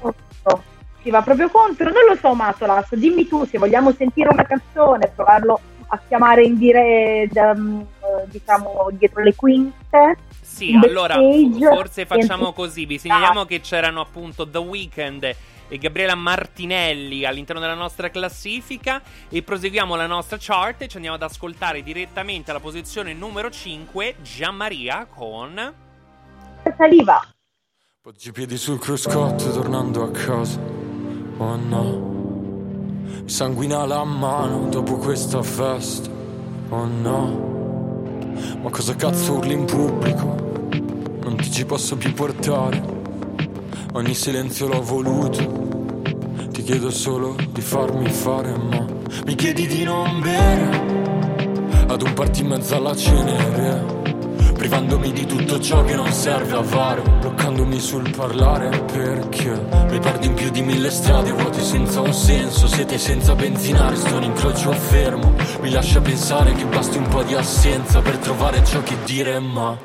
contro, 0.00 0.62
ci 1.02 1.10
va 1.10 1.22
proprio 1.22 1.48
contro. 1.48 1.90
Non 1.90 2.04
lo 2.08 2.16
so, 2.16 2.34
Matolas, 2.34 2.92
dimmi 2.96 3.28
tu 3.28 3.44
se 3.46 3.56
vogliamo 3.58 3.92
sentire 3.92 4.28
una 4.32 4.42
canzone, 4.42 5.12
provarlo 5.14 5.60
a 5.88 6.00
chiamare 6.08 6.42
in 6.42 6.58
diretta, 6.58 7.54
diciamo, 8.26 8.88
dietro 8.90 9.22
le 9.22 9.34
quinte. 9.36 10.16
Sì, 10.40 10.76
allora 10.82 11.14
forse 11.14 12.04
facciamo 12.04 12.52
così. 12.52 12.84
Vi 12.84 12.98
segnaliamo 12.98 13.44
che 13.44 13.60
c'erano 13.60 14.00
appunto 14.00 14.48
The 14.48 14.58
Weeknd 14.58 15.36
e 15.68 15.78
Gabriela 15.78 16.14
Martinelli 16.14 17.24
all'interno 17.24 17.60
della 17.60 17.74
nostra 17.74 18.10
classifica 18.10 19.02
e 19.28 19.42
proseguiamo 19.42 19.94
la 19.96 20.06
nostra 20.06 20.36
chart 20.40 20.82
e 20.82 20.88
ci 20.88 20.96
andiamo 20.96 21.16
ad 21.16 21.22
ascoltare 21.22 21.82
direttamente 21.82 22.50
alla 22.50 22.60
posizione 22.60 23.12
numero 23.12 23.50
5 23.50 24.16
Gianmaria 24.22 25.06
con 25.06 25.74
Saliva. 26.76 27.26
Poggi 28.00 28.28
i 28.28 28.32
piedi 28.32 28.56
sul 28.56 28.78
cruscotto 28.78 29.50
tornando 29.50 30.04
a 30.04 30.10
casa. 30.10 30.60
Oh 31.38 31.56
no. 31.56 32.14
Mi 33.22 33.28
sanguina 33.28 33.84
la 33.84 34.04
mano 34.04 34.68
dopo 34.68 34.96
questa 34.96 35.42
festa. 35.42 36.08
Oh 36.68 36.84
no. 36.84 37.54
Ma 38.62 38.70
cosa 38.70 38.94
cazzo 38.94 39.34
urli 39.34 39.54
in 39.54 39.64
pubblico? 39.64 40.34
Non 41.22 41.36
ti 41.36 41.50
ci 41.50 41.64
posso 41.64 41.96
più 41.96 42.12
portare. 42.12 42.95
Ogni 43.92 44.14
silenzio 44.14 44.66
l'ho 44.68 44.82
voluto. 44.82 45.64
Ti 46.50 46.62
chiedo 46.62 46.90
solo 46.90 47.36
di 47.50 47.60
farmi 47.60 48.08
fare, 48.10 48.56
ma 48.56 48.84
mi 49.24 49.34
chiedi 49.34 49.66
di 49.66 49.84
non 49.84 50.20
bere. 50.20 50.84
Ad 51.88 52.02
un 52.02 52.12
party 52.14 52.40
in 52.40 52.46
mezzo 52.48 52.76
alla 52.76 52.94
cenere. 52.94 53.94
privandomi 54.56 55.12
di 55.12 55.26
tutto 55.26 55.60
ciò 55.60 55.84
che 55.84 55.94
non 55.94 56.10
serve 56.10 56.56
a 56.56 56.62
fare, 56.62 57.02
bloccandomi 57.02 57.78
sul 57.78 58.10
parlare 58.10 58.70
perché 58.90 59.50
mi 59.90 59.98
perdo 60.00 60.26
in 60.26 60.34
più 60.34 60.50
di 60.50 60.62
mille 60.62 60.90
strade 60.90 61.30
vuote 61.30 61.62
senza 61.62 62.00
un 62.00 62.12
senso, 62.12 62.66
siete 62.66 62.98
senza 62.98 63.34
benzinare, 63.34 63.94
sto 63.96 64.16
in 64.16 64.24
incrocio 64.24 64.72
fermo, 64.72 65.34
mi 65.60 65.70
lascia 65.70 66.00
pensare 66.00 66.52
che 66.54 66.64
basti 66.64 66.96
un 66.96 67.06
po' 67.08 67.22
di 67.22 67.34
assenza 67.34 68.00
per 68.00 68.16
trovare 68.16 68.64
ciò 68.64 68.82
che 68.82 68.96
dire, 69.04 69.38
ma 69.38 69.76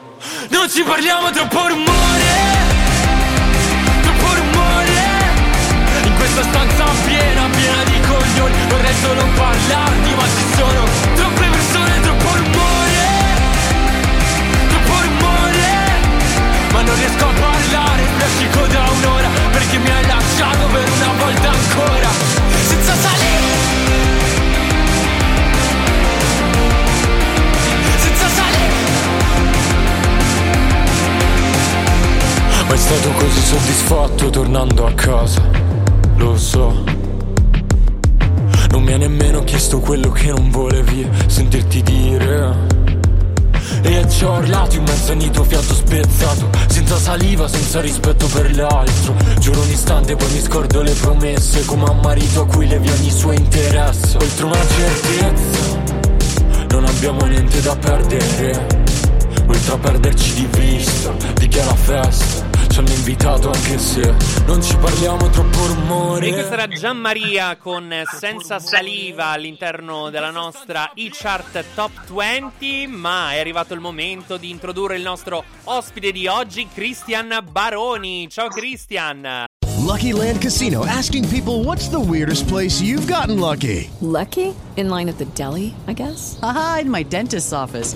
non 0.49 0.69
ci 0.69 0.83
parliamo 0.83 1.29
troppo 1.31 1.67
rumore, 1.67 2.70
questa 6.33 6.49
stanza 6.49 6.85
piena, 7.05 7.49
piena 7.49 7.83
di 7.83 7.99
coglioni, 8.07 8.53
vorrei 8.69 8.93
solo 9.01 9.21
parlarti, 9.35 10.13
ma 10.15 10.23
ci 10.23 10.45
sono 10.55 10.83
troppe 11.15 11.45
persone, 11.49 11.99
troppo 12.01 12.35
rumore, 12.35 13.03
troppo 14.69 14.93
rumore, 15.01 15.71
ma 16.71 16.81
non 16.83 16.95
riesco 16.95 17.25
a 17.25 17.33
parlare, 17.37 18.03
spiacico 18.15 18.67
da 18.67 18.89
un'ora, 18.89 19.27
perché 19.51 19.77
mi 19.77 19.89
hai 19.89 20.05
lasciato 20.07 20.67
per 20.67 20.89
una 20.89 21.11
volta 21.19 21.49
ancora, 21.49 22.09
senza 22.67 22.95
salire. 22.95 23.49
Senza 27.97 28.27
salire. 28.27 28.79
Mai 32.67 32.77
stato 32.77 33.09
così 33.09 33.41
soddisfatto 33.41 34.29
tornando 34.29 34.85
a 34.85 34.93
casa, 34.93 35.41
lo 36.21 36.37
so. 36.37 36.83
Non 38.69 38.83
mi 38.83 38.93
ha 38.93 38.97
nemmeno 38.97 39.43
chiesto 39.43 39.79
quello 39.79 40.11
che 40.11 40.27
non 40.27 40.49
volevi 40.49 41.07
sentirti 41.25 41.81
dire. 41.81 42.79
E 43.81 44.05
ci 44.07 44.23
ho 44.25 44.33
urlato 44.33 44.75
in 44.75 44.83
mezzo 44.83 45.11
a 45.11 45.15
nido 45.15 45.43
fiato 45.43 45.73
spezzato 45.73 46.49
Senza 46.67 46.97
saliva, 46.97 47.47
senza 47.47 47.79
rispetto 47.79 48.27
per 48.27 48.53
l'altro 48.55 49.15
Giuro 49.39 49.61
un 49.61 49.69
istante 49.69 50.15
poi 50.15 50.31
mi 50.31 50.41
scordo 50.41 50.81
le 50.81 50.91
promesse 50.91 51.65
Come 51.65 51.85
a 51.85 51.93
marito 51.93 52.41
a 52.41 52.45
cui 52.47 52.67
levi 52.67 52.89
ogni 52.89 53.09
suo 53.09 53.31
interesse 53.31 54.17
Oltre 54.17 54.45
una 54.45 54.65
certezza 54.67 55.83
Non 56.69 56.85
abbiamo 56.85 57.25
niente 57.25 57.61
da 57.61 57.75
perdere 57.75 58.67
Oltre 59.47 59.73
a 59.73 59.77
perderci 59.77 60.33
di 60.33 60.47
vista 60.59 61.13
Di 61.33 61.47
che 61.47 61.61
è 61.61 61.65
la 61.65 61.75
festa 61.75 62.50
hanno 62.81 62.93
invitato 62.93 63.51
anche 63.51 63.77
se 63.77 64.15
Non 64.45 64.61
ci 64.61 64.75
parliamo 64.75 65.29
troppo 65.29 65.67
rumore 65.67 66.27
E 66.27 66.33
questa 66.33 66.53
era 66.53 66.67
Gianmaria 66.67 67.55
con 67.57 67.93
Senza 68.17 68.59
Saliva 68.59 69.27
all'interno 69.27 70.09
della 70.09 70.31
nostra 70.31 70.91
e-chart 70.93 71.63
Top 71.75 71.91
20, 72.11 72.87
ma 72.87 73.33
è 73.33 73.39
arrivato 73.39 73.73
il 73.73 73.79
momento 73.79 74.37
di 74.37 74.49
introdurre 74.49 74.95
il 74.95 75.03
nostro 75.03 75.43
ospite 75.65 76.11
di 76.11 76.27
oggi, 76.27 76.67
Christian 76.73 77.45
Baroni. 77.51 78.27
Ciao 78.29 78.47
Christian! 78.47 79.45
Lucky 79.77 80.13
Land 80.13 80.39
Casino 80.41 80.85
asking 80.85 81.27
people 81.27 81.63
what's 81.63 81.89
the 81.89 81.99
weirdest 81.99 82.47
place 82.47 82.81
you've 82.81 83.07
gotten 83.07 83.39
lucky? 83.39 83.89
Lucky? 83.99 84.53
In 84.75 84.89
line 84.89 85.09
at 85.09 85.17
the 85.17 85.25
deli, 85.33 85.73
I 85.87 85.93
guess? 85.93 86.39
Aha, 86.41 86.79
in 86.81 86.89
my 86.89 87.03
dentist's 87.03 87.51
office. 87.51 87.95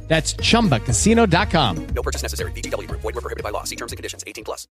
That's 0.11 0.33
chumbacasino.com. 0.33 1.87
No 1.95 2.01
purchase 2.01 2.21
necessary. 2.21 2.51
VGW 2.51 2.85
Group. 2.85 2.99
Void 2.99 3.15
were 3.15 3.21
prohibited 3.21 3.45
by 3.45 3.51
law. 3.51 3.63
See 3.63 3.77
terms 3.77 3.93
and 3.93 3.97
conditions. 3.97 4.25
18 4.27 4.43
plus. 4.43 4.67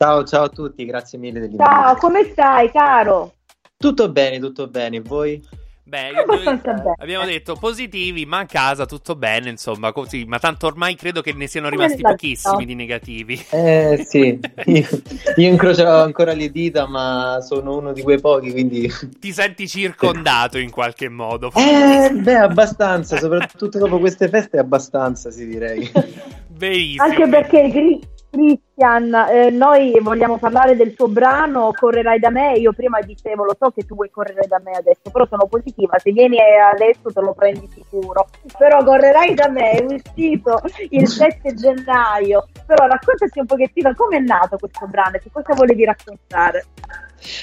Ciao, 0.00 0.24
ciao 0.24 0.44
a 0.44 0.48
tutti, 0.48 0.86
grazie 0.86 1.18
mille 1.18 1.40
dell'invito. 1.40 1.62
Ciao, 1.62 1.94
come 1.96 2.24
stai, 2.32 2.70
caro? 2.72 3.34
Tutto 3.76 4.10
bene, 4.10 4.40
tutto 4.40 4.66
bene. 4.68 5.02
Voi? 5.02 5.46
Beh, 5.88 6.10
Abbastanza 6.10 6.72
bene. 6.74 6.94
abbiamo 6.98 7.24
detto 7.24 7.54
positivi, 7.54 8.26
ma 8.26 8.40
a 8.40 8.44
casa 8.44 8.84
tutto 8.84 9.16
bene, 9.16 9.48
insomma, 9.48 9.90
così. 9.90 10.26
Ma 10.26 10.38
tanto 10.38 10.66
ormai 10.66 10.94
credo 10.96 11.22
che 11.22 11.32
ne 11.32 11.46
siano 11.46 11.70
rimasti 11.70 12.02
pochissimi 12.02 12.66
di 12.66 12.74
negativi. 12.74 13.42
Eh 13.48 14.04
sì, 14.06 14.38
io, 14.66 14.88
io 15.36 15.48
incrocio 15.48 15.88
ancora 15.88 16.34
le 16.34 16.50
dita, 16.50 16.86
ma 16.86 17.38
sono 17.40 17.78
uno 17.78 17.94
di 17.94 18.02
quei 18.02 18.20
pochi, 18.20 18.52
quindi... 18.52 18.92
Ti 19.18 19.32
senti 19.32 19.66
circondato 19.66 20.58
in 20.58 20.70
qualche 20.70 21.08
modo. 21.08 21.50
Eh, 21.54 22.10
beh, 22.12 22.36
abbastanza, 22.36 23.16
soprattutto 23.16 23.78
dopo 23.78 23.98
queste 23.98 24.28
feste, 24.28 24.58
abbastanza, 24.58 25.30
si 25.30 25.46
direi. 25.46 25.90
Benissimo. 26.48 27.04
Anche 27.04 27.28
perché 27.28 27.70
Cri- 27.70 28.00
Christian, 28.38 29.12
eh, 29.12 29.50
noi 29.50 29.98
vogliamo 30.00 30.38
parlare 30.38 30.76
del 30.76 30.94
tuo 30.94 31.08
brano 31.08 31.72
Correrai 31.76 32.20
da 32.20 32.30
me. 32.30 32.52
Io 32.52 32.72
prima 32.72 33.00
dicevo, 33.00 33.42
lo 33.42 33.56
so 33.58 33.70
che 33.70 33.84
tu 33.84 33.96
vuoi 33.96 34.10
correre 34.10 34.46
da 34.46 34.60
me 34.62 34.70
adesso, 34.76 35.10
però 35.10 35.26
sono 35.26 35.46
positiva. 35.46 35.98
Se 35.98 36.12
vieni 36.12 36.36
adesso 36.40 37.10
te 37.12 37.20
lo 37.20 37.34
prendi 37.34 37.68
sicuro. 37.74 38.28
Però 38.56 38.84
Correrai 38.84 39.34
da 39.34 39.48
me 39.48 39.70
è 39.72 39.84
uscito 39.84 40.60
il 40.90 41.06
7 41.10 41.52
gennaio. 41.54 42.46
Però 42.64 42.86
raccontaci 42.86 43.40
un 43.40 43.46
pochettino 43.46 43.92
come 43.96 44.18
è 44.18 44.20
nato 44.20 44.56
questo 44.56 44.86
brano 44.86 45.16
e 45.16 45.20
che 45.20 45.30
cosa 45.32 45.54
volevi 45.54 45.84
raccontare. 45.84 46.66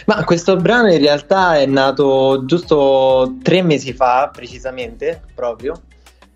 Ma 0.05 0.23
questo 0.23 0.55
brano 0.55 0.89
in 0.89 0.99
realtà 0.99 1.57
è 1.57 1.65
nato 1.65 2.45
giusto 2.45 3.35
tre 3.43 3.61
mesi 3.61 3.91
fa, 3.91 4.29
precisamente, 4.33 5.21
proprio. 5.35 5.81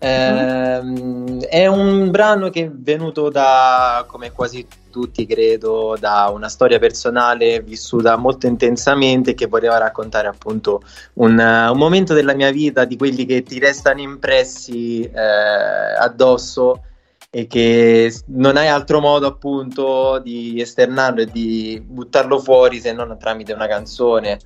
Ehm, 0.02 1.40
è 1.42 1.66
un 1.66 2.10
brano 2.10 2.48
che 2.48 2.64
è 2.64 2.70
venuto 2.70 3.28
da, 3.28 4.04
come 4.08 4.32
quasi 4.32 4.66
tutti 4.90 5.26
credo, 5.26 5.96
da 6.00 6.30
una 6.32 6.48
storia 6.48 6.78
personale 6.78 7.60
vissuta 7.60 8.16
molto 8.16 8.46
intensamente 8.46 9.34
che 9.34 9.46
voleva 9.46 9.76
raccontare 9.76 10.26
appunto 10.26 10.82
un, 11.14 11.38
un 11.38 11.78
momento 11.78 12.14
della 12.14 12.34
mia 12.34 12.50
vita 12.50 12.86
di 12.86 12.96
quelli 12.96 13.26
che 13.26 13.42
ti 13.42 13.58
restano 13.58 14.00
impressi 14.00 15.02
eh, 15.02 15.20
addosso 15.20 16.84
e 17.28 17.46
che 17.46 18.12
non 18.28 18.56
hai 18.56 18.68
altro 18.68 19.00
modo 19.00 19.26
appunto 19.26 20.18
di 20.18 20.60
esternarlo 20.60 21.20
e 21.20 21.26
di 21.26 21.80
buttarlo 21.84 22.40
fuori 22.40 22.80
se 22.80 22.92
non 22.92 23.16
tramite 23.18 23.52
una 23.52 23.68
canzone. 23.68 24.38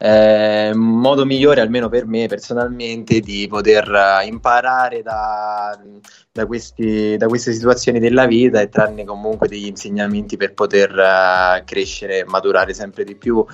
Eh, 0.00 0.70
modo 0.74 1.24
migliore, 1.24 1.60
almeno 1.60 1.88
per 1.88 2.06
me 2.06 2.28
personalmente, 2.28 3.18
di 3.18 3.46
poter 3.48 3.90
eh, 3.90 4.26
imparare 4.26 5.02
da, 5.02 5.76
da, 6.30 6.46
questi, 6.46 7.16
da 7.16 7.26
queste 7.26 7.52
situazioni 7.52 7.98
della 7.98 8.26
vita 8.26 8.60
e 8.60 8.68
trarne 8.68 9.04
comunque 9.04 9.48
degli 9.48 9.66
insegnamenti 9.66 10.36
per 10.36 10.54
poter 10.54 10.96
eh, 10.96 11.64
crescere 11.64 12.20
e 12.20 12.24
maturare 12.24 12.72
sempre 12.74 13.02
di 13.02 13.16
più. 13.16 13.44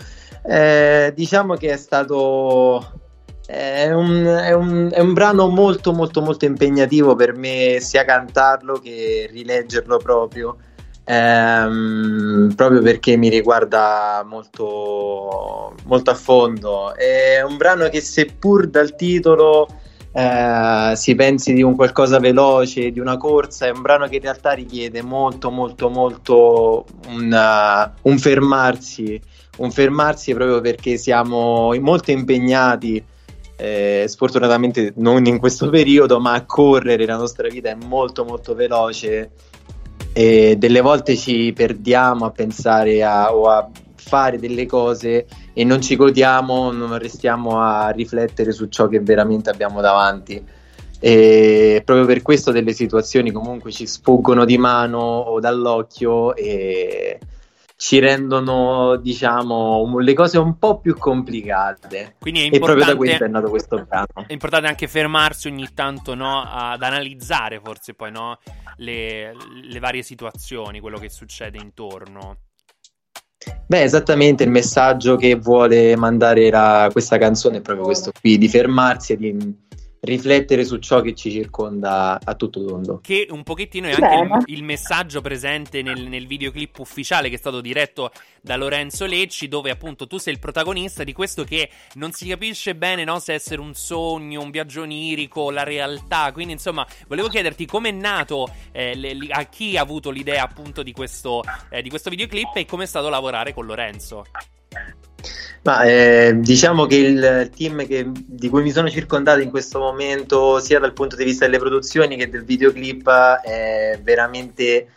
Eh, 0.42 1.12
diciamo 1.16 1.54
che 1.54 1.72
è 1.72 1.76
stato 1.78 3.00
è 3.46 3.90
un, 3.90 4.24
è, 4.24 4.52
un, 4.52 4.90
è 4.92 5.00
un 5.00 5.12
brano 5.12 5.48
molto 5.48 5.92
molto 5.92 6.22
molto 6.22 6.46
impegnativo 6.46 7.14
per 7.14 7.34
me 7.34 7.78
sia 7.80 8.04
cantarlo 8.04 8.78
che 8.78 9.28
rileggerlo 9.30 9.98
proprio 9.98 10.56
ehm, 11.04 12.52
proprio 12.56 12.82
perché 12.82 13.16
mi 13.16 13.28
riguarda 13.28 14.24
molto 14.26 15.74
molto 15.84 16.10
a 16.10 16.14
fondo. 16.14 16.94
È 16.94 17.42
un 17.42 17.56
brano 17.56 17.88
che 17.88 18.00
seppur 18.00 18.68
dal 18.68 18.94
titolo 18.94 19.68
eh, 20.12 20.92
si 20.94 21.14
pensi 21.14 21.52
di 21.52 21.62
un 21.62 21.74
qualcosa 21.74 22.20
veloce 22.20 22.92
di 22.92 23.00
una 23.00 23.16
corsa 23.16 23.66
è 23.66 23.70
un 23.70 23.82
brano 23.82 24.06
che 24.06 24.14
in 24.16 24.22
realtà 24.22 24.52
richiede 24.52 25.02
molto 25.02 25.50
molto 25.50 25.88
molto 25.88 26.86
un, 27.08 27.32
uh, 27.32 28.08
un 28.08 28.18
fermarsi 28.18 29.20
un 29.56 29.72
fermarsi 29.72 30.32
proprio 30.32 30.60
perché 30.60 30.98
siamo 30.98 31.74
molto 31.80 32.12
impegnati 32.12 33.04
eh, 33.56 34.04
sfortunatamente 34.08 34.92
non 34.96 35.26
in 35.26 35.38
questo 35.38 35.68
periodo, 35.70 36.18
ma 36.18 36.32
a 36.32 36.44
correre 36.44 37.06
la 37.06 37.16
nostra 37.16 37.48
vita 37.48 37.70
è 37.70 37.76
molto 37.86 38.24
molto 38.24 38.54
veloce 38.54 39.30
e 40.16 40.54
delle 40.56 40.80
volte 40.80 41.16
ci 41.16 41.52
perdiamo 41.52 42.24
a 42.24 42.30
pensare 42.30 43.02
a, 43.02 43.34
o 43.34 43.48
a 43.48 43.68
fare 43.96 44.38
delle 44.38 44.64
cose 44.64 45.26
e 45.52 45.64
non 45.64 45.82
ci 45.82 45.96
godiamo, 45.96 46.70
non 46.70 46.96
restiamo 46.98 47.60
a 47.60 47.90
riflettere 47.90 48.52
su 48.52 48.68
ciò 48.68 48.86
che 48.86 49.00
veramente 49.00 49.50
abbiamo 49.50 49.80
davanti. 49.80 50.40
e 51.00 51.82
proprio 51.84 52.06
per 52.06 52.22
questo 52.22 52.52
delle 52.52 52.72
situazioni 52.72 53.32
comunque 53.32 53.72
ci 53.72 53.88
sfuggono 53.88 54.44
di 54.44 54.56
mano 54.56 55.00
o 55.00 55.40
dall'occhio 55.40 56.36
e 56.36 57.18
ci 57.84 57.98
rendono, 57.98 58.96
diciamo, 58.96 59.98
le 59.98 60.14
cose 60.14 60.38
un 60.38 60.56
po' 60.58 60.80
più 60.80 60.96
complicate. 60.96 62.16
Quindi 62.18 62.44
è 62.48 62.54
E 62.54 62.58
proprio 62.58 62.82
da 62.82 62.92
importante- 62.92 62.96
questo 62.96 63.24
è 63.24 63.28
nato 63.28 63.50
questo 63.50 63.84
brano. 63.86 64.26
È 64.26 64.32
importante 64.32 64.68
anche 64.68 64.88
fermarsi 64.88 65.48
ogni 65.48 65.68
tanto, 65.74 66.14
no, 66.14 66.42
ad 66.48 66.82
analizzare 66.82 67.60
forse 67.62 67.92
poi, 67.92 68.10
no, 68.10 68.38
le, 68.76 69.34
le 69.64 69.78
varie 69.80 70.02
situazioni, 70.02 70.80
quello 70.80 70.96
che 70.98 71.10
succede 71.10 71.58
intorno. 71.60 72.38
Beh, 73.66 73.82
esattamente 73.82 74.44
il 74.44 74.50
messaggio 74.50 75.16
che 75.16 75.34
vuole 75.34 75.94
mandare 75.96 76.48
la- 76.48 76.88
questa 76.90 77.18
canzone 77.18 77.58
è 77.58 77.60
proprio 77.60 77.84
questo 77.84 78.12
qui, 78.18 78.38
di 78.38 78.48
fermarsi 78.48 79.12
e 79.12 79.16
di 79.18 79.63
riflettere 80.04 80.64
su 80.64 80.78
ciò 80.78 81.00
che 81.00 81.14
ci 81.14 81.30
circonda 81.30 82.20
a 82.22 82.34
tutto 82.34 82.64
tondo. 82.64 83.00
Che 83.02 83.26
un 83.30 83.42
pochettino 83.42 83.88
è 83.88 83.92
anche 83.92 84.44
il, 84.48 84.56
il 84.56 84.62
messaggio 84.62 85.20
presente 85.20 85.82
nel, 85.82 86.06
nel 86.06 86.26
videoclip 86.26 86.78
ufficiale 86.78 87.28
che 87.28 87.36
è 87.36 87.38
stato 87.38 87.60
diretto 87.60 88.10
da 88.40 88.56
Lorenzo 88.56 89.06
Lecci, 89.06 89.48
dove 89.48 89.70
appunto 89.70 90.06
tu 90.06 90.18
sei 90.18 90.34
il 90.34 90.38
protagonista 90.38 91.04
di 91.04 91.12
questo 91.12 91.44
che 91.44 91.70
non 91.94 92.12
si 92.12 92.28
capisce 92.28 92.74
bene 92.74 93.04
no, 93.04 93.18
se 93.18 93.32
essere 93.32 93.60
un 93.60 93.74
sogno, 93.74 94.42
un 94.42 94.50
viaggio 94.50 94.82
onirico, 94.82 95.50
la 95.50 95.64
realtà. 95.64 96.30
Quindi, 96.32 96.52
insomma, 96.52 96.86
volevo 97.08 97.28
chiederti 97.28 97.66
com'è 97.66 97.90
nato, 97.90 98.48
eh, 98.72 98.94
le- 98.94 99.16
a 99.30 99.44
chi 99.44 99.76
ha 99.76 99.82
avuto 99.82 100.10
l'idea 100.10 100.42
appunto 100.42 100.82
di 100.82 100.92
questo, 100.92 101.42
eh, 101.70 101.82
di 101.82 101.88
questo 101.88 102.10
videoclip 102.10 102.56
e 102.56 102.66
com'è 102.66 102.86
stato 102.86 103.08
lavorare 103.08 103.54
con 103.54 103.64
Lorenzo. 103.66 104.24
Ma 105.62 105.82
eh, 105.84 106.34
diciamo 106.40 106.84
che 106.84 106.96
il 106.96 107.50
team 107.56 107.86
che- 107.86 108.10
di 108.12 108.48
cui 108.50 108.62
mi 108.62 108.70
sono 108.70 108.90
circondato 108.90 109.40
in 109.40 109.50
questo 109.50 109.78
momento, 109.78 110.60
sia 110.60 110.78
dal 110.78 110.92
punto 110.92 111.16
di 111.16 111.24
vista 111.24 111.46
delle 111.46 111.58
produzioni 111.58 112.16
che 112.16 112.28
del 112.28 112.44
videoclip, 112.44 113.08
è 113.42 113.98
veramente 114.02 114.88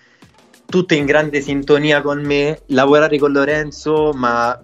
tutto 0.66 0.94
in 0.94 1.06
grande 1.06 1.40
sintonia 1.40 2.02
con 2.02 2.22
me. 2.22 2.60
Lavorare 2.68 3.18
con 3.18 3.32
Lorenzo, 3.32 4.12
ma 4.14 4.60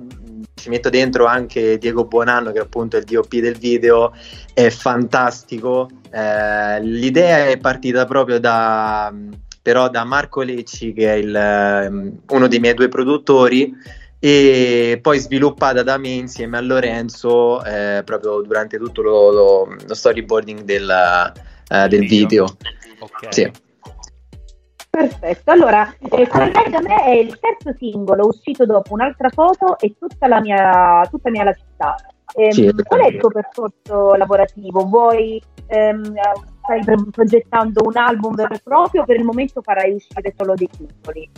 ci 0.55 0.69
metto 0.69 0.89
dentro 0.89 1.25
anche 1.25 1.77
Diego 1.77 2.05
Buonanno, 2.05 2.51
che 2.51 2.59
appunto 2.59 2.97
è 2.97 2.99
il 2.99 3.05
DOP 3.05 3.35
del 3.37 3.57
video, 3.57 4.13
è 4.53 4.69
fantastico. 4.69 5.89
Eh, 6.11 6.81
l'idea 6.81 7.47
è 7.47 7.57
partita 7.57 8.05
proprio 8.05 8.39
da, 8.39 9.13
però 9.61 9.89
da 9.89 10.03
Marco 10.03 10.41
Lecci, 10.41 10.91
che 10.91 11.13
è 11.13 11.15
il, 11.15 12.21
uno 12.27 12.47
dei 12.47 12.59
miei 12.59 12.73
due 12.73 12.89
produttori 12.89 13.73
e 14.25 14.99
poi 15.01 15.19
sviluppata 15.19 15.83
da 15.83 15.97
me 15.97 16.07
insieme 16.07 16.55
a 16.55 16.61
Lorenzo 16.61 17.61
eh, 17.65 18.03
proprio 18.05 18.41
durante 18.41 18.77
tutto 18.77 19.01
lo, 19.01 19.31
lo- 19.31 19.75
lo 19.85 19.93
storyboarding 19.93 20.61
del, 20.61 20.89
eh, 21.69 21.87
del 21.89 22.07
video. 22.07 22.45
Sì. 23.27 23.51
Perfetto, 24.89 25.51
allora 25.51 25.93
eh, 26.09 26.25
Correi 26.29 26.69
da 26.69 26.79
me 26.79 27.03
è 27.03 27.09
il 27.09 27.37
terzo 27.37 27.75
singolo 27.77 28.27
uscito 28.27 28.65
dopo 28.65 28.93
un'altra 28.93 29.27
foto 29.27 29.77
e 29.77 29.93
tutta 29.99 30.27
la 30.27 30.39
mia, 30.39 31.05
tutta 31.09 31.29
mia 31.29 31.43
la 31.43 31.53
città. 31.53 31.95
Ehm, 32.35 32.51
Sì, 32.51 32.73
qual 32.81 33.01
è 33.01 33.07
il 33.07 33.17
tuo 33.19 33.29
percorso 33.29 34.13
lavorativo? 34.15 34.85
Vuoi 34.85 35.41
ehm, 35.67 36.13
stai 36.63 36.81
pro- 36.83 37.07
progettando 37.11 37.81
un 37.85 37.97
album 37.97 38.35
vero 38.35 38.53
e 38.53 38.61
proprio 38.63 39.03
per 39.03 39.17
il 39.17 39.25
momento 39.25 39.61
farai 39.61 39.93
uscire 39.93 40.33
solo 40.35 40.53
dei 40.55 40.69
singoli? 40.75 41.29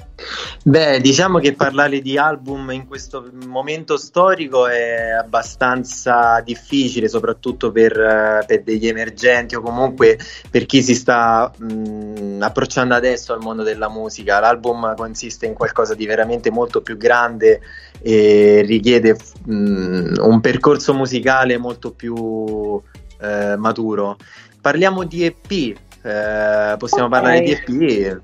Beh, 0.64 1.02
diciamo 1.02 1.40
che 1.40 1.54
parlare 1.54 2.00
di 2.00 2.18
album 2.18 2.72
in 2.72 2.88
questo 2.88 3.30
momento 3.48 3.98
storico 3.98 4.68
è 4.68 5.10
abbastanza 5.12 6.42
difficile, 6.42 7.08
soprattutto 7.08 7.72
per, 7.72 8.44
per 8.48 8.64
degli 8.64 8.88
emergenti 8.88 9.56
o 9.56 9.62
comunque 9.62 10.18
per 10.50 10.66
chi 10.66 10.82
si 10.82 10.96
sta 10.96 11.52
mh, 11.56 12.38
approcciando 12.42 12.94
adesso 12.94 13.34
al 13.34 13.42
mondo 13.42 13.64
della 13.64 13.90
musica. 13.90 14.40
L'album 14.40 14.96
consiste 14.96 15.46
in 15.46 15.54
qualcosa 15.54 15.96
di 15.96 16.06
veramente 16.06 16.52
molto 16.52 16.82
più 16.82 16.98
grande 16.98 17.62
e 18.02 18.64
richiede 18.66 19.18
mh, 19.46 20.16
un 20.20 20.40
percorso 20.42 20.94
musicale 20.94 21.58
molto 21.58 21.92
più 21.92 22.82
eh, 23.20 23.56
maturo. 23.58 24.18
Parliamo 24.66 25.04
di 25.04 25.24
EP, 25.24 25.52
eh, 25.52 26.76
possiamo 26.80 27.06
Ok. 27.06 27.12
parlare 27.12 27.42
di 27.42 27.52
EP. 27.52 28.20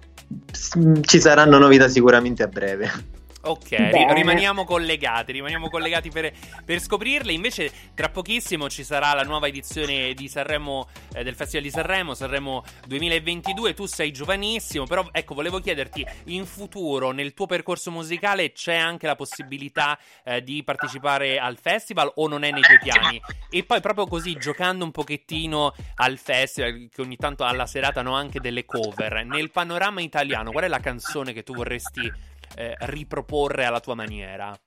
S- 0.51 0.71
Ci 1.01 1.19
saranno 1.19 1.59
novità 1.59 1.87
sicuramente 1.87 2.41
a 2.41 2.47
breve. 2.47 2.89
Ok, 3.43 3.69
Bene. 3.69 3.91
ri- 3.91 4.13
rimaniamo 4.13 4.65
collegati, 4.65 5.31
rimaniamo 5.31 5.67
collegati 5.69 6.09
per, 6.09 6.31
per 6.63 6.79
scoprirle. 6.79 7.31
Invece, 7.31 7.71
tra 7.95 8.09
pochissimo 8.09 8.69
ci 8.69 8.83
sarà 8.83 9.13
la 9.13 9.23
nuova 9.23 9.47
edizione 9.47 10.13
di 10.13 10.27
Sanremo, 10.27 10.87
eh, 11.13 11.23
del 11.23 11.33
Festival 11.33 11.65
di 11.65 11.71
Sanremo, 11.71 12.13
Sanremo 12.13 12.63
2022. 12.85 13.73
Tu 13.73 13.87
sei 13.87 14.11
giovanissimo, 14.11 14.85
però 14.85 15.07
ecco, 15.11 15.33
volevo 15.33 15.59
chiederti, 15.59 16.05
in 16.25 16.45
futuro, 16.45 17.11
nel 17.11 17.33
tuo 17.33 17.47
percorso 17.47 17.89
musicale, 17.89 18.51
c'è 18.51 18.75
anche 18.75 19.07
la 19.07 19.15
possibilità 19.15 19.97
eh, 20.23 20.43
di 20.43 20.63
partecipare 20.63 21.39
al 21.39 21.57
festival 21.57 22.11
o 22.15 22.27
non 22.27 22.43
è 22.43 22.51
nei 22.51 22.61
tuoi 22.61 22.79
piani? 22.79 23.19
E 23.49 23.63
poi, 23.63 23.81
proprio 23.81 24.05
così, 24.05 24.35
giocando 24.35 24.85
un 24.85 24.91
pochettino 24.91 25.73
al 25.95 26.17
festival, 26.19 26.89
che 26.93 27.01
ogni 27.01 27.15
tanto 27.15 27.43
alla 27.43 27.65
serata 27.65 28.01
hanno 28.01 28.13
anche 28.13 28.39
delle 28.39 28.65
cover, 28.65 29.25
nel 29.25 29.49
panorama 29.49 30.01
italiano, 30.01 30.51
qual 30.51 30.65
è 30.65 30.67
la 30.67 30.79
canzone 30.79 31.33
che 31.33 31.41
tu 31.41 31.55
vorresti 31.55 32.29
eh, 32.55 32.75
riproporre 32.79 33.65
alla 33.65 33.79
tua 33.79 33.95
maniera? 33.95 34.57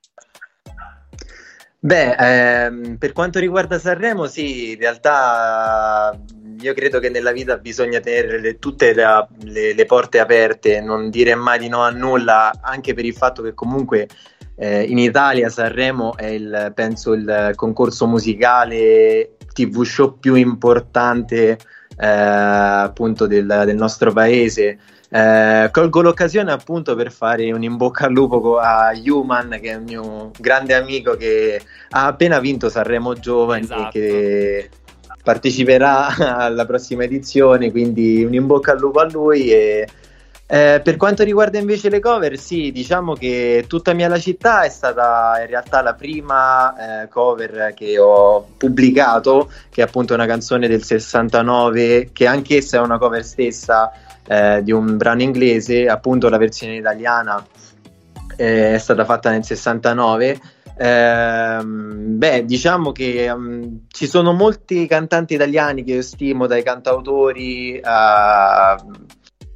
Beh, 1.79 2.15
ehm, 2.17 2.97
per 2.97 3.13
quanto 3.13 3.37
riguarda 3.37 3.77
Sanremo, 3.77 4.25
sì, 4.25 4.71
in 4.71 4.79
realtà 4.79 6.19
io 6.59 6.73
credo 6.73 6.99
che 6.99 7.09
nella 7.09 7.31
vita 7.31 7.57
bisogna 7.57 7.99
tenere 7.99 8.39
le- 8.39 8.57
tutte 8.57 8.93
la- 8.95 9.27
le, 9.43 9.73
le 9.75 9.85
porte 9.85 10.19
aperte, 10.19 10.81
non 10.81 11.11
dire 11.11 11.35
mai 11.35 11.59
di 11.59 11.67
no 11.67 11.81
a 11.81 11.91
nulla, 11.91 12.51
anche 12.61 12.95
per 12.95 13.05
il 13.05 13.13
fatto 13.13 13.43
che 13.43 13.53
comunque 13.53 14.07
eh, 14.55 14.81
in 14.83 14.97
Italia 14.97 15.49
Sanremo 15.49 16.15
è 16.17 16.25
il, 16.25 16.71
penso, 16.73 17.13
il 17.13 17.51
concorso 17.55 18.07
musicale 18.07 19.35
TV 19.53 19.83
show 19.83 20.17
più 20.17 20.33
importante 20.35 21.57
eh, 21.97 22.07
appunto 22.07 23.27
del, 23.27 23.63
del 23.65 23.75
nostro 23.75 24.11
paese. 24.11 24.79
Eh, 25.15 25.69
colgo 25.71 26.01
l'occasione 26.01 26.51
appunto 26.51 26.93
per 26.93 27.09
fare 27.09 27.49
un 27.53 27.63
in 27.63 27.77
bocca 27.77 28.07
al 28.07 28.11
lupo 28.11 28.57
a 28.57 28.91
Human, 28.93 29.59
che 29.61 29.71
è 29.71 29.75
un 29.75 29.83
mio 29.83 30.31
grande 30.37 30.73
amico 30.73 31.15
che 31.15 31.61
ha 31.91 32.07
appena 32.07 32.37
vinto 32.39 32.67
Sanremo 32.67 33.13
Giovani 33.13 33.65
e 33.65 33.87
che 33.91 34.69
parteciperà 35.23 36.07
alla 36.35 36.65
prossima 36.65 37.03
edizione, 37.05 37.71
quindi 37.71 38.25
un 38.25 38.33
in 38.33 38.45
bocca 38.45 38.73
al 38.73 38.79
lupo 38.79 38.99
a 38.99 39.07
lui. 39.09 39.53
E, 39.53 39.87
eh, 40.47 40.81
per 40.83 40.97
quanto 40.97 41.23
riguarda 41.23 41.59
invece 41.59 41.89
le 41.89 42.01
cover, 42.01 42.37
sì, 42.37 42.73
diciamo 42.73 43.13
che 43.13 43.63
Tutta 43.69 43.93
mia 43.93 44.09
la 44.09 44.19
città 44.19 44.63
è 44.63 44.69
stata 44.69 45.39
in 45.39 45.47
realtà 45.47 45.81
la 45.81 45.93
prima 45.93 47.03
eh, 47.03 47.07
cover 47.07 47.73
che 47.73 47.97
ho 47.97 48.49
pubblicato, 48.57 49.49
che 49.69 49.79
è 49.81 49.85
appunto 49.85 50.13
una 50.13 50.25
canzone 50.25 50.67
del 50.67 50.83
69, 50.83 52.09
che 52.11 52.27
anch'essa 52.27 52.77
è 52.77 52.81
una 52.81 52.97
cover 52.97 53.23
stessa 53.23 53.93
eh, 54.27 54.61
di 54.63 54.71
un 54.71 54.97
brano 54.97 55.21
inglese, 55.21 55.87
appunto 55.87 56.29
la 56.29 56.37
versione 56.37 56.75
italiana 56.75 57.45
eh, 58.35 58.73
è 58.75 58.77
stata 58.77 59.05
fatta 59.05 59.29
nel 59.31 59.43
69. 59.43 60.39
Ehm, 60.77 62.17
beh, 62.17 62.45
diciamo 62.45 62.91
che 62.91 63.33
mm, 63.33 63.75
ci 63.87 64.07
sono 64.07 64.33
molti 64.33 64.87
cantanti 64.87 65.35
italiani 65.35 65.83
che 65.83 65.93
io 65.93 66.01
stimo, 66.01 66.47
dai 66.47 66.63
cantautori 66.63 67.79
a 67.81 68.77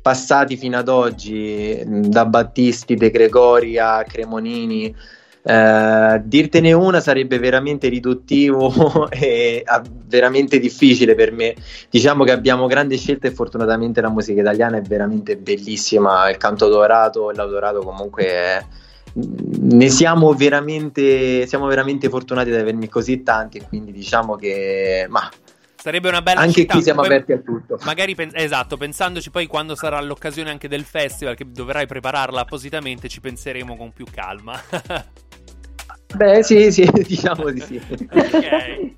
passati 0.02 0.56
fino 0.56 0.78
ad 0.78 0.88
oggi, 0.88 1.82
mm, 1.86 2.04
da 2.04 2.26
Battisti, 2.26 2.96
De 2.96 3.12
Gregori 3.12 3.78
a 3.78 4.04
Cremonini. 4.08 4.96
Eh, 5.42 6.22
dirtene 6.26 6.74
una 6.74 7.00
sarebbe 7.00 7.40
veramente 7.40 7.88
riduttivo 7.88 9.10
e 9.10 9.62
ah, 9.66 9.82
veramente 10.06 10.60
difficile 10.60 11.16
per 11.16 11.32
me. 11.32 11.56
Diciamo 11.90 12.24
che 12.24 12.32
abbiamo 12.32 12.68
grande 12.68 12.98
scelta 12.98 13.28
e 13.28 13.32
fortunatamente 13.32 14.02
la 14.02 14.10
musica 14.10 14.42
italiana 14.42 14.78
è 14.78 14.82
veramente 14.82 15.38
bellissima. 15.38 16.30
Il 16.30 16.38
canto 16.38 16.68
dorato 16.68 17.32
e 17.32 17.36
l'autorato 17.36 17.80
comunque 17.82 18.26
è- 18.26 18.66
ne 19.14 19.90
siamo 19.90 20.34
veramente, 20.34 21.46
siamo 21.48 21.68
veramente 21.68 22.10
fortunati 22.10 22.52
ad 22.52 22.60
averne 22.60 22.88
così 22.90 23.24
tanti 23.24 23.60
quindi 23.60 23.92
diciamo 23.92 24.36
che 24.36 25.08
ma 25.10 25.28
Sarebbe 25.82 26.10
una 26.10 26.22
bella 26.22 26.42
anche 26.42 26.54
città. 26.62 26.74
qui 26.74 26.82
siamo 26.84 27.02
Poi- 27.02 27.10
aperti 27.10 27.32
a 27.32 27.38
tutto. 27.40 27.78
Magari 27.86 28.14
pen- 28.14 28.32
esatto, 28.34 28.76
pensandoci 28.76 29.30
poi 29.32 29.48
quando 29.48 29.76
sarà 29.76 30.02
l'occasione 30.02 30.50
anche 30.50 30.68
del 30.68 30.84
festival, 30.84 31.36
che 31.36 31.46
dovrai 31.50 31.88
prepararla 31.88 32.42
appositamente, 32.42 33.08
ci 33.08 33.22
penseremo 33.22 33.78
con 33.78 33.94
più 33.94 34.06
calma. 34.12 34.60
Beh, 36.16 36.44
sì, 36.44 36.72
sì, 36.72 36.84
diciamo 37.08 37.50
di 37.52 37.62
sì. 37.62 37.80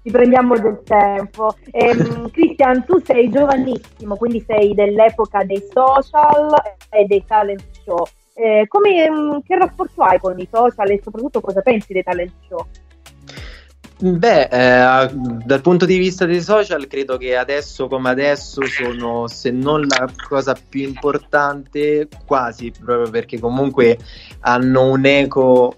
Ci 0.01 0.09
prendiamo 0.11 0.57
del 0.57 0.81
tempo. 0.83 1.55
Ehm, 1.71 2.31
Christian, 2.31 2.83
tu 2.85 2.99
sei 3.03 3.29
giovanissimo, 3.29 4.15
quindi 4.15 4.43
sei 4.47 4.73
dell'epoca 4.73 5.43
dei 5.43 5.61
social 5.71 6.55
e 6.89 7.05
dei 7.05 7.23
talent 7.27 7.63
show. 7.83 8.07
Eh, 8.33 8.65
come, 8.67 9.09
mm, 9.09 9.37
che 9.45 9.57
rapporto 9.57 10.01
hai 10.03 10.17
con 10.19 10.39
i 10.39 10.47
social 10.51 10.89
e 10.89 11.01
soprattutto 11.03 11.41
cosa 11.41 11.61
pensi 11.61 11.91
dei 11.93 12.01
talent 12.03 12.31
show? 12.47 12.65
Beh, 14.03 14.45
eh, 14.45 15.09
dal 15.45 15.61
punto 15.61 15.85
di 15.85 15.99
vista 15.99 16.25
dei 16.25 16.41
social, 16.41 16.87
credo 16.87 17.17
che 17.17 17.35
adesso 17.35 17.87
come 17.87 18.09
adesso 18.09 18.65
sono, 18.65 19.27
se 19.27 19.51
non 19.51 19.85
la 19.85 20.09
cosa 20.27 20.55
più 20.55 20.81
importante, 20.81 22.07
quasi, 22.25 22.71
proprio 22.71 23.11
perché 23.11 23.39
comunque 23.39 23.99
hanno 24.39 24.89
un 24.89 25.05
eco 25.05 25.75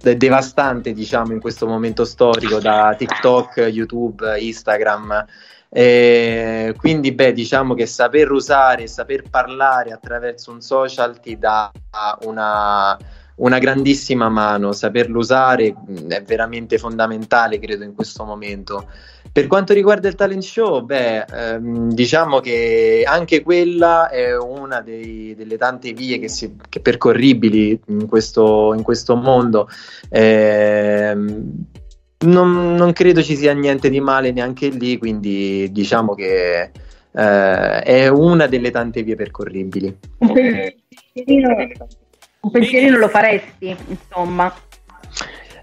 de- 0.00 0.16
devastante, 0.16 0.94
diciamo, 0.94 1.32
in 1.32 1.40
questo 1.40 1.66
momento 1.66 2.06
storico 2.06 2.58
da 2.58 2.94
TikTok, 2.96 3.68
YouTube, 3.70 4.40
Instagram. 4.40 5.26
Eh, 5.68 6.74
quindi, 6.78 7.12
beh, 7.12 7.34
diciamo 7.34 7.74
che 7.74 7.84
saper 7.84 8.30
usare, 8.30 8.86
saper 8.86 9.24
parlare 9.28 9.92
attraverso 9.92 10.52
un 10.52 10.62
social 10.62 11.20
ti 11.20 11.38
dà 11.38 11.70
una, 12.22 12.96
una 13.36 13.58
grandissima 13.58 14.28
mano, 14.28 14.72
saperlo 14.72 15.18
usare 15.18 15.72
mh, 15.72 16.08
è 16.08 16.22
veramente 16.22 16.78
fondamentale, 16.78 17.58
credo, 17.58 17.84
in 17.84 17.94
questo 17.94 18.24
momento. 18.24 18.88
Per 19.32 19.46
quanto 19.46 19.72
riguarda 19.72 20.08
il 20.08 20.14
talent 20.14 20.42
show, 20.42 20.84
beh, 20.84 21.24
ehm, 21.24 21.92
diciamo 21.92 22.40
che 22.40 23.02
anche 23.06 23.42
quella 23.42 24.10
è 24.10 24.36
una 24.36 24.80
dei- 24.82 25.34
delle 25.34 25.56
tante 25.56 25.92
vie 25.92 26.18
che, 26.18 26.28
si, 26.28 26.54
che 26.68 26.80
percorribili 26.80 27.80
in 27.86 28.06
questo, 28.06 28.74
in 28.74 28.82
questo 28.82 29.16
mondo. 29.16 29.68
Ehm, 30.10 31.66
non, 32.24 32.74
non 32.74 32.92
credo 32.92 33.22
ci 33.22 33.36
sia 33.36 33.52
niente 33.52 33.88
di 33.88 34.00
male 34.00 34.32
neanche 34.32 34.68
lì, 34.68 34.98
quindi 34.98 35.70
diciamo 35.72 36.14
che 36.14 36.70
eh, 37.14 37.82
è 37.82 38.08
una 38.08 38.46
delle 38.46 38.70
tante 38.70 39.02
vie 39.02 39.16
percorribili. 39.16 39.96
Pensierino, 40.18 41.56
un 42.42 42.50
pensierino 42.50 42.98
lo 42.98 43.08
faresti, 43.08 43.76
insomma. 43.86 44.54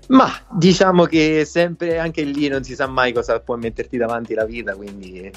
Ma 0.07 0.31
diciamo 0.49 1.06
che 1.06 1.45
sempre 1.45 1.99
anche 1.99 2.23
lì 2.23 2.47
non 2.47 2.64
si 2.64 2.73
sa 2.73 2.88
mai 2.88 3.14
cosa 3.14 3.39
può 3.39 3.56
metterti 3.57 3.97
davanti 3.97 4.34
la 4.34 4.45
vita, 4.45 4.76
quindi 4.76 5.31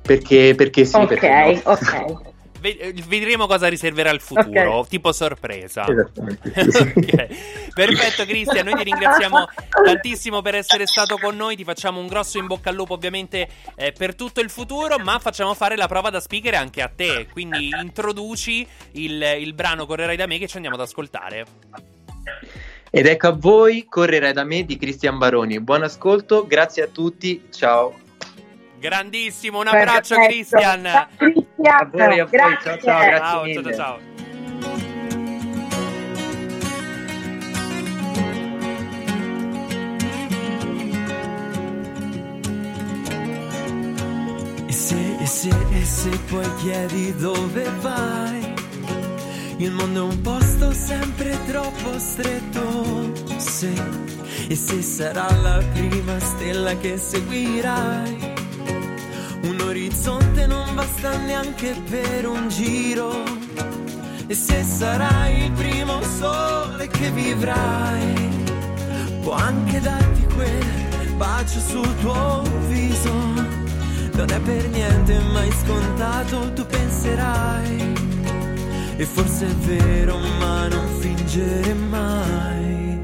perché, 0.00 0.54
perché 0.56 0.84
sì, 0.84 1.06
perché 1.06 1.60
no. 1.64 1.70
ok. 1.70 2.30
Ve- 2.62 2.94
Vedremo 3.06 3.46
cosa 3.48 3.66
riserverà 3.68 4.10
il 4.10 4.20
futuro, 4.20 4.76
Ok. 4.78 4.88
tipo 4.88 5.12
sorpresa. 5.12 5.84
Esattamente, 5.86 6.52
Ok. 6.56 7.72
Perfetto, 7.74 8.24
Cristian. 8.24 8.64
Noi 8.66 8.76
ti 8.76 8.84
ringraziamo 8.84 9.44
tantissimo 9.84 10.40
per 10.40 10.54
essere 10.54 10.86
stato 10.86 11.18
con 11.18 11.36
noi. 11.36 11.56
Ti 11.56 11.64
facciamo 11.64 11.98
un 11.98 12.06
grosso 12.06 12.38
in 12.38 12.46
bocca 12.46 12.70
al 12.70 12.76
lupo, 12.76 12.94
ovviamente, 12.94 13.48
eh, 13.74 13.92
per 13.92 14.14
tutto 14.14 14.40
il 14.40 14.48
futuro. 14.48 14.98
Ma 14.98 15.18
facciamo 15.18 15.52
fare 15.54 15.76
la 15.76 15.88
prova 15.88 16.08
da 16.10 16.20
speaker 16.20 16.54
anche 16.54 16.80
a 16.80 16.88
te. 16.94 17.26
Quindi 17.32 17.70
introduci 17.82 18.66
il, 18.92 19.20
il 19.40 19.52
brano 19.54 19.84
Correrai 19.84 20.16
da 20.16 20.26
me 20.26 20.38
che 20.38 20.46
ci 20.46 20.54
andiamo 20.56 20.76
ad 20.76 20.82
ascoltare. 20.82 21.44
Ed 22.94 23.06
ecco 23.06 23.26
a 23.28 23.32
voi, 23.32 23.86
correrai 23.88 24.32
da 24.34 24.44
me 24.44 24.64
di 24.64 24.76
Cristian 24.76 25.18
Baroni. 25.18 25.58
Buon 25.60 25.82
ascolto, 25.82 26.46
grazie 26.46 26.82
a 26.84 26.86
tutti, 26.86 27.46
ciao. 27.50 27.98
Grandissimo, 28.82 29.60
un 29.60 29.68
abbraccio, 29.68 30.16
Perfetto. 30.16 30.26
Cristian. 30.26 30.82
Ciao, 30.82 31.06
Cristian. 31.16 31.76
A 31.76 31.84
voi, 31.84 32.18
a 32.18 32.26
voi, 32.26 32.38
ciao, 32.40 32.48
Grazie. 32.50 32.80
ciao, 32.82 32.98
grazie 33.00 33.18
Ciao, 33.18 33.42
mille. 33.44 33.62
ciao, 33.62 33.74
ciao. 33.76 35.02
E 44.66 44.72
se, 44.72 45.16
e 45.20 45.26
se, 45.26 45.48
e 45.70 45.84
se 45.84 46.10
poi 46.28 46.54
chiedi 46.56 47.14
dove 47.16 47.64
vai, 47.80 48.54
il 49.58 49.70
mondo 49.70 50.08
è 50.08 50.12
un 50.12 50.20
posto 50.22 50.72
sempre 50.72 51.38
troppo 51.46 51.98
stretto. 51.98 53.12
Se, 53.36 53.72
e 54.48 54.56
se 54.56 54.82
sarà 54.82 55.30
la 55.40 55.62
prima 55.72 56.18
stella 56.18 56.76
che 56.78 56.96
seguirai, 56.96 58.32
un 59.42 59.60
orizzonte 59.60 60.46
non 60.46 60.74
basta 60.74 61.16
neanche 61.18 61.74
per 61.88 62.26
un 62.26 62.48
giro. 62.48 63.10
E 64.26 64.34
se 64.34 64.62
sarai 64.62 65.44
il 65.44 65.52
primo 65.52 66.00
sole 66.02 66.86
che 66.88 67.10
vivrai, 67.10 68.28
può 69.22 69.32
anche 69.32 69.80
darti 69.80 70.26
quel 70.34 71.12
bacio 71.16 71.58
sul 71.60 71.96
tuo 71.98 72.42
viso. 72.68 73.12
Non 74.14 74.30
è 74.30 74.40
per 74.40 74.68
niente 74.68 75.18
mai 75.32 75.50
scontato, 75.64 76.52
tu 76.52 76.64
penserai. 76.66 77.92
E 78.96 79.04
forse 79.04 79.46
è 79.46 79.54
vero, 79.54 80.18
ma 80.38 80.68
non 80.68 80.86
fingere 81.00 81.74
mai. 81.74 83.00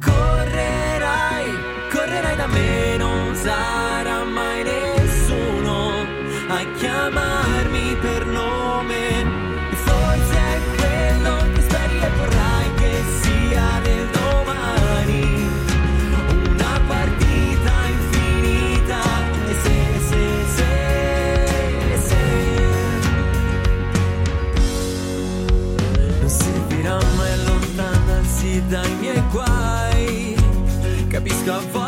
Correrai, 0.00 1.50
correrai 1.92 2.36
da 2.36 2.46
me, 2.46 2.96
non 2.96 3.34
sarà 3.34 4.19
Capisco 31.44 31.79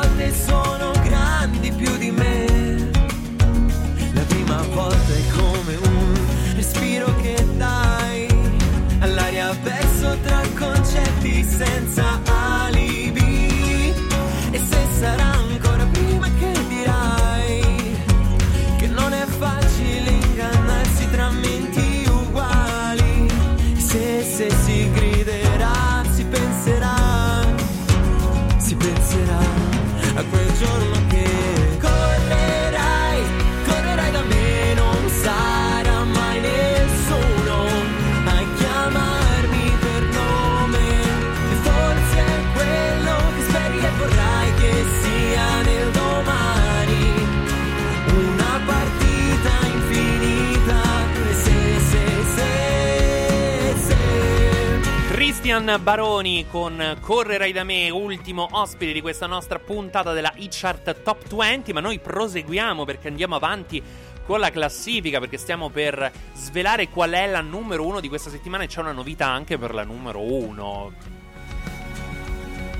Christian 55.62 55.84
Baroni 55.84 56.46
con 56.50 56.96
Correrai 56.98 57.52
da 57.52 57.62
me, 57.62 57.88
ultimo 57.88 58.48
ospite 58.50 58.92
di 58.92 59.00
questa 59.00 59.26
nostra 59.26 59.60
puntata 59.60 60.12
della 60.12 60.32
e-chart 60.34 61.02
Top 61.04 61.32
20, 61.32 61.72
ma 61.72 61.78
noi 61.78 62.00
proseguiamo 62.00 62.84
perché 62.84 63.06
andiamo 63.06 63.36
avanti 63.36 63.80
con 64.26 64.40
la 64.40 64.50
classifica 64.50 65.20
perché 65.20 65.36
stiamo 65.36 65.68
per 65.68 66.10
svelare 66.34 66.88
qual 66.88 67.12
è 67.12 67.28
la 67.28 67.42
numero 67.42 67.86
uno 67.86 68.00
di 68.00 68.08
questa 68.08 68.28
settimana 68.28 68.64
e 68.64 68.66
c'è 68.66 68.80
una 68.80 68.90
novità 68.90 69.28
anche 69.28 69.56
per 69.56 69.72
la 69.72 69.84
numero 69.84 70.20
uno. 70.20 70.92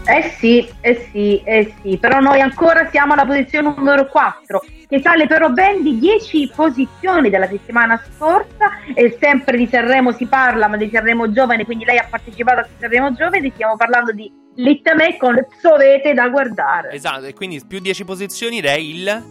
Eh 0.04 0.30
sì, 0.38 0.68
eh 0.80 1.08
sì, 1.12 1.40
eh 1.44 1.72
sì, 1.80 1.96
però 1.96 2.18
noi 2.18 2.40
ancora 2.40 2.88
siamo 2.90 3.12
alla 3.12 3.24
posizione 3.24 3.72
numero 3.76 4.06
4, 4.08 4.60
che 4.88 5.00
sale 5.00 5.26
però 5.28 5.48
ben 5.50 5.82
di 5.82 5.98
10 5.98 6.50
posizioni 6.54 7.30
dalla 7.30 7.46
settimana 7.46 8.02
scorsa 8.12 8.70
e 8.94 9.16
sempre 9.20 9.56
di 9.56 9.68
Sanremo 9.68 10.10
si 10.10 10.26
parla, 10.26 10.66
ma 10.66 10.76
di 10.76 10.90
Sanremo 10.92 11.30
Giovane, 11.30 11.64
quindi 11.64 11.84
lei 11.84 11.98
ha 11.98 12.06
partecipato 12.10 12.60
a 12.60 12.68
Sanremo 12.78 13.12
Giovane, 13.14 13.50
stiamo 13.54 13.76
parlando 13.76 14.10
di 14.12 14.30
Littame 14.56 15.16
con 15.16 15.36
Sovete 15.60 16.12
da 16.14 16.28
guardare. 16.28 16.90
Esatto, 16.90 17.24
e 17.26 17.32
quindi 17.32 17.62
più 17.66 17.78
10 17.78 18.04
posizioni 18.04 18.58
ed 18.58 18.64
è. 18.66 18.74
Il, 18.76 19.30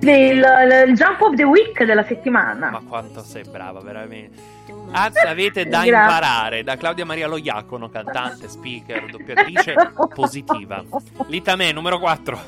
il- 0.00 0.84
il 0.88 0.94
Jump 0.94 1.20
of 1.22 1.34
the 1.34 1.42
Week 1.44 1.82
della 1.82 2.04
settimana. 2.04 2.70
Ma 2.70 2.82
quanto 2.88 3.20
sei 3.22 3.42
brava, 3.50 3.80
veramente. 3.80 4.56
Anzi, 4.90 5.26
avete 5.26 5.66
da 5.66 5.84
Grazie. 5.84 5.92
imparare 5.92 6.62
da 6.62 6.76
Claudia 6.76 7.04
Maria 7.04 7.28
Loiacono, 7.28 7.88
cantante, 7.88 8.48
speaker, 8.48 9.10
doppiatrice 9.10 9.74
positiva. 10.14 10.84
Litame, 11.26 11.72
numero 11.72 11.98
4. 11.98 12.40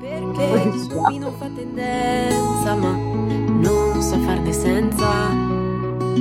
Perché 0.00 0.86
qui 1.04 1.18
non 1.18 1.34
fa 1.36 1.46
tendenza, 1.46 2.74
ma 2.74 2.90
non 2.90 4.00
so 4.02 4.18
farne 4.18 4.52
senza. 4.52 5.48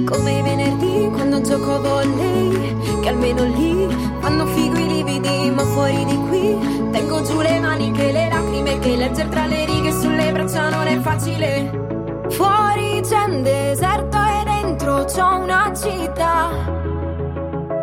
Come 0.05 0.37
i 0.37 0.41
venerdì 0.41 1.09
quando 1.11 1.41
gioco 1.41 1.73
a 1.73 1.79
volley 1.79 3.01
Che 3.01 3.09
almeno 3.09 3.43
lì 3.43 3.87
fanno 4.19 4.45
figo 4.45 4.77
i 4.77 4.87
lividi 4.87 5.49
Ma 5.49 5.63
fuori 5.63 6.05
di 6.05 6.15
qui 6.27 6.89
tengo 6.91 7.21
giù 7.23 7.41
le 7.41 7.59
mani 7.59 7.91
che 7.91 8.11
le 8.11 8.29
lacrime 8.29 8.77
Che 8.79 8.95
leggere 8.95 9.29
tra 9.29 9.47
le 9.47 9.65
righe 9.65 9.91
sulle 9.91 10.31
braccia 10.31 10.69
non 10.69 10.87
è 10.87 10.99
facile 10.99 11.98
Fuori 12.29 13.01
c'è 13.01 13.23
un 13.23 13.43
deserto 13.43 14.17
e 14.17 14.43
dentro 14.43 15.03
c'ho 15.05 15.37
una 15.37 15.71
città. 15.75 16.49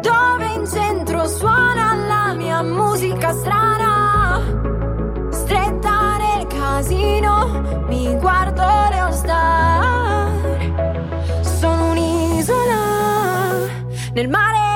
Dove 0.01 0.47
in 0.55 0.67
centro 0.67 1.27
suona 1.27 1.95
la 1.95 2.35
mia 2.35 2.63
musica 2.63 3.33
strana. 3.33 4.41
Stretta 5.31 6.17
nel 6.19 6.47
casino 6.47 7.85
mi 7.89 8.15
guardo 8.19 8.63
le 8.63 8.99
all 8.99 9.15
Sono 11.43 11.91
un'isola 11.91 12.85
nel 14.13 14.29
mare 14.29 14.76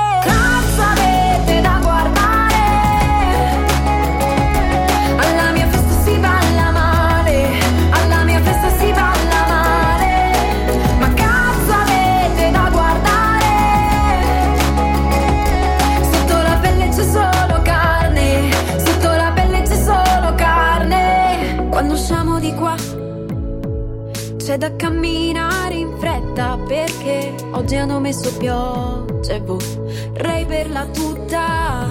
c'è 24.51 24.59
da 24.59 24.74
camminare 24.74 25.74
in 25.74 25.97
fretta 25.97 26.59
perché 26.66 27.32
oggi 27.52 27.77
hanno 27.77 28.01
messo 28.01 28.36
pioggia 28.36 29.35
e 29.35 29.40
vorrei 29.43 30.44
berla 30.44 30.86
tutta 30.86 31.86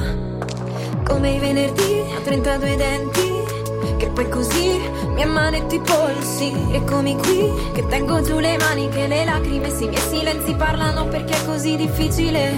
come 1.06 1.30
i 1.36 1.40
venerdì 1.40 2.04
a 2.14 2.20
32 2.20 2.76
denti 2.76 3.32
che 3.96 4.10
poi 4.10 4.28
così 4.28 4.78
mi 5.14 5.22
ammanetti 5.22 5.76
i 5.76 5.80
polsi. 5.80 6.52
Eccomi 6.74 7.16
qui 7.20 7.50
che 7.76 7.88
tengo 7.88 8.22
giù 8.24 8.40
le 8.40 8.58
mani 8.58 8.90
che 8.90 9.08
le 9.08 9.24
lacrime 9.24 9.70
sì 9.70 9.86
i 9.86 9.88
miei 9.88 10.02
silenzi 10.02 10.54
parlano 10.56 11.08
perché 11.08 11.36
è 11.36 11.46
così 11.46 11.78
difficile. 11.78 12.58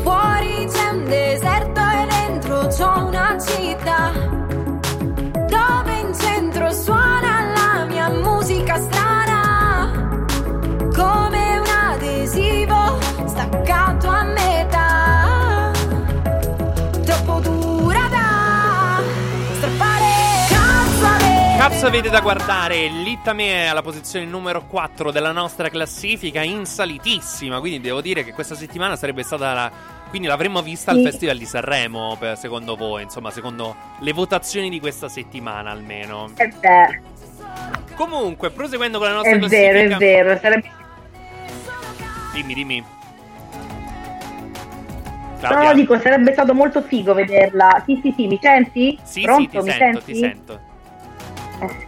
Fuori 0.00 0.66
c'è 0.72 0.88
un 0.88 1.04
deserto 1.04 1.80
e 1.80 2.06
dentro 2.08 2.66
c'ho 2.68 3.04
una 3.04 3.36
città 3.38 4.10
dove 5.50 5.98
in 5.98 6.14
centro 6.18 6.72
suona 6.72 7.52
la 7.54 7.84
mia 7.84 8.08
musica 8.08 8.80
strana 8.80 9.07
come 10.98 11.58
un 11.58 11.66
adesivo 11.68 12.98
staccato 13.26 14.08
a 14.08 14.24
metà 14.24 15.70
troppo 17.04 17.38
dura 17.38 18.08
da 18.10 19.00
strappare 19.54 20.04
cazzo 20.48 21.06
avete 21.06 21.56
Cazzo 21.56 21.86
avete 21.86 22.10
da 22.10 22.20
guardare? 22.20 22.88
Littame 22.88 23.64
è 23.64 23.66
alla 23.66 23.82
posizione 23.82 24.24
numero 24.26 24.64
4 24.66 25.12
della 25.12 25.30
nostra 25.32 25.68
classifica, 25.68 26.42
in 26.42 26.64
salitissima. 26.66 27.60
Quindi 27.60 27.80
devo 27.80 28.00
dire 28.00 28.24
che 28.24 28.32
questa 28.32 28.54
settimana 28.56 28.96
sarebbe 28.96 29.22
stata 29.22 29.52
la. 29.52 29.70
Quindi 30.08 30.26
l'avremmo 30.28 30.62
vista 30.62 30.90
al 30.92 30.96
Sì. 30.98 31.02
Festival 31.04 31.36
di 31.36 31.44
Sanremo, 31.46 32.16
per- 32.18 32.36
secondo 32.38 32.74
voi, 32.76 33.02
insomma, 33.02 33.30
secondo 33.30 33.76
le 34.00 34.12
votazioni 34.12 34.70
di 34.70 34.80
questa 34.80 35.08
settimana 35.08 35.70
almeno. 35.70 36.30
È 36.34 36.48
vero, 36.60 37.00
Comunque, 37.96 38.50
proseguendo 38.50 38.98
con 38.98 39.08
la 39.08 39.14
nostra 39.14 39.34
è 39.34 39.38
classifica. 39.38 39.70
vero, 39.72 39.94
è 39.94 39.98
vero. 39.98 40.38
Sarebbe... 40.40 40.70
Dimmi, 42.38 42.54
dimmi. 42.54 42.84
No, 45.40 45.48
Claudia. 45.48 45.72
dico, 45.74 45.98
sarebbe 45.98 46.32
stato 46.32 46.54
molto 46.54 46.82
figo 46.82 47.12
vederla. 47.14 47.82
Sì, 47.84 47.98
sì, 48.00 48.12
sì, 48.16 48.26
mi 48.28 48.38
senti? 48.40 48.98
Sì, 49.02 49.22
Pronto, 49.22 49.42
sì, 49.42 49.48
ti 49.48 49.64
mi 49.64 49.70
sento, 49.70 50.00
senti? 50.00 50.12
ti 50.12 50.18
sento. 50.18 50.60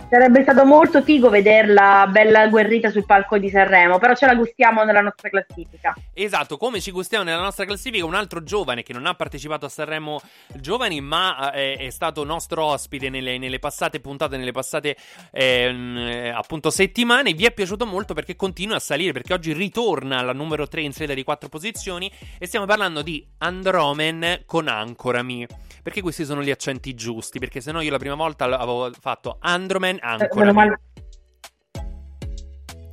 Sarebbe 0.09 0.43
stato 0.43 0.65
molto 0.65 1.01
figo 1.01 1.31
vederla 1.31 2.09
bella 2.11 2.41
agguerrita 2.41 2.91
sul 2.91 3.07
palco 3.07 3.39
di 3.39 3.49
Sanremo, 3.49 3.99
però 3.99 4.17
ce 4.17 4.27
la 4.27 4.35
gustiamo 4.35 4.83
nella 4.83 5.01
nostra 5.01 5.29
classifica. 5.29 5.95
Esatto, 6.13 6.57
come 6.57 6.81
ci 6.81 6.91
gustiamo 6.91 7.23
nella 7.23 7.41
nostra 7.41 7.65
classifica 7.65 8.05
un 8.05 8.17
altro 8.17 8.43
giovane 8.43 8.83
che 8.83 8.93
non 8.93 9.07
ha 9.07 9.15
partecipato 9.15 9.67
a 9.67 9.69
Sanremo 9.69 10.21
Giovani, 10.55 11.01
ma 11.01 11.53
eh, 11.53 11.75
è 11.75 11.91
stato 11.91 12.25
nostro 12.25 12.65
ospite 12.65 13.11
nelle, 13.11 13.39
nelle 13.39 13.61
passate 13.61 14.01
puntate, 14.01 14.37
nelle 14.37 14.51
passate 14.51 14.97
ehm, 15.31 15.97
eh, 15.99 16.29
appunto 16.31 16.71
settimane. 16.71 17.33
Vi 17.33 17.45
è 17.45 17.53
piaciuto 17.53 17.87
molto 17.87 18.13
perché 18.13 18.35
continua 18.35 18.75
a 18.75 18.81
salire, 18.81 19.13
perché 19.13 19.35
oggi 19.35 19.53
ritorna 19.53 20.19
alla 20.19 20.33
numero 20.33 20.67
3 20.67 20.81
in 20.81 20.93
sede 20.93 21.15
di 21.15 21.23
4 21.23 21.49
posizioni 21.49 22.11
e 22.39 22.47
stiamo 22.47 22.67
parlando 22.67 23.03
di 23.03 23.25
Andromen 23.39 24.43
con 24.47 24.67
Ancorami. 24.67 25.47
Perché 25.83 26.03
questi 26.03 26.25
sono 26.25 26.43
gli 26.43 26.51
accenti 26.51 26.95
giusti? 26.95 27.39
Perché 27.39 27.61
se 27.61 27.73
no 27.73 27.81
io 27.81 27.91
la 27.91 27.99
prima 27.99 28.15
volta 28.15 28.45
avevo 28.45 28.91
fatto 29.01 29.37
Andromen 29.41 29.97
Eh, 29.97 30.01
meno 30.03 30.17
Ancorami. 30.23 30.53
male, 30.53 30.81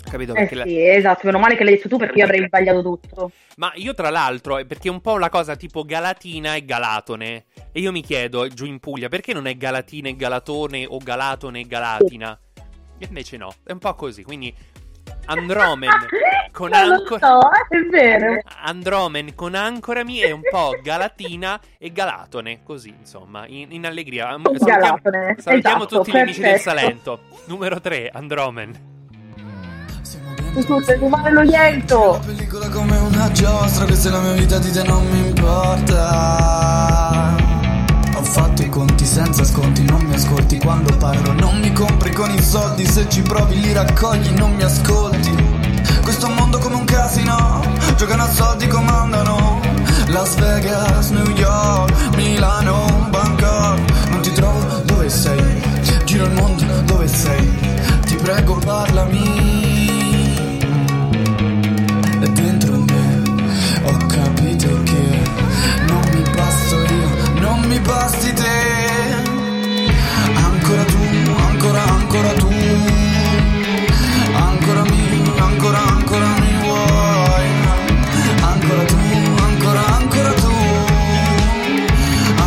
Capito? 0.09 0.31
eh 0.33 0.35
Perché 0.35 0.55
la- 0.55 0.63
sì, 0.63 0.87
esatto, 0.87 1.21
meno 1.25 1.37
male 1.39 1.57
che 1.57 1.65
l'hai 1.65 1.75
detto 1.75 1.89
tu 1.89 1.97
perché 1.97 2.19
io 2.19 2.23
avrei 2.23 2.45
sbagliato 2.45 2.81
tutto. 2.81 3.31
Ma 3.57 3.71
io 3.75 3.93
tra 3.93 4.09
l'altro, 4.09 4.57
è 4.57 4.65
perché 4.65 4.87
è 4.87 4.91
un 4.91 5.01
po' 5.01 5.17
la 5.17 5.29
cosa 5.29 5.57
tipo 5.57 5.83
Galatina 5.83 6.55
e 6.55 6.63
Galatone. 6.63 7.45
E 7.73 7.79
io 7.81 7.91
mi 7.91 8.01
chiedo, 8.01 8.47
giù 8.47 8.65
in 8.65 8.79
Puglia, 8.79 9.09
perché 9.09 9.33
non 9.33 9.47
è 9.47 9.57
Galatina 9.57 10.07
e 10.07 10.15
Galatone 10.15 10.85
o 10.87 10.97
Galatone 10.99 11.59
e 11.59 11.67
Galatina? 11.67 12.39
E 12.99 13.05
invece 13.05 13.35
no, 13.37 13.53
è 13.65 13.73
un 13.73 13.79
po' 13.79 13.93
così, 13.95 14.23
quindi 14.23 14.53
Andromen 15.27 15.89
con 16.51 16.73
Ancora... 16.73 17.19
so, 17.19 17.39
è 17.69 17.79
vero. 17.89 18.41
Andromen 18.63 19.35
con 19.35 19.55
Ancorami 19.55 20.19
è 20.19 20.31
un 20.31 20.41
po' 20.49 20.75
Galatina 20.81 21.59
e 21.77 21.91
Galatone, 21.91 22.63
così 22.63 22.93
insomma, 22.97 23.45
in, 23.47 23.71
in 23.71 23.85
allegria. 23.85 24.29
Salutiamo, 24.41 24.79
Galatone, 24.79 25.35
salutiamo 25.37 25.85
esatto, 25.85 25.97
tutti 25.97 26.11
gli 26.11 26.17
amici 26.17 26.41
del. 26.41 26.59
Salento. 26.59 27.19
Numero 27.45 27.79
3, 27.79 28.09
Andromen. 28.13 28.95
Scusa, 30.59 30.97
male 31.07 31.29
lo 31.31 31.41
liento. 31.41 32.19
pellicola 32.25 32.67
come 32.69 32.97
una 32.97 33.31
giostra, 33.31 33.85
questa 33.85 34.09
è 34.09 34.11
la 34.11 34.21
mia 34.21 34.33
vita, 34.33 34.57
di 34.57 34.71
te 34.71 34.81
non 34.83 35.07
mi 35.07 35.27
importa. 35.27 36.57
Ho 38.17 38.23
fatto 38.23 38.63
i 38.63 38.69
conti 38.69 39.05
senza 39.05 39.43
sconti, 39.43 39.83
non 39.83 40.01
mi 40.01 40.15
ascolti 40.15 40.57
quando 40.57 40.91
parlo, 40.97 41.33
non 41.33 41.59
mi 41.59 41.71
compri 41.71 42.11
con 42.11 42.33
i 42.33 42.41
soldi, 42.41 42.83
se 42.83 43.07
ci 43.07 43.21
provi 43.21 43.61
li 43.61 43.71
raccogli, 43.73 44.29
non 44.31 44.55
mi 44.55 44.63
ascolti. 44.63 45.31
Questo 46.01 46.27
mondo 46.27 46.57
come 46.57 46.77
un 46.77 46.85
casino, 46.85 47.61
giocano 47.95 48.23
a 48.23 48.29
soldi, 48.29 48.65
comandano. 48.65 49.59
Las 50.07 50.33
Vegas, 50.35 51.11
New 51.11 51.29
York, 51.29 52.15
Milano, 52.15 53.07
Bangkok, 53.11 54.09
non 54.09 54.21
ti 54.21 54.31
trovo 54.31 54.65
dove 54.83 55.09
sei, 55.09 55.61
giro 56.05 56.25
il 56.25 56.33
mondo 56.33 56.65
dove 56.85 57.07
sei, 57.07 57.47
ti 58.07 58.15
prego 58.15 58.55
parlami. 58.55 59.66
Mi 67.77 67.85
basti 67.85 68.33
te. 68.33 68.55
Ancora 70.35 70.83
tu, 70.85 70.97
ancora, 71.49 71.83
ancora 71.83 72.33
tu. 72.33 72.49
Ancora 74.33 74.83
mi, 74.83 75.31
ancora, 75.37 75.79
ancora 75.79 76.27
mi 76.39 76.53
vuoi. 76.61 77.47
Ancora 78.41 78.83
tu, 78.83 78.97
ancora, 79.47 79.85
ancora 79.97 80.33
tu. 80.33 80.53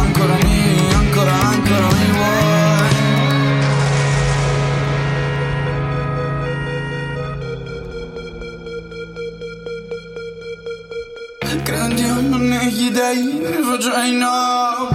Ancora 0.00 0.34
mi, 0.42 0.58
ancora, 0.94 1.32
ancora 1.32 1.86
mi 1.98 2.06
vuoi. 2.16 2.28
Credo 11.62 11.84
in 11.84 11.94
Dio, 11.94 12.20
non 12.20 12.48
negli 12.48 12.90
dei, 12.90 13.42
rifugio 13.44 13.92
in 14.02 14.18
no, 14.18 14.88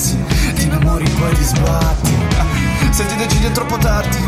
ragazzi, 0.00 0.16
ti 0.54 0.62
innamori 0.62 1.08
poi 1.10 1.34
ti 1.34 1.44
sbatti. 1.44 2.16
Se 2.90 3.06
ti 3.06 3.16
decidi 3.16 3.46
è 3.46 3.52
troppo 3.52 3.76
tardi, 3.76 4.18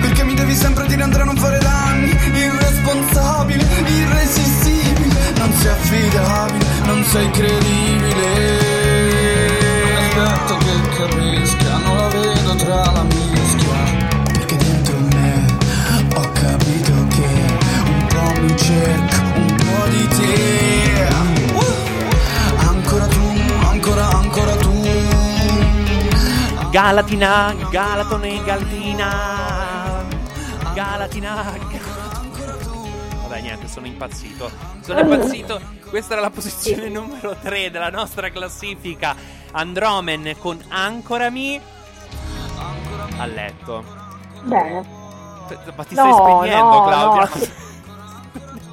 perché 0.00 0.24
mi 0.24 0.34
devi 0.34 0.54
sempre 0.54 0.86
dire 0.86 1.02
Andrea 1.02 1.24
non 1.24 1.36
fare 1.36 1.58
danni. 1.58 2.10
Irresponsabile, 2.32 3.64
irresistibile, 3.86 5.32
non 5.38 5.52
sei 5.54 5.70
affidabile, 5.70 6.66
non 6.84 7.04
sei 7.04 7.30
credibile. 7.30 8.58
È 9.94 10.14
detto 10.14 10.56
che 10.58 10.88
capisca, 10.96 11.74
ah, 11.74 11.78
non 11.78 11.96
la 11.96 12.08
vedo 12.08 12.54
tra 12.56 12.90
la 12.92 13.04
mischia. 13.04 14.08
Perché 14.32 14.56
dentro 14.56 14.98
me 14.98 15.44
ho 16.14 16.30
capito 16.32 16.92
che 17.08 17.28
un 17.86 18.06
po' 18.06 18.40
mi 18.40 18.56
cerco, 18.56 19.22
un 19.36 19.54
po' 19.56 19.88
di 19.88 20.08
te. 20.08 21.08
Uh! 21.54 22.68
Ancora 22.68 23.06
tu, 23.06 23.40
ancora, 23.70 24.08
ancora 24.08 24.56
tu 24.56 24.69
Galatina, 26.70 27.52
Galatone, 27.70 28.42
Galatina. 28.44 30.04
Galatina. 30.72 31.52
Vabbè, 33.22 33.40
niente, 33.40 33.66
sono 33.66 33.86
impazzito. 33.86 34.50
Sono 34.80 35.00
impazzito. 35.00 35.60
Questa 35.88 36.12
era 36.12 36.22
la 36.22 36.30
posizione 36.30 36.88
numero 36.88 37.34
3 37.40 37.70
della 37.70 37.90
nostra 37.90 38.30
classifica. 38.30 39.16
Andromen 39.52 40.36
con 40.38 40.62
Ancorami 40.68 41.60
a 43.18 43.26
letto. 43.26 43.84
Bene. 44.44 44.98
Ma 45.74 45.84
ti 45.84 45.94
No, 45.96 46.02
stai 46.02 46.12
spegnendo, 46.12 46.70
no, 46.70 46.84
Claudia? 46.84 47.30
no. 47.34 47.68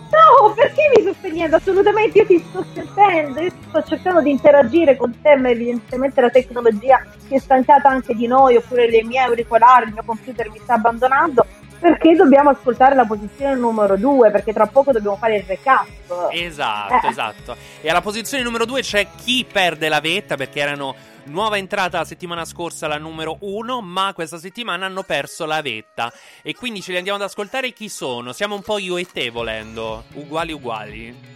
No, 0.10 0.54
perché 0.54 0.82
mi 0.96 1.02
sto 1.02 1.14
spegnendo? 1.14 1.58
Assolutamente, 1.58 2.20
io 2.20 2.26
ti 2.26 2.46
sto 2.50 2.66
sentendo, 2.74 3.42
io 3.42 3.52
sto 3.70 3.84
cercando 3.84 4.22
di 4.22 4.32
interagire 4.32 4.96
con 4.96 5.20
te, 5.22 5.36
ma 5.36 5.50
evidentemente 5.50 6.22
la 6.22 6.30
tecnologia 6.30 7.04
si 7.28 7.36
è 7.36 7.40
stancata 7.40 7.90
anche 7.90 8.14
di 8.16 8.26
noi, 8.28 8.56
oppure 8.56 8.90
le 8.90 9.04
mie 9.04 9.20
auricolari, 9.20 9.88
il 9.88 9.94
mio 9.94 10.04
computer 10.06 10.50
mi 10.50 10.60
sta 10.60 10.76
abbandonando, 10.76 11.46
perché 11.80 12.16
dobbiamo 12.16 12.50
ascoltare 12.52 12.96
la 12.96 13.06
posizione 13.06 13.56
numero 13.56 13.98
2, 13.98 14.32
perché 14.32 14.54
tra 14.54 14.66
poco 14.68 14.92
dobbiamo 14.92 15.18
fare 15.18 15.38
il 15.38 15.44
recap. 15.46 15.86
Esatto, 16.32 17.06
Eh. 17.06 17.10
esatto. 17.10 17.56
E 17.82 17.90
alla 17.90 18.02
posizione 18.02 18.44
numero 18.44 18.66
2 18.66 18.82
c'è 18.82 19.08
chi 19.16 19.46
perde 19.52 19.90
la 19.90 20.00
vetta 20.00 20.36
perché 20.38 20.60
erano 20.62 20.96
nuova 21.28 21.58
entrata 21.58 22.00
la 22.00 22.06
settimana 22.06 22.46
scorsa 22.46 22.88
la 22.88 22.98
numero 22.98 23.38
1, 23.42 23.82
ma 23.82 24.12
questa 24.14 24.38
settimana 24.38 24.86
hanno 24.86 25.04
perso 25.04 25.46
la 25.46 25.62
vetta. 25.62 26.12
E 26.42 26.56
quindi 26.56 26.82
ce 26.82 26.92
li 26.92 26.98
andiamo 26.98 27.18
ad 27.20 27.26
ascoltare 27.26 27.72
chi 27.74 27.90
sono. 27.90 28.34
Siamo 28.34 28.56
un 28.56 28.62
po' 28.62 28.78
io 28.78 28.98
e 28.98 29.06
te 29.06 29.30
volendo, 29.30 30.06
uguali 30.14 30.52
uguali. 30.52 31.36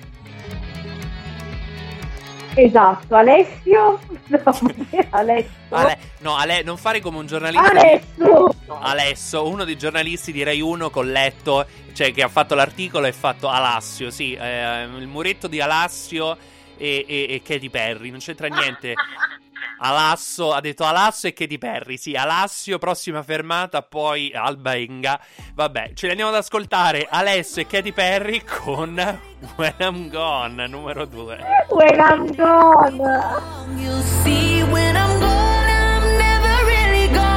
Esatto, 2.55 3.15
Alessio? 3.15 3.99
No, 4.31 4.39
Alessio? 5.09 5.51
Ale- 5.69 5.97
no, 6.19 6.37
Ale, 6.37 6.63
non 6.63 6.77
fare 6.77 7.01
come 7.01 7.17
un 7.17 7.25
giornalista. 7.25 7.69
Alessio! 7.69 8.55
Alesso, 8.79 9.45
uno 9.45 9.65
dei 9.65 9.77
giornalisti 9.77 10.31
di 10.31 10.41
Rai 10.43 10.61
1 10.61 10.89
con 10.89 11.11
letto, 11.11 11.65
cioè 11.91 12.13
che 12.13 12.23
ha 12.23 12.29
fatto 12.29 12.55
l'articolo 12.55 13.07
e 13.07 13.11
fatto 13.11 13.49
Alassio, 13.49 14.09
sì, 14.09 14.33
eh, 14.33 14.83
il 14.83 15.07
muretto 15.07 15.47
di 15.47 15.59
Alassio 15.59 16.37
e, 16.77 17.05
e, 17.05 17.25
e 17.29 17.41
Katy 17.43 17.69
Perry, 17.69 18.09
non 18.09 18.19
c'entra 18.19 18.47
niente. 18.47 18.93
Alasso, 19.79 20.53
ha 20.53 20.59
detto 20.59 20.83
Alasso 20.83 21.27
e 21.27 21.33
Katy 21.33 21.57
Perry, 21.57 21.97
sì, 21.97 22.15
Alassio, 22.15 22.77
prossima 22.77 23.23
fermata, 23.23 23.81
poi 23.81 24.31
Alba 24.33 24.75
Enga. 24.75 25.19
Vabbè, 25.53 25.93
ce 25.93 26.05
li 26.05 26.11
andiamo 26.11 26.31
ad 26.31 26.37
ascoltare 26.37 27.07
Alesso 27.09 27.59
e 27.59 27.67
Katy 27.67 27.91
Perry 27.91 28.43
con 28.43 29.19
When 29.55 29.75
I'm 29.79 30.09
Gone, 30.09 30.67
numero 30.67 31.05
2. 31.05 31.39
When 31.69 31.99
I'm 31.99 32.35
gone! 32.35 33.39
You 33.77 34.01
see, 34.23 34.61
when 34.63 34.95
I'm 34.95 35.19
gone, 35.19 35.67
I'm 35.67 36.17
never 36.17 36.65
really 36.65 37.07
gone. 37.13 37.31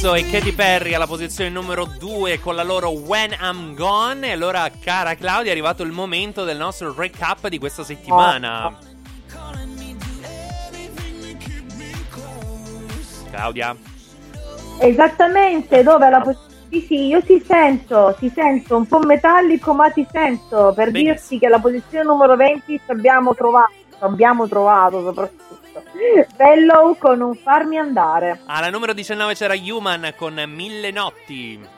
Alesso 0.00 0.14
e 0.14 0.30
Katy 0.30 0.52
Perry 0.52 0.94
alla 0.94 1.08
posizione 1.08 1.50
numero 1.50 1.84
2 1.84 2.38
con 2.38 2.54
la 2.54 2.62
loro 2.62 2.90
When 2.90 3.32
I'm 3.32 3.74
Gone. 3.74 4.28
E 4.28 4.30
allora, 4.30 4.70
cara 4.80 5.16
Claudia, 5.16 5.50
è 5.50 5.50
arrivato 5.50 5.82
il 5.82 5.90
momento 5.90 6.44
del 6.44 6.56
nostro 6.56 6.94
recap 6.96 7.48
di 7.48 7.58
questa 7.58 7.82
settimana. 7.82 8.78
Claudia, 13.28 13.76
Esattamente, 14.78 15.82
dove 15.82 16.08
la 16.08 16.20
pos- 16.20 16.46
Sì, 16.70 16.80
sì, 16.86 17.06
io 17.08 17.20
ti 17.24 17.42
sento, 17.44 18.14
ti 18.20 18.30
sento 18.32 18.76
un 18.76 18.86
po' 18.86 19.00
metallico, 19.00 19.74
ma 19.74 19.90
ti 19.90 20.06
sento 20.12 20.72
per 20.76 20.92
Benissimo. 20.92 21.14
dirti 21.14 21.38
che 21.40 21.46
alla 21.46 21.58
posizione 21.58 22.04
numero 22.04 22.36
20 22.36 22.62
ci 22.84 22.90
abbiamo 22.92 23.34
trovato, 23.34 23.72
ci 23.90 23.96
abbiamo 23.98 24.46
trovato 24.46 25.02
soprattutto 25.02 25.58
Bellow 26.36 26.96
con 26.98 27.20
un 27.20 27.34
farmi 27.34 27.78
andare. 27.78 28.40
alla 28.46 28.70
numero 28.70 28.92
19 28.92 29.34
c'era 29.34 29.54
Human 29.54 30.14
con 30.16 30.34
Mille 30.46 30.90
Notti. 30.90 31.76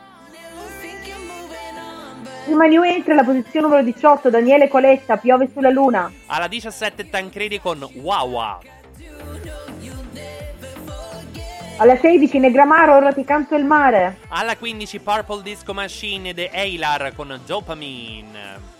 Prima 2.45 2.67
new 2.67 2.83
entry 2.83 3.13
alla 3.13 3.23
posizione 3.23 3.67
numero 3.67 3.83
18 3.83 4.31
Daniele 4.31 4.69
Coletta, 4.69 5.17
Piove 5.19 5.49
sulla 5.53 5.71
luna. 5.71 6.11
Alla 6.27 6.49
17 6.49 7.09
Tancredi 7.09 7.61
con 7.61 7.87
Wawa. 7.95 8.59
Alla 11.77 11.97
16 11.97 12.39
Negramaro, 12.39 12.97
ora 12.97 13.13
ti 13.13 13.25
canto 13.25 13.55
il 13.55 13.65
mare. 13.65 14.19
Alla 14.29 14.57
15 14.57 14.99
Purple 15.01 15.43
Disco 15.43 15.73
Machine 15.73 16.35
The 16.35 16.51
Eilar 16.53 17.13
con 17.15 17.41
Dopamine. 17.47 18.79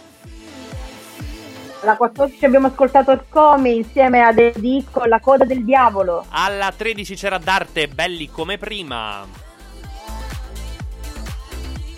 Alla 1.83 1.97
14 1.97 2.45
abbiamo 2.45 2.67
ascoltato 2.67 3.11
il 3.11 3.25
Come 3.31 3.71
insieme 3.71 4.21
a 4.21 4.35
The 4.35 4.53
Dick 4.57 4.91
con 4.91 5.09
La 5.09 5.19
coda 5.19 5.47
del 5.47 5.65
diavolo. 5.65 6.27
Alla 6.29 6.71
13 6.77 7.15
c'era 7.15 7.39
Darte, 7.39 7.89
belli 7.89 8.29
come 8.29 8.59
prima. 8.59 9.27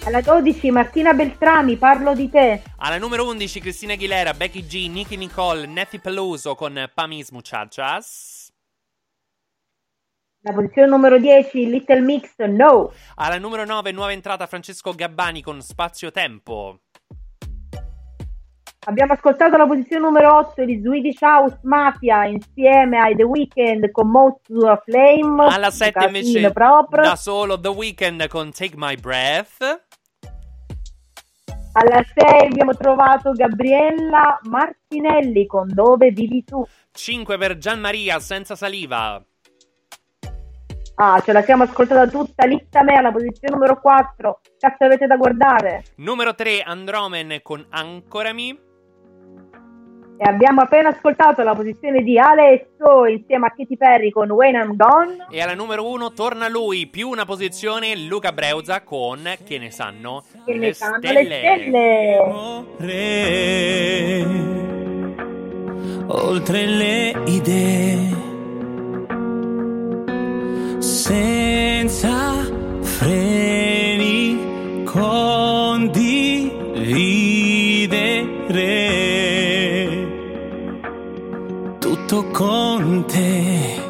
Alla 0.05 0.21
12 0.21 0.71
Martina 0.71 1.13
Beltrami, 1.15 1.77
Parlo 1.77 2.15
di 2.15 2.31
te. 2.31 2.63
Alla 2.77 2.99
numero 2.99 3.27
11 3.27 3.61
Cristina 3.61 3.95
Aguilera, 3.95 4.35
Becky 4.35 4.65
G, 4.65 4.89
Nicky 4.89 5.17
Nicole, 5.17 5.67
Neffi 5.67 5.99
Peluso 5.99 6.55
con 6.55 6.89
Pamis 6.95 7.31
Muchachas. 7.31 8.53
Alla 10.45 10.57
posizione 10.57 10.89
numero 10.89 11.19
10 11.19 11.69
Little 11.69 12.01
Mix, 12.01 12.37
No. 12.39 12.93
Alla 13.17 13.39
numero 13.39 13.65
9 13.65 13.91
nuova 13.91 14.13
entrata 14.13 14.47
Francesco 14.47 14.93
Gabbani 14.93 15.43
con 15.43 15.61
Spazio 15.61 16.13
Tempo. 16.13 16.81
Abbiamo 18.85 19.13
ascoltato 19.13 19.57
la 19.57 19.67
posizione 19.67 20.05
numero 20.05 20.39
8 20.39 20.65
di 20.65 20.81
Swedish 20.83 21.21
House 21.21 21.57
Mafia 21.63 22.25
insieme 22.25 22.99
ai 22.99 23.15
The 23.15 23.23
Weeknd 23.23 23.89
con 23.93 24.11
Most 24.11 24.41
to 24.49 24.69
a 24.69 24.83
Flame. 24.85 25.47
Alla 25.47 25.71
7 25.71 25.93
Casino 25.93 26.17
invece 26.19 26.53
proprio. 26.53 27.03
da 27.03 27.15
solo 27.15 27.61
The 27.61 27.69
Weeknd 27.69 28.27
con 28.27 28.51
Take 28.51 28.75
My 28.75 28.97
Breath. 28.97 29.85
Alla 31.75 32.05
6 32.13 32.49
abbiamo 32.49 32.75
trovato 32.75 33.31
Gabriella 33.31 34.41
Martinelli 34.51 35.47
con 35.47 35.69
Dove 35.73 36.11
vivi 36.11 36.43
tu. 36.43 36.67
5 36.91 37.39
per 37.39 37.59
Gianmaria 37.59 38.19
senza 38.19 38.57
saliva. 38.57 39.25
Ah, 40.97 41.21
ce 41.21 41.33
la 41.33 41.43
siamo 41.43 41.63
ascoltata 41.63 42.09
tutta 42.09 42.47
litta 42.47 42.83
me 42.83 42.95
alla 42.95 43.13
posizione 43.13 43.55
numero 43.55 43.81
4. 43.81 44.41
Cazzo 44.59 44.85
avete 44.85 45.07
da 45.07 45.17
guardare? 45.17 45.85
Numero 45.97 46.35
3 46.35 46.63
Andromen 46.63 47.39
con 47.43 47.65
Ancorami. 47.71 48.71
E 50.25 50.29
abbiamo 50.29 50.61
appena 50.61 50.91
ascoltato 50.91 51.43
la 51.43 51.53
posizione 51.53 52.01
di 52.05 52.17
Alesso 52.17 53.07
insieme 53.07 53.47
a 53.47 53.51
Katy 53.57 53.77
Perry 53.77 54.11
con 54.11 54.31
When 54.31 54.55
I'm 54.55 54.77
Gone. 54.77 55.27
E 55.29 55.41
alla 55.41 55.55
numero 55.55 55.85
1 55.91 56.13
torna 56.13 56.47
lui, 56.49 56.87
più 56.87 57.09
una 57.09 57.25
posizione 57.25 57.97
Luca 57.97 58.31
Breuza 58.31 58.83
con 58.83 59.29
Che 59.45 59.59
ne 59.59 59.73
sanno 59.73 60.23
Che 60.47 60.53
le 60.53 60.59
ne 60.59 60.73
sanno 60.75 60.99
stelle. 60.99 61.23
le 61.25 61.59
stelle. 61.59 62.19
oltre 66.07 66.67
le 66.67 67.23
idee. 67.27 68.21
senza 70.79 72.45
freni 72.81 73.62
tutto 82.13 82.29
con 82.31 83.07
te 83.07 83.83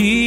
è 0.00 0.21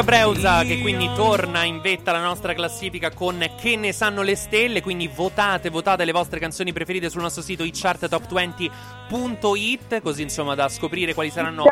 Luca 0.00 0.16
Breuza 0.16 0.62
che 0.62 0.80
quindi 0.80 1.10
torna 1.14 1.64
in 1.64 1.82
vetta 1.82 2.10
alla 2.10 2.22
nostra 2.22 2.54
classifica 2.54 3.10
con 3.10 3.46
Che 3.60 3.76
ne 3.76 3.92
sanno 3.92 4.22
le 4.22 4.34
stelle, 4.34 4.80
quindi 4.80 5.10
votate, 5.14 5.68
votate 5.68 6.06
le 6.06 6.12
vostre 6.12 6.40
canzoni 6.40 6.72
preferite 6.72 7.10
sul 7.10 7.20
nostro 7.20 7.42
sito 7.42 7.64
itcharttop20.it, 7.64 10.00
così 10.00 10.22
insomma 10.22 10.54
da 10.54 10.70
scoprire 10.70 11.12
quali 11.12 11.28
saranno 11.28 11.64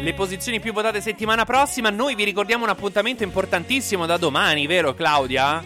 le 0.00 0.14
posizioni 0.14 0.60
più 0.60 0.72
votate 0.72 1.00
settimana 1.00 1.44
prossima. 1.44 1.90
Noi 1.90 2.14
vi 2.14 2.22
ricordiamo 2.22 2.62
un 2.62 2.70
appuntamento 2.70 3.24
importantissimo 3.24 4.06
da 4.06 4.16
domani, 4.16 4.68
vero 4.68 4.94
Claudia? 4.94 5.60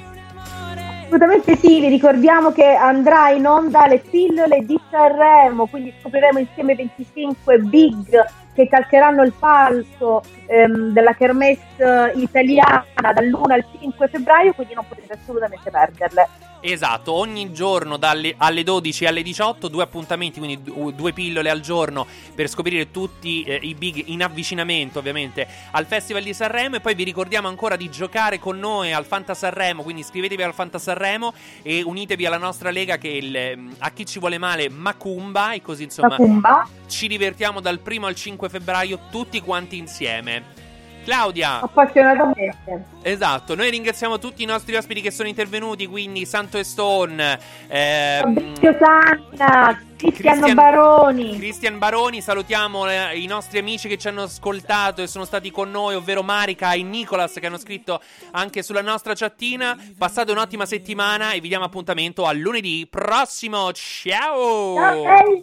Assolutamente 1.04 1.58
sì, 1.58 1.80
vi 1.80 1.88
ricordiamo 1.88 2.52
che 2.52 2.64
andrà 2.64 3.28
in 3.28 3.46
onda 3.46 3.86
le 3.86 3.98
pillole 3.98 4.64
di 4.64 4.80
Sanremo, 4.90 5.66
quindi 5.66 5.92
scopriremo 6.00 6.38
insieme 6.38 6.74
25 6.74 7.58
big 7.58 8.40
che 8.54 8.68
calcheranno 8.68 9.22
il 9.22 9.32
palco 9.32 10.22
ehm, 10.46 10.92
della 10.92 11.14
Kermesse 11.14 12.12
italiana 12.16 12.84
dall'1 12.96 13.52
al 13.52 13.64
5 13.80 14.08
febbraio, 14.08 14.52
quindi 14.52 14.74
non 14.74 14.84
potete 14.86 15.14
assolutamente 15.14 15.70
perderle. 15.70 16.28
Esatto, 16.64 17.12
ogni 17.12 17.52
giorno 17.52 17.96
dalle, 17.96 18.34
alle 18.36 18.62
12 18.62 19.02
e 19.02 19.06
alle 19.08 19.22
18 19.22 19.66
due 19.66 19.82
appuntamenti, 19.82 20.38
quindi 20.38 20.62
du- 20.62 20.92
due 20.92 21.12
pillole 21.12 21.50
al 21.50 21.58
giorno 21.58 22.06
per 22.36 22.48
scoprire 22.48 22.92
tutti 22.92 23.42
eh, 23.42 23.58
i 23.60 23.74
big 23.74 24.04
in 24.06 24.22
avvicinamento 24.22 25.00
ovviamente 25.00 25.46
al 25.72 25.86
Festival 25.86 26.22
di 26.22 26.32
Sanremo 26.32 26.76
e 26.76 26.80
poi 26.80 26.94
vi 26.94 27.02
ricordiamo 27.02 27.48
ancora 27.48 27.74
di 27.74 27.90
giocare 27.90 28.38
con 28.38 28.60
noi 28.60 28.92
al 28.92 29.04
Fanta 29.04 29.34
Sanremo, 29.34 29.82
quindi 29.82 30.02
iscrivetevi 30.02 30.40
al 30.40 30.54
Fanta 30.54 30.78
Sanremo 30.78 31.34
e 31.62 31.82
unitevi 31.82 32.26
alla 32.26 32.38
nostra 32.38 32.70
lega 32.70 32.96
che 32.96 33.08
il, 33.08 33.34
ehm, 33.34 33.74
a 33.78 33.90
chi 33.90 34.06
ci 34.06 34.20
vuole 34.20 34.38
male 34.38 34.68
Macumba 34.68 35.54
e 35.54 35.62
così 35.62 35.82
insomma 35.82 36.10
Macumba. 36.10 36.68
ci 36.86 37.08
divertiamo 37.08 37.60
dal 37.60 37.80
primo 37.80 38.06
al 38.06 38.14
5 38.14 38.48
febbraio 38.48 39.00
tutti 39.10 39.40
quanti 39.40 39.78
insieme. 39.78 40.61
Claudia, 41.02 41.60
Appassionatamente. 41.60 42.84
Esatto, 43.02 43.54
noi 43.54 43.70
ringraziamo 43.70 44.18
tutti 44.18 44.42
i 44.42 44.46
nostri 44.46 44.76
ospiti 44.76 45.00
che 45.00 45.10
sono 45.10 45.28
intervenuti, 45.28 45.86
quindi 45.86 46.24
Santo 46.24 46.58
e 46.58 46.64
Stone, 46.64 47.38
ehm, 47.68 48.22
Fabrizio 48.22 48.76
Sanna, 48.78 49.82
Cristiano 49.96 50.40
Cristian- 50.40 50.54
Baroni. 50.54 51.36
Cristian 51.36 51.78
Baroni, 51.78 52.20
salutiamo 52.20 52.88
eh, 52.88 53.18
i 53.18 53.26
nostri 53.26 53.58
amici 53.58 53.88
che 53.88 53.98
ci 53.98 54.08
hanno 54.08 54.22
ascoltato 54.22 55.02
e 55.02 55.06
sono 55.06 55.24
stati 55.24 55.50
con 55.50 55.70
noi, 55.70 55.94
ovvero 55.94 56.22
Marica 56.22 56.72
e 56.72 56.82
Nicolas 56.82 57.34
che 57.34 57.46
hanno 57.46 57.58
scritto 57.58 58.00
anche 58.32 58.62
sulla 58.62 58.82
nostra 58.82 59.14
chattina. 59.14 59.76
Passate 59.96 60.32
un'ottima 60.32 60.66
settimana 60.66 61.32
e 61.32 61.40
vi 61.40 61.48
diamo 61.48 61.64
appuntamento 61.64 62.26
a 62.26 62.32
lunedì 62.32 62.86
prossimo. 62.88 63.70
Ciao! 63.72 64.76
Ciao. 64.76 65.42